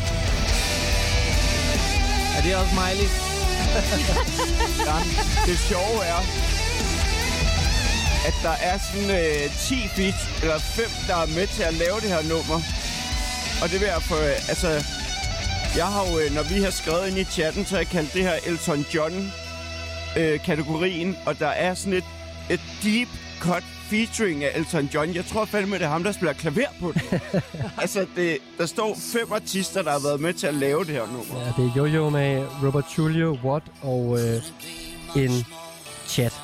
Er 2.37 2.41
det 2.43 2.55
også 2.55 2.73
Miley? 2.81 3.09
Jamen, 4.87 5.09
det 5.47 5.57
sjove 5.69 5.99
er, 6.13 6.21
at 8.27 8.35
der 8.43 8.55
er 8.69 8.77
sådan 8.77 9.09
øh, 9.19 9.41
10 9.59 9.87
feat, 9.87 10.19
eller 10.41 10.59
5, 10.59 10.85
der 11.07 11.15
er 11.15 11.25
med 11.25 11.47
til 11.47 11.63
at 11.63 11.73
lave 11.73 11.99
det 12.01 12.09
her 12.09 12.21
nummer. 12.33 12.59
Og 13.61 13.69
det 13.71 13.79
vil 13.79 13.87
jeg 13.87 14.01
for, 14.01 14.15
øh, 14.15 14.49
altså... 14.51 14.69
Jeg 15.75 15.85
har 15.85 16.09
jo, 16.09 16.19
øh, 16.19 16.35
når 16.35 16.43
vi 16.43 16.61
har 16.61 16.71
skrevet 16.71 17.07
ind 17.07 17.17
i 17.17 17.23
chatten, 17.23 17.65
så 17.65 17.75
har 17.75 17.79
jeg 17.79 17.87
kaldt 17.87 18.13
det 18.13 18.23
her 18.23 18.35
Elton 18.47 18.85
John-kategorien. 18.93 21.17
og 21.25 21.39
der 21.39 21.47
er 21.47 21.73
sådan 21.73 21.93
et, 21.93 22.03
et 22.49 22.61
deep 22.83 23.07
cut 23.39 23.63
featuring 23.93 24.43
af 24.43 24.51
Elton 24.55 24.89
John. 24.93 25.15
Jeg 25.15 25.25
tror 25.25 25.45
fandme, 25.45 25.75
det 25.75 25.83
er 25.83 25.89
ham, 25.89 26.03
der 26.03 26.11
spiller 26.11 26.33
klaver 26.33 26.67
på 26.79 26.91
det. 26.91 27.21
altså, 27.81 28.05
det, 28.15 28.37
der 28.57 28.65
står 28.65 28.97
fem 29.13 29.31
artister, 29.31 29.81
der 29.81 29.91
har 29.91 29.99
været 29.99 30.19
med 30.19 30.33
til 30.33 30.47
at 30.47 30.53
lave 30.53 30.79
det 30.79 30.93
her 30.93 31.07
nummer. 31.07 31.39
Ja, 31.39 31.63
det 31.63 31.71
er 31.71 31.75
Jojo 31.75 32.09
med 32.09 32.45
Robert 32.63 32.85
Julio, 32.97 33.37
Watt 33.43 33.65
og 33.81 34.19
øh, 34.19 34.41
en 35.23 35.45
chat. 36.07 36.33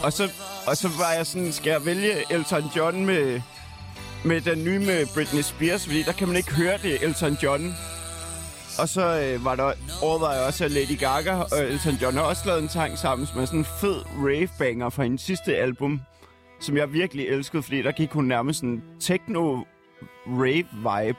Og 0.00 0.12
så, 0.12 0.30
og 0.66 0.76
så 0.76 0.88
var 0.88 1.12
jeg 1.12 1.26
sådan, 1.26 1.52
skal 1.52 1.70
jeg 1.70 1.84
vælge 1.84 2.32
Elton 2.32 2.64
John 2.76 3.06
med, 3.06 3.40
med 4.24 4.40
den 4.40 4.64
nye 4.64 4.78
med 4.78 5.06
Britney 5.14 5.42
Spears, 5.42 5.84
fordi 5.84 6.02
der 6.02 6.12
kan 6.12 6.28
man 6.28 6.36
ikke 6.36 6.54
høre 6.54 6.78
det, 6.82 7.02
Elton 7.02 7.38
John. 7.42 7.74
Og 8.80 8.88
så 8.88 9.20
øh, 9.20 9.44
var 9.44 9.54
der 9.56 9.72
overvejet 10.02 10.46
også, 10.46 10.64
at 10.64 10.70
Lady 10.70 10.98
Gaga 10.98 11.34
og 11.34 11.46
Elton 11.68 11.94
John 12.02 12.14
har 12.16 12.22
også 12.22 12.42
lavet 12.46 12.62
en 12.62 12.68
sang 12.68 12.98
sammen, 12.98 13.26
som 13.26 13.40
er 13.40 13.44
sådan 13.44 13.58
en 13.60 13.64
fed 13.64 13.96
rave-banger 14.18 14.88
fra 14.90 15.02
hendes 15.02 15.20
sidste 15.20 15.56
album, 15.56 16.00
som 16.60 16.76
jeg 16.76 16.92
virkelig 16.92 17.28
elskede, 17.28 17.62
fordi 17.62 17.82
der 17.82 17.92
gik 17.92 18.10
hun 18.12 18.24
nærmest 18.24 18.60
sådan 18.60 18.82
techno-rave-vibe. 19.00 21.16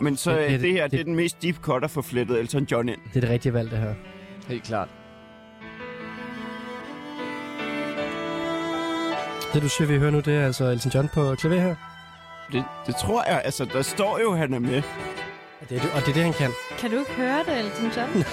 Men 0.00 0.16
så 0.16 0.30
Det- 0.30 0.38
det, 0.40 0.50
det- 0.50 0.60
det, 0.60 0.62
det 0.62 0.72
her, 0.72 0.82
det- 0.82 0.90
det 0.92 1.00
er 1.00 1.04
den 1.04 1.14
mest 1.16 1.42
deep 1.42 1.56
cut 1.56 1.84
at 1.84 1.90
få 1.90 2.02
flettet 2.02 2.40
Elton 2.40 2.64
John 2.70 2.88
ind. 2.88 2.98
Det 3.08 3.16
er 3.16 3.20
det 3.20 3.30
rigtige 3.30 3.54
valg, 3.54 3.70
det 3.70 3.78
her. 3.78 3.94
Helt 4.48 4.62
klart. 4.62 4.88
Det 9.54 9.62
du 9.62 9.68
siger, 9.68 9.88
vi 9.88 9.98
hører 9.98 10.10
nu, 10.10 10.20
det 10.20 10.34
er 10.36 10.46
altså 10.46 10.64
Elton 10.64 10.92
John 10.94 11.08
på 11.14 11.34
klaver 11.34 11.60
her. 11.60 11.74
Det, 12.52 12.64
det 12.86 12.96
tror 12.96 13.24
jeg, 13.24 13.42
altså 13.44 13.64
der 13.64 13.82
står 13.82 14.18
jo, 14.22 14.34
han 14.34 14.54
er 14.54 14.58
med. 14.58 14.82
Og 15.60 15.68
det 15.68 15.76
er 15.76 15.80
det, 15.82 15.90
og 15.94 16.00
det, 16.00 16.08
er 16.08 16.12
det 16.14 16.22
han 16.22 16.32
kan. 16.32 16.50
Kan 16.78 16.90
du 16.90 16.98
ikke 16.98 17.12
høre 17.12 17.44
det, 17.46 17.58
Elton 17.58 17.90
John? 17.96 18.24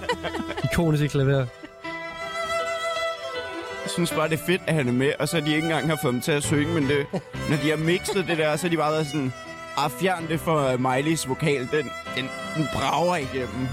Ikonisk 0.72 1.10
klaver. 1.12 1.46
Jeg 3.82 3.90
synes 3.90 4.12
bare, 4.12 4.28
det 4.28 4.40
er 4.40 4.44
fedt, 4.46 4.62
at 4.66 4.74
han 4.74 4.88
er 4.88 4.92
med, 4.92 5.12
og 5.18 5.28
så 5.28 5.40
de 5.40 5.54
ikke 5.54 5.64
engang 5.66 5.88
har 5.88 5.98
fået 6.02 6.12
dem 6.12 6.20
til 6.20 6.32
at 6.32 6.42
synge, 6.42 6.74
men 6.74 6.88
det, 6.88 7.06
når 7.50 7.56
de 7.62 7.70
har 7.70 7.76
mixet 7.76 8.26
det 8.28 8.38
der, 8.38 8.56
så 8.56 8.62
har 8.62 8.70
de 8.70 8.76
bare 8.76 8.92
været 8.92 9.06
sådan, 9.06 9.32
ah, 9.76 9.90
fjern 9.90 10.28
det 10.28 10.40
for 10.40 10.76
Miley's 10.76 11.28
vokal, 11.28 11.60
den, 11.60 11.90
den, 12.16 12.28
den 12.56 12.68
brager 12.74 13.16
igennem. 13.16 13.68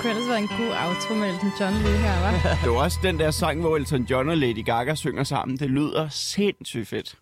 kunne 0.00 0.10
ellers 0.10 0.28
være 0.28 0.38
en 0.38 0.48
god 0.48 0.74
outro 0.86 1.14
med 1.14 1.28
Elton 1.28 1.52
John 1.60 1.74
lige 1.74 1.96
her, 1.96 2.30
hva'? 2.32 2.64
Det 2.64 2.70
var 2.70 2.76
også 2.82 2.98
den 3.02 3.18
der 3.18 3.30
sang, 3.30 3.60
hvor 3.60 3.76
Elton 3.76 4.02
John 4.02 4.28
og 4.28 4.36
Lady 4.36 4.64
Gaga 4.64 4.94
synger 4.94 5.24
sammen. 5.24 5.56
Det 5.56 5.70
lyder 5.70 6.08
sindssygt 6.08 6.88
fedt. 6.88 7.14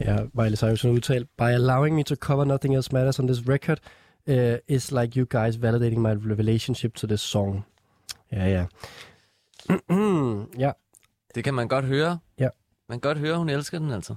Ja, 0.00 0.16
Miley 0.34 0.56
Cyrus 0.56 0.82
har 0.82 0.90
udtalt, 0.90 1.28
By 1.38 1.42
allowing 1.42 1.96
me 1.96 2.02
to 2.02 2.14
cover 2.14 2.44
Nothing 2.44 2.74
Else 2.74 2.92
Matters 2.92 3.18
on 3.18 3.26
this 3.26 3.48
record, 3.48 3.78
uh, 4.28 4.58
is 4.68 4.92
like 4.92 5.20
you 5.20 5.26
guys 5.26 5.56
validating 5.56 6.00
my 6.02 6.12
relationship 6.12 6.94
to 6.94 7.06
this 7.06 7.20
song. 7.20 7.64
Ja, 8.32 8.46
ja. 8.48 8.66
ja, 10.64 10.72
Det 11.34 11.44
kan 11.44 11.54
man 11.54 11.68
godt 11.68 11.84
høre. 11.84 12.18
Ja. 12.38 12.48
Man 12.88 13.00
kan 13.00 13.08
godt 13.08 13.18
høre, 13.18 13.38
hun 13.38 13.48
elsker 13.48 13.78
den 13.78 13.90
altså 13.90 14.14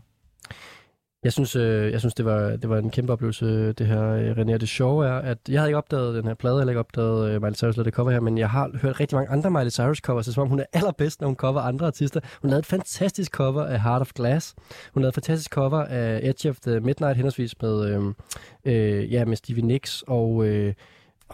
jeg 1.24 1.34
synes, 1.34 1.56
øh, 1.56 1.92
jeg 1.92 2.00
synes 2.00 2.14
det, 2.14 2.26
var, 2.26 2.40
det 2.50 2.70
var 2.70 2.78
en 2.78 2.90
kæmpe 2.90 3.14
oplevelse, 3.14 3.74
det 3.74 3.88
her, 3.88 4.10
øh, 4.10 4.32
René. 4.32 4.58
Det 4.58 4.70
sjove 4.70 5.08
er, 5.08 5.14
at 5.14 5.38
jeg 5.50 5.60
havde 5.60 5.70
ikke 5.70 5.78
opdaget 5.78 6.16
den 6.16 6.28
her 6.28 6.34
plade, 6.34 6.60
eller 6.60 6.72
ikke 6.72 6.80
opdaget 6.80 7.30
øh, 7.30 7.42
Miley 7.42 7.56
Cyrus 7.56 7.78
lavede 7.78 7.86
det 7.86 7.94
cover 7.94 8.12
her, 8.12 8.20
men 8.20 8.38
jeg 8.38 8.50
har 8.50 8.72
hørt 8.82 9.00
rigtig 9.00 9.16
mange 9.16 9.32
andre 9.32 9.52
Miley 9.52 9.70
Cyrus 9.70 9.98
covers, 9.98 10.26
som 10.26 10.42
om 10.42 10.50
hun 10.50 10.60
er 10.60 10.66
allerbedst, 10.74 11.22
når 11.22 11.28
hun 11.28 11.36
cover 11.36 11.62
andre 11.62 11.88
artister. 11.88 12.20
Hun 12.42 12.50
lavede 12.50 12.60
et 12.60 12.66
fantastisk 12.66 13.32
cover 13.32 13.64
af 13.64 13.82
Heart 13.82 14.02
of 14.02 14.12
Glass. 14.16 14.56
Hun 14.94 15.02
lavede 15.02 15.10
et 15.10 15.16
fantastisk 15.16 15.52
cover 15.52 15.84
af 15.84 16.20
Edge 16.24 16.50
of 16.50 16.60
the 16.60 16.80
Midnight, 16.80 17.16
henholdsvis 17.16 17.62
med, 17.62 17.90
øh, 17.90 18.14
øh, 18.66 19.14
ja, 19.14 19.26
med 19.26 19.36
Stevie 19.36 19.66
Nicks 19.66 20.04
og... 20.08 20.46
Øh, 20.46 20.74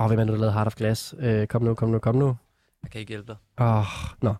Åh, 0.01 0.07
hvem 0.07 0.19
er 0.19 0.23
det, 0.23 0.33
der 0.33 0.39
lavede 0.39 0.53
Heart 0.53 0.67
of 0.67 0.75
Glass? 0.75 1.15
Øh, 1.19 1.47
kom 1.47 1.61
nu, 1.61 1.73
kom 1.73 1.89
nu, 1.89 1.99
kom 1.99 2.15
nu. 2.15 2.35
Jeg 2.83 2.91
kan 2.91 2.99
ikke 3.01 3.09
hjælpe 3.11 3.27
dig. 3.27 3.35
Åh, 3.59 3.77
oh, 3.77 3.85
nå. 4.21 4.33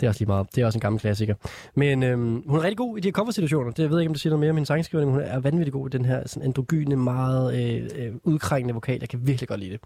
Det 0.00 0.06
er 0.06 0.08
også 0.10 0.20
lige 0.20 0.26
meget. 0.26 0.46
Det 0.54 0.62
er 0.62 0.66
også 0.66 0.76
en 0.76 0.80
gammel 0.80 1.00
klassiker. 1.00 1.34
Men 1.74 2.02
øhm, 2.02 2.42
hun 2.48 2.58
er 2.58 2.62
rigtig 2.62 2.76
god 2.76 2.98
i 2.98 3.00
de 3.00 3.08
her 3.08 3.12
cover-situationer. 3.12 3.70
Det 3.70 3.82
jeg 3.82 3.90
ved 3.90 3.96
jeg 3.98 4.02
ikke, 4.02 4.10
om 4.10 4.14
du 4.14 4.20
siger 4.20 4.30
noget 4.30 4.40
mere 4.40 4.50
om 4.50 4.54
min 4.54 4.66
sangskrivning, 4.66 5.10
men 5.12 5.20
hun 5.20 5.30
er 5.30 5.40
vanvittig 5.40 5.72
god 5.72 5.88
i 5.88 5.90
den 5.90 6.04
her 6.04 6.28
sådan 6.28 6.48
androgyne, 6.48 6.96
meget 6.96 7.54
øh, 7.54 7.88
øh, 7.94 8.14
udkrængende 8.24 8.74
vokal. 8.74 8.98
Jeg 9.00 9.08
kan 9.08 9.26
virkelig 9.26 9.48
godt 9.48 9.60
lide 9.60 9.72
det. 9.72 9.80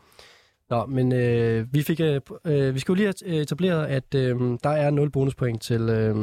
Nå, 0.71 0.87
men 0.87 1.13
øh, 1.13 1.67
vi 1.75 1.83
fik, 1.83 2.01
øh, 2.01 2.21
øh, 2.45 2.75
vi 2.75 2.79
skulle 2.81 3.03
lige 3.03 3.15
have 3.27 3.43
etableret, 3.43 3.87
at 3.87 4.15
øh, 4.15 4.37
der 4.63 4.71
er 4.71 4.91
0 4.91 5.11
bonuspoint 5.11 5.63
til, 5.63 5.81
øh, 5.81 6.17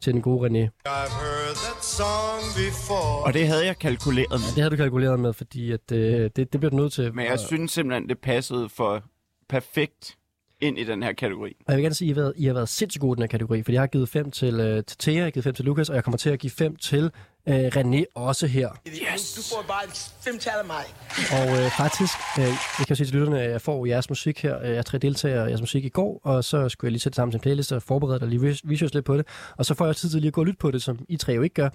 til 0.00 0.12
den 0.12 0.22
gode 0.22 0.48
René. 0.48 0.68
I've 0.88 1.12
heard 1.22 1.54
that 1.54 1.84
song 1.84 2.42
before. 2.56 3.24
Og 3.26 3.34
det 3.34 3.46
havde 3.46 3.66
jeg 3.66 3.78
kalkuleret 3.78 4.30
med. 4.30 4.54
Det 4.54 4.62
havde 4.62 4.70
du 4.70 4.76
kalkuleret 4.76 5.20
med, 5.20 5.32
fordi 5.32 5.72
at, 5.72 5.92
øh, 5.92 6.30
det, 6.36 6.36
det 6.36 6.60
bliver 6.60 6.70
du 6.70 6.76
nødt 6.76 6.92
til. 6.92 7.14
Men 7.14 7.26
jeg 7.26 7.40
synes 7.40 7.72
simpelthen, 7.72 8.08
det 8.08 8.18
passede 8.18 8.68
for 8.68 9.02
perfekt 9.48 10.16
ind 10.62 10.78
i 10.78 10.84
den 10.84 11.02
her 11.02 11.12
kategori. 11.12 11.56
Og 11.66 11.72
jeg 11.72 11.76
vil 11.76 11.82
gerne 11.84 11.94
sige, 11.94 12.10
at 12.10 12.16
I 12.16 12.18
har 12.18 12.22
været, 12.22 12.34
I 12.36 12.44
har 12.44 12.54
været 12.54 12.68
sindssygt 12.68 13.00
gode 13.00 13.12
i 13.12 13.16
den 13.16 13.22
her 13.22 13.28
kategori, 13.28 13.62
fordi 13.62 13.74
jeg 13.74 13.82
har 13.82 13.86
givet 13.86 14.08
5 14.08 14.30
til, 14.30 14.60
øh, 14.60 14.84
til 14.84 14.98
Thea, 14.98 15.14
jeg 15.14 15.24
har 15.24 15.30
givet 15.30 15.44
5 15.44 15.54
til 15.54 15.64
Lukas, 15.64 15.88
og 15.88 15.94
jeg 15.94 16.04
kommer 16.04 16.18
til 16.18 16.30
at 16.30 16.38
give 16.38 16.50
5 16.50 16.76
til 16.76 17.10
Øh, 17.48 17.66
René 17.76 18.04
også 18.14 18.46
her. 18.46 18.68
Yes. 18.88 19.32
Du 19.32 19.42
får 19.42 19.64
bare 19.68 19.84
fem 20.24 20.38
tal 20.38 20.52
af 20.60 20.66
mig. 20.66 20.84
Og 21.32 21.46
øh, 21.64 21.70
faktisk, 21.70 22.14
øh, 22.38 22.44
jeg 22.44 22.56
kan 22.76 22.86
jo 22.90 22.94
sige 22.94 23.06
til 23.06 23.14
lytterne, 23.16 23.40
at 23.42 23.50
jeg 23.50 23.60
får 23.60 23.86
jeres 23.86 24.08
musik 24.08 24.42
her. 24.42 24.62
Øh, 24.62 24.70
Jeg 24.74 24.86
tre 24.86 24.98
deltager 24.98 25.46
i 25.46 25.48
jeres 25.48 25.60
musik 25.60 25.84
i 25.84 25.88
går, 25.88 26.20
og 26.24 26.44
så 26.44 26.68
skulle 26.68 26.88
jeg 26.88 26.92
lige 26.92 27.00
sætte 27.00 27.16
sammen 27.16 27.30
til 27.32 27.36
en 27.38 27.42
playlist 27.42 27.72
og 27.72 27.82
forberede 27.82 28.20
dig 28.20 28.28
lige 28.28 28.40
research 28.70 28.94
lidt 28.94 29.04
på 29.04 29.16
det. 29.16 29.26
Og 29.56 29.66
så 29.66 29.74
får 29.74 29.84
jeg 29.84 29.88
også 29.88 30.00
tid 30.00 30.10
til 30.10 30.20
lige 30.20 30.28
at 30.28 30.32
gå 30.32 30.40
og 30.40 30.46
lytte 30.46 30.58
på 30.58 30.70
det, 30.70 30.82
som 30.82 30.98
I 31.08 31.16
tre 31.16 31.32
jo 31.32 31.42
ikke 31.42 31.54
gør. 31.54 31.68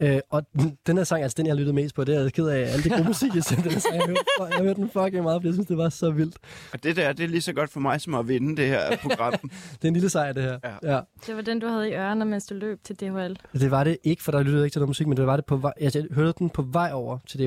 Øh, 0.00 0.18
og 0.30 0.42
den 0.86 0.96
her 0.96 1.04
sang, 1.04 1.22
altså 1.22 1.34
den 1.38 1.46
jeg 1.46 1.52
har 1.52 1.58
lyttet 1.58 1.74
mest 1.74 1.94
på, 1.94 2.04
det 2.04 2.16
er 2.16 2.20
jeg 2.22 2.32
ked 2.32 2.46
af 2.46 2.72
alt 2.72 2.84
det 2.84 2.92
gode 2.92 3.04
musik, 3.04 3.34
jeg 3.34 3.44
sendte. 3.44 3.70
Den 3.70 3.80
sang, 3.80 3.94
jeg 3.94 4.02
har 4.02 4.08
hørt, 4.08 4.48
jeg 4.50 4.56
har 4.56 4.64
hørt 4.64 4.76
den 4.76 4.90
fucking 4.92 5.22
meget, 5.22 5.42
for 5.42 5.48
jeg 5.48 5.54
synes, 5.54 5.68
det 5.68 5.76
var 5.78 5.88
så 5.88 6.10
vildt. 6.10 6.36
Og 6.72 6.82
det 6.82 6.96
der, 6.96 7.12
det 7.12 7.24
er 7.24 7.28
lige 7.28 7.40
så 7.42 7.52
godt 7.52 7.70
for 7.72 7.80
mig, 7.80 8.00
som 8.00 8.14
at 8.14 8.28
vinde 8.28 8.56
det 8.56 8.66
her 8.68 8.96
program. 8.96 9.32
Det 9.72 9.84
er 9.84 9.88
en 9.88 9.94
lille 9.94 10.10
sejr, 10.10 10.32
det 10.32 10.42
her. 10.42 10.58
Ja. 10.82 10.94
ja. 10.94 11.00
Det 11.26 11.36
var 11.36 11.42
den, 11.42 11.60
du 11.60 11.66
havde 11.66 11.90
i 11.90 11.92
ørerne, 11.92 12.24
mens 12.24 12.46
du 12.46 12.54
løb 12.54 12.84
til 12.84 12.96
DHL. 13.00 13.36
Det 13.60 13.70
var 13.70 13.84
det 13.84 13.98
ikke, 14.04 14.22
for 14.22 14.32
der 14.32 14.42
lyttede 14.42 14.64
ikke 14.64 14.74
til 14.74 14.80
noget 14.80 14.88
musik, 14.88 15.06
men 15.06 15.16
det 15.16 15.26
var 15.26 15.36
det 15.36 15.44
på 15.46 15.56
vej, 15.56 15.72
altså, 15.80 15.98
jeg 15.98 16.06
hørte 16.14 16.38
den 16.38 16.50
på 16.50 16.62
vej 16.62 16.90
over 16.92 17.18
til 17.26 17.38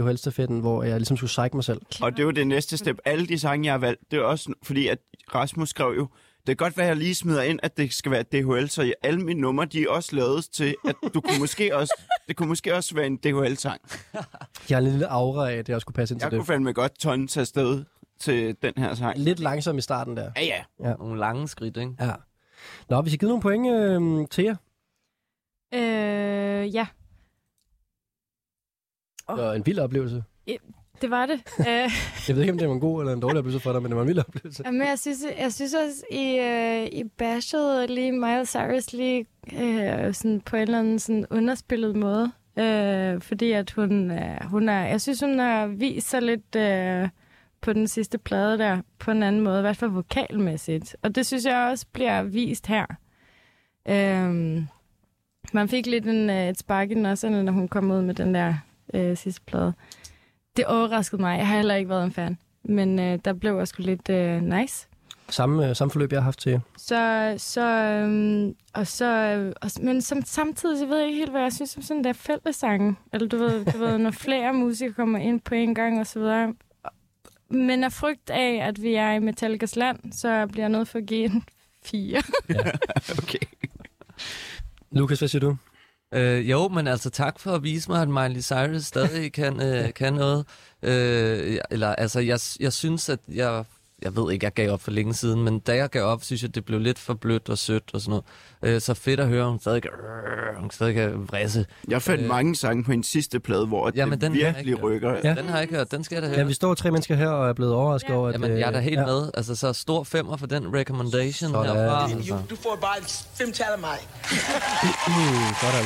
DHL-stafetten, 0.47 0.59
hvor 0.59 0.83
jeg 0.83 0.97
ligesom 0.99 1.17
skulle 1.17 1.27
psyche 1.27 1.49
mig 1.53 1.63
selv. 1.63 1.81
Og 2.01 2.11
det 2.11 2.19
er 2.19 2.23
jo 2.23 2.31
det 2.31 2.47
næste 2.47 2.77
step. 2.77 2.97
Alle 3.05 3.27
de 3.27 3.39
sange, 3.39 3.65
jeg 3.65 3.73
har 3.73 3.77
valgt, 3.77 4.11
det 4.11 4.19
er 4.19 4.23
også 4.23 4.53
fordi, 4.63 4.87
at 4.87 4.99
Rasmus 5.35 5.69
skrev 5.69 5.93
jo, 5.97 6.07
det 6.47 6.57
kan 6.57 6.65
godt 6.65 6.77
være, 6.77 6.85
at 6.85 6.89
jeg 6.89 6.97
lige 6.97 7.15
smider 7.15 7.41
ind, 7.41 7.59
at 7.63 7.77
det 7.77 7.93
skal 7.93 8.11
være 8.11 8.23
DHL, 8.23 8.67
så 8.67 8.93
alle 9.03 9.19
mine 9.21 9.41
numre, 9.41 9.65
de 9.65 9.83
er 9.83 9.89
også 9.89 10.15
lavet 10.15 10.45
til, 10.51 10.75
at 10.87 10.95
du 11.13 11.21
kunne 11.21 11.39
måske 11.39 11.75
også, 11.75 11.93
det 12.27 12.35
kunne 12.35 12.49
måske 12.49 12.75
også 12.75 12.95
være 12.95 13.07
en 13.07 13.17
DHL-sang. 13.17 13.81
Jeg 14.69 14.77
har 14.77 14.77
en 14.77 14.83
lille 14.83 15.07
aura 15.07 15.51
af, 15.51 15.55
at 15.55 15.69
jeg 15.69 15.75
også 15.75 15.85
kunne 15.85 15.93
passe 15.93 16.15
ind 16.15 16.21
Jeg 16.21 16.29
til 16.31 16.37
kunne 16.37 16.39
det. 16.43 16.47
fandme 16.47 16.73
godt 16.73 16.99
tonne 16.99 17.27
til 17.27 17.39
afsted 17.39 17.83
til 18.19 18.55
den 18.61 18.73
her 18.77 18.93
sang. 18.95 19.17
Lidt 19.19 19.39
langsom 19.39 19.77
i 19.77 19.81
starten 19.81 20.17
der. 20.17 20.31
Ja, 20.35 20.41
ja. 20.43 20.63
Ja. 20.89 20.93
Nogle 20.95 21.19
lange 21.19 21.47
skridt, 21.47 21.77
ikke? 21.77 21.91
Ja. 21.99 22.11
Nå, 22.89 23.01
hvis 23.01 23.13
I 23.13 23.17
givet 23.17 23.29
nogle 23.29 23.41
point 23.41 23.67
øh, 23.67 24.27
til 24.31 24.43
jer. 24.43 24.55
Øh, 25.73 26.75
ja, 26.75 26.87
Det 29.29 29.37
var 29.43 29.53
en 29.53 29.65
vild 29.65 29.79
oplevelse. 29.79 30.23
Det 31.01 31.11
var 31.11 31.25
det. 31.25 31.41
Øh, 31.69 31.89
Jeg 32.27 32.35
ved 32.35 32.39
ikke, 32.41 32.51
om 32.51 32.57
det 32.57 32.67
var 32.67 32.73
en 32.73 32.79
god 32.79 33.01
eller 33.01 33.13
en 33.13 33.19
dårlig 33.19 33.37
oplevelse 33.39 33.63
for 33.63 33.71
dig, 33.71 33.81
men 33.81 33.91
det 33.91 33.95
var 33.95 34.01
en 34.01 34.07
vild 34.07 34.19
oplevelse. 34.19 34.63
Men 34.63 34.81
jeg 34.81 34.99
synes, 34.99 35.17
jeg 35.39 35.53
synes 35.53 35.73
også, 35.73 36.03
I, 36.11 36.37
øh, 36.39 36.99
I 36.99 37.03
bashede 37.17 37.87
lige 37.87 38.11
Miley 38.11 38.45
Cyrus 38.45 38.93
lige 38.93 39.25
øh, 39.59 40.13
sådan 40.13 40.41
på 40.41 40.55
en 40.55 40.61
eller 40.61 40.79
anden 40.79 40.99
sådan 40.99 41.25
underspillet 41.29 41.95
måde. 41.95 42.31
Øh, 42.59 43.21
fordi 43.21 43.51
at 43.51 43.71
hun, 43.71 44.11
øh, 44.11 44.43
hun 44.43 44.69
er, 44.69 44.85
jeg 44.87 45.01
synes, 45.01 45.19
hun 45.19 45.39
har 45.39 45.67
vist 45.67 46.09
sig 46.09 46.21
lidt 46.21 46.55
øh, 46.55 47.09
på 47.61 47.73
den 47.73 47.87
sidste 47.87 48.17
plade 48.17 48.57
der, 48.57 48.81
på 48.99 49.11
en 49.11 49.23
anden 49.23 49.41
måde, 49.41 49.59
i 49.59 49.61
hvert 49.61 49.77
fald 49.77 49.91
vokalmæssigt. 49.91 50.95
Og 51.01 51.15
det 51.15 51.25
synes 51.25 51.45
jeg 51.45 51.57
også 51.71 51.85
bliver 51.93 52.23
vist 52.23 52.67
her. 52.67 52.85
Øh, 53.89 54.61
man 55.53 55.69
fik 55.69 55.85
lidt 55.85 56.05
en, 56.07 56.29
øh, 56.29 56.49
et 56.49 56.59
spark 56.59 56.91
i 56.91 56.93
den 56.93 57.05
også, 57.05 57.29
når 57.29 57.51
hun 57.51 57.67
kom 57.67 57.91
ud 57.91 58.01
med 58.01 58.13
den 58.13 58.35
der 58.35 58.53
øh, 58.93 59.17
sidste 59.17 59.41
plade. 59.41 59.73
Det 60.57 60.65
overraskede 60.65 61.21
mig. 61.21 61.37
Jeg 61.37 61.47
har 61.47 61.55
heller 61.55 61.75
ikke 61.75 61.89
været 61.89 62.05
en 62.05 62.11
fan. 62.11 62.37
Men 62.63 62.99
øh, 62.99 63.19
der 63.25 63.33
blev 63.33 63.57
også 63.57 63.73
lidt 63.77 64.09
øh, 64.09 64.41
nice. 64.41 64.87
Samme, 65.29 65.69
øh, 65.69 65.75
samme 65.75 65.91
forløb, 65.91 66.11
jeg 66.11 66.19
har 66.19 66.23
haft 66.23 66.39
til 66.39 66.61
Så, 66.77 67.33
så, 67.37 67.61
øhm, 67.61 68.55
og 68.73 68.87
så, 68.87 69.05
øh, 69.05 69.53
og, 69.61 69.71
men 69.81 70.01
som, 70.01 70.21
samtidig, 70.25 70.79
så 70.79 70.85
ved 70.85 70.97
jeg 70.97 71.07
ikke 71.07 71.19
helt, 71.19 71.31
hvad 71.31 71.41
jeg 71.41 71.53
synes 71.53 71.77
om 71.77 71.83
sådan 71.83 72.03
der 72.03 72.13
fællessange. 72.13 72.95
Eller 73.13 73.27
du 73.27 73.37
ved, 73.37 73.65
du 73.65 73.77
ved, 73.77 73.97
når 73.97 74.11
flere 74.11 74.53
musikere 74.53 74.93
kommer 74.93 75.19
ind 75.19 75.41
på 75.41 75.55
en 75.55 75.75
gang 75.75 75.99
og 75.99 76.07
så 76.07 76.19
videre. 76.19 76.53
Men 77.49 77.83
af 77.83 77.91
frygt 77.91 78.29
af, 78.29 78.67
at 78.67 78.81
vi 78.81 78.93
er 78.95 79.11
i 79.11 79.19
Metallicas 79.19 79.75
land, 79.75 80.13
så 80.13 80.47
bliver 80.47 80.63
jeg 80.63 80.69
nødt 80.69 80.87
for 80.87 80.97
at 80.97 81.05
give 81.05 81.25
en 81.25 81.43
fire. 81.85 82.21
okay. 83.23 83.47
Lukas, 84.91 85.19
hvad 85.19 85.27
siger 85.27 85.39
du? 85.39 85.57
Øh, 86.13 86.49
jo, 86.49 86.67
men 86.67 86.87
altså 86.87 87.09
tak 87.09 87.39
for 87.39 87.51
at 87.51 87.63
vise 87.63 87.91
mig, 87.91 88.01
at 88.01 88.09
Miley 88.09 88.41
Cyrus 88.41 88.85
stadig 88.85 89.33
kan, 89.33 89.61
øh, 89.61 89.93
kan 89.93 90.13
noget. 90.13 90.45
Øh, 90.83 91.57
eller 91.71 91.95
altså, 91.95 92.19
jeg, 92.19 92.39
jeg 92.59 92.73
synes, 92.73 93.09
at 93.09 93.19
jeg... 93.27 93.63
Jeg 94.01 94.15
ved 94.15 94.31
ikke, 94.33 94.43
jeg 94.45 94.53
gav 94.53 94.71
op 94.73 94.81
for 94.81 94.91
længe 94.91 95.13
siden, 95.13 95.43
men 95.43 95.59
da 95.59 95.75
jeg 95.75 95.89
gav 95.89 96.03
op, 96.03 96.23
synes 96.23 96.41
jeg, 96.43 96.55
det 96.55 96.65
blev 96.65 96.79
lidt 96.79 96.99
for 96.99 97.13
blødt 97.13 97.49
og 97.49 97.57
sødt 97.57 97.83
og 97.93 98.01
sådan 98.01 98.09
noget. 98.63 98.75
Øh, 98.75 98.81
så 98.81 98.93
fedt 98.93 99.19
at 99.19 99.27
høre, 99.27 99.49
hun 99.49 99.59
stadig, 99.59 99.81
kan- 99.81 99.91
øh, 99.91 100.61
hun 100.61 100.71
stadig 100.71 100.93
kan 100.95 101.27
vrisse. 101.27 101.65
Jeg 101.87 102.01
fandt 102.01 102.21
Øh, 102.23 102.27
mange 102.29 102.55
sange 102.55 102.83
på 102.83 102.91
en 102.91 103.03
sidste 103.03 103.39
plade, 103.39 103.65
hvor 103.67 103.91
Jamen, 103.95 104.11
det 104.11 104.21
den 104.21 104.33
virkelig 104.33 104.71
ikke 104.71 104.81
rykker. 104.83 105.15
Ja. 105.23 105.35
Den 105.35 105.45
har 105.45 105.53
jeg 105.55 105.61
ikke 105.61 105.75
hørt, 105.75 105.91
den 105.91 106.03
skal 106.03 106.15
jeg 106.15 106.21
da 106.23 106.27
høre. 106.27 106.37
Ja, 106.37 106.43
vi 106.43 106.53
står 106.53 106.73
tre 106.73 106.91
mennesker 106.91 107.15
her 107.15 107.27
og 107.29 107.49
er 107.49 107.53
blevet 107.53 107.73
overrasket 107.73 108.15
over, 108.15 108.27
at... 108.27 108.33
Jamen, 108.33 108.51
jeg 108.51 108.67
er 108.67 108.71
da 108.71 108.77
øh, 108.77 108.83
helt 108.83 108.99
ja. 108.99 109.05
med. 109.05 109.31
Altså, 109.33 109.55
så 109.55 109.73
stor 109.73 110.03
femmer 110.03 110.37
for 110.37 110.47
den 110.47 110.73
recommendation 110.75 111.51
Sådan. 111.51 111.75
herfra. 111.75 112.07
Du, 112.09 112.15
Altså. 112.15 112.39
du 112.49 112.55
får 112.55 112.77
bare 112.81 112.95
fem 113.35 113.51
tal 113.51 113.65
af 113.73 113.79
mig. 113.79 113.97
Sådan. 115.61 115.85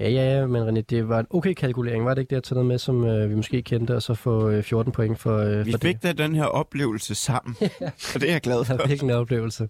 Ja, 0.00 0.08
ja, 0.08 0.38
ja, 0.38 0.46
men 0.46 0.68
René, 0.68 0.80
det 0.80 1.08
var 1.08 1.20
en 1.20 1.26
okay 1.30 1.54
kalkulering, 1.54 2.04
var 2.04 2.14
det 2.14 2.20
ikke 2.20 2.30
det 2.30 2.36
at 2.36 2.42
tage 2.42 2.54
noget 2.54 2.66
med, 2.66 2.78
som 2.78 3.04
øh, 3.04 3.30
vi 3.30 3.34
måske 3.34 3.62
kendte, 3.62 3.96
og 3.96 4.02
så 4.02 4.14
få 4.14 4.48
øh, 4.48 4.62
14 4.62 4.92
point 4.92 5.18
for, 5.18 5.38
øh, 5.38 5.66
Vi 5.66 5.70
for 5.70 5.78
fik 5.78 6.02
da 6.02 6.12
den 6.12 6.34
her 6.34 6.44
oplevelse 6.44 7.14
sammen, 7.14 7.56
og 8.14 8.20
det 8.20 8.28
er 8.28 8.32
jeg 8.32 8.40
glad 8.40 8.58
det. 8.58 8.66
for. 8.66 8.72
Det 8.72 8.82
var 8.82 8.88
virkelig 8.88 9.10
en 9.10 9.16
oplevelse. 9.16 9.68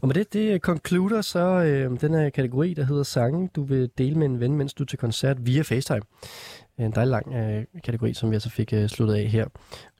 Og 0.00 0.08
med 0.08 0.14
det, 0.14 0.32
det 0.32 0.60
concluder 0.60 1.20
så 1.20 1.38
øh, 1.38 2.00
den 2.00 2.14
her 2.14 2.30
kategori, 2.30 2.74
der 2.74 2.84
hedder 2.84 3.02
sange, 3.02 3.50
du 3.56 3.62
vil 3.62 3.90
dele 3.98 4.18
med 4.18 4.26
en 4.26 4.40
ven, 4.40 4.56
mens 4.56 4.74
du 4.74 4.82
er 4.84 4.86
til 4.86 4.98
koncert 4.98 5.46
via 5.46 5.62
FaceTime. 5.62 6.02
En 6.78 6.92
dejlig 6.92 7.10
lang 7.10 7.34
øh, 7.34 7.64
kategori, 7.84 8.14
som 8.14 8.30
vi 8.30 8.36
altså 8.36 8.50
fik 8.50 8.72
øh, 8.72 8.88
sluttet 8.88 9.14
af 9.14 9.24
her. 9.24 9.46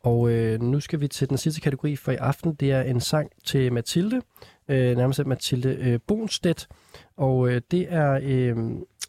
Og 0.03 0.31
øh, 0.31 0.62
nu 0.62 0.81
skal 0.81 1.01
vi 1.01 1.09
til 1.09 1.29
den 1.29 1.39
sidste 1.39 1.61
kategori 1.61 1.97
for 1.97 2.12
i 2.12 2.17
aften. 2.17 2.55
Det 2.55 2.73
er 2.73 2.83
en 2.83 3.01
sang 3.01 3.31
til 3.45 3.73
Mathilde, 3.73 4.21
øh, 4.69 4.97
nærmest 4.97 5.27
Mathilde 5.27 5.77
øh, 5.81 5.99
Bonstedt. 6.07 6.69
Og 7.20 7.51
øh, 7.51 7.60
det 7.70 7.86
er 7.88 8.20
øh, 8.22 8.56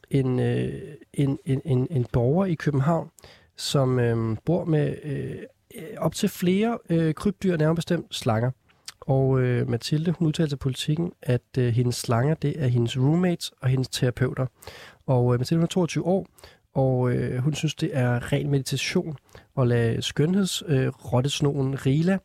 en, 0.10 0.40
øh, 0.40 0.82
en, 1.14 1.40
en, 1.46 1.62
en, 1.66 1.88
en 1.92 2.06
borger 2.12 2.46
i 2.46 2.54
København, 2.54 3.10
som 3.56 4.00
øh, 4.00 4.38
bor 4.46 4.66
med 4.66 4.96
øh, 5.04 5.36
op 5.98 6.16
til 6.16 6.30
flere 6.30 6.78
øh, 6.90 7.14
krybdyr, 7.14 7.58
nærmere 7.58 7.76
bestemt 7.76 8.16
slanger. 8.16 8.52
Og 9.02 9.42
øh, 9.42 9.70
Mathilde, 9.70 10.12
hun 10.12 10.28
udtalte 10.28 10.52
til 10.52 10.58
politikken, 10.58 11.12
at 11.22 11.42
øh, 11.58 11.74
hendes 11.74 11.96
slanger, 11.96 12.34
det 12.34 12.64
er 12.64 12.68
hendes 12.68 12.98
roommates 12.98 13.52
og 13.62 13.70
hendes 13.70 13.88
terapeuter. 13.88 14.46
Og 15.08 15.34
øh, 15.34 15.40
Mathilde 15.40 15.60
hun 15.60 15.64
er 15.64 15.68
22 15.68 16.06
år, 16.06 16.28
og 16.74 17.12
øh, 17.12 17.38
hun 17.38 17.54
synes, 17.54 17.76
det 17.76 17.90
er 17.94 18.34
ren 18.34 18.50
meditation 18.50 19.18
at 19.58 19.68
lade 19.68 20.02
skønhedsrottesnogen 20.02 21.74
øh, 21.74 21.86
Rila 21.86 22.18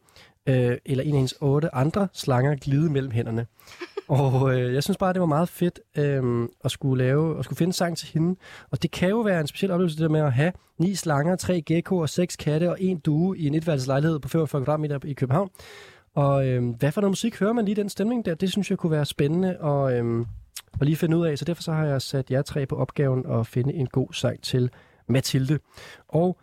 øh, 0.47 0.79
eller 0.85 1.05
en 1.05 1.11
af 1.11 1.17
hendes 1.17 1.35
otte 1.41 1.75
andre 1.75 2.09
slanger 2.13 2.55
glide 2.55 2.91
mellem 2.91 3.11
hænderne. 3.11 3.47
Og 4.09 4.55
øh, 4.55 4.75
jeg 4.75 4.83
synes 4.83 4.97
bare, 4.97 5.13
det 5.13 5.21
var 5.21 5.27
meget 5.27 5.49
fedt 5.49 5.81
øh, 5.97 6.49
at 6.65 6.71
skulle 6.71 7.05
lave, 7.05 7.39
at 7.39 7.45
skulle 7.45 7.57
finde 7.57 7.73
sang 7.73 7.97
til 7.97 8.09
hende. 8.09 8.37
Og 8.71 8.83
det 8.83 8.91
kan 8.91 9.09
jo 9.09 9.21
være 9.21 9.41
en 9.41 9.47
speciel 9.47 9.71
oplevelse, 9.71 9.97
det 9.97 10.03
der 10.03 10.09
med 10.09 10.21
at 10.21 10.33
have 10.33 10.53
ni 10.79 10.95
slanger, 10.95 11.37
tre 11.37 11.63
geckoer, 11.63 12.07
seks 12.07 12.37
katte 12.37 12.71
og 12.71 12.77
en 12.81 12.99
due 12.99 13.39
i 13.39 13.47
en 13.47 13.55
etværelseslejlighed 13.55 14.19
på 14.19 14.29
45 14.29 14.65
kvadratmeter 14.65 14.99
i 15.05 15.13
København. 15.13 15.51
Og 16.15 16.49
øh, 16.49 16.75
hvad 16.79 16.93
for 16.93 17.01
noget 17.01 17.11
musik 17.11 17.39
hører 17.41 17.53
man 17.53 17.65
lige 17.65 17.75
den 17.75 17.89
stemning 17.89 18.25
der? 18.25 18.35
Det 18.35 18.51
synes 18.51 18.71
jeg 18.71 18.79
kunne 18.79 18.91
være 18.91 19.05
spændende 19.05 19.57
at, 19.57 20.05
øh, 20.05 20.27
at 20.81 20.87
lige 20.87 20.97
finde 20.97 21.17
ud 21.17 21.27
af. 21.27 21.39
Så 21.39 21.45
derfor 21.45 21.63
så 21.63 21.73
har 21.73 21.85
jeg 21.85 22.03
sat 22.03 22.31
jer 22.31 22.43
tre 22.43 22.67
på 22.67 22.77
opgaven 22.77 23.27
at 23.27 23.47
finde 23.47 23.75
en 23.75 23.87
god 23.87 24.13
sang 24.13 24.43
til 24.43 24.71
Mathilde. 25.09 25.59
Og 26.09 26.39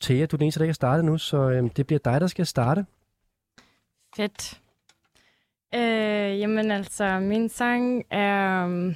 Thea, 0.00 0.26
du 0.26 0.36
er 0.36 0.38
den 0.38 0.42
eneste, 0.42 0.58
der 0.58 0.64
ikke 0.64 0.70
har 0.70 0.74
startet 0.74 1.04
nu, 1.04 1.18
så 1.18 1.50
øh, 1.50 1.70
det 1.76 1.86
bliver 1.86 2.00
dig, 2.04 2.20
der 2.20 2.26
skal 2.26 2.46
starte. 2.46 2.84
Fedt. 4.16 4.60
Øh, 5.74 6.40
jamen 6.40 6.70
altså, 6.70 7.18
min 7.20 7.48
sang 7.48 8.04
er... 8.10 8.64
um, 8.64 8.94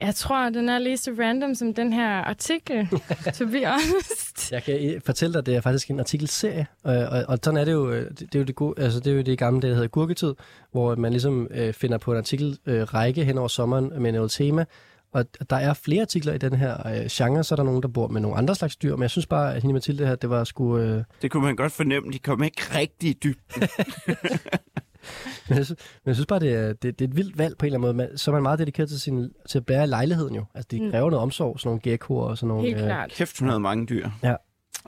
Jeg 0.00 0.14
tror, 0.14 0.48
den 0.48 0.68
er 0.68 0.78
lige 0.78 0.96
så 0.96 1.10
random 1.18 1.54
som 1.54 1.74
den 1.74 1.92
her 1.92 2.08
artikel, 2.08 2.88
to 3.38 3.46
be 3.46 3.66
honest. 3.66 4.52
Jeg 4.52 4.62
kan 4.62 4.94
øh, 4.94 5.00
fortælle 5.06 5.32
dig, 5.32 5.38
at 5.38 5.46
det 5.46 5.56
er 5.56 5.60
faktisk 5.60 5.90
en 5.90 6.00
artikelserie, 6.00 6.66
og, 6.84 6.96
og, 6.96 7.24
og 7.28 7.38
sådan 7.42 7.60
er 7.60 7.64
det 7.64 7.72
jo, 7.72 7.90
øh, 7.90 8.10
det, 8.10 8.34
er 8.34 8.38
jo 8.38 8.44
det, 8.44 8.54
gode, 8.54 8.82
altså 8.82 9.00
det 9.00 9.12
er 9.12 9.16
jo 9.16 9.22
det 9.22 9.38
gamle, 9.38 9.62
det 9.62 9.68
der 9.68 9.74
hedder 9.74 9.88
gurketid, 9.88 10.34
hvor 10.72 10.94
man 10.94 11.12
ligesom 11.12 11.48
øh, 11.50 11.72
finder 11.74 11.98
på 11.98 12.12
en 12.12 12.18
artikelrække 12.18 12.80
øh, 12.80 12.82
række 12.94 13.24
hen 13.24 13.38
over 13.38 13.48
sommeren 13.48 14.02
med 14.02 14.12
noget 14.12 14.30
tema, 14.30 14.64
og 15.12 15.24
der 15.50 15.56
er 15.56 15.74
flere 15.74 16.02
artikler 16.02 16.32
i 16.34 16.38
den 16.38 16.52
her 16.52 16.86
øh, 16.86 17.06
genre, 17.10 17.44
så 17.44 17.54
er 17.54 17.56
der 17.56 17.62
nogen, 17.62 17.82
der 17.82 17.88
bor 17.88 18.08
med 18.08 18.20
nogle 18.20 18.36
andre 18.36 18.54
slags 18.54 18.76
dyr, 18.76 18.96
men 18.96 19.02
jeg 19.02 19.10
synes 19.10 19.26
bare, 19.26 19.54
at 19.54 19.62
hende 19.62 19.72
Mathilde 19.72 20.06
her, 20.06 20.14
det 20.14 20.30
var 20.30 20.44
sgu... 20.44 20.78
Øh, 20.78 21.04
Det 21.22 21.30
kunne 21.30 21.42
man 21.42 21.56
godt 21.56 21.72
fornemme, 21.72 22.12
de 22.12 22.18
kom 22.18 22.42
ikke 22.42 22.62
rigtig 22.74 23.10
i 23.10 23.12
dybden. 23.24 23.62
men, 25.48 25.56
jeg 25.58 25.64
synes, 25.64 25.80
men 26.04 26.06
jeg 26.06 26.14
synes 26.14 26.26
bare, 26.26 26.40
det 26.40 26.52
er, 26.54 26.72
det, 26.72 26.82
det 26.98 27.00
er 27.04 27.08
et 27.08 27.16
vildt 27.16 27.38
valg 27.38 27.58
på 27.58 27.66
en 27.66 27.72
eller 27.72 27.78
anden 27.88 27.96
måde. 27.96 28.08
Man, 28.08 28.18
så 28.18 28.30
er 28.30 28.32
man 28.32 28.42
meget 28.42 28.58
dedikeret 28.58 28.88
til, 28.88 29.00
sin, 29.00 29.30
til 29.48 29.58
at 29.58 29.66
bære 29.66 29.84
i 29.84 29.86
lejligheden 29.86 30.34
jo. 30.34 30.44
Altså, 30.54 30.68
det 30.70 30.82
Mm. 30.82 30.90
kræver 30.90 31.10
noget 31.10 31.22
omsorg, 31.22 31.60
sådan 31.60 31.68
nogle 31.68 31.80
geckoer 31.80 32.24
og 32.24 32.38
sådan 32.38 32.48
nogle... 32.48 32.68
Helt 32.68 32.78
klart. 32.78 33.10
Kæft, 33.10 33.38
hun 33.38 33.48
havde 33.48 33.60
mange 33.60 33.86
dyr. 33.86 34.08
Ja. 34.22 34.34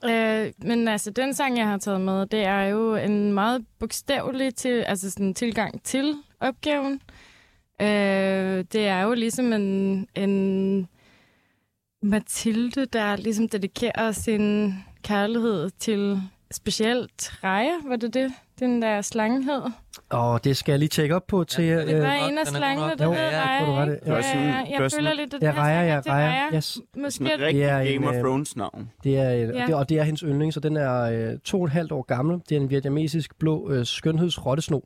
Øh, 0.05 0.53
men 0.63 0.89
altså, 0.89 1.11
den 1.11 1.35
sang, 1.35 1.59
jeg 1.59 1.67
har 1.67 1.79
taget 1.79 2.01
med, 2.01 2.27
det 2.27 2.41
er 2.47 2.63
jo 2.63 2.95
en 2.95 3.33
meget 3.33 3.65
bogstavelig 3.81 4.55
til, 4.55 4.69
altså 4.87 5.11
sådan, 5.11 5.35
tilgang 5.35 5.83
til 5.85 6.15
opgaven. 6.41 7.01
Øh, 7.83 8.65
det 8.73 8.87
er 8.87 9.03
jo 9.03 9.15
ligesom 9.15 9.53
en, 9.53 10.07
en 10.15 10.89
Mathilde, 12.03 12.87
der 12.87 13.17
ligesom 13.17 13.49
dedikerer 13.49 14.13
sin 14.13 14.75
kærlighed 15.03 15.71
til 15.79 16.21
specielt 16.51 17.33
Reje, 17.45 17.71
var 17.89 17.97
det 17.97 18.15
det? 18.15 18.33
Den 18.61 18.83
der 18.83 19.01
slange 19.03 19.45
hed. 19.45 19.63
Og 20.11 20.45
det 20.45 20.57
skal 20.57 20.73
jeg 20.73 20.79
lige 20.79 20.89
tjekke 20.89 21.15
op 21.17 21.27
på 21.27 21.45
til... 21.45 21.65
Ja, 21.65 21.87
Det 21.87 22.03
var 22.03 22.13
en 22.13 22.39
af 22.39 22.47
slangene, 22.47 22.93
der 22.99 23.09
hed 23.13 23.21
ja, 23.21 23.45
Reje. 23.45 23.91
Det 23.91 24.25
sådan- 24.25 24.43
Ja, 24.47 24.65
det 24.67 24.81
jeg 24.81 24.93
føler 24.93 25.15
lidt, 25.15 25.35
at 25.35 25.41
Det 25.41 25.49
er 25.49 25.55
sang 25.55 25.87
ja. 25.87 26.01
Raja. 26.13 26.57
Yes. 26.57 26.79
Måske 26.97 27.25
en 27.25 27.27
er 27.31 27.33
rigtig 27.47 27.55
Det 27.63 27.71
er 27.71 27.79
en, 27.79 27.93
Game 28.03 28.09
of 28.09 28.15
øh, 28.15 28.21
Thrones 28.21 28.57
navn. 28.57 28.91
Det 29.05 29.19
er, 29.19 29.31
Ja. 29.31 29.37
ja. 29.59 29.67
det, 29.67 29.75
og 29.75 29.89
det 29.89 29.99
er 29.99 30.03
hendes 30.03 30.21
yndling, 30.21 30.53
så 30.55 30.61
den 30.61 30.77
er 30.77 31.01
øh, 31.03 31.39
to 31.45 31.59
og 31.61 31.65
et 31.67 31.73
halvt 31.73 31.93
år 31.93 32.03
gammel. 32.03 32.41
Det 32.49 32.57
er 32.57 32.61
en 32.61 32.71
vietnamesisk 32.71 33.39
blå 33.39 33.71
øh, 33.71 33.87
skønhedsrottesno. 33.87 34.81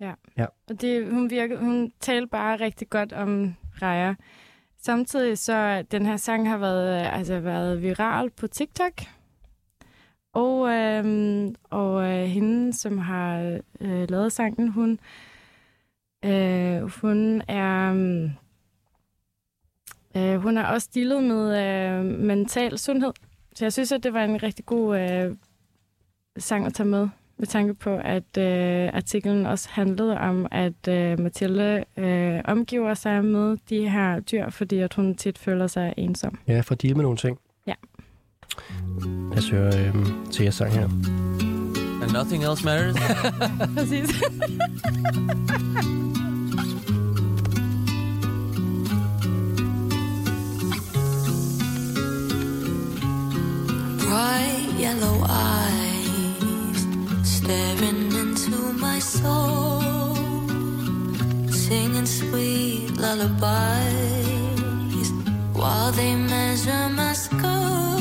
Ja. 0.00 0.12
Ja. 0.36 0.46
Og 0.68 0.80
det, 0.80 1.10
hun, 1.12 1.30
virker, 1.30 1.58
hun 1.58 1.92
talte 2.00 2.26
bare 2.26 2.56
rigtig 2.56 2.90
godt 2.90 3.12
om 3.12 3.54
Raja. 3.82 4.14
Samtidig 4.82 5.38
så, 5.38 5.82
den 5.90 6.06
her 6.06 6.16
sang 6.16 6.48
har 6.48 6.58
været, 6.58 7.00
øh, 7.00 7.18
altså, 7.18 7.40
været 7.40 7.82
viral 7.82 8.30
på 8.30 8.46
TikTok. 8.46 8.92
Og, 10.32 10.68
øhm, 10.70 11.54
og 11.70 12.04
øh, 12.04 12.24
hende, 12.24 12.72
som 12.72 12.98
har 12.98 13.60
øh, 13.80 14.10
lavet 14.10 14.32
sangen, 14.32 14.68
hun, 14.68 14.98
øh, 16.24 16.82
hun 16.82 17.42
er... 17.48 17.90
øhm, 17.90 18.30
Øh, 20.16 20.36
hun 20.36 20.56
har 20.56 20.72
også 20.72 20.88
dealet 20.94 21.24
med 21.24 21.58
øh, 21.58 22.04
mental 22.04 22.78
sundhed. 22.78 23.12
Så 23.54 23.64
jeg 23.64 23.72
synes, 23.72 23.92
at 23.92 24.02
det 24.02 24.12
var 24.12 24.24
en 24.24 24.42
rigtig 24.42 24.66
god 24.66 24.98
øh, 24.98 25.36
sang 26.38 26.66
at 26.66 26.74
tage 26.74 26.88
med, 26.88 27.08
med 27.40 27.46
tanke 27.46 27.74
på, 27.74 27.96
at 27.96 28.38
øh, 28.38 28.90
artiklen 28.92 29.46
også 29.46 29.68
handlede 29.70 30.18
om, 30.18 30.46
at 30.50 30.88
øh, 30.88 31.20
Mathilde 31.20 31.84
øh, 31.96 32.40
omgiver 32.44 32.94
sig 32.94 33.24
med 33.24 33.56
de 33.70 33.88
her 33.88 34.20
dyr, 34.20 34.50
fordi 34.50 34.78
at 34.78 34.94
hun 34.94 35.14
tit 35.14 35.38
føler 35.38 35.66
sig 35.66 35.94
ensom. 35.96 36.38
Ja, 36.48 36.60
for 36.60 36.74
at 36.74 36.82
med 36.84 37.02
nogle 37.02 37.16
ting. 37.16 37.38
Ja. 37.66 37.74
Lad 39.30 39.38
os 39.38 39.48
høre 39.48 39.78
øh, 39.78 39.94
til 40.30 40.42
jeres 40.42 40.54
sang 40.54 40.72
her. 40.72 40.84
And 42.02 42.12
nothing 42.12 42.44
else 42.44 42.64
matters. 42.64 42.96
Præcis. 43.76 44.22
bright 54.10 54.80
yellow 54.80 55.24
eyes 55.24 55.89
staring 57.50 58.12
into 58.22 58.58
my 58.86 58.98
soul, 59.00 60.14
singing 61.50 62.06
sweet 62.06 62.90
lullabies 62.96 63.40
while 65.52 65.90
they 65.90 66.14
measure 66.14 66.88
my 67.00 67.12
skull. 67.12 67.98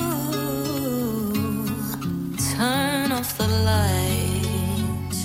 Turn 2.52 3.12
off 3.18 3.30
the 3.40 3.50
lights, 3.72 5.20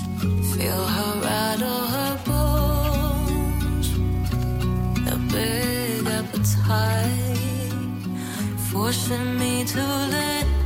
feel 0.53 0.83
her 0.95 1.13
rattle 1.27 1.83
her 1.95 2.15
bones, 2.29 3.87
a 5.13 5.15
big 5.35 6.01
appetite 6.19 7.25
forcing 8.71 9.37
me 9.37 9.53
to 9.65 9.83
let 10.15 10.64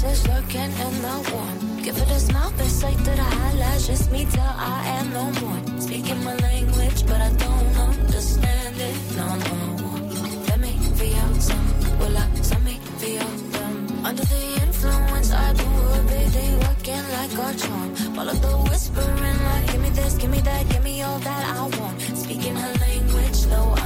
faces 0.00 0.26
looking 0.28 0.72
in 0.84 1.02
the 1.02 1.30
warm. 1.32 1.82
Give 1.82 1.96
it 1.96 2.10
a 2.10 2.20
smile, 2.20 2.50
they 2.50 2.68
say 2.68 2.94
that 2.94 3.18
I 3.18 3.78
just 3.86 4.10
me 4.10 4.24
till 4.24 4.40
I 4.42 4.86
am 4.98 5.12
no 5.12 5.24
more. 5.40 5.80
Speaking 5.80 6.22
my 6.24 6.34
language, 6.36 7.06
but 7.06 7.20
I 7.20 7.30
don't 7.32 7.76
understand 7.88 8.76
it. 8.88 8.96
No, 9.16 9.26
no. 9.46 9.56
Let 10.48 10.60
me 10.60 10.72
your 11.14 11.40
some, 11.40 11.66
will 11.98 12.16
I 12.16 12.26
send 12.42 12.64
me 12.64 12.78
your 13.00 13.30
them? 13.52 14.04
Under 14.04 14.24
the 14.24 14.42
influence, 14.62 15.32
I 15.32 15.52
do 15.52 15.68
a 15.98 16.00
baby 16.12 16.46
working 16.64 17.04
like 17.16 17.32
a 17.46 17.58
charm. 17.58 17.94
Follow 18.16 18.34
the 18.34 18.54
whispering, 18.70 19.38
like 19.48 19.66
give 19.72 19.80
me 19.80 19.90
this, 19.90 20.14
give 20.14 20.30
me 20.30 20.40
that, 20.40 20.68
give 20.68 20.84
me 20.84 21.02
all 21.02 21.18
that 21.18 21.56
I 21.56 21.60
want. 21.78 22.00
Speaking 22.16 22.56
her 22.56 22.74
language, 22.86 23.42
though 23.50 23.79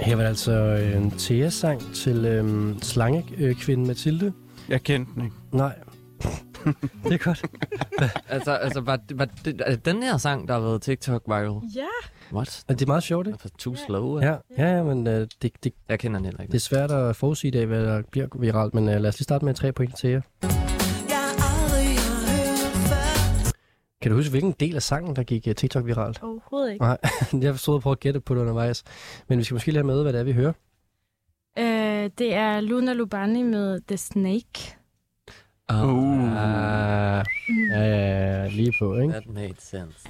Her 0.00 0.16
var 0.16 0.22
det 0.22 0.28
altså 0.28 0.52
øh, 0.52 0.96
en 0.96 1.10
Thea-sang 1.10 1.94
til 1.94 2.24
øh, 2.24 2.74
slangekvinden 2.82 3.86
Mathilde. 3.86 4.32
Jeg 4.68 4.82
kendte 4.82 5.12
den 5.14 5.24
ikke. 5.24 5.36
Nej. 5.52 5.74
det 7.04 7.12
er 7.12 7.18
godt. 7.18 7.42
altså, 8.28 8.52
altså 8.52 8.80
var, 8.80 8.98
var 9.14 9.28
det, 9.44 9.60
er 9.66 9.70
det 9.70 9.84
den 9.84 10.02
her 10.02 10.16
sang, 10.16 10.48
der 10.48 10.54
har 10.54 10.60
været 10.60 10.82
TikTok 10.82 11.22
viral? 11.26 11.60
Ja. 11.76 11.86
What? 12.32 12.64
Men 12.68 12.76
det 12.78 12.82
er 12.82 12.86
meget 12.86 13.02
sjovt, 13.02 13.26
ikke? 13.26 13.38
For 13.40 13.48
too 13.58 13.74
slow. 13.86 14.20
Ja, 14.20 14.36
ja, 14.58 14.76
ja 14.76 14.82
men 14.82 15.06
øh, 15.06 15.26
det, 15.42 15.52
det, 15.64 15.72
Jeg 15.88 15.98
kender 15.98 16.18
den 16.18 16.24
heller 16.24 16.40
ikke. 16.40 16.52
det 16.52 16.58
er 16.58 16.60
svært 16.60 16.90
at 16.90 17.16
forudsige 17.16 17.50
det, 17.50 17.66
hvad 17.66 17.82
der 17.84 18.02
bliver 18.10 18.26
viralt, 18.38 18.74
men 18.74 18.88
øh, 18.88 19.00
lad 19.00 19.08
os 19.08 19.18
lige 19.18 19.24
starte 19.24 19.44
med 19.44 19.54
tre 19.54 19.72
point 19.72 19.96
til 19.96 20.10
jer. 20.10 20.20
Kan 24.02 24.10
du 24.10 24.16
huske, 24.16 24.30
hvilken 24.30 24.54
del 24.60 24.76
af 24.76 24.82
sangen, 24.82 25.16
der 25.16 25.22
gik 25.22 25.46
uh, 25.46 25.52
TikTok 25.52 25.86
viralt? 25.86 26.22
Overhovedet 26.22 26.72
ikke. 26.72 26.84
Nej, 26.84 26.98
jeg 27.42 27.58
stod 27.58 27.74
og 27.74 27.82
prøvede 27.82 27.96
at 27.96 28.00
gætte 28.00 28.20
på 28.20 28.34
det 28.34 28.40
undervejs. 28.40 28.84
Men 29.28 29.38
vi 29.38 29.44
skal 29.44 29.54
måske 29.54 29.66
lige 29.66 29.76
have 29.76 29.86
med, 29.86 30.02
hvad 30.02 30.12
det 30.12 30.18
er, 30.20 30.24
vi 30.24 30.32
hører. 30.32 30.52
Øh, 31.58 32.10
det 32.18 32.34
er 32.34 32.60
Luna 32.60 32.92
Lubani 32.92 33.42
med 33.42 33.80
The 33.88 33.96
Snake. 33.96 34.76
Oh, 35.68 35.94
Uh. 35.94 36.34
ja, 36.34 37.16
ja, 37.16 37.22
ja, 37.72 38.48
lige 38.48 38.72
på, 38.78 38.96
ikke? 38.96 39.12
That 39.12 39.26
made 39.28 39.54
sense. 39.58 40.08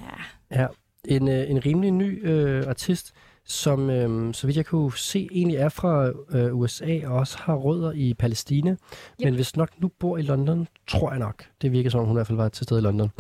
Ja, 0.51 0.67
en, 1.05 1.29
øh, 1.29 1.51
en 1.51 1.67
rimelig 1.67 1.91
ny 1.91 2.29
øh, 2.29 2.67
artist, 2.67 3.13
som, 3.45 3.91
øh, 3.91 4.35
så 4.35 4.47
vidt 4.47 4.57
jeg 4.57 4.67
kunne 4.67 4.93
se, 4.97 5.29
egentlig 5.33 5.57
er 5.57 5.69
fra 5.69 6.11
øh, 6.31 6.57
USA 6.57 7.01
og 7.07 7.17
også 7.17 7.39
har 7.39 7.55
rødder 7.55 7.93
i 7.93 8.15
Palæstina, 8.15 8.71
yep. 8.71 8.79
men 9.25 9.35
hvis 9.35 9.57
nok 9.57 9.69
nu 9.79 9.91
bor 9.99 10.19
i 10.19 10.23
London, 10.23 10.69
tror 10.89 11.11
jeg 11.11 11.19
nok. 11.19 11.45
Det 11.63 11.73
virker 11.73 11.91
som 11.91 12.01
om, 12.01 12.07
hun 12.07 12.15
i 12.15 12.19
hvert 12.19 12.27
fald 12.27 12.37
var 12.37 12.49
til 12.49 12.65
stede 12.65 12.81
i 12.81 12.83
London. 12.83 13.11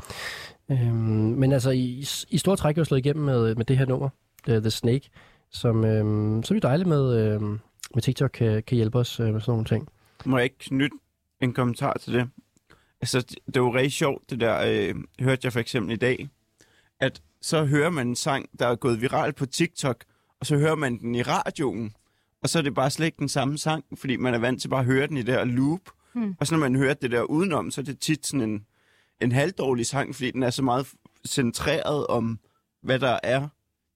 Øhm, 0.71 0.99
men 1.39 1.53
altså, 1.53 1.71
i, 1.71 2.05
i 2.29 2.39
store 2.39 2.57
træk 2.57 2.77
er 2.77 2.81
jo 2.81 2.85
slået 2.85 2.99
igennem 2.99 3.25
med, 3.25 3.55
med 3.55 3.65
det 3.65 3.79
her 3.79 3.87
nummer, 3.87 4.09
The, 4.47 4.61
The 4.61 4.71
Snake, 4.71 5.11
som, 5.51 5.85
øh, 5.85 6.45
som 6.45 6.57
er 6.57 6.61
dejligt 6.61 6.89
med, 6.89 7.35
øh, 7.35 7.43
med 7.95 8.03
TikTok 8.03 8.31
kan, 8.31 8.63
kan 8.63 8.77
hjælpe 8.77 8.99
os 8.99 9.21
øh, 9.21 9.33
med 9.33 9.41
sådan 9.41 9.53
nogle 9.53 9.65
ting. 9.65 9.89
Må 10.25 10.39
jeg 10.39 10.45
ikke 10.45 10.59
knytte 10.59 10.97
en 11.41 11.53
kommentar 11.53 11.97
til 12.01 12.13
det? 12.13 12.29
Altså, 13.01 13.21
det, 13.21 13.57
er 13.57 13.61
jo 13.61 13.75
rigtig 13.75 13.93
sjovt, 13.93 14.31
det 14.31 14.41
der, 14.41 14.63
øh, 14.67 14.95
hørte 15.21 15.41
jeg 15.45 15.53
for 15.53 15.61
eksempel 15.61 15.93
i 15.93 15.97
dag, 15.97 16.29
at 17.01 17.23
så 17.43 17.65
hører 17.65 17.91
man 17.91 18.09
en 18.09 18.17
sang, 18.17 18.47
der 18.59 18.67
er 18.67 18.77
gået 18.77 19.01
viral 19.01 19.33
på 19.33 19.47
TikTok, 19.47 20.05
og 20.41 20.47
så 20.47 20.57
hører 20.57 20.75
man 20.75 20.99
den 20.99 21.15
i 21.15 21.23
radioen, 21.23 21.93
og 22.43 22.49
så 22.49 22.59
er 22.59 22.63
det 22.63 22.75
bare 22.75 22.91
slet 22.91 23.07
ikke 23.07 23.19
den 23.19 23.29
samme 23.29 23.59
sang, 23.59 23.85
fordi 23.95 24.17
man 24.17 24.35
er 24.35 24.39
vant 24.39 24.61
til 24.61 24.69
bare 24.69 24.81
at 24.81 24.87
høre 24.87 25.07
den 25.07 25.17
i 25.17 25.23
det 25.23 25.35
her 25.35 25.45
loop. 25.45 25.81
Hmm. 26.13 26.35
Og 26.41 26.47
så 26.47 26.55
når 26.55 26.61
man 26.61 26.77
hører 26.77 26.95
det 26.95 27.11
der 27.11 27.23
udenom, 27.23 27.71
så 27.71 27.81
er 27.81 27.85
det 27.85 27.99
tit 27.99 28.27
sådan 28.27 28.51
en, 28.51 28.67
en 29.21 29.33
halvdårlig 29.33 29.87
sang, 29.87 30.15
fordi 30.15 30.31
den 30.31 30.43
er 30.43 30.51
så 30.51 30.63
meget 30.63 30.87
centreret 31.27 32.07
om, 32.07 32.39
hvad 32.83 32.99
der 32.99 33.19
er 33.23 33.49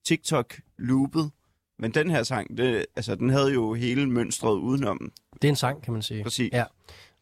TikTok-loopet. 0.05 1.31
Men 1.79 1.95
den 1.95 2.11
her 2.11 2.23
sang, 2.23 2.59
det, 2.59 2.87
altså, 2.97 3.15
den 3.15 3.31
havde 3.31 3.53
jo 3.53 3.75
hele 3.75 4.11
mønstret 4.11 4.59
udenom. 4.59 5.13
Det 5.33 5.45
er 5.45 5.53
en 5.53 5.57
sang, 5.57 5.83
kan 5.83 5.93
man 5.93 6.03
sige. 6.03 6.23
Præcis. 6.23 6.53
Ja. 6.53 6.65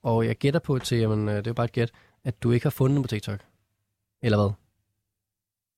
Og 0.03 0.27
jeg 0.27 0.37
gætter 0.37 0.61
på 0.61 0.79
til, 0.79 0.99
jamen, 0.99 1.29
øh, 1.29 1.37
det 1.37 1.47
er 1.47 1.51
jo 1.51 1.55
bare 1.55 1.65
et 1.65 1.73
gæt, 1.73 1.93
at 2.25 2.43
du 2.43 2.51
ikke 2.51 2.65
har 2.65 2.71
fundet 2.71 2.95
den 2.95 3.03
på 3.03 3.09
TikTok. 3.09 3.41
Eller 4.23 4.39
hvad? 4.39 4.53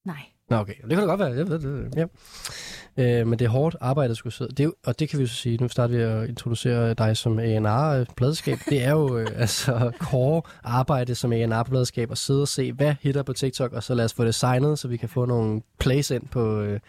Nej. 0.04 0.22
Nå, 0.54 0.60
okay. 0.60 0.74
Det 0.80 0.90
kan 0.90 0.98
da 0.98 1.04
godt 1.04 1.20
være. 1.20 1.28
Jeg 1.28 1.48
ved 1.48 1.58
det. 1.58 1.94
Ja. 1.96 3.20
Øh, 3.20 3.26
men 3.26 3.38
det 3.38 3.44
er 3.44 3.48
hårdt 3.48 3.76
arbejde 3.80 4.10
at 4.10 4.16
skulle 4.16 4.32
sidde. 4.32 4.50
Det 4.50 4.60
er 4.60 4.64
jo, 4.64 4.74
og 4.86 4.98
det 4.98 5.08
kan 5.08 5.18
vi 5.18 5.22
jo 5.22 5.28
så 5.28 5.34
sige. 5.34 5.56
Nu 5.56 5.68
starter 5.68 5.96
vi 5.96 6.02
at 6.02 6.28
introducere 6.28 6.94
dig 6.94 7.16
som 7.16 7.38
A&R-pladeskab. 7.38 8.58
Det 8.68 8.84
er 8.84 8.90
jo 8.90 9.18
øh, 9.18 9.26
altså 9.36 9.92
core 9.98 10.42
arbejde 10.64 11.14
som 11.14 11.32
A&R-pladeskab 11.32 12.10
at 12.10 12.18
sidde 12.18 12.42
og 12.42 12.48
se, 12.48 12.72
hvad 12.72 12.94
hitter 13.00 13.22
på 13.22 13.32
TikTok, 13.32 13.72
og 13.72 13.82
så 13.82 13.94
lad 13.94 14.04
os 14.04 14.14
få 14.14 14.24
det 14.24 14.34
signet, 14.34 14.78
så 14.78 14.88
vi 14.88 14.96
kan 14.96 15.08
få 15.08 15.24
nogle 15.24 15.62
plays 15.78 16.10
ind 16.10 16.28
på, 16.28 16.60
øh, 16.60 16.80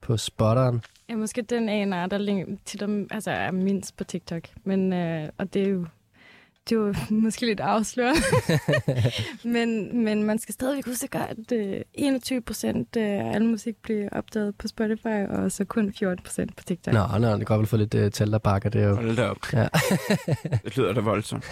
på 0.00 0.16
spotteren. 0.16 0.82
Ja, 1.08 1.16
måske 1.16 1.42
den 1.42 1.68
A&R, 1.68 2.06
der 2.06 2.56
til 2.64 2.80
dem, 2.80 3.08
altså 3.10 3.30
er 3.30 3.50
mindst 3.50 3.96
på 3.96 4.04
TikTok. 4.04 4.42
Men, 4.64 4.92
øh, 4.92 5.28
og 5.38 5.54
det 5.54 5.62
er 5.62 5.68
jo 5.68 5.86
det 6.68 6.76
jo 6.76 6.94
måske 7.10 7.46
lidt 7.46 7.60
afsløret. 7.60 8.16
men, 9.54 9.98
men 10.04 10.22
man 10.22 10.38
skal 10.38 10.52
stadigvæk 10.52 10.86
huske, 10.86 11.18
at 11.18 11.52
øh, 11.52 11.80
21 11.94 12.40
procent 12.40 12.96
af 12.96 13.34
al 13.34 13.44
musik 13.44 13.76
bliver 13.82 14.08
opdaget 14.12 14.58
på 14.58 14.68
Spotify, 14.68 15.26
og 15.28 15.52
så 15.52 15.64
kun 15.64 15.92
14 15.92 16.24
procent 16.24 16.56
på 16.56 16.64
TikTok. 16.64 16.94
Nå, 16.94 17.18
nå, 17.18 17.28
det 17.28 17.38
kan 17.38 17.44
godt 17.44 17.58
vel 17.58 17.66
få 17.66 17.76
lidt 17.76 17.94
uh, 17.94 18.10
tal, 18.10 18.32
der 18.32 18.38
bakker 18.38 18.70
det 18.70 18.84
jo. 18.84 18.94
Hold 18.94 19.16
da 19.16 19.28
op. 19.28 19.52
Ja. 19.52 19.68
det 20.64 20.76
lyder 20.76 20.92
da 20.92 21.00
voldsomt. 21.00 21.44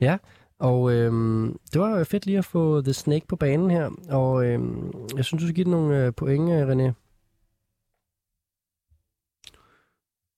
ja, 0.00 0.16
og 0.58 0.92
øhm, 0.92 1.58
det 1.72 1.80
var 1.80 1.98
jo 1.98 2.04
fedt 2.04 2.26
lige 2.26 2.38
at 2.38 2.44
få 2.44 2.82
The 2.82 2.92
Snake 2.92 3.26
på 3.26 3.36
banen 3.36 3.70
her, 3.70 3.90
og 4.08 4.46
øhm, 4.46 4.92
jeg 5.16 5.24
synes, 5.24 5.40
du 5.40 5.46
skal 5.46 5.54
give 5.54 5.64
den 5.64 5.70
nogle 5.70 6.06
øh, 6.06 6.12
point, 6.12 6.50
øh, 6.50 6.68
René. 6.68 6.92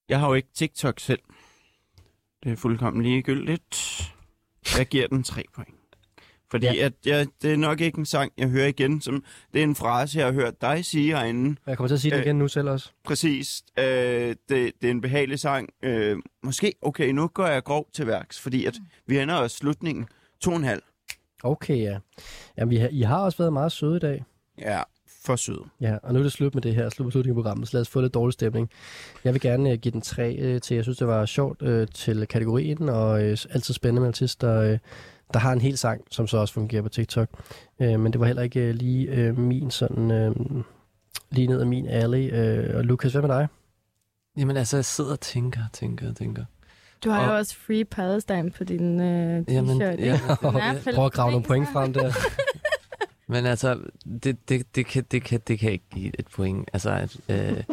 Jeg 0.09 0.21
har 0.21 0.29
jo 0.29 0.35
ikke 0.35 0.49
TikTok 0.55 1.01
selv. 1.01 1.21
Er 2.47 2.57
fuldkommen 2.57 3.03
ligegyldigt. 3.03 4.03
Jeg 4.79 4.87
giver 4.87 5.07
den 5.07 5.23
tre 5.23 5.45
point. 5.55 5.75
Fordi 6.51 6.67
ja. 6.67 6.85
at 6.85 6.93
jeg, 7.07 7.27
det 7.43 7.53
er 7.53 7.57
nok 7.57 7.81
ikke 7.81 7.99
en 7.99 8.07
sang, 8.07 8.33
jeg 8.39 8.49
hører 8.49 8.67
igen. 8.67 9.01
Som, 9.01 9.25
det 9.53 9.59
er 9.59 9.63
en 9.63 9.75
frase, 9.75 10.19
jeg 10.19 10.27
har 10.27 10.33
hørt 10.33 10.61
dig 10.61 10.85
sige 10.85 11.17
herinde. 11.17 11.57
Jeg 11.67 11.77
kommer 11.77 11.89
til 11.89 11.95
at 11.95 12.01
sige 12.01 12.17
det 12.17 12.21
igen 12.21 12.39
nu 12.39 12.49
selv 12.49 12.69
også. 12.69 12.91
Præcis. 13.05 13.63
Øh, 13.79 13.85
det, 13.85 14.39
det 14.49 14.85
er 14.85 14.91
en 14.91 15.01
behagelig 15.01 15.41
sang. 15.41 15.69
Øh, 15.83 16.17
måske, 16.43 16.73
okay, 16.83 17.11
nu 17.11 17.27
går 17.27 17.47
jeg 17.47 17.65
grov 17.65 17.89
til 17.93 18.07
værks, 18.07 18.41
fordi 18.41 18.65
at 18.65 18.75
vi 19.07 19.19
ender 19.19 19.35
også 19.35 19.57
slutningen. 19.57 20.07
To 20.41 20.51
og 20.51 20.57
en 20.57 20.65
halv. 20.65 20.83
Okay, 21.43 21.79
ja. 21.79 21.99
Jamen, 22.59 22.71
vi 22.71 22.77
har, 22.77 22.89
I 22.89 23.01
har 23.01 23.19
også 23.19 23.39
været 23.39 23.53
meget 23.53 23.73
søde 23.73 23.97
i 23.97 24.01
dag. 24.01 24.25
Ja, 24.59 24.83
for 25.27 25.37
sød. 25.37 25.59
Ja, 25.81 25.97
og 26.03 26.13
nu 26.13 26.19
er 26.19 26.23
det 26.23 26.33
slut 26.33 26.55
med 26.55 26.63
det 26.63 26.75
her, 26.75 26.89
slut 26.89 27.05
på 27.07 27.11
slutningen 27.11 27.39
af 27.39 27.43
programmet, 27.43 27.69
så 27.69 27.77
lad 27.77 27.81
os 27.81 27.89
få 27.89 28.01
lidt 28.01 28.15
dårlig 28.15 28.33
stemning. 28.33 28.71
Jeg 29.25 29.33
vil 29.33 29.41
gerne 29.41 29.73
uh, 29.73 29.79
give 29.79 29.93
den 29.93 30.01
tre 30.01 30.39
uh, 30.55 30.61
til, 30.61 30.75
jeg 30.75 30.85
synes, 30.85 30.99
det 30.99 31.07
var 31.07 31.27
sjovt 31.27 31.63
uh, 31.63 31.87
til 31.95 32.27
kategorien, 32.27 32.89
og 32.89 33.11
uh, 33.13 33.21
altid 33.25 33.75
spændende 33.75 34.01
med 34.01 34.09
artist, 34.09 34.41
der, 34.41 34.73
uh, 34.73 34.79
der 35.33 35.39
har 35.39 35.53
en 35.53 35.61
hel 35.61 35.79
sang, 35.79 36.01
som 36.11 36.27
så 36.27 36.39
også 36.39 36.55
fungerer 36.55 36.83
på 36.83 36.89
TikTok. 36.89 37.29
Men 37.79 38.07
det 38.13 38.21
var 38.21 38.27
heller 38.27 38.43
ikke 38.43 38.73
lige 38.73 39.33
min 39.33 39.71
sådan, 39.71 40.35
lige 41.31 41.47
ned 41.47 41.61
ad 41.61 41.65
min 41.65 41.87
alley. 41.87 42.33
Og 42.75 42.85
Lukas, 42.85 43.13
hvad 43.13 43.23
med 43.23 43.31
dig? 43.31 43.49
Jamen 44.39 44.57
altså, 44.57 44.77
jeg 44.77 44.85
sidder 44.85 45.13
og 45.13 45.21
tænker, 45.21 45.61
tænker, 45.73 46.13
tænker. 46.15 46.45
Du 47.05 47.11
har 47.11 47.21
Og- 47.21 47.27
jo 47.29 47.37
også 47.37 47.57
Free 47.67 47.85
Palestine 47.85 48.51
på 48.51 48.65
din 48.65 49.01
øh, 49.01 49.39
t-shirt. 49.41 49.53
Jamen, 49.53 49.81
ja. 49.99 50.21
Prøv 50.95 51.07
at 51.07 51.13
grave 51.13 51.31
nogle 51.31 51.47
point 51.47 51.69
frem 51.73 51.93
der. 51.93 52.13
Men 53.29 53.47
altså, 53.47 53.79
det, 54.23 54.49
det, 54.49 54.75
det, 54.75 54.87
kan, 54.87 55.05
det, 55.11 55.23
kan, 55.23 55.41
det 55.47 55.59
kan 55.59 55.73
ikke 55.73 55.85
give 55.91 56.13
et 56.19 56.27
point. 56.27 56.69
Altså, 56.73 56.91
at, 56.91 57.17
øh, 57.29 57.65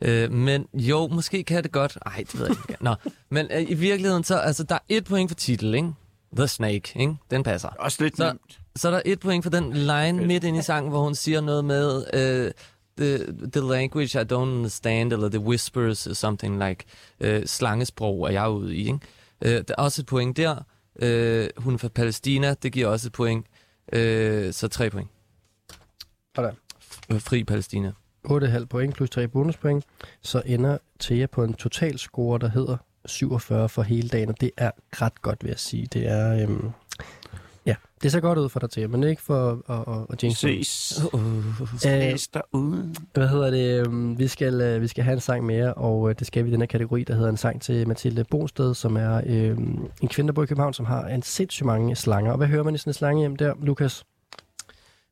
øh, 0.24 0.32
men 0.32 0.66
jo, 0.74 1.06
måske 1.06 1.44
kan 1.44 1.62
det 1.62 1.72
godt. 1.72 1.98
Ej, 2.06 2.24
det 2.32 2.38
ved 2.40 2.46
jeg 2.46 2.56
ikke. 2.68 2.84
Nå, 2.84 2.94
men 3.30 3.46
øh, 3.52 3.70
i 3.70 3.74
virkeligheden, 3.74 4.24
så 4.24 4.36
altså, 4.36 4.64
der 4.64 4.74
er 4.74 4.78
et 4.88 5.04
point 5.04 5.30
for 5.30 5.34
titel, 5.34 5.74
ikke? 5.74 5.92
The 6.36 6.48
Snake, 6.48 7.00
ikke? 7.00 7.14
Den 7.30 7.42
passer. 7.42 7.68
Også 7.68 8.02
lidt 8.02 8.16
så, 8.16 8.26
nemt. 8.26 8.60
så 8.76 8.88
er 8.88 8.92
der 8.92 9.02
et 9.04 9.20
point 9.20 9.44
for 9.44 9.50
den 9.50 9.72
line 9.72 10.26
midt 10.26 10.44
ind 10.44 10.56
i 10.56 10.62
sangen, 10.62 10.90
hvor 10.90 11.02
hun 11.02 11.14
siger 11.14 11.40
noget 11.40 11.64
med... 11.64 12.04
Øh, 12.14 12.52
The, 12.98 13.18
the 13.52 13.60
language 13.60 14.20
I 14.20 14.24
don't 14.24 14.34
understand, 14.34 15.12
eller 15.12 15.28
the 15.28 15.38
whispers, 15.38 16.08
something 16.12 16.64
like 16.68 16.84
øh, 17.20 17.46
slangesprog 17.46 18.26
er 18.26 18.30
jeg 18.32 18.50
ude 18.50 18.76
i. 18.76 18.78
Ikke? 18.78 18.98
Øh, 19.42 19.50
der 19.50 19.74
er 19.78 19.82
også 19.82 20.02
et 20.02 20.06
point 20.06 20.36
der. 20.36 20.56
Øh, 20.98 21.48
hun 21.56 21.74
er 21.74 21.78
fra 21.78 21.88
Palæstina, 21.88 22.54
det 22.54 22.72
giver 22.72 22.88
også 22.88 23.08
et 23.08 23.12
point. 23.12 23.46
Øh, 23.92 24.52
så 24.52 24.68
tre 24.68 24.90
point. 24.90 25.10
Sådan. 26.36 26.54
Fri 27.20 27.44
Palæstina. 27.44 27.92
8,5 28.28 28.64
point 28.64 28.94
plus 28.94 29.10
3 29.10 29.28
bonuspoint, 29.28 29.84
så 30.22 30.42
ender 30.46 30.78
Thea 31.00 31.26
på 31.26 31.44
en 31.44 31.54
total 31.54 31.98
score, 31.98 32.38
der 32.38 32.48
hedder 32.48 32.76
47 33.06 33.68
for 33.68 33.82
hele 33.82 34.08
dagen, 34.08 34.28
og 34.28 34.40
det 34.40 34.50
er 34.56 34.70
ret 34.92 35.22
godt, 35.22 35.44
vil 35.44 35.48
jeg 35.48 35.58
sige. 35.58 35.86
Det 35.86 36.08
er, 36.08 36.42
øhm, 36.42 36.70
ja, 37.66 37.74
det 38.02 38.12
ser 38.12 38.20
godt 38.20 38.38
ud 38.38 38.48
for 38.48 38.60
dig, 38.60 38.70
Thea, 38.70 38.86
men 38.86 39.04
ikke 39.04 39.22
for 39.22 39.50
at, 39.68 39.94
at, 39.94 40.06
at 40.12 40.22
jinx. 40.22 40.38
Ses. 40.38 41.00
Øh, 41.14 41.78
Ses 41.80 42.28
derude. 42.28 42.94
Hvad 43.14 43.28
hedder 43.28 43.50
det? 43.50 43.86
øhm, 43.86 44.18
Vi 44.18 44.28
skal, 44.28 44.60
øh, 44.60 44.82
vi 44.82 44.88
skal 44.88 45.04
have 45.04 45.14
en 45.14 45.20
sang 45.20 45.46
mere, 45.46 45.74
og 45.74 46.10
øh, 46.10 46.14
det 46.18 46.26
skal 46.26 46.44
vi 46.44 46.48
i 46.48 46.52
den 46.52 46.60
her 46.60 46.66
kategori, 46.66 47.04
der 47.04 47.14
hedder 47.14 47.30
en 47.30 47.36
sang 47.36 47.62
til 47.62 47.88
Mathilde 47.88 48.24
Bonsted, 48.30 48.74
som 48.74 48.96
er 48.96 49.20
øh, 49.26 49.58
en 50.02 50.08
kvinde, 50.08 50.28
der 50.28 50.32
bor 50.32 50.42
i 50.42 50.46
København, 50.46 50.74
som 50.74 50.86
har 50.86 51.06
en 51.06 51.22
sindssygt 51.22 51.66
mange 51.66 51.96
slanger. 51.96 52.30
Og 52.32 52.36
hvad 52.38 52.46
hører 52.46 52.62
man 52.62 52.74
i 52.74 52.78
sådan 52.78 52.90
en 52.90 52.94
slange 52.94 53.20
hjem 53.20 53.36
der, 53.36 53.54
Lukas? 53.62 54.04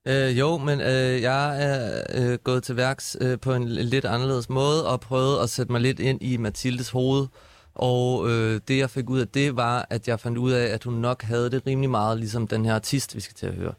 Øh, 0.08 0.38
jo, 0.38 0.58
men 0.58 0.80
øh, 0.80 1.22
jeg 1.22 1.62
er 1.64 2.02
øh, 2.14 2.38
gået 2.44 2.62
til 2.62 2.76
værks 2.76 3.16
øh, 3.20 3.38
på 3.40 3.54
en 3.54 3.68
lidt 3.68 4.04
anderledes 4.04 4.48
måde 4.48 4.88
og 4.88 5.00
prøvet 5.00 5.42
at 5.42 5.50
sætte 5.50 5.72
mig 5.72 5.80
lidt 5.80 6.00
ind 6.00 6.22
i 6.22 6.36
Mathildes 6.36 6.90
hoved. 6.90 7.26
Og 7.74 8.30
øh, 8.30 8.60
det, 8.68 8.78
jeg 8.78 8.90
fik 8.90 9.10
ud 9.10 9.20
af 9.20 9.28
det, 9.28 9.56
var, 9.56 9.86
at 9.90 10.08
jeg 10.08 10.20
fandt 10.20 10.38
ud 10.38 10.52
af, 10.52 10.64
at 10.64 10.84
hun 10.84 10.94
nok 10.94 11.22
havde 11.22 11.50
det 11.50 11.66
rimelig 11.66 11.90
meget, 11.90 12.18
ligesom 12.18 12.46
den 12.46 12.64
her 12.64 12.74
artist, 12.74 13.16
vi 13.16 13.20
skal 13.20 13.34
til 13.34 13.46
at 13.46 13.54
høre. 13.54 13.74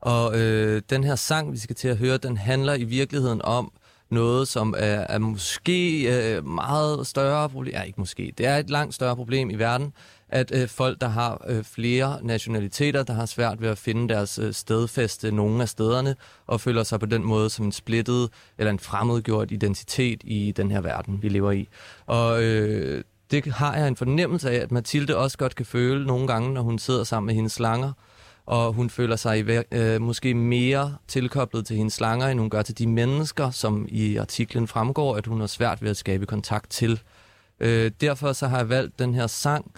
Og 0.00 0.40
øh, 0.40 0.82
den 0.90 1.04
her 1.04 1.16
sang, 1.16 1.52
vi 1.52 1.58
skal 1.58 1.76
til 1.76 1.88
at 1.88 1.96
høre, 1.96 2.16
den 2.16 2.36
handler 2.36 2.74
i 2.74 2.84
virkeligheden 2.84 3.42
om 3.42 3.72
noget, 4.10 4.48
som 4.48 4.74
er, 4.78 5.06
er 5.08 5.18
måske 5.18 6.02
øh, 6.02 6.46
meget 6.46 7.06
større 7.06 7.48
problem. 7.48 7.74
Ja, 7.74 7.82
ikke 7.82 8.00
måske. 8.00 8.32
Det 8.38 8.46
er 8.46 8.56
et 8.56 8.70
langt 8.70 8.94
større 8.94 9.16
problem 9.16 9.50
i 9.50 9.54
verden, 9.54 9.92
at 10.28 10.52
øh, 10.54 10.68
folk, 10.68 11.00
der 11.00 11.08
har 11.08 11.44
øh, 11.48 11.64
flere 11.64 12.18
nationaliteter, 12.22 13.02
der 13.02 13.12
har 13.12 13.26
svært 13.26 13.62
ved 13.62 13.68
at 13.68 13.78
finde 13.78 14.14
deres 14.14 14.38
øh, 14.38 14.52
stedfæste 14.54 15.32
nogle 15.32 15.62
af 15.62 15.68
stederne, 15.68 16.16
og 16.46 16.60
føler 16.60 16.82
sig 16.82 17.00
på 17.00 17.06
den 17.06 17.24
måde 17.24 17.50
som 17.50 17.64
en 17.64 17.72
splittet 17.72 18.30
eller 18.58 18.70
en 18.70 18.78
fremmedgjort 18.78 19.50
identitet 19.50 20.20
i 20.24 20.52
den 20.56 20.70
her 20.70 20.80
verden, 20.80 21.22
vi 21.22 21.28
lever 21.28 21.52
i. 21.52 21.68
Og 22.06 22.42
øh, 22.42 23.04
det 23.32 23.46
har 23.52 23.76
jeg 23.76 23.88
en 23.88 23.96
fornemmelse 23.96 24.50
af, 24.50 24.54
at 24.54 24.72
Mathilde 24.72 25.16
også 25.16 25.38
godt 25.38 25.54
kan 25.54 25.66
føle 25.66 26.06
nogle 26.06 26.26
gange, 26.26 26.52
når 26.52 26.62
hun 26.62 26.78
sidder 26.78 27.04
sammen 27.04 27.26
med 27.26 27.34
hendes 27.34 27.52
slanger, 27.52 27.92
og 28.46 28.72
hun 28.72 28.90
føler 28.90 29.16
sig 29.16 29.38
i, 29.38 29.60
øh, 29.72 30.00
måske 30.00 30.34
mere 30.34 30.96
tilkoblet 31.08 31.66
til 31.66 31.76
hendes 31.76 31.94
slanger, 31.94 32.28
end 32.28 32.40
hun 32.40 32.50
gør 32.50 32.62
til 32.62 32.78
de 32.78 32.86
mennesker, 32.86 33.50
som 33.50 33.86
i 33.88 34.16
artiklen 34.16 34.68
fremgår, 34.68 35.16
at 35.16 35.26
hun 35.26 35.40
har 35.40 35.46
svært 35.46 35.82
ved 35.82 35.90
at 35.90 35.96
skabe 35.96 36.26
kontakt 36.26 36.70
til. 36.70 37.00
Øh, 37.60 37.90
derfor 38.00 38.32
så 38.32 38.48
har 38.48 38.56
jeg 38.56 38.68
valgt 38.68 38.98
den 38.98 39.14
her 39.14 39.26
sang, 39.26 39.72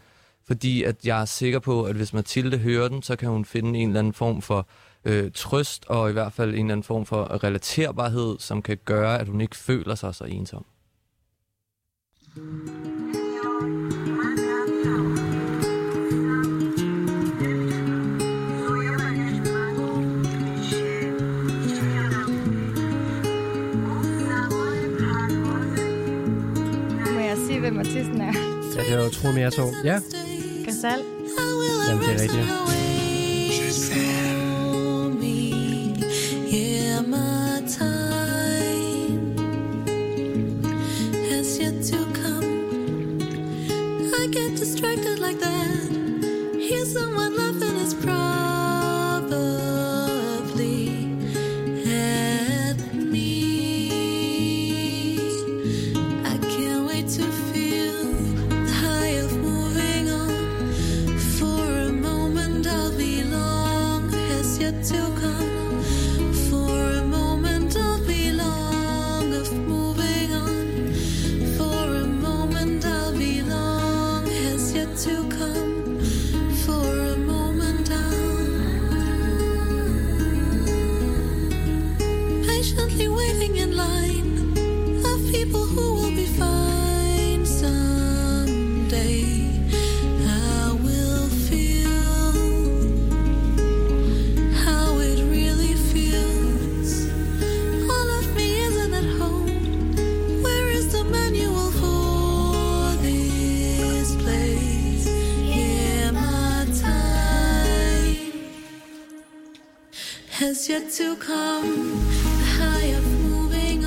fordi 0.47 0.83
at 0.83 0.97
jeg 1.05 1.21
er 1.21 1.25
sikker 1.25 1.59
på, 1.59 1.85
at 1.85 1.97
hvis 1.97 2.13
Mathilde 2.13 2.59
hører 2.59 2.89
den, 2.89 3.03
så 3.03 3.17
kan 3.17 3.29
hun 3.29 3.45
finde 3.45 3.79
en 3.79 3.89
eller 3.89 3.99
anden 3.99 4.13
form 4.13 4.43
for 4.43 4.67
øh, 5.05 5.31
trøst, 5.35 5.85
og 5.89 6.11
i 6.11 6.13
hvert 6.13 6.33
fald 6.33 6.51
en 6.51 6.55
eller 6.55 6.73
anden 6.73 6.85
form 6.85 7.07
for 7.07 7.45
relaterbarhed, 7.45 8.37
som 8.39 8.63
kan 8.63 8.79
gøre, 8.85 9.21
at 9.21 9.29
hun 9.29 9.41
ikke 9.41 9.57
føler 9.57 9.95
sig 9.95 10.15
så 10.15 10.25
ensom. 10.25 10.65
thank 12.37 12.69
you 12.69 12.84
hvem 27.65 27.79
artisten 27.79 28.21
er? 28.21 28.33
Ja, 28.77 28.83
det 28.83 28.93
er 28.93 29.05
jo 29.05 29.11
True 29.11 29.33
Merto. 29.33 29.63
Ja, 29.85 30.01
Gazal. 30.65 31.01
jamen 31.89 32.03
det 32.05 32.15
er 32.15 32.23
rigtigt. 32.23 32.49
Yeah, 36.55 37.09
my 37.09 37.34
Come. 75.31 75.64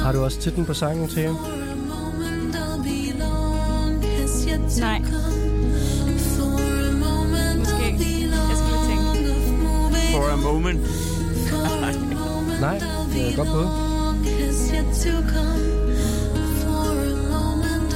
Har 0.08 0.14
du 0.14 0.24
også 0.24 0.40
titlen 0.40 0.66
på 0.66 0.74
sangen 0.74 1.08
til? 1.08 1.28
on. 1.28 1.36
moment 1.36 2.56
I'll 2.56 2.84
belong 2.84 4.04
has 4.04 4.46
yet 4.46 4.60
to 4.72 4.80
Nej. 4.80 5.02
come. 5.04 5.74
For 6.36 6.60
a 6.88 6.92
moment 6.92 7.60
Måske. 7.60 7.76
I'll 7.76 7.98
belong 7.98 8.50
Jeg 8.50 8.58
skal 8.58 8.72
lige 8.72 8.86
tænke. 8.90 9.34
For 10.12 10.30
a 10.30 10.36
moment. 10.36 10.88
For 11.50 11.66
a 11.84 11.92
moment 12.06 12.62
Nej, 12.62 12.78
I'll 12.78 13.14
det 13.14 13.32
er 13.32 13.36
godt 13.36 13.48
på. 13.48 13.54
belong 13.54 14.26
has 14.26 14.72
yet 14.74 14.88
to 15.04 15.14
come. 15.34 15.64
For 16.62 16.92
a 16.92 17.16
moment 17.32 17.94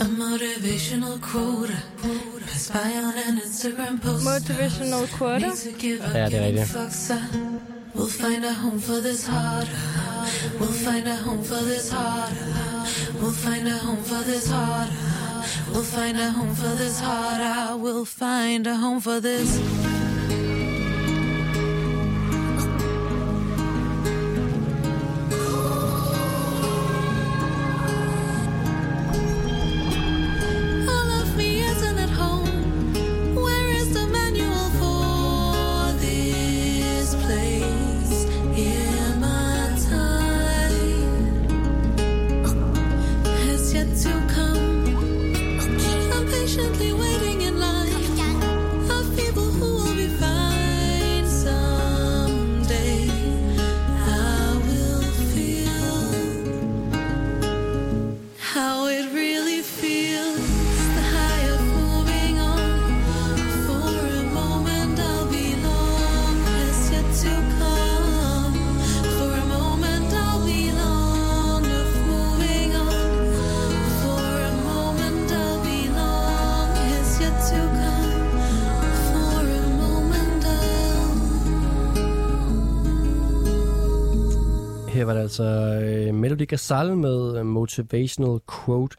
A 0.00 0.04
motivational 0.20 1.18
quote 1.32 1.76
Motivational 4.24 5.06
quote. 5.16 5.40
Need 5.40 5.56
to 5.56 5.72
give 5.78 6.00
up 6.00 6.14
Ja, 6.14 6.28
det 6.28 6.38
er 6.38 6.46
rigtigt. 6.46 6.74
We'll 7.94 8.08
find 8.08 8.44
a 8.44 8.52
home 8.52 8.80
for 8.80 9.00
this 9.00 9.26
heart. 9.26 9.68
We'll 10.58 10.72
find 10.72 11.06
a 11.06 11.14
home 11.14 11.44
for 11.44 11.62
this 11.62 11.90
heart. 11.90 12.32
We'll 13.20 13.30
find 13.30 13.68
a 13.68 13.78
home 13.78 14.02
for 14.02 14.24
this 14.24 14.50
heart. 14.50 14.88
We'll 15.72 15.84
find 15.84 16.18
a 16.18 16.30
home 16.30 16.54
for 16.56 16.76
this 16.76 17.00
heart. 17.00 17.40
I 17.40 17.74
will 17.74 18.04
find 18.04 18.66
a 18.66 18.74
home 18.76 19.00
for 19.00 19.20
this 19.20 19.73
altså 85.40 85.80
øh, 85.84 86.14
Melody 86.14 86.46
Gazal 86.46 86.96
med 86.96 87.38
øh, 87.38 87.46
Motivational 87.46 88.38
Quote. 88.50 88.96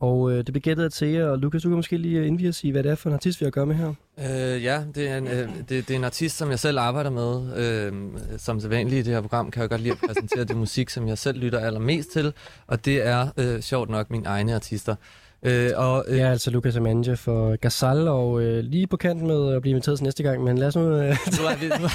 Og 0.00 0.32
øh, 0.32 0.36
det 0.36 0.46
blev 0.46 0.60
gættet 0.60 0.92
til 0.92 1.08
jer, 1.08 1.26
og 1.26 1.38
Lukas, 1.38 1.62
du 1.62 1.68
kan 1.68 1.76
måske 1.76 1.96
lige 1.96 2.18
øh, 2.18 2.26
indvige 2.26 2.48
os 2.48 2.64
i, 2.64 2.70
hvad 2.70 2.82
det 2.82 2.90
er 2.90 2.94
for 2.94 3.08
en 3.08 3.14
artist, 3.14 3.40
vi 3.40 3.44
har 3.44 3.48
at 3.48 3.52
gøre 3.52 3.66
med 3.66 3.74
her. 3.74 3.94
Øh, 4.18 4.64
ja, 4.64 4.82
det 4.94 5.08
er, 5.08 5.18
en, 5.18 5.26
øh, 5.26 5.48
det, 5.58 5.68
det 5.68 5.90
er 5.90 5.96
en 5.96 6.04
artist, 6.04 6.36
som 6.36 6.50
jeg 6.50 6.58
selv 6.58 6.78
arbejder 6.78 7.10
med. 7.10 7.56
Øh, 7.56 7.92
som 8.38 8.60
sædvanligt 8.60 8.94
i 8.94 9.02
det 9.02 9.14
her 9.14 9.20
program 9.20 9.50
kan 9.50 9.60
jeg 9.60 9.70
godt 9.70 9.80
lide 9.80 9.92
at 9.92 9.98
præsentere 10.06 10.44
det 10.50 10.56
musik, 10.56 10.90
som 10.90 11.08
jeg 11.08 11.18
selv 11.18 11.38
lytter 11.38 11.58
allermest 11.58 12.10
til. 12.10 12.32
Og 12.66 12.84
det 12.84 13.06
er 13.06 13.28
øh, 13.36 13.60
sjovt 13.60 13.90
nok 13.90 14.10
mine 14.10 14.26
egne 14.26 14.54
artister. 14.54 14.94
Øh, 15.42 15.70
og, 15.76 16.04
øh, 16.08 16.18
Jeg 16.18 16.26
er 16.26 16.30
altså 16.30 16.50
Lukas 16.50 16.76
Amanje 16.76 17.16
for 17.16 17.56
Gazal, 17.56 18.08
og 18.08 18.42
øh, 18.42 18.64
lige 18.64 18.86
på 18.86 18.96
kanten 18.96 19.26
med 19.26 19.54
at 19.54 19.62
blive 19.62 19.70
inviteret 19.70 19.98
til 19.98 20.04
næste 20.04 20.22
gang, 20.22 20.44
men 20.44 20.58
lad 20.58 20.68
os 20.68 20.76
nu... 20.76 20.82
Øh, 20.82 21.16
nu, 21.38 21.44
er 21.46 21.56
vi, 21.56 21.68
nu, 21.68 21.88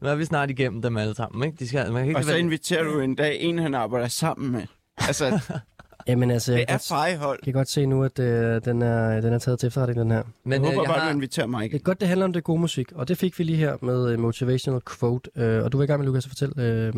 nu 0.00 0.08
er 0.08 0.14
vi 0.14 0.24
snart 0.24 0.50
igennem 0.50 0.82
dem 0.82 0.96
alle 0.96 1.14
sammen. 1.14 1.44
Ikke? 1.46 1.56
De 1.58 1.68
skal, 1.68 1.92
man 1.92 2.02
kan 2.02 2.08
ikke 2.08 2.18
Og 2.18 2.24
så 2.24 2.34
inviterer 2.34 2.84
du 2.84 3.00
en 3.00 3.14
dag 3.14 3.40
en, 3.40 3.58
han 3.58 3.74
arbejder 3.74 4.08
sammen 4.08 4.52
med. 4.52 4.62
Altså, 4.98 5.40
jamen 6.08 6.30
altså, 6.30 6.52
det 6.52 6.58
jeg 6.58 6.64
er 6.68 6.78
fejhold. 6.88 7.38
kan 7.44 7.52
godt 7.52 7.68
se 7.70 7.86
nu, 7.86 8.04
at 8.04 8.18
øh, 8.18 8.64
den, 8.64 8.82
er, 8.82 9.20
den 9.20 9.32
er 9.32 9.38
taget 9.38 9.58
til 9.60 9.66
efterretning, 9.66 10.00
den 10.00 10.10
her. 10.10 10.22
Men 10.44 10.52
Jeg 10.52 10.60
øh, 10.60 10.64
håber 10.66 10.82
jeg 10.82 10.88
bare, 10.88 10.98
har, 11.00 11.08
du 11.08 11.14
inviterer 11.14 11.46
mig 11.46 11.58
Det 11.58 11.64
ikke. 11.64 11.76
er 11.76 11.80
godt, 11.80 12.00
det 12.00 12.08
handler 12.08 12.24
om 12.24 12.32
det 12.32 12.44
gode 12.44 12.60
musik, 12.60 12.92
og 12.92 13.08
det 13.08 13.18
fik 13.18 13.38
vi 13.38 13.44
lige 13.44 13.58
her 13.58 13.76
med 13.82 14.10
øh, 14.12 14.18
Motivational 14.18 14.80
Quote. 14.98 15.30
Øh, 15.36 15.64
og 15.64 15.72
du 15.72 15.76
var 15.76 15.84
i 15.84 15.86
gang 15.86 16.00
med, 16.00 16.06
Lukas, 16.06 16.24
at 16.24 16.28
fortælle, 16.28 16.62
øh, 16.62 16.92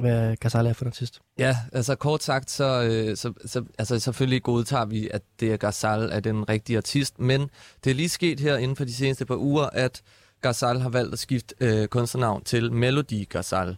hvad 0.00 0.36
Gazal 0.36 0.66
er 0.66 0.72
for 0.72 0.84
en 0.84 0.88
artist. 0.88 1.20
Ja, 1.38 1.56
altså 1.72 1.94
kort 1.94 2.22
sagt, 2.22 2.50
så, 2.50 2.82
øh, 2.82 3.16
så, 3.16 3.32
så 3.46 3.64
altså, 3.78 3.98
selvfølgelig 3.98 4.42
godtager 4.42 4.84
vi, 4.84 5.08
at 5.14 5.22
det 5.40 5.52
er 5.52 5.56
Gazal 5.56 6.08
er 6.12 6.20
den 6.20 6.48
rigtige 6.48 6.76
artist, 6.76 7.20
men 7.20 7.50
det 7.84 7.90
er 7.90 7.94
lige 7.94 8.08
sket 8.08 8.40
her 8.40 8.56
inden 8.56 8.76
for 8.76 8.84
de 8.84 8.94
seneste 8.94 9.24
par 9.26 9.36
uger, 9.36 9.66
at 9.72 10.02
Gazal 10.42 10.80
har 10.80 10.88
valgt 10.88 11.12
at 11.12 11.18
skifte 11.18 11.54
øh, 11.60 11.88
kunstnernavn 11.88 12.44
til 12.44 12.72
Melody 12.72 13.28
Gazal. 13.28 13.76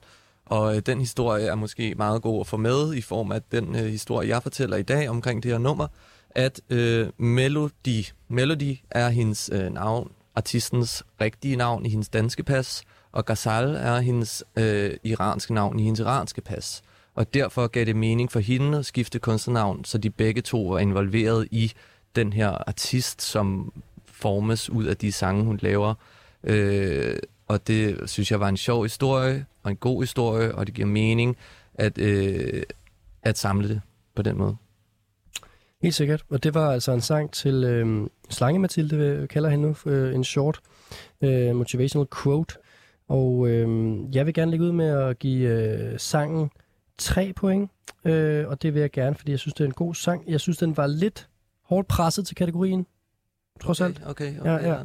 Og 0.52 0.76
øh, 0.76 0.82
den 0.86 1.00
historie 1.00 1.46
er 1.46 1.54
måske 1.54 1.94
meget 1.96 2.22
god 2.22 2.40
at 2.40 2.46
få 2.46 2.56
med 2.56 2.94
i 2.94 3.00
form 3.00 3.32
af 3.32 3.42
den 3.42 3.76
øh, 3.76 3.84
historie, 3.84 4.28
jeg 4.28 4.42
fortæller 4.42 4.76
i 4.76 4.82
dag 4.82 5.08
omkring 5.08 5.42
det 5.42 5.50
her 5.50 5.58
nummer, 5.58 5.86
at 6.30 6.60
øh, 6.70 7.08
Melody, 7.18 8.04
Melody 8.28 8.76
er 8.90 9.08
hendes 9.08 9.50
øh, 9.52 9.72
navn, 9.72 10.12
artistens 10.34 11.04
rigtige 11.20 11.56
navn 11.56 11.86
i 11.86 11.88
hendes 11.88 12.08
danske 12.08 12.42
pas, 12.42 12.82
og 13.12 13.26
Ghazal 13.26 13.74
er 13.74 14.00
hendes 14.00 14.44
øh, 14.56 14.90
iranske 15.04 15.54
navn 15.54 15.78
i 15.78 15.82
hendes 15.82 16.00
iranske 16.00 16.40
pas. 16.40 16.82
Og 17.14 17.34
derfor 17.34 17.66
gav 17.66 17.84
det 17.84 17.96
mening 17.96 18.32
for 18.32 18.40
hende 18.40 18.78
at 18.78 18.86
skifte 18.86 19.18
kunstnernavn, 19.18 19.84
så 19.84 19.98
de 19.98 20.10
begge 20.10 20.42
to 20.42 20.62
var 20.62 20.78
involveret 20.78 21.48
i 21.50 21.72
den 22.16 22.32
her 22.32 22.48
artist, 22.48 23.22
som 23.22 23.72
formes 24.06 24.70
ud 24.70 24.84
af 24.84 24.96
de 24.96 25.12
sange, 25.12 25.44
hun 25.44 25.58
laver. 25.62 25.94
Øh, 26.44 27.16
og 27.46 27.66
det 27.66 28.10
synes 28.10 28.30
jeg 28.30 28.40
var 28.40 28.48
en 28.48 28.56
sjov 28.56 28.82
historie, 28.82 29.46
og 29.62 29.70
en 29.70 29.76
god 29.76 30.02
historie, 30.02 30.54
og 30.54 30.66
det 30.66 30.74
giver 30.74 30.88
mening 30.88 31.36
at, 31.74 31.98
øh, 31.98 32.62
at 33.22 33.38
samle 33.38 33.68
det 33.68 33.80
på 34.14 34.22
den 34.22 34.36
måde. 34.36 34.56
Helt 35.82 35.94
sikkert. 35.94 36.24
Og 36.30 36.42
det 36.42 36.54
var 36.54 36.72
altså 36.72 36.92
en 36.92 37.00
sang 37.00 37.32
til 37.32 37.64
øh, 37.64 38.06
Slange 38.30 38.58
Mathilde, 38.58 38.96
øh, 38.96 39.28
kalder 39.28 39.50
hende 39.50 39.68
nu, 39.68 39.90
øh, 39.90 40.14
en 40.14 40.24
short 40.24 40.60
øh, 41.22 41.56
motivational 41.56 42.06
quote. 42.22 42.54
Og 43.08 43.48
øh, 43.48 43.98
jeg 44.14 44.26
vil 44.26 44.34
gerne 44.34 44.50
lægge 44.50 44.66
ud 44.66 44.72
med 44.72 44.86
at 44.86 45.18
give 45.18 45.48
øh, 45.48 45.98
sangen 45.98 46.50
tre 46.98 47.32
point. 47.36 47.70
Øh, 48.04 48.48
og 48.48 48.62
det 48.62 48.74
vil 48.74 48.80
jeg 48.80 48.90
gerne, 48.90 49.16
fordi 49.16 49.30
jeg 49.30 49.38
synes, 49.38 49.54
det 49.54 49.64
er 49.64 49.68
en 49.68 49.74
god 49.74 49.94
sang. 49.94 50.24
Jeg 50.28 50.40
synes, 50.40 50.58
den 50.58 50.76
var 50.76 50.86
lidt 50.86 51.28
hårdt 51.64 51.88
presset 51.88 52.26
til 52.26 52.36
kategorien. 52.36 52.86
Trods 53.62 53.80
alt. 53.80 54.02
Okay, 54.06 54.40
okay, 54.40 54.50
Ja, 54.50 54.82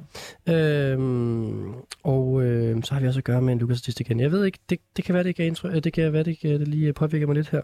ja. 0.47 0.91
Øhm, 0.91 1.73
og 2.03 2.43
øh, 2.43 2.83
så 2.83 2.93
har 2.93 3.01
vi 3.01 3.07
også 3.07 3.19
at 3.19 3.23
gøre 3.23 3.41
med 3.41 3.53
en 3.53 3.59
Lukas 3.59 3.77
artist 3.81 3.99
igen. 3.99 4.19
Jeg 4.19 4.31
ved 4.31 4.45
ikke, 4.45 4.59
det, 4.69 4.79
det 4.97 5.05
kan 5.05 5.13
være, 5.15 5.23
det, 5.23 5.29
ikke 5.29 5.43
er 5.43 5.47
indtryk, 5.47 5.83
det 5.83 5.93
kan 5.93 6.13
være, 6.13 6.23
det, 6.23 6.31
ikke, 6.31 6.59
det 6.59 6.67
lige 6.67 6.93
påvirker 6.93 7.27
mig 7.27 7.35
lidt 7.35 7.49
her 7.49 7.61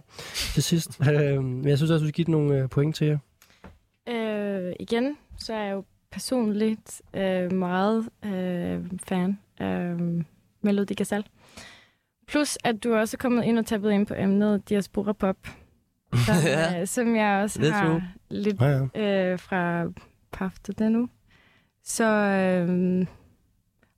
til 0.54 0.64
sidst. 0.64 1.02
øhm, 1.12 1.44
men 1.44 1.68
jeg 1.68 1.78
synes 1.78 1.92
også, 1.92 2.04
at 2.04 2.08
du 2.08 2.08
skal 2.08 2.26
give 2.26 2.32
nogle 2.32 2.58
øh, 2.58 2.70
point 2.70 2.96
til 2.96 3.08
jer. 3.08 3.18
Øh, 4.10 4.74
igen, 4.80 5.18
så 5.38 5.54
er 5.54 5.64
jeg 5.64 5.74
jo 5.74 5.84
personligt 6.12 7.02
øh, 7.14 7.52
meget 7.54 8.10
øh, 8.26 8.80
fan 9.08 9.40
af 9.58 9.96
Melody 10.62 10.96
Gazal. 10.96 11.26
Plus, 12.28 12.58
at 12.64 12.84
du 12.84 12.94
også 12.96 13.18
er 13.18 13.22
kommet 13.22 13.44
ind 13.44 13.60
og 13.60 13.66
tappet 13.66 13.92
ind 13.92 14.08
på 14.08 14.14
emnet 14.18 14.70
Diaspora 14.70 15.14
Pop, 15.14 15.38
som, 16.26 16.36
Ja. 16.46 16.82
øh, 16.82 16.88
som 16.88 17.16
jeg 17.16 17.42
også 17.44 17.60
Det 17.62 17.68
er 17.70 17.74
har 17.74 17.88
true. 17.88 18.04
lidt 18.30 18.62
Ja, 18.62 18.88
ja. 18.96 19.32
øh, 19.32 19.40
fra 19.40 19.86
paftet 20.34 20.80
den 20.80 20.92
nu. 20.92 21.10
Så, 21.84 22.06
øh, 22.06 23.08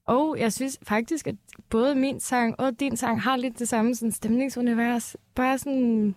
og 0.05 0.39
jeg 0.39 0.53
synes 0.53 0.79
faktisk, 0.83 1.27
at 1.27 1.35
både 1.69 1.95
min 1.95 2.19
sang 2.19 2.59
og 2.59 2.79
din 2.79 2.97
sang 2.97 3.21
har 3.21 3.35
lidt 3.37 3.59
det 3.59 3.67
samme 3.69 3.95
sådan, 3.95 4.11
stemningsunivers. 4.11 5.15
Bare 5.35 5.57
sådan... 5.57 6.15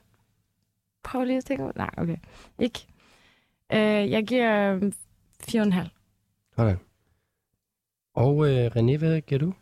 Prøv 1.03 1.24
lige 1.24 1.36
at 1.36 1.45
tænke 1.45 1.62
over- 1.62 1.73
Nej, 1.77 1.90
okay. 1.97 2.16
Ikke. 2.59 2.86
Øh, 3.73 4.11
jeg 4.11 4.27
giver 4.27 4.74
øh, 4.74 4.93
4,5. 5.43 5.89
Sådan. 6.57 6.78
Og 8.15 8.49
øh, 8.51 8.66
René, 8.77 8.99
hvad 8.99 9.20
giver 9.20 9.39
du? 9.39 9.53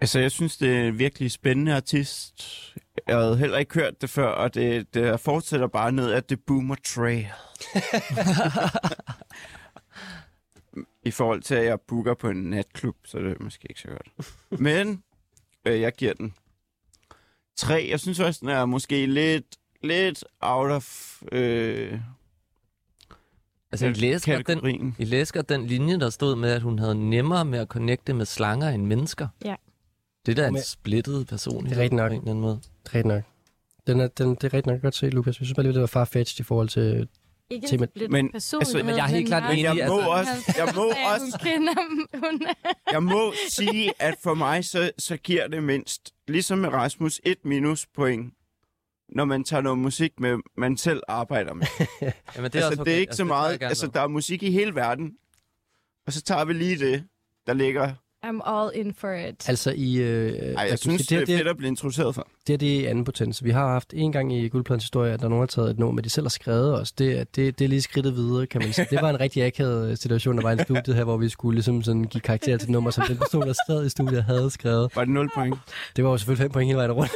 Altså, 0.00 0.18
jeg 0.20 0.30
synes, 0.30 0.56
det 0.56 0.76
er 0.76 0.88
en 0.88 0.98
virkelig 0.98 1.30
spændende 1.30 1.74
artist. 1.74 2.42
Jeg 3.10 3.18
havde 3.18 3.36
heller 3.36 3.58
ikke 3.58 3.74
hørt 3.74 4.00
det 4.00 4.10
før, 4.10 4.26
og 4.28 4.54
det, 4.54 4.94
det 4.94 5.20
fortsætter 5.20 5.66
bare 5.66 5.92
ned 5.92 6.10
af 6.10 6.24
det 6.24 6.40
Boomer 6.46 6.74
Trail. 6.84 7.26
I 11.04 11.10
forhold 11.10 11.42
til, 11.42 11.54
at 11.54 11.64
jeg 11.64 11.80
booker 11.80 12.14
på 12.14 12.28
en 12.28 12.36
natklub, 12.36 12.96
så 13.04 13.18
er 13.18 13.22
det 13.22 13.40
måske 13.40 13.66
ikke 13.70 13.80
så 13.80 13.88
godt. 13.88 14.30
Men 14.60 15.02
øh, 15.64 15.80
jeg 15.80 15.92
giver 15.92 16.12
den 16.14 16.34
3. 17.56 17.86
Jeg 17.90 18.00
synes 18.00 18.20
også, 18.20 18.38
den 18.40 18.48
er 18.48 18.64
måske 18.64 19.06
lidt, 19.06 19.56
lidt 19.82 20.24
out 20.40 20.70
of... 20.70 21.16
Øh, 21.32 22.00
Altså, 23.72 23.86
I 23.86 23.92
læste, 23.92 24.30
godt 24.30 24.46
den, 24.46 24.60
kategorien. 24.60 24.96
I 24.98 25.26
godt 25.34 25.48
den 25.48 25.66
linje, 25.66 25.98
der 25.98 26.10
stod 26.10 26.36
med, 26.36 26.50
at 26.50 26.62
hun 26.62 26.78
havde 26.78 27.10
nemmere 27.10 27.44
med 27.44 27.58
at 27.58 27.68
connecte 27.68 28.14
med 28.14 28.26
slanger 28.26 28.68
end 28.68 28.86
mennesker. 28.86 29.28
Ja. 29.44 29.54
Det 30.26 30.36
der 30.36 30.42
er 30.42 30.46
en 30.48 30.52
Men- 30.52 30.62
splittet 30.62 31.26
person. 31.26 31.64
Det 31.64 31.72
er 31.72 31.76
rigtigt 31.76 31.92
nok. 31.96 32.10
På 32.10 32.14
en 32.14 32.20
eller 32.20 32.30
anden 32.30 32.42
måde. 32.42 32.60
Det 32.92 32.94
er 32.94 32.98
rigtigt 32.98 33.06
nok. 33.06 33.22
Den 33.86 34.00
er, 34.00 34.08
den, 34.08 34.28
det 34.34 34.44
er 34.44 34.54
rigtigt 34.54 34.66
nok 34.66 34.82
godt 34.82 34.94
se, 34.94 35.10
Lukas. 35.10 35.40
Jeg 35.40 35.46
synes 35.46 35.54
bare 35.54 35.62
lige, 35.62 35.72
det 35.72 35.80
var 35.80 35.86
farfetched 35.86 36.40
i 36.40 36.42
forhold 36.46 36.68
til... 36.68 37.08
Ikke 37.50 37.66
Til- 37.66 37.82
en 37.82 37.88
split 37.88 38.10
men- 38.10 38.30
altså- 38.34 38.80
Men 38.84 38.88
jeg 38.88 38.98
er 39.04 39.06
helt 39.08 39.26
klart 39.28 39.52
enig, 39.52 39.64
Jeg 39.64 39.88
må 39.88 39.98
altså- 40.12 40.32
også, 40.36 40.54
jeg 40.56 40.72
må 40.76 40.82
også 40.88 41.38
Hun 41.44 41.52
kender 41.52 41.74
hun 42.28 42.46
Jeg 42.92 43.02
må 43.02 43.32
sige, 43.48 43.92
at 43.98 44.14
for 44.22 44.34
mig, 44.34 44.64
så, 44.64 44.90
så 44.98 45.16
giver 45.16 45.46
det 45.48 45.62
mindst, 45.62 46.14
ligesom 46.28 46.58
med 46.58 46.68
Rasmus, 46.68 47.20
et 47.24 47.38
minuspoint, 47.44 48.34
når 49.08 49.24
man 49.24 49.44
tager 49.44 49.60
noget 49.60 49.78
musik 49.78 50.20
med, 50.20 50.36
man 50.56 50.76
selv 50.76 51.00
arbejder 51.08 51.54
med. 51.54 51.66
Jamen, 51.80 51.90
det 52.02 52.14
er, 52.36 52.42
Det 52.42 52.54
altså, 52.54 52.68
også 52.68 52.84
det 52.84 52.92
er 52.94 52.98
ikke 52.98 53.10
altså, 53.10 53.16
så 53.16 53.22
jeg 53.22 53.28
meget. 53.28 53.62
Altså, 53.62 53.86
der 53.86 54.00
er 54.00 54.06
musik 54.08 54.42
i 54.42 54.50
hele 54.50 54.74
verden. 54.74 55.12
Og 56.06 56.12
så 56.12 56.22
tager 56.22 56.44
vi 56.44 56.52
lige 56.52 56.78
det, 56.78 57.04
der 57.46 57.52
ligger... 57.52 57.92
I'm 58.26 58.40
all 58.50 58.70
in 58.74 58.94
for 58.94 59.12
it. 59.12 59.48
Altså 59.48 59.72
i... 59.76 59.96
Øh, 59.96 60.32
Ej, 60.54 60.66
jeg 60.70 60.78
synes, 60.78 61.06
det, 61.06 61.26
det 61.26 61.32
er 61.34 61.38
fedt 61.38 61.48
at 61.48 61.56
blive 61.56 61.68
introduceret 61.68 62.14
for. 62.14 62.28
Det, 62.46 62.52
er 62.52 62.58
det 62.58 62.86
anden 62.86 63.04
potens. 63.04 63.44
Vi 63.44 63.50
har 63.50 63.68
haft 63.68 63.92
en 63.96 64.12
gang 64.12 64.32
i 64.34 64.48
Guldpladens 64.48 64.84
historie, 64.84 65.12
at 65.12 65.20
der 65.20 65.24
er 65.24 65.28
nogen, 65.28 65.40
der 65.48 65.52
har 65.60 65.62
taget 65.64 65.70
et 65.70 65.78
nummer, 65.78 66.02
de 66.02 66.10
selv 66.10 66.24
har 66.24 66.28
skrevet 66.30 66.74
os. 66.80 66.92
Det, 66.92 67.18
er- 67.20 67.24
det, 67.24 67.58
det 67.58 67.64
er 67.64 67.68
lige 67.68 67.82
skridtet 67.82 68.16
videre, 68.16 68.46
kan 68.46 68.60
man 68.60 68.72
sige. 68.72 68.86
Det 68.90 69.02
var 69.02 69.10
en 69.10 69.20
rigtig 69.20 69.44
akavet 69.44 69.98
situation, 69.98 70.36
der 70.36 70.42
var 70.42 70.52
i 70.52 70.58
studiet 70.64 70.96
her, 70.96 71.04
hvor 71.04 71.16
vi 71.16 71.28
skulle 71.28 71.54
ligesom 71.56 71.82
sådan 71.82 72.04
give 72.04 72.20
karakter 72.20 72.56
til 72.56 72.66
et 72.66 72.70
nummer, 72.70 72.90
som 72.90 73.04
den 73.08 73.16
person, 73.16 73.42
der 73.46 73.54
sad 73.66 73.86
i 73.86 73.88
studiet, 73.88 74.24
havde 74.24 74.50
skrevet. 74.50 74.92
Var 74.96 75.04
det 75.04 75.14
0 75.14 75.30
point? 75.34 75.56
Det 75.96 76.04
var 76.04 76.10
jo 76.10 76.16
selvfølgelig 76.18 76.42
5 76.44 76.50
point 76.52 76.66
hele 76.66 76.76
vejen 76.76 76.92
rundt. 76.92 77.12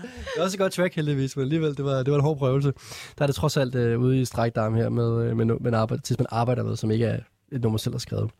det 0.00 0.36
var 0.38 0.44
også 0.44 0.54
et 0.54 0.58
godt 0.58 0.72
track 0.72 0.94
heldigvis, 0.96 1.36
men 1.36 1.42
alligevel, 1.42 1.76
det 1.76 1.84
var, 1.84 2.02
det 2.02 2.10
var 2.10 2.18
en 2.18 2.24
hård 2.24 2.38
prøvelse. 2.38 2.72
Der 3.18 3.22
er 3.22 3.26
det 3.26 3.36
trods 3.36 3.56
alt 3.56 3.74
øh, 3.74 4.00
ude 4.00 4.20
i 4.20 4.24
strækdarm 4.24 4.74
her 4.74 4.88
med, 4.88 5.24
øh, 5.24 5.36
med, 5.36 5.44
med 5.44 5.56
en 5.66 5.74
arbejde, 5.74 6.02
tids, 6.02 6.18
man 6.18 6.26
arbejder 6.30 6.62
med, 6.62 6.76
som 6.76 6.90
ikke 6.90 7.04
er 7.04 7.18
et 7.52 7.60
nummer 7.60 7.78
selv 7.78 7.94
har 7.94 7.98
skrevet. 7.98 8.30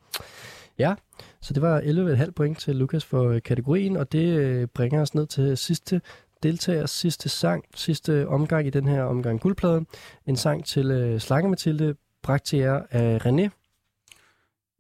Ja, 0.79 0.95
så 1.41 1.55
det 1.55 1.63
var 1.63 1.81
11,5 2.25 2.31
point 2.31 2.59
til 2.59 2.77
Lukas 2.77 3.05
for 3.05 3.29
øh, 3.29 3.43
kategorien, 3.43 3.97
og 3.97 4.13
det 4.13 4.39
øh, 4.39 4.67
bringer 4.67 5.01
os 5.01 5.15
ned 5.15 5.27
til 5.27 5.57
sidste 5.57 6.01
deltager, 6.43 6.87
sidste 6.87 7.29
sang, 7.29 7.65
sidste 7.75 8.29
omgang 8.29 8.67
i 8.67 8.71
den 8.71 8.89
her 8.89 9.03
omgang 9.03 9.41
guldplade. 9.41 9.85
En 10.27 10.37
sang 10.37 10.65
til 10.65 10.91
øh, 10.91 11.21
Slange 11.21 11.51
Mathilde, 11.51 11.95
bragt 12.23 12.45
til 12.45 12.59
jer 12.59 12.83
af 12.91 13.27
René. 13.27 13.49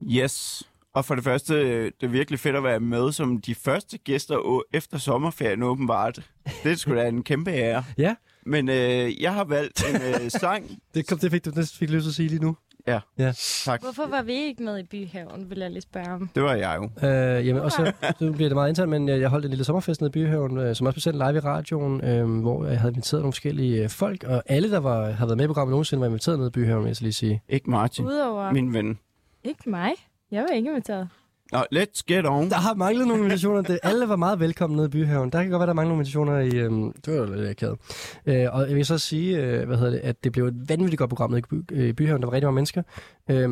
Yes. 0.02 0.62
Og 0.92 1.04
for 1.04 1.14
det 1.14 1.24
første, 1.24 1.54
øh, 1.54 1.92
det 2.00 2.06
er 2.06 2.10
virkelig 2.10 2.40
fedt 2.40 2.56
at 2.56 2.62
være 2.62 2.80
med 2.80 3.12
som 3.12 3.40
de 3.40 3.54
første 3.54 3.98
gæster 3.98 4.62
efter 4.72 4.98
sommerferien 4.98 5.62
åbenbart. 5.62 6.30
Det 6.64 6.80
skulle 6.80 7.00
da 7.00 7.08
en 7.08 7.22
kæmpe 7.22 7.50
ære. 7.50 7.84
Ja. 7.98 8.14
Men 8.46 8.68
øh, 8.68 9.22
jeg 9.22 9.34
har 9.34 9.44
valgt 9.44 9.84
en 9.88 10.02
øh, 10.02 10.30
sang. 10.30 10.70
Det, 10.94 11.06
kom, 11.06 11.18
det 11.18 11.30
fik 11.30 11.44
du 11.44 11.50
det 11.50 11.68
fik 11.78 11.90
lyst 11.90 12.04
til 12.04 12.10
at 12.10 12.14
sige 12.14 12.28
lige 12.28 12.42
nu. 12.42 12.56
Ja. 12.86 13.00
ja. 13.18 13.32
Tak. 13.64 13.82
Hvorfor 13.82 14.06
var 14.06 14.22
vi 14.22 14.32
ikke 14.32 14.62
med 14.62 14.78
i 14.78 14.82
byhaven, 14.82 15.50
vil 15.50 15.58
jeg 15.58 15.70
lige 15.70 15.82
spørge 15.82 16.10
om. 16.10 16.30
Det 16.34 16.42
var 16.42 16.54
jeg 16.54 16.76
jo. 16.76 17.08
Øh, 17.08 17.46
jamen, 17.46 17.62
og 17.62 17.72
så 17.72 17.92
så 18.18 18.32
bliver 18.32 18.48
det 18.48 18.54
meget 18.54 18.68
internt, 18.68 18.90
men 18.90 19.08
jeg, 19.08 19.20
jeg 19.20 19.28
holdt 19.28 19.44
en 19.44 19.50
lille 19.50 19.64
sommerfest 19.64 20.00
nede 20.00 20.08
i 20.08 20.12
Byhaven, 20.12 20.58
øh, 20.58 20.74
som 20.76 20.86
også 20.86 20.94
blev 20.94 21.00
sendt 21.00 21.18
live 21.18 21.36
i 21.36 21.40
radioen, 21.40 22.04
øh, 22.04 22.40
hvor 22.40 22.66
jeg 22.66 22.80
havde 22.80 22.92
inviteret 22.92 23.22
nogle 23.22 23.32
forskellige 23.32 23.82
øh, 23.82 23.88
folk, 23.88 24.24
og 24.24 24.42
alle, 24.46 24.70
der 24.70 24.78
var, 24.78 25.10
havde 25.10 25.28
været 25.28 25.36
med 25.36 25.44
i 25.44 25.46
programmet 25.46 25.70
nogensinde, 25.70 26.00
var 26.00 26.06
inviteret 26.06 26.38
nede 26.38 26.48
i 26.48 26.50
Byhaven, 26.50 26.82
vil 26.82 26.88
jeg 26.88 26.96
så 26.96 27.02
lige 27.02 27.12
sige. 27.12 27.42
Ikke 27.48 27.70
Martin, 27.70 28.04
Udover... 28.06 28.52
min 28.52 28.74
ven. 28.74 28.98
Ikke 29.44 29.70
mig. 29.70 29.92
Jeg 30.30 30.42
var 30.42 30.48
ikke 30.48 30.68
inviteret. 30.70 31.08
Nå, 31.52 31.58
let's 31.74 32.02
get 32.06 32.26
on. 32.26 32.50
Der 32.50 32.56
har 32.56 32.74
manglet 32.74 33.06
nogle 33.06 33.22
invitationer. 33.22 33.62
Det, 33.62 33.78
alle 33.82 34.08
var 34.08 34.16
meget 34.16 34.40
velkomne 34.40 34.76
nede 34.76 34.86
i 34.86 34.90
Byhaven. 34.90 35.30
Der 35.30 35.42
kan 35.42 35.50
godt 35.50 35.60
være, 35.60 35.66
der 35.66 35.72
mangler 35.74 35.88
nogle 35.88 36.00
invitationer 36.00 36.38
i... 36.38 36.56
Øhm, 36.56 36.92
det 37.04 37.20
var 37.20 37.36
lidt 37.36 37.48
akavet. 37.48 37.78
Øh, 38.26 38.46
og 38.52 38.68
jeg 38.68 38.76
vil 38.76 38.86
så 38.86 38.98
sige, 38.98 39.38
øh, 39.38 39.66
hvad 39.66 39.76
hedder 39.76 39.92
det, 39.92 39.98
at 39.98 40.24
det 40.24 40.32
blev 40.32 40.46
et 40.46 40.68
vanvittigt 40.68 40.98
godt 40.98 41.08
program 41.08 41.30
nede 41.30 41.38
i, 41.38 41.42
by, 41.50 41.62
øh, 41.72 41.88
i 41.88 41.92
Byhaven. 41.92 42.22
Der 42.22 42.26
var 42.28 42.32
rigtig 42.32 42.46
mange 42.46 42.54
mennesker. 42.54 42.82
Øh, 43.30 43.50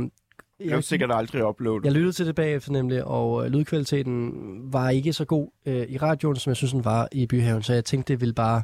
Jeg 0.65 0.75
har 0.75 0.81
sikkert 0.81 1.11
aldrig 1.13 1.45
uploadet. 1.47 1.85
Jeg 1.85 1.93
lyttede 1.93 2.13
til 2.13 2.27
det 2.27 2.35
bagefter 2.35 2.73
nemlig, 2.73 3.05
og 3.05 3.45
øh, 3.45 3.51
lydkvaliteten 3.53 4.33
var 4.73 4.91
ikke 4.91 5.13
så 5.13 5.25
god 5.25 5.49
øh, 5.67 5.87
i 5.89 5.99
radioen, 5.99 6.37
som 6.37 6.51
jeg 6.51 6.57
synes, 6.57 6.73
den 6.73 6.85
var 6.85 7.09
i 7.13 7.27
Byhaven. 7.27 7.63
Så 7.63 7.75
jeg 7.75 7.85
tænkte, 7.85 8.13
det 8.13 8.21
ville 8.21 8.35
bare... 8.35 8.63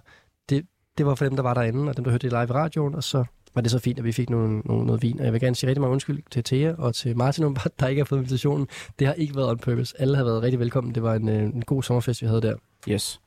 Det, 0.51 0.66
det 0.98 1.06
var 1.06 1.15
for 1.15 1.24
dem, 1.24 1.36
der 1.36 1.43
var 1.43 1.55
derinde, 1.55 1.89
og 1.90 1.97
dem, 1.97 2.05
der 2.05 2.11
hørte 2.11 2.28
det 2.28 2.32
live 2.32 2.43
i 2.43 2.52
radioen, 2.52 2.94
og 2.94 3.05
så 3.05 3.24
var 3.55 3.60
det 3.60 3.70
så 3.70 3.78
fint, 3.78 3.98
at 3.98 4.05
vi 4.05 4.12
fik 4.12 4.31
nogle, 4.31 4.59
nogle, 4.59 4.86
noget 4.86 5.02
vin. 5.02 5.18
Og 5.18 5.24
jeg 5.24 5.32
vil 5.32 5.40
gerne 5.40 5.56
sige 5.56 5.68
rigtig 5.68 5.81
mange 5.81 5.93
undskyld 5.93 6.22
til 6.31 6.44
Thea 6.44 6.74
og 6.78 6.94
til 6.94 7.16
Martin, 7.16 7.44
åbenbart, 7.44 7.70
der 7.81 7.89
ikke 7.89 8.01
har 8.01 8.05
fået 8.05 8.18
invitationen. 8.18 8.68
Det 8.98 9.06
har 9.06 9.14
ikke 9.14 9.36
været 9.36 9.51
on 9.51 9.59
purpose. 9.59 10.01
Alle 10.01 10.16
har 10.16 10.24
været 10.24 10.43
rigtig 10.43 10.60
velkommen. 10.60 10.94
Det 10.94 11.02
var 11.02 11.14
en, 11.14 11.28
øh, 11.28 11.43
en 11.43 11.62
god 11.62 11.82
sommerfest, 11.82 12.22
vi 12.22 12.26
havde 12.26 12.43
der. 12.43 12.56
Yes. 12.89 13.20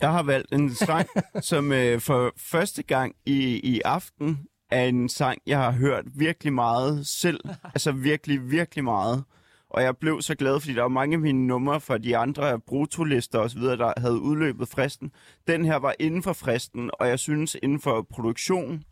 Jeg 0.00 0.12
har 0.12 0.22
valgt 0.22 0.52
en 0.52 0.74
sang, 0.74 1.08
som 1.40 1.72
øh, 1.72 2.00
for 2.00 2.32
første 2.36 2.82
gang 2.82 3.14
i, 3.26 3.60
i 3.74 3.80
aften 3.84 4.38
er 4.70 4.84
en 4.84 5.08
sang, 5.08 5.38
jeg 5.46 5.58
har 5.58 5.70
hørt 5.70 6.04
virkelig 6.14 6.52
meget 6.52 7.06
selv. 7.06 7.40
Altså 7.74 7.92
virkelig, 7.92 8.50
virkelig 8.50 8.84
meget. 8.84 9.24
Og 9.70 9.82
jeg 9.82 9.96
blev 9.96 10.22
så 10.22 10.34
glad, 10.34 10.60
fordi 10.60 10.74
der 10.74 10.82
var 10.82 10.88
mange 10.88 11.14
af 11.14 11.20
mine 11.20 11.46
numre 11.46 11.80
fra 11.80 11.98
de 11.98 12.16
andre 12.16 12.60
brutolister 12.60 13.38
osv., 13.38 13.62
der 13.62 13.92
havde 13.96 14.20
udløbet 14.20 14.68
fristen. 14.68 15.12
Den 15.46 15.64
her 15.64 15.76
var 15.76 15.94
inden 15.98 16.22
for 16.22 16.32
fristen, 16.32 16.90
og 16.92 17.08
jeg 17.08 17.18
synes 17.18 17.56
inden 17.62 17.80
for 17.80 18.06
produktion, 18.10 18.84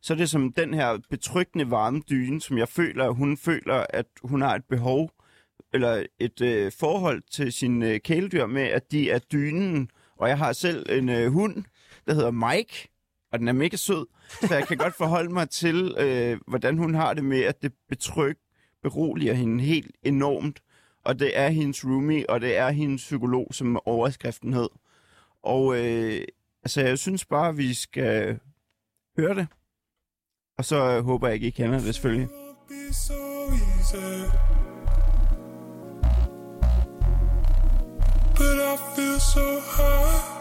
så 0.00 0.12
er 0.12 0.16
det 0.16 0.30
som 0.30 0.52
den 0.52 0.74
her 0.74 0.98
betryggende 1.10 1.70
varme 1.70 2.02
dyne, 2.10 2.40
som 2.40 2.58
jeg 2.58 2.68
føler, 2.68 3.04
at 3.04 3.14
hun 3.14 3.36
føler, 3.36 3.86
at 3.90 4.06
hun 4.22 4.40
har 4.40 4.54
et 4.54 4.64
behov 4.64 5.10
eller 5.74 6.06
et 6.18 6.40
øh, 6.40 6.72
forhold 6.78 7.22
til 7.30 7.52
sin 7.52 7.82
øh, 7.82 8.00
kæledyr 8.00 8.46
med, 8.46 8.62
at 8.62 8.92
de 8.92 9.10
er 9.10 9.18
dynen. 9.18 9.90
Og 10.16 10.28
jeg 10.28 10.38
har 10.38 10.52
selv 10.52 10.86
en 10.90 11.08
øh, 11.08 11.32
hund, 11.32 11.64
der 12.06 12.14
hedder 12.14 12.30
Mike, 12.30 12.88
og 13.32 13.38
den 13.38 13.48
er 13.48 13.52
mega 13.52 13.76
sød. 13.76 14.06
Så 14.40 14.54
jeg 14.54 14.66
kan 14.68 14.76
godt 14.76 14.94
forholde 14.94 15.32
mig 15.32 15.50
til, 15.50 15.94
øh, 15.98 16.40
hvordan 16.46 16.78
hun 16.78 16.94
har 16.94 17.14
det 17.14 17.24
med, 17.24 17.40
at 17.40 17.62
det 17.62 17.72
betryg, 17.88 18.38
beroliger 18.82 19.34
hende 19.34 19.64
helt 19.64 19.96
enormt. 20.02 20.62
Og 21.04 21.18
det 21.18 21.38
er 21.38 21.48
hendes 21.48 21.84
roomie, 21.84 22.30
og 22.30 22.40
det 22.40 22.56
er 22.56 22.70
hendes 22.70 23.02
psykolog, 23.02 23.48
som 23.50 23.86
overskriften 23.86 24.52
hed. 24.52 24.68
Og 25.42 25.76
øh, 25.76 26.20
altså, 26.62 26.80
jeg 26.80 26.98
synes 26.98 27.24
bare, 27.24 27.48
at 27.48 27.58
vi 27.58 27.74
skal 27.74 28.28
øh, 28.28 28.38
høre 29.18 29.34
det. 29.34 29.46
Og 30.58 30.64
så 30.64 30.76
øh, 30.76 31.04
håber 31.04 31.26
jeg 31.26 31.34
ikke, 31.34 31.46
I 31.46 31.50
kender 31.50 31.78
det 31.78 31.94
selvfølgelig. 31.94 32.28
But 38.38 38.58
I 38.60 38.76
feel 38.94 39.20
so 39.20 39.60
high. 39.76 40.37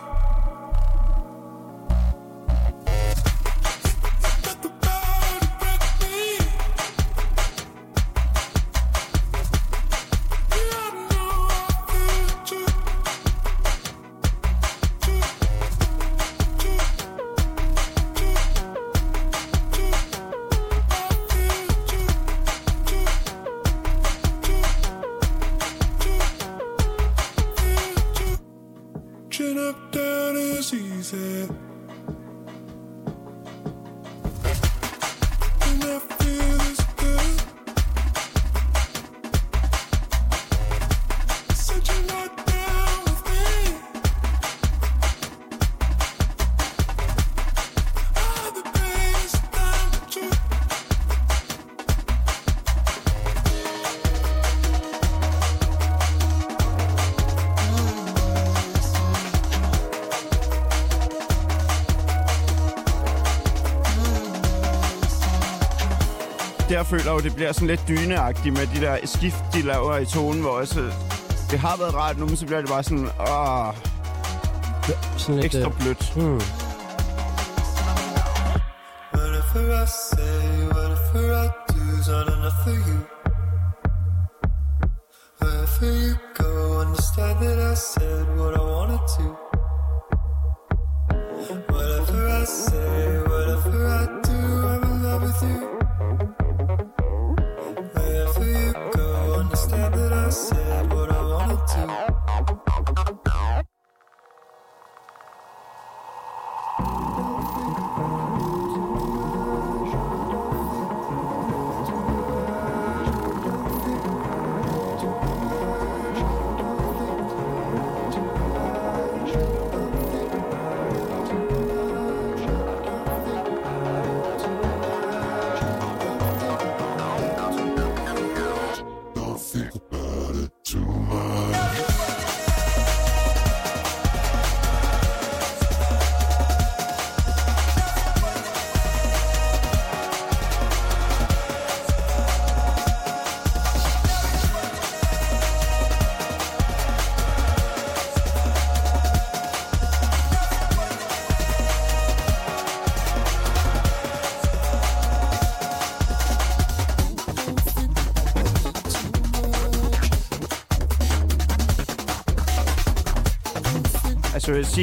Der 66.77 66.83
føler 66.83 67.11
jo, 67.11 67.19
det 67.19 67.35
bliver 67.35 67.51
sådan 67.51 67.67
lidt 67.67 67.87
dyneagtigt 67.87 68.57
med 68.57 68.67
de 68.75 68.81
der 68.81 68.97
skift, 69.05 69.35
de 69.53 69.61
laver 69.61 69.97
i 69.97 70.05
tonen, 70.05 70.41
hvor 70.41 70.49
også, 70.49 70.91
det 71.51 71.59
har 71.59 71.77
været 71.77 71.93
rart 71.93 72.17
nu, 72.17 72.25
men 72.25 72.37
så 72.37 72.45
bliver 72.45 72.61
det 72.61 72.69
bare 72.69 72.83
sådan, 72.83 73.09
åh, 73.19 73.73
Sådan 75.17 75.35
lidt, 75.35 75.45
ekstra 75.45 75.69
øh, 75.71 75.79
blødt. 75.79 76.13
hmm. 76.15 76.66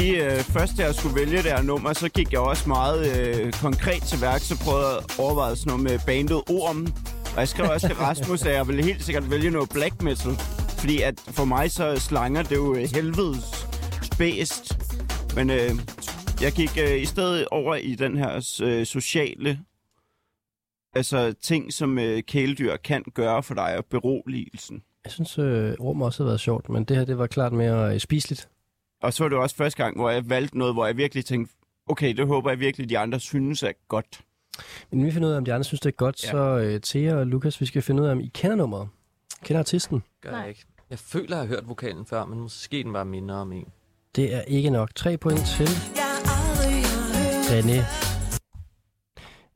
Sige, 0.01 0.25
øh, 0.25 0.39
først 0.39 0.73
da 0.79 0.83
jeg 0.83 0.95
skulle 0.95 1.17
vælge 1.21 1.37
det 1.37 1.53
her 1.53 1.63
nummer, 1.63 1.93
så 1.93 2.09
gik 2.09 2.33
jeg 2.33 2.41
også 2.41 2.69
meget 2.69 3.01
øh, 3.17 3.53
konkret 3.53 4.03
til 4.03 4.21
værk, 4.21 4.41
så 4.41 4.55
prøvede 4.65 4.87
jeg 4.89 4.97
at 4.97 5.19
overveje 5.19 5.57
sådan 5.57 5.71
noget 5.71 5.83
med 5.83 5.99
bandet 6.07 6.37
Orm. 6.37 6.87
Og 7.35 7.39
jeg 7.43 7.49
skrev 7.49 7.71
også 7.71 7.87
til 7.87 7.97
Rasmus, 7.97 8.43
at 8.43 8.55
jeg 8.55 8.69
ville 8.69 8.85
helt 8.85 9.03
sikkert 9.05 9.31
vælge 9.31 9.51
noget 9.51 9.69
black 9.69 10.03
metal. 10.03 10.33
Fordi 10.81 11.01
at 11.03 11.21
for 11.21 11.45
mig 11.45 11.71
så 11.71 12.01
slanger 12.01 12.43
det 12.43 12.57
jo 12.57 12.75
helvedes 12.75 13.67
bedst. 14.19 14.65
Men 15.37 15.51
øh, 15.51 15.71
jeg 16.41 16.53
gik 16.53 16.79
øh, 16.85 17.03
i 17.03 17.05
stedet 17.05 17.49
over 17.51 17.75
i 17.75 17.95
den 17.95 18.17
her 18.17 18.59
øh, 18.63 18.87
sociale 18.87 19.59
altså 20.95 21.35
ting, 21.43 21.73
som 21.73 21.99
øh, 21.99 22.23
kæledyr 22.23 22.77
kan 22.77 23.03
gøre 23.15 23.43
for 23.43 23.55
dig, 23.55 23.77
og 23.79 23.85
beroligelsen. 23.85 24.83
Jeg 25.05 25.13
synes, 25.13 25.39
øh, 25.39 25.73
rum 25.81 26.03
også 26.03 26.23
har 26.23 26.29
været 26.29 26.41
sjovt, 26.41 26.69
men 26.69 26.85
det 26.85 26.97
her, 26.97 27.05
det 27.05 27.19
var 27.19 27.27
klart 27.27 27.53
mere 27.53 27.95
øh, 27.95 28.01
spiseligt. 28.01 28.49
Og 29.05 29.13
så 29.13 29.25
var 29.25 29.29
det 29.29 29.39
også 29.39 29.57
første 29.57 29.83
gang, 29.83 29.97
hvor 29.97 30.11
jeg 30.11 30.31
valgte 30.31 30.59
noget, 30.59 30.75
hvor 30.75 30.87
jeg 30.87 30.97
virkelig 30.97 31.25
tænkte, 31.25 31.55
okay, 31.87 32.17
det 32.17 32.27
håber 32.27 32.51
jeg 32.51 32.61
virkelig, 32.61 32.89
de 32.89 32.99
andre 32.99 33.21
synes 33.21 33.63
er 33.63 33.73
godt. 33.89 34.21
Men 34.91 34.99
inden 34.99 35.07
vi 35.07 35.13
finder 35.13 35.29
ud 35.29 35.33
af, 35.33 35.37
om 35.37 35.45
de 35.45 35.53
andre 35.53 35.65
synes, 35.65 35.81
det 35.81 35.89
er 35.89 35.97
godt, 35.97 36.25
ja. 36.25 36.31
Så 36.31 36.59
øh, 36.59 36.81
Thea 36.81 37.15
og 37.15 37.27
Lukas, 37.27 37.61
vi 37.61 37.67
skal 37.67 37.83
finde 37.83 38.03
ud 38.03 38.07
af, 38.07 38.13
om 38.13 38.21
I 38.21 38.31
kender 38.35 38.57
nummeret. 38.57 38.89
Kender 39.43 39.59
artisten? 39.59 40.03
Gør 40.21 40.31
Nej. 40.31 40.41
jeg 40.41 40.49
ikke. 40.49 40.65
Jeg 40.91 40.99
føler, 40.99 41.37
jeg 41.37 41.39
har 41.39 41.47
hørt 41.47 41.69
vokalen 41.69 42.07
før, 42.07 42.25
men 42.25 42.41
måske 42.41 42.83
den 42.83 42.93
bare 42.93 43.05
minder 43.05 43.35
om 43.35 43.53
en. 43.53 43.67
Det 44.17 44.35
er 44.35 44.43
ikke 44.43 44.71
nok. 44.71 44.95
Tre 44.95 45.17
point 45.17 45.41
til 45.41 45.69
René. 47.51 47.81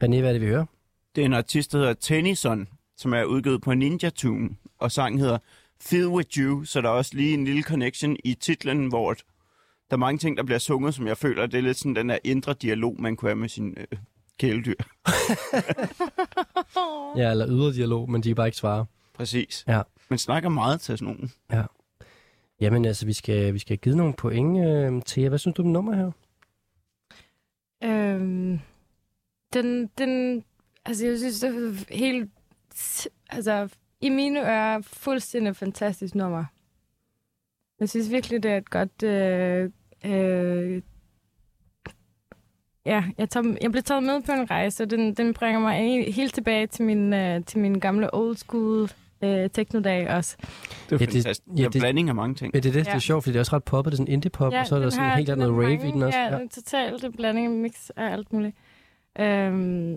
René, 0.04 0.20
hvad 0.20 0.28
er 0.28 0.32
det, 0.32 0.40
vi 0.40 0.46
hører? 0.46 0.66
Det 1.14 1.20
er 1.20 1.26
en 1.26 1.34
artist, 1.34 1.72
der 1.72 1.78
hedder 1.78 1.94
Tennyson, 1.94 2.68
som 2.96 3.12
er 3.14 3.24
udgivet 3.24 3.62
på 3.62 3.74
Ninja 3.74 4.10
Tune, 4.10 4.50
og 4.78 4.92
sangen 4.92 5.20
hedder 5.20 5.38
Feel 5.80 6.06
With 6.06 6.38
You, 6.38 6.64
så 6.64 6.80
der 6.80 6.88
er 6.88 6.92
også 6.92 7.10
lige 7.14 7.34
en 7.34 7.44
lille 7.44 7.62
connection 7.62 8.16
i 8.24 8.34
titlen, 8.34 8.86
hvor 8.86 9.14
der 9.90 9.96
er 9.96 9.98
mange 9.98 10.18
ting, 10.18 10.36
der 10.36 10.42
bliver 10.42 10.58
sunget, 10.58 10.94
som 10.94 11.06
jeg 11.06 11.16
føler, 11.16 11.46
det 11.46 11.58
er 11.58 11.62
lidt 11.62 11.76
sådan 11.76 11.96
den 11.96 12.08
der 12.08 12.18
indre 12.24 12.54
dialog, 12.54 12.96
man 13.00 13.16
kunne 13.16 13.28
have 13.28 13.36
med 13.36 13.48
sin 13.48 13.74
øh, 13.76 13.98
kæledyr. 14.38 14.74
Ja, 17.16 17.30
eller 17.30 17.48
ydre 17.48 17.72
dialog, 17.72 18.10
men 18.10 18.22
de 18.22 18.28
kan 18.28 18.36
bare 18.36 18.48
ikke 18.48 18.58
svare. 18.58 18.86
Præcis. 19.14 19.64
Ja. 19.68 19.82
Man 20.08 20.18
snakker 20.18 20.48
meget 20.48 20.80
til 20.80 20.98
sådan 20.98 21.14
nogen. 21.14 21.32
Jamen 22.60 22.84
altså, 22.84 23.06
vi 23.06 23.12
skal, 23.12 23.54
vi 23.54 23.58
skal 23.58 23.70
have 23.72 23.80
givet 23.82 23.96
nogle 23.96 24.14
point. 24.14 24.66
Øh, 24.66 25.02
Thea, 25.06 25.28
hvad 25.28 25.38
synes 25.38 25.54
du 25.54 25.62
om 25.62 25.68
nummer 25.68 25.94
her? 25.94 26.10
Øhm, 27.84 28.60
den, 29.52 29.90
den, 29.98 30.44
altså 30.84 31.06
jeg 31.06 31.18
synes, 31.18 31.40
det 31.40 31.48
er 31.56 31.96
helt, 31.96 32.30
altså 33.30 33.68
i 34.00 34.08
mine 34.08 34.40
ører, 34.40 34.80
fuldstændig 34.80 35.56
fantastisk 35.56 36.14
nummer. 36.14 36.44
Jeg 37.80 37.88
synes 37.88 38.10
virkelig, 38.10 38.42
det 38.42 38.50
er 38.50 38.56
et 38.56 38.70
godt, 38.70 39.02
øh, 39.02 39.70
øh, 40.04 40.82
ja, 42.86 43.04
jeg, 43.18 43.30
tager, 43.30 43.56
jeg 43.62 43.70
blev 43.70 43.82
taget 43.82 44.02
med 44.02 44.22
på 44.22 44.32
en 44.32 44.50
rejse, 44.50 44.82
og 44.82 44.90
den, 44.90 45.14
den 45.14 45.34
bringer 45.34 45.60
mig 45.60 45.78
he- 45.78 46.10
helt 46.12 46.34
tilbage 46.34 46.66
til 46.66 46.84
min, 46.84 47.12
øh, 47.12 47.44
til 47.44 47.58
min 47.58 47.80
gamle 47.80 48.14
old 48.14 48.36
school 48.36 48.90
øh, 49.22 49.50
teknodag 49.50 50.08
også. 50.10 50.36
Det 50.40 50.46
er 50.46 50.48
Ja, 50.90 50.96
ja, 50.96 50.96
det- 50.98 51.12
fantastisk. 51.12 51.44
Det, 51.44 51.52
ja, 51.58 51.62
ja, 51.62 51.64
det- 51.64 51.72
det, 51.72 51.80
blanding 51.82 52.08
af 52.08 52.14
mange 52.14 52.34
ting. 52.34 52.54
Ja, 52.54 52.60
det 52.60 52.68
er 52.68 52.72
det, 52.72 52.84
det 52.84 52.90
er 52.90 52.94
Ja. 52.94 52.98
sjovt, 52.98 53.24
fordi 53.24 53.32
det 53.32 53.36
er 53.36 53.40
også 53.40 53.56
ret 53.56 53.64
poppet. 53.64 53.90
Det 53.92 53.96
er 53.96 54.02
sådan 54.02 54.12
indie-pop, 54.12 54.52
og 54.52 54.66
så 54.66 54.74
er 54.76 54.80
der 54.80 54.90
sådan 54.90 55.04
har- 55.08 55.16
helt 55.16 55.30
andet 55.30 55.48
rave 55.48 55.62
mange- 55.62 55.88
i 55.88 55.92
den 55.92 56.02
også. 56.02 56.18
Ja, 56.18 56.36
ja. 56.38 56.46
totalt 56.54 57.04
en 57.04 57.12
blanding 57.12 57.46
af 57.46 57.52
mix 57.52 57.90
af 57.96 58.12
alt 58.12 58.32
muligt. 58.32 58.56
Øhm, 59.20 59.94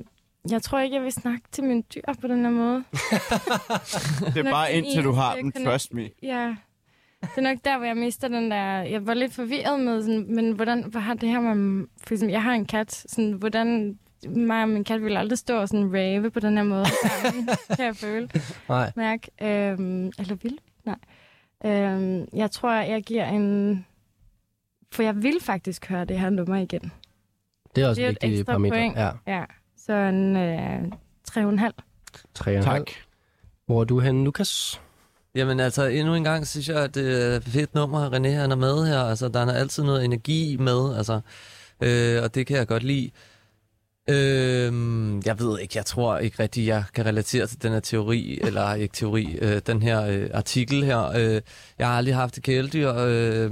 jeg 0.51 0.61
tror 0.61 0.79
ikke, 0.79 0.95
jeg 0.95 1.03
vil 1.03 1.11
snakke 1.11 1.41
til 1.51 1.63
mine 1.63 1.81
dyr 1.95 2.01
på 2.21 2.27
den 2.27 2.43
her 2.43 2.51
måde. 2.51 2.83
Det 4.35 4.45
er 4.45 4.51
bare 4.51 4.73
indtil 4.73 5.03
du 5.03 5.11
har 5.11 5.35
den, 5.35 5.51
trust 5.65 5.93
me. 5.93 6.09
Ja, 6.23 6.55
det 7.21 7.37
er 7.37 7.41
nok 7.41 7.57
der, 7.65 7.77
hvor 7.77 7.85
jeg 7.87 7.97
mister 7.97 8.27
den 8.27 8.51
der... 8.51 8.81
Jeg 8.81 9.07
var 9.07 9.13
lidt 9.13 9.33
forvirret 9.33 9.79
med, 9.79 10.01
sådan, 10.01 10.35
men 10.35 10.51
hvordan 10.51 10.83
hvad 10.83 11.01
har 11.01 11.13
det 11.13 11.29
her 11.29 11.39
med... 11.39 11.87
For 12.07 12.13
eksempel, 12.13 12.31
jeg 12.31 12.43
har 12.43 12.53
en 12.53 12.65
kat, 12.65 12.93
sådan, 13.09 13.31
hvordan... 13.31 13.99
Mig 14.27 14.63
og 14.63 14.69
min 14.69 14.83
kat 14.83 15.01
ville 15.01 15.19
aldrig 15.19 15.37
stå 15.37 15.57
og 15.61 15.67
sådan 15.69 15.93
rave 15.93 16.31
på 16.31 16.39
den 16.39 16.57
her 16.57 16.63
måde. 16.63 16.85
sammen, 16.85 17.49
kan 17.77 17.85
jeg 17.85 17.95
føle. 17.95 18.29
Nej. 18.69 18.91
Mærke. 18.95 19.31
Øhm, 19.41 20.05
eller 20.19 20.35
vil? 20.35 20.57
Nej. 20.85 20.95
Øhm, 21.65 22.27
jeg 22.33 22.51
tror, 22.51 22.71
jeg 22.73 23.03
giver 23.03 23.25
en... 23.25 23.85
For 24.91 25.03
jeg 25.03 25.23
vil 25.23 25.37
faktisk 25.41 25.89
høre 25.89 26.05
det 26.05 26.19
her 26.19 26.29
nummer 26.29 26.55
igen. 26.55 26.91
Det 27.75 27.83
er 27.83 27.87
også 27.87 27.99
Det 28.01 28.05
er 28.05 28.09
et 28.11 28.17
vigtigt 28.21 28.45
parameter. 28.47 28.75
point. 28.75 28.95
Ja, 28.97 29.09
Ja, 29.27 29.43
så 29.77 29.93
en 29.93 30.35
øh, 30.35 30.81
3,5. 31.31 31.71
3,5. 32.39 32.61
Tak. 32.61 32.81
Hvor 33.65 33.81
er 33.81 33.85
du 33.85 33.99
henne, 33.99 34.23
Lukas? 34.23 34.81
Jamen 35.35 35.59
altså, 35.59 35.85
endnu 35.85 36.15
en 36.15 36.23
gang 36.23 36.47
synes 36.47 36.69
jeg, 36.69 36.83
at 36.83 36.95
det 36.95 37.23
er 37.23 37.35
et 37.35 37.43
fedt 37.43 37.75
nummer, 37.75 38.09
René 38.09 38.27
han 38.27 38.51
er 38.51 38.55
med 38.55 38.87
her. 38.87 38.99
Altså, 38.99 39.27
der 39.27 39.39
er 39.39 39.53
altid 39.53 39.83
noget 39.83 40.05
energi 40.05 40.57
med, 40.59 40.95
altså, 40.97 41.21
øh, 41.81 42.23
og 42.23 42.35
det 42.35 42.47
kan 42.47 42.57
jeg 42.57 42.67
godt 42.67 42.83
lide. 42.83 43.11
Øh, 44.09 44.73
jeg 45.25 45.39
ved 45.39 45.59
ikke, 45.59 45.77
jeg 45.77 45.85
tror 45.85 46.17
ikke 46.17 46.43
rigtigt, 46.43 46.67
jeg 46.67 46.83
kan 46.93 47.05
relatere 47.05 47.47
til 47.47 47.63
den 47.63 47.71
her 47.71 47.79
teori, 47.79 48.39
eller 48.43 48.73
ikke 48.73 48.93
teori, 48.93 49.37
øh, 49.41 49.61
den 49.67 49.81
her 49.81 50.05
øh, 50.05 50.29
artikel 50.33 50.83
her. 50.83 51.11
Øh, 51.15 51.41
jeg 51.79 51.87
har 51.87 51.97
aldrig 51.97 52.15
haft 52.15 52.37
et 52.37 52.43
kæledyr. 52.43 52.93
Øh, 52.97 53.51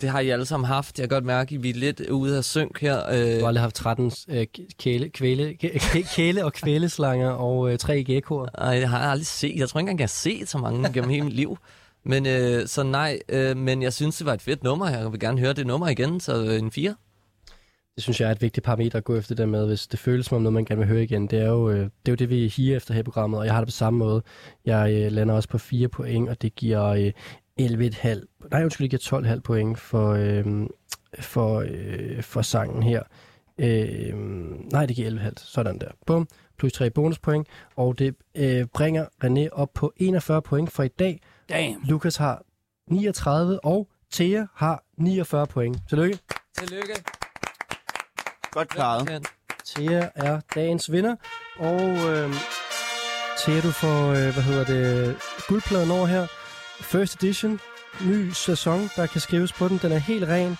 det 0.00 0.08
har 0.10 0.20
I 0.20 0.28
alle 0.28 0.46
sammen 0.46 0.66
haft. 0.66 0.98
Jeg 0.98 1.08
kan 1.08 1.16
godt 1.16 1.24
mærke, 1.24 1.54
at 1.54 1.62
vi 1.62 1.70
er 1.70 1.74
lidt 1.74 2.00
ude 2.00 2.36
af 2.36 2.44
synk 2.44 2.80
her. 2.80 3.08
Øh, 3.10 3.34
Du 3.34 3.40
har 3.40 3.46
aldrig 3.48 3.62
haft 3.62 3.74
13 3.74 4.12
øh, 4.28 4.46
kæle, 4.78 5.08
kvæle, 5.08 5.56
kæ- 5.64 6.14
kæle 6.16 6.44
og 6.44 6.52
kvæleslanger 6.52 7.30
og 7.30 7.72
øh, 7.72 7.78
tre 7.78 8.04
geckoer. 8.04 8.46
Ej, 8.58 8.68
jeg 8.78 8.90
har 8.90 8.98
aldrig 8.98 9.26
set. 9.26 9.56
Jeg 9.56 9.68
tror 9.68 9.80
ikke 9.80 9.90
engang, 9.90 9.98
jeg 9.98 10.04
har 10.04 10.08
set 10.40 10.48
så 10.48 10.58
mange 10.58 10.92
gennem 10.92 11.10
hele 11.10 11.24
mit 11.24 11.34
liv. 11.34 11.58
Men 12.04 12.26
øh, 12.26 12.66
så 12.66 12.82
nej, 12.82 13.18
øh, 13.28 13.56
men 13.56 13.82
jeg 13.82 13.92
synes, 13.92 14.16
det 14.16 14.26
var 14.26 14.34
et 14.34 14.42
fedt 14.42 14.64
nummer. 14.64 14.88
Jeg 14.90 15.12
vil 15.12 15.20
gerne 15.20 15.40
høre 15.40 15.52
det 15.52 15.66
nummer 15.66 15.88
igen, 15.88 16.20
så 16.20 16.44
øh, 16.44 16.58
en 16.58 16.70
4. 16.70 16.94
Det 17.94 18.02
synes 18.02 18.20
jeg 18.20 18.26
er 18.28 18.32
et 18.32 18.42
vigtigt 18.42 18.64
parameter 18.66 18.98
at 18.98 19.04
gå 19.04 19.16
efter 19.16 19.34
det 19.34 19.48
med, 19.48 19.66
hvis 19.66 19.86
det 19.86 19.98
føles 19.98 20.26
som 20.26 20.36
om 20.36 20.42
noget, 20.42 20.52
man 20.54 20.64
gerne 20.64 20.78
vil 20.78 20.88
høre 20.88 21.02
igen. 21.02 21.26
Det 21.26 21.38
er 21.38 21.46
jo 21.48 21.70
øh, 21.70 21.78
det, 21.78 21.84
er 22.06 22.12
jo 22.12 22.14
det 22.14 22.30
vi 22.30 22.48
higer 22.56 22.76
efter 22.76 22.94
her 22.94 23.00
i 23.00 23.02
programmet, 23.04 23.40
og 23.40 23.46
jeg 23.46 23.54
har 23.54 23.60
det 23.60 23.66
på 23.68 23.72
samme 23.72 23.98
måde. 23.98 24.22
Jeg 24.64 24.92
øh, 24.92 25.12
lander 25.12 25.34
også 25.34 25.48
på 25.48 25.58
4 25.58 25.88
point, 25.88 26.28
og 26.28 26.42
det 26.42 26.54
giver 26.54 26.84
øh, 26.84 27.12
11,5. 27.60 28.48
Nej, 28.50 28.62
undskyld, 28.62 28.88
giver 28.88 29.34
12,5 29.34 29.40
point 29.40 29.78
for, 29.78 30.12
øh, 30.12 30.44
for, 31.20 31.64
øh, 31.68 32.22
for 32.22 32.42
sangen 32.42 32.82
her. 32.82 33.02
Øh, 33.58 34.14
nej, 34.72 34.86
det 34.86 34.96
giver 34.96 35.10
11,5. 35.10 35.32
Sådan 35.36 35.78
der. 35.78 35.88
Bum. 36.06 36.28
Plus 36.58 36.72
3 36.72 36.90
bonuspoint. 36.90 37.48
Og 37.76 37.98
det 37.98 38.14
øh, 38.34 38.66
bringer 38.66 39.06
René 39.24 39.48
op 39.52 39.68
på 39.74 39.92
41 39.96 40.42
point 40.42 40.72
for 40.72 40.82
i 40.82 40.88
dag. 40.88 41.20
Damn. 41.48 41.82
Lukas 41.84 42.16
har 42.16 42.42
39, 42.90 43.64
og 43.64 43.88
Thea 44.12 44.46
har 44.54 44.84
49 44.98 45.46
point. 45.46 45.78
Tillykke. 45.88 46.18
Tillykke. 46.58 47.04
Godt 48.50 48.68
klaret. 48.68 49.26
Thea 49.66 50.08
er 50.14 50.40
dagens 50.54 50.92
vinder, 50.92 51.16
og 51.58 51.80
øh, 51.82 52.30
Thea, 53.38 53.60
du 53.60 53.70
får, 53.70 54.08
øh, 54.08 54.32
hvad 54.32 54.42
hedder 54.42 54.64
det, 54.64 55.16
guldpladen 55.48 55.90
over 55.90 56.06
her. 56.06 56.26
First 56.80 57.14
edition, 57.22 57.60
ny 58.06 58.30
sæson, 58.30 58.80
der 58.96 59.06
kan 59.06 59.20
skrives 59.20 59.52
på 59.52 59.68
den. 59.68 59.78
Den 59.82 59.92
er 59.92 59.98
helt 59.98 60.24
ren. 60.24 60.56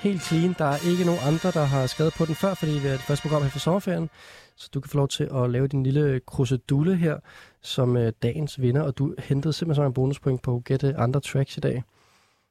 helt 0.00 0.22
clean. 0.22 0.54
Der 0.58 0.64
er 0.64 0.90
ikke 0.90 1.04
nogen 1.04 1.20
andre, 1.24 1.50
der 1.50 1.64
har 1.64 1.86
skrevet 1.86 2.12
på 2.14 2.24
den 2.24 2.34
før, 2.34 2.54
fordi 2.54 2.74
det 2.74 2.84
er 2.86 2.90
det 2.92 3.00
første 3.00 3.22
program 3.28 3.42
her 3.42 3.50
for 3.50 3.58
sommerferien. 3.58 4.10
Så 4.56 4.68
du 4.74 4.80
kan 4.80 4.90
få 4.90 4.96
lov 4.96 5.08
til 5.08 5.28
at 5.34 5.50
lave 5.50 5.68
din 5.68 5.82
lille 5.82 6.20
krusedulle 6.26 6.96
her 6.96 7.16
som 7.62 7.96
øh, 7.96 8.12
dagens 8.22 8.60
vinder, 8.60 8.82
og 8.82 8.98
du 8.98 9.14
hentede 9.18 9.52
simpelthen 9.52 9.74
så 9.74 9.82
mange 9.82 9.94
bonuspoint 9.94 10.42
på 10.42 10.62
gætte 10.64 10.94
andre 10.96 11.20
tracks 11.20 11.56
i 11.56 11.60
dag. 11.60 11.82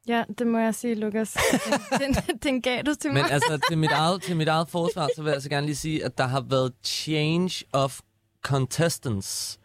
Ja, 0.08 0.24
det 0.38 0.46
må 0.46 0.58
jeg 0.58 0.74
sige, 0.74 0.94
Lukas. 0.94 1.36
Den, 1.98 2.14
den, 2.26 2.38
den 2.42 2.62
gav 2.62 2.82
du 2.82 2.94
til 2.94 3.12
Men 3.12 3.22
mig. 3.22 3.32
altså, 3.32 3.60
til 3.68 3.78
mit, 3.78 3.90
eget, 3.92 4.22
til 4.22 4.36
mit 4.36 4.48
eget 4.48 4.68
forsvar, 4.68 5.08
så 5.16 5.22
vil 5.22 5.30
jeg 5.32 5.42
så 5.42 5.48
gerne 5.48 5.66
lige 5.66 5.76
sige, 5.76 6.04
at 6.04 6.18
der 6.18 6.24
har 6.26 6.40
været 6.40 6.72
change 6.84 7.64
of 7.72 8.00
contestants. 8.44 9.58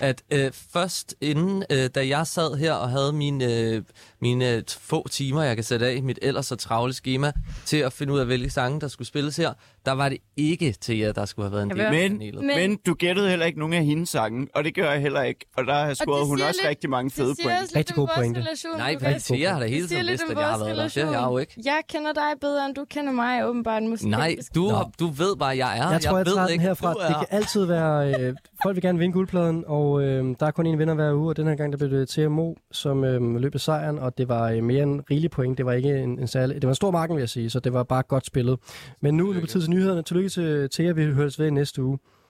At 0.00 0.22
øh, 0.30 0.52
først 0.72 1.14
inden, 1.20 1.64
øh, 1.70 1.90
da 1.94 2.08
jeg 2.08 2.26
sad 2.26 2.56
her 2.56 2.72
og 2.72 2.90
havde 2.90 3.12
mine, 3.12 3.44
øh, 3.44 3.82
mine 4.20 4.62
få 4.68 5.08
timer, 5.08 5.42
jeg 5.42 5.56
kan 5.56 5.64
sætte 5.64 5.86
af 5.86 5.94
i 5.94 6.00
mit 6.00 6.18
ellers 6.22 6.46
så 6.46 6.56
travle 6.56 6.92
schema, 6.92 7.32
til 7.64 7.76
at 7.76 7.92
finde 7.92 8.12
ud 8.12 8.18
af, 8.18 8.26
hvilke 8.26 8.50
sange, 8.50 8.80
der 8.80 8.88
skulle 8.88 9.08
spilles 9.08 9.36
her, 9.36 9.52
der 9.86 9.92
var 9.92 10.08
det 10.08 10.18
ikke 10.36 10.72
til 10.80 10.98
jer, 10.98 11.12
der 11.12 11.24
skulle 11.24 11.48
have 11.48 11.52
været 11.52 11.62
en 11.62 11.70
del 11.70 11.80
af 11.80 11.92
Men, 11.92 12.18
panelet. 12.18 12.44
men, 12.44 12.56
men 12.56 12.78
du 12.86 12.94
gættede 12.94 13.28
heller 13.28 13.46
ikke 13.46 13.58
nogen 13.58 13.74
af 13.74 13.84
hendes 13.84 14.08
sange, 14.08 14.46
og 14.54 14.64
det 14.64 14.74
gør 14.74 14.90
jeg 14.90 15.00
heller 15.00 15.22
ikke. 15.22 15.46
Og 15.56 15.64
der 15.66 15.74
har 15.74 15.94
scoret 15.94 16.26
hun 16.26 16.38
siger 16.38 16.48
også 16.48 16.60
lidt- 16.62 16.68
rigtig 16.70 16.90
mange 16.90 17.10
fede 17.10 17.34
point. 17.44 17.98
om 17.98 18.06
vores 18.06 18.36
relation, 18.36 18.76
Nej, 18.78 18.96
fordi 19.00 19.34
Thea 19.34 19.52
har 19.52 19.60
da 19.60 19.66
hele 19.66 19.86
tiden 19.88 20.04
lidt 20.04 20.10
vidst, 20.12 20.24
at 20.30 20.38
jeg 20.38 20.46
har 20.46 20.58
været 20.58 20.76
der. 20.76 20.88
Det 20.88 21.04
har 21.04 21.12
jeg 21.22 21.30
jo 21.30 21.38
ikke. 21.38 21.54
Jeg 21.64 21.80
kender 21.88 22.12
dig 22.12 22.22
bedre, 22.40 22.66
end 22.66 22.74
du 22.74 22.84
kender 22.90 23.12
mig, 23.12 23.46
åbenbart. 23.48 23.82
Måske. 23.82 24.08
Nej, 24.08 24.36
du, 24.54 24.68
har, 24.68 24.90
du 25.00 25.06
ved 25.06 25.36
bare, 25.36 25.56
jeg 25.56 25.78
er. 25.78 25.90
Jeg 25.90 26.00
tror, 26.00 26.16
jeg, 26.16 26.26
ved 26.26 26.34
tager 26.34 26.46
den 26.46 26.52
ikke, 26.52 26.62
herfra. 26.64 26.92
du 26.92 26.98
Det 27.08 27.16
kan 27.16 27.26
altid 27.38 27.64
være... 27.64 28.20
Øh, 28.20 28.34
folk 28.62 28.76
vil 28.76 28.82
gerne 28.82 28.98
vinde 28.98 29.12
guldpladen, 29.12 29.64
og 29.66 30.02
øh, 30.02 30.34
der 30.40 30.46
er 30.46 30.50
kun 30.50 30.66
en 30.66 30.78
vinder 30.78 30.94
hver 30.94 31.12
uge, 31.14 31.28
og 31.28 31.36
den 31.36 31.46
her 31.46 31.54
gang 31.54 31.72
der 31.72 31.78
blev 31.78 31.90
det 31.90 32.08
Thea 32.08 32.28
Mo, 32.28 32.54
som 32.72 33.04
øh, 33.04 33.36
løb 33.36 33.54
af 33.54 33.60
sejren, 33.60 33.98
og 33.98 34.18
det 34.18 34.28
var 34.28 34.50
øh, 34.50 34.62
mere 34.62 34.82
en 34.82 35.02
rigelig 35.10 35.30
point. 35.30 35.58
Det 35.58 35.66
var 35.66 35.72
ikke 35.72 35.88
en, 36.02 36.18
en 36.18 36.26
særlig... 36.28 36.54
Det 36.54 36.62
var 36.62 36.68
en 36.70 36.74
stor 36.74 36.90
marken, 36.90 37.16
vil 37.16 37.22
jeg 37.22 37.28
sige, 37.28 37.50
så 37.50 37.60
det 37.60 37.72
var 37.72 37.82
bare 37.82 38.02
godt 38.02 38.26
spillet. 38.26 38.58
Men 39.00 39.16
nu 39.16 39.28
er 39.28 39.32
det 39.32 39.40
på 39.42 39.46
tid 39.46 39.60
til 39.60 39.70
nyhederne. 39.76 40.02
Tillykke 40.02 40.28
til 40.28 40.70
Thea, 40.70 40.92
vi 40.92 41.04
høres 41.04 41.38
ved 41.38 41.50
næste 41.50 41.82
uge. 41.82 41.98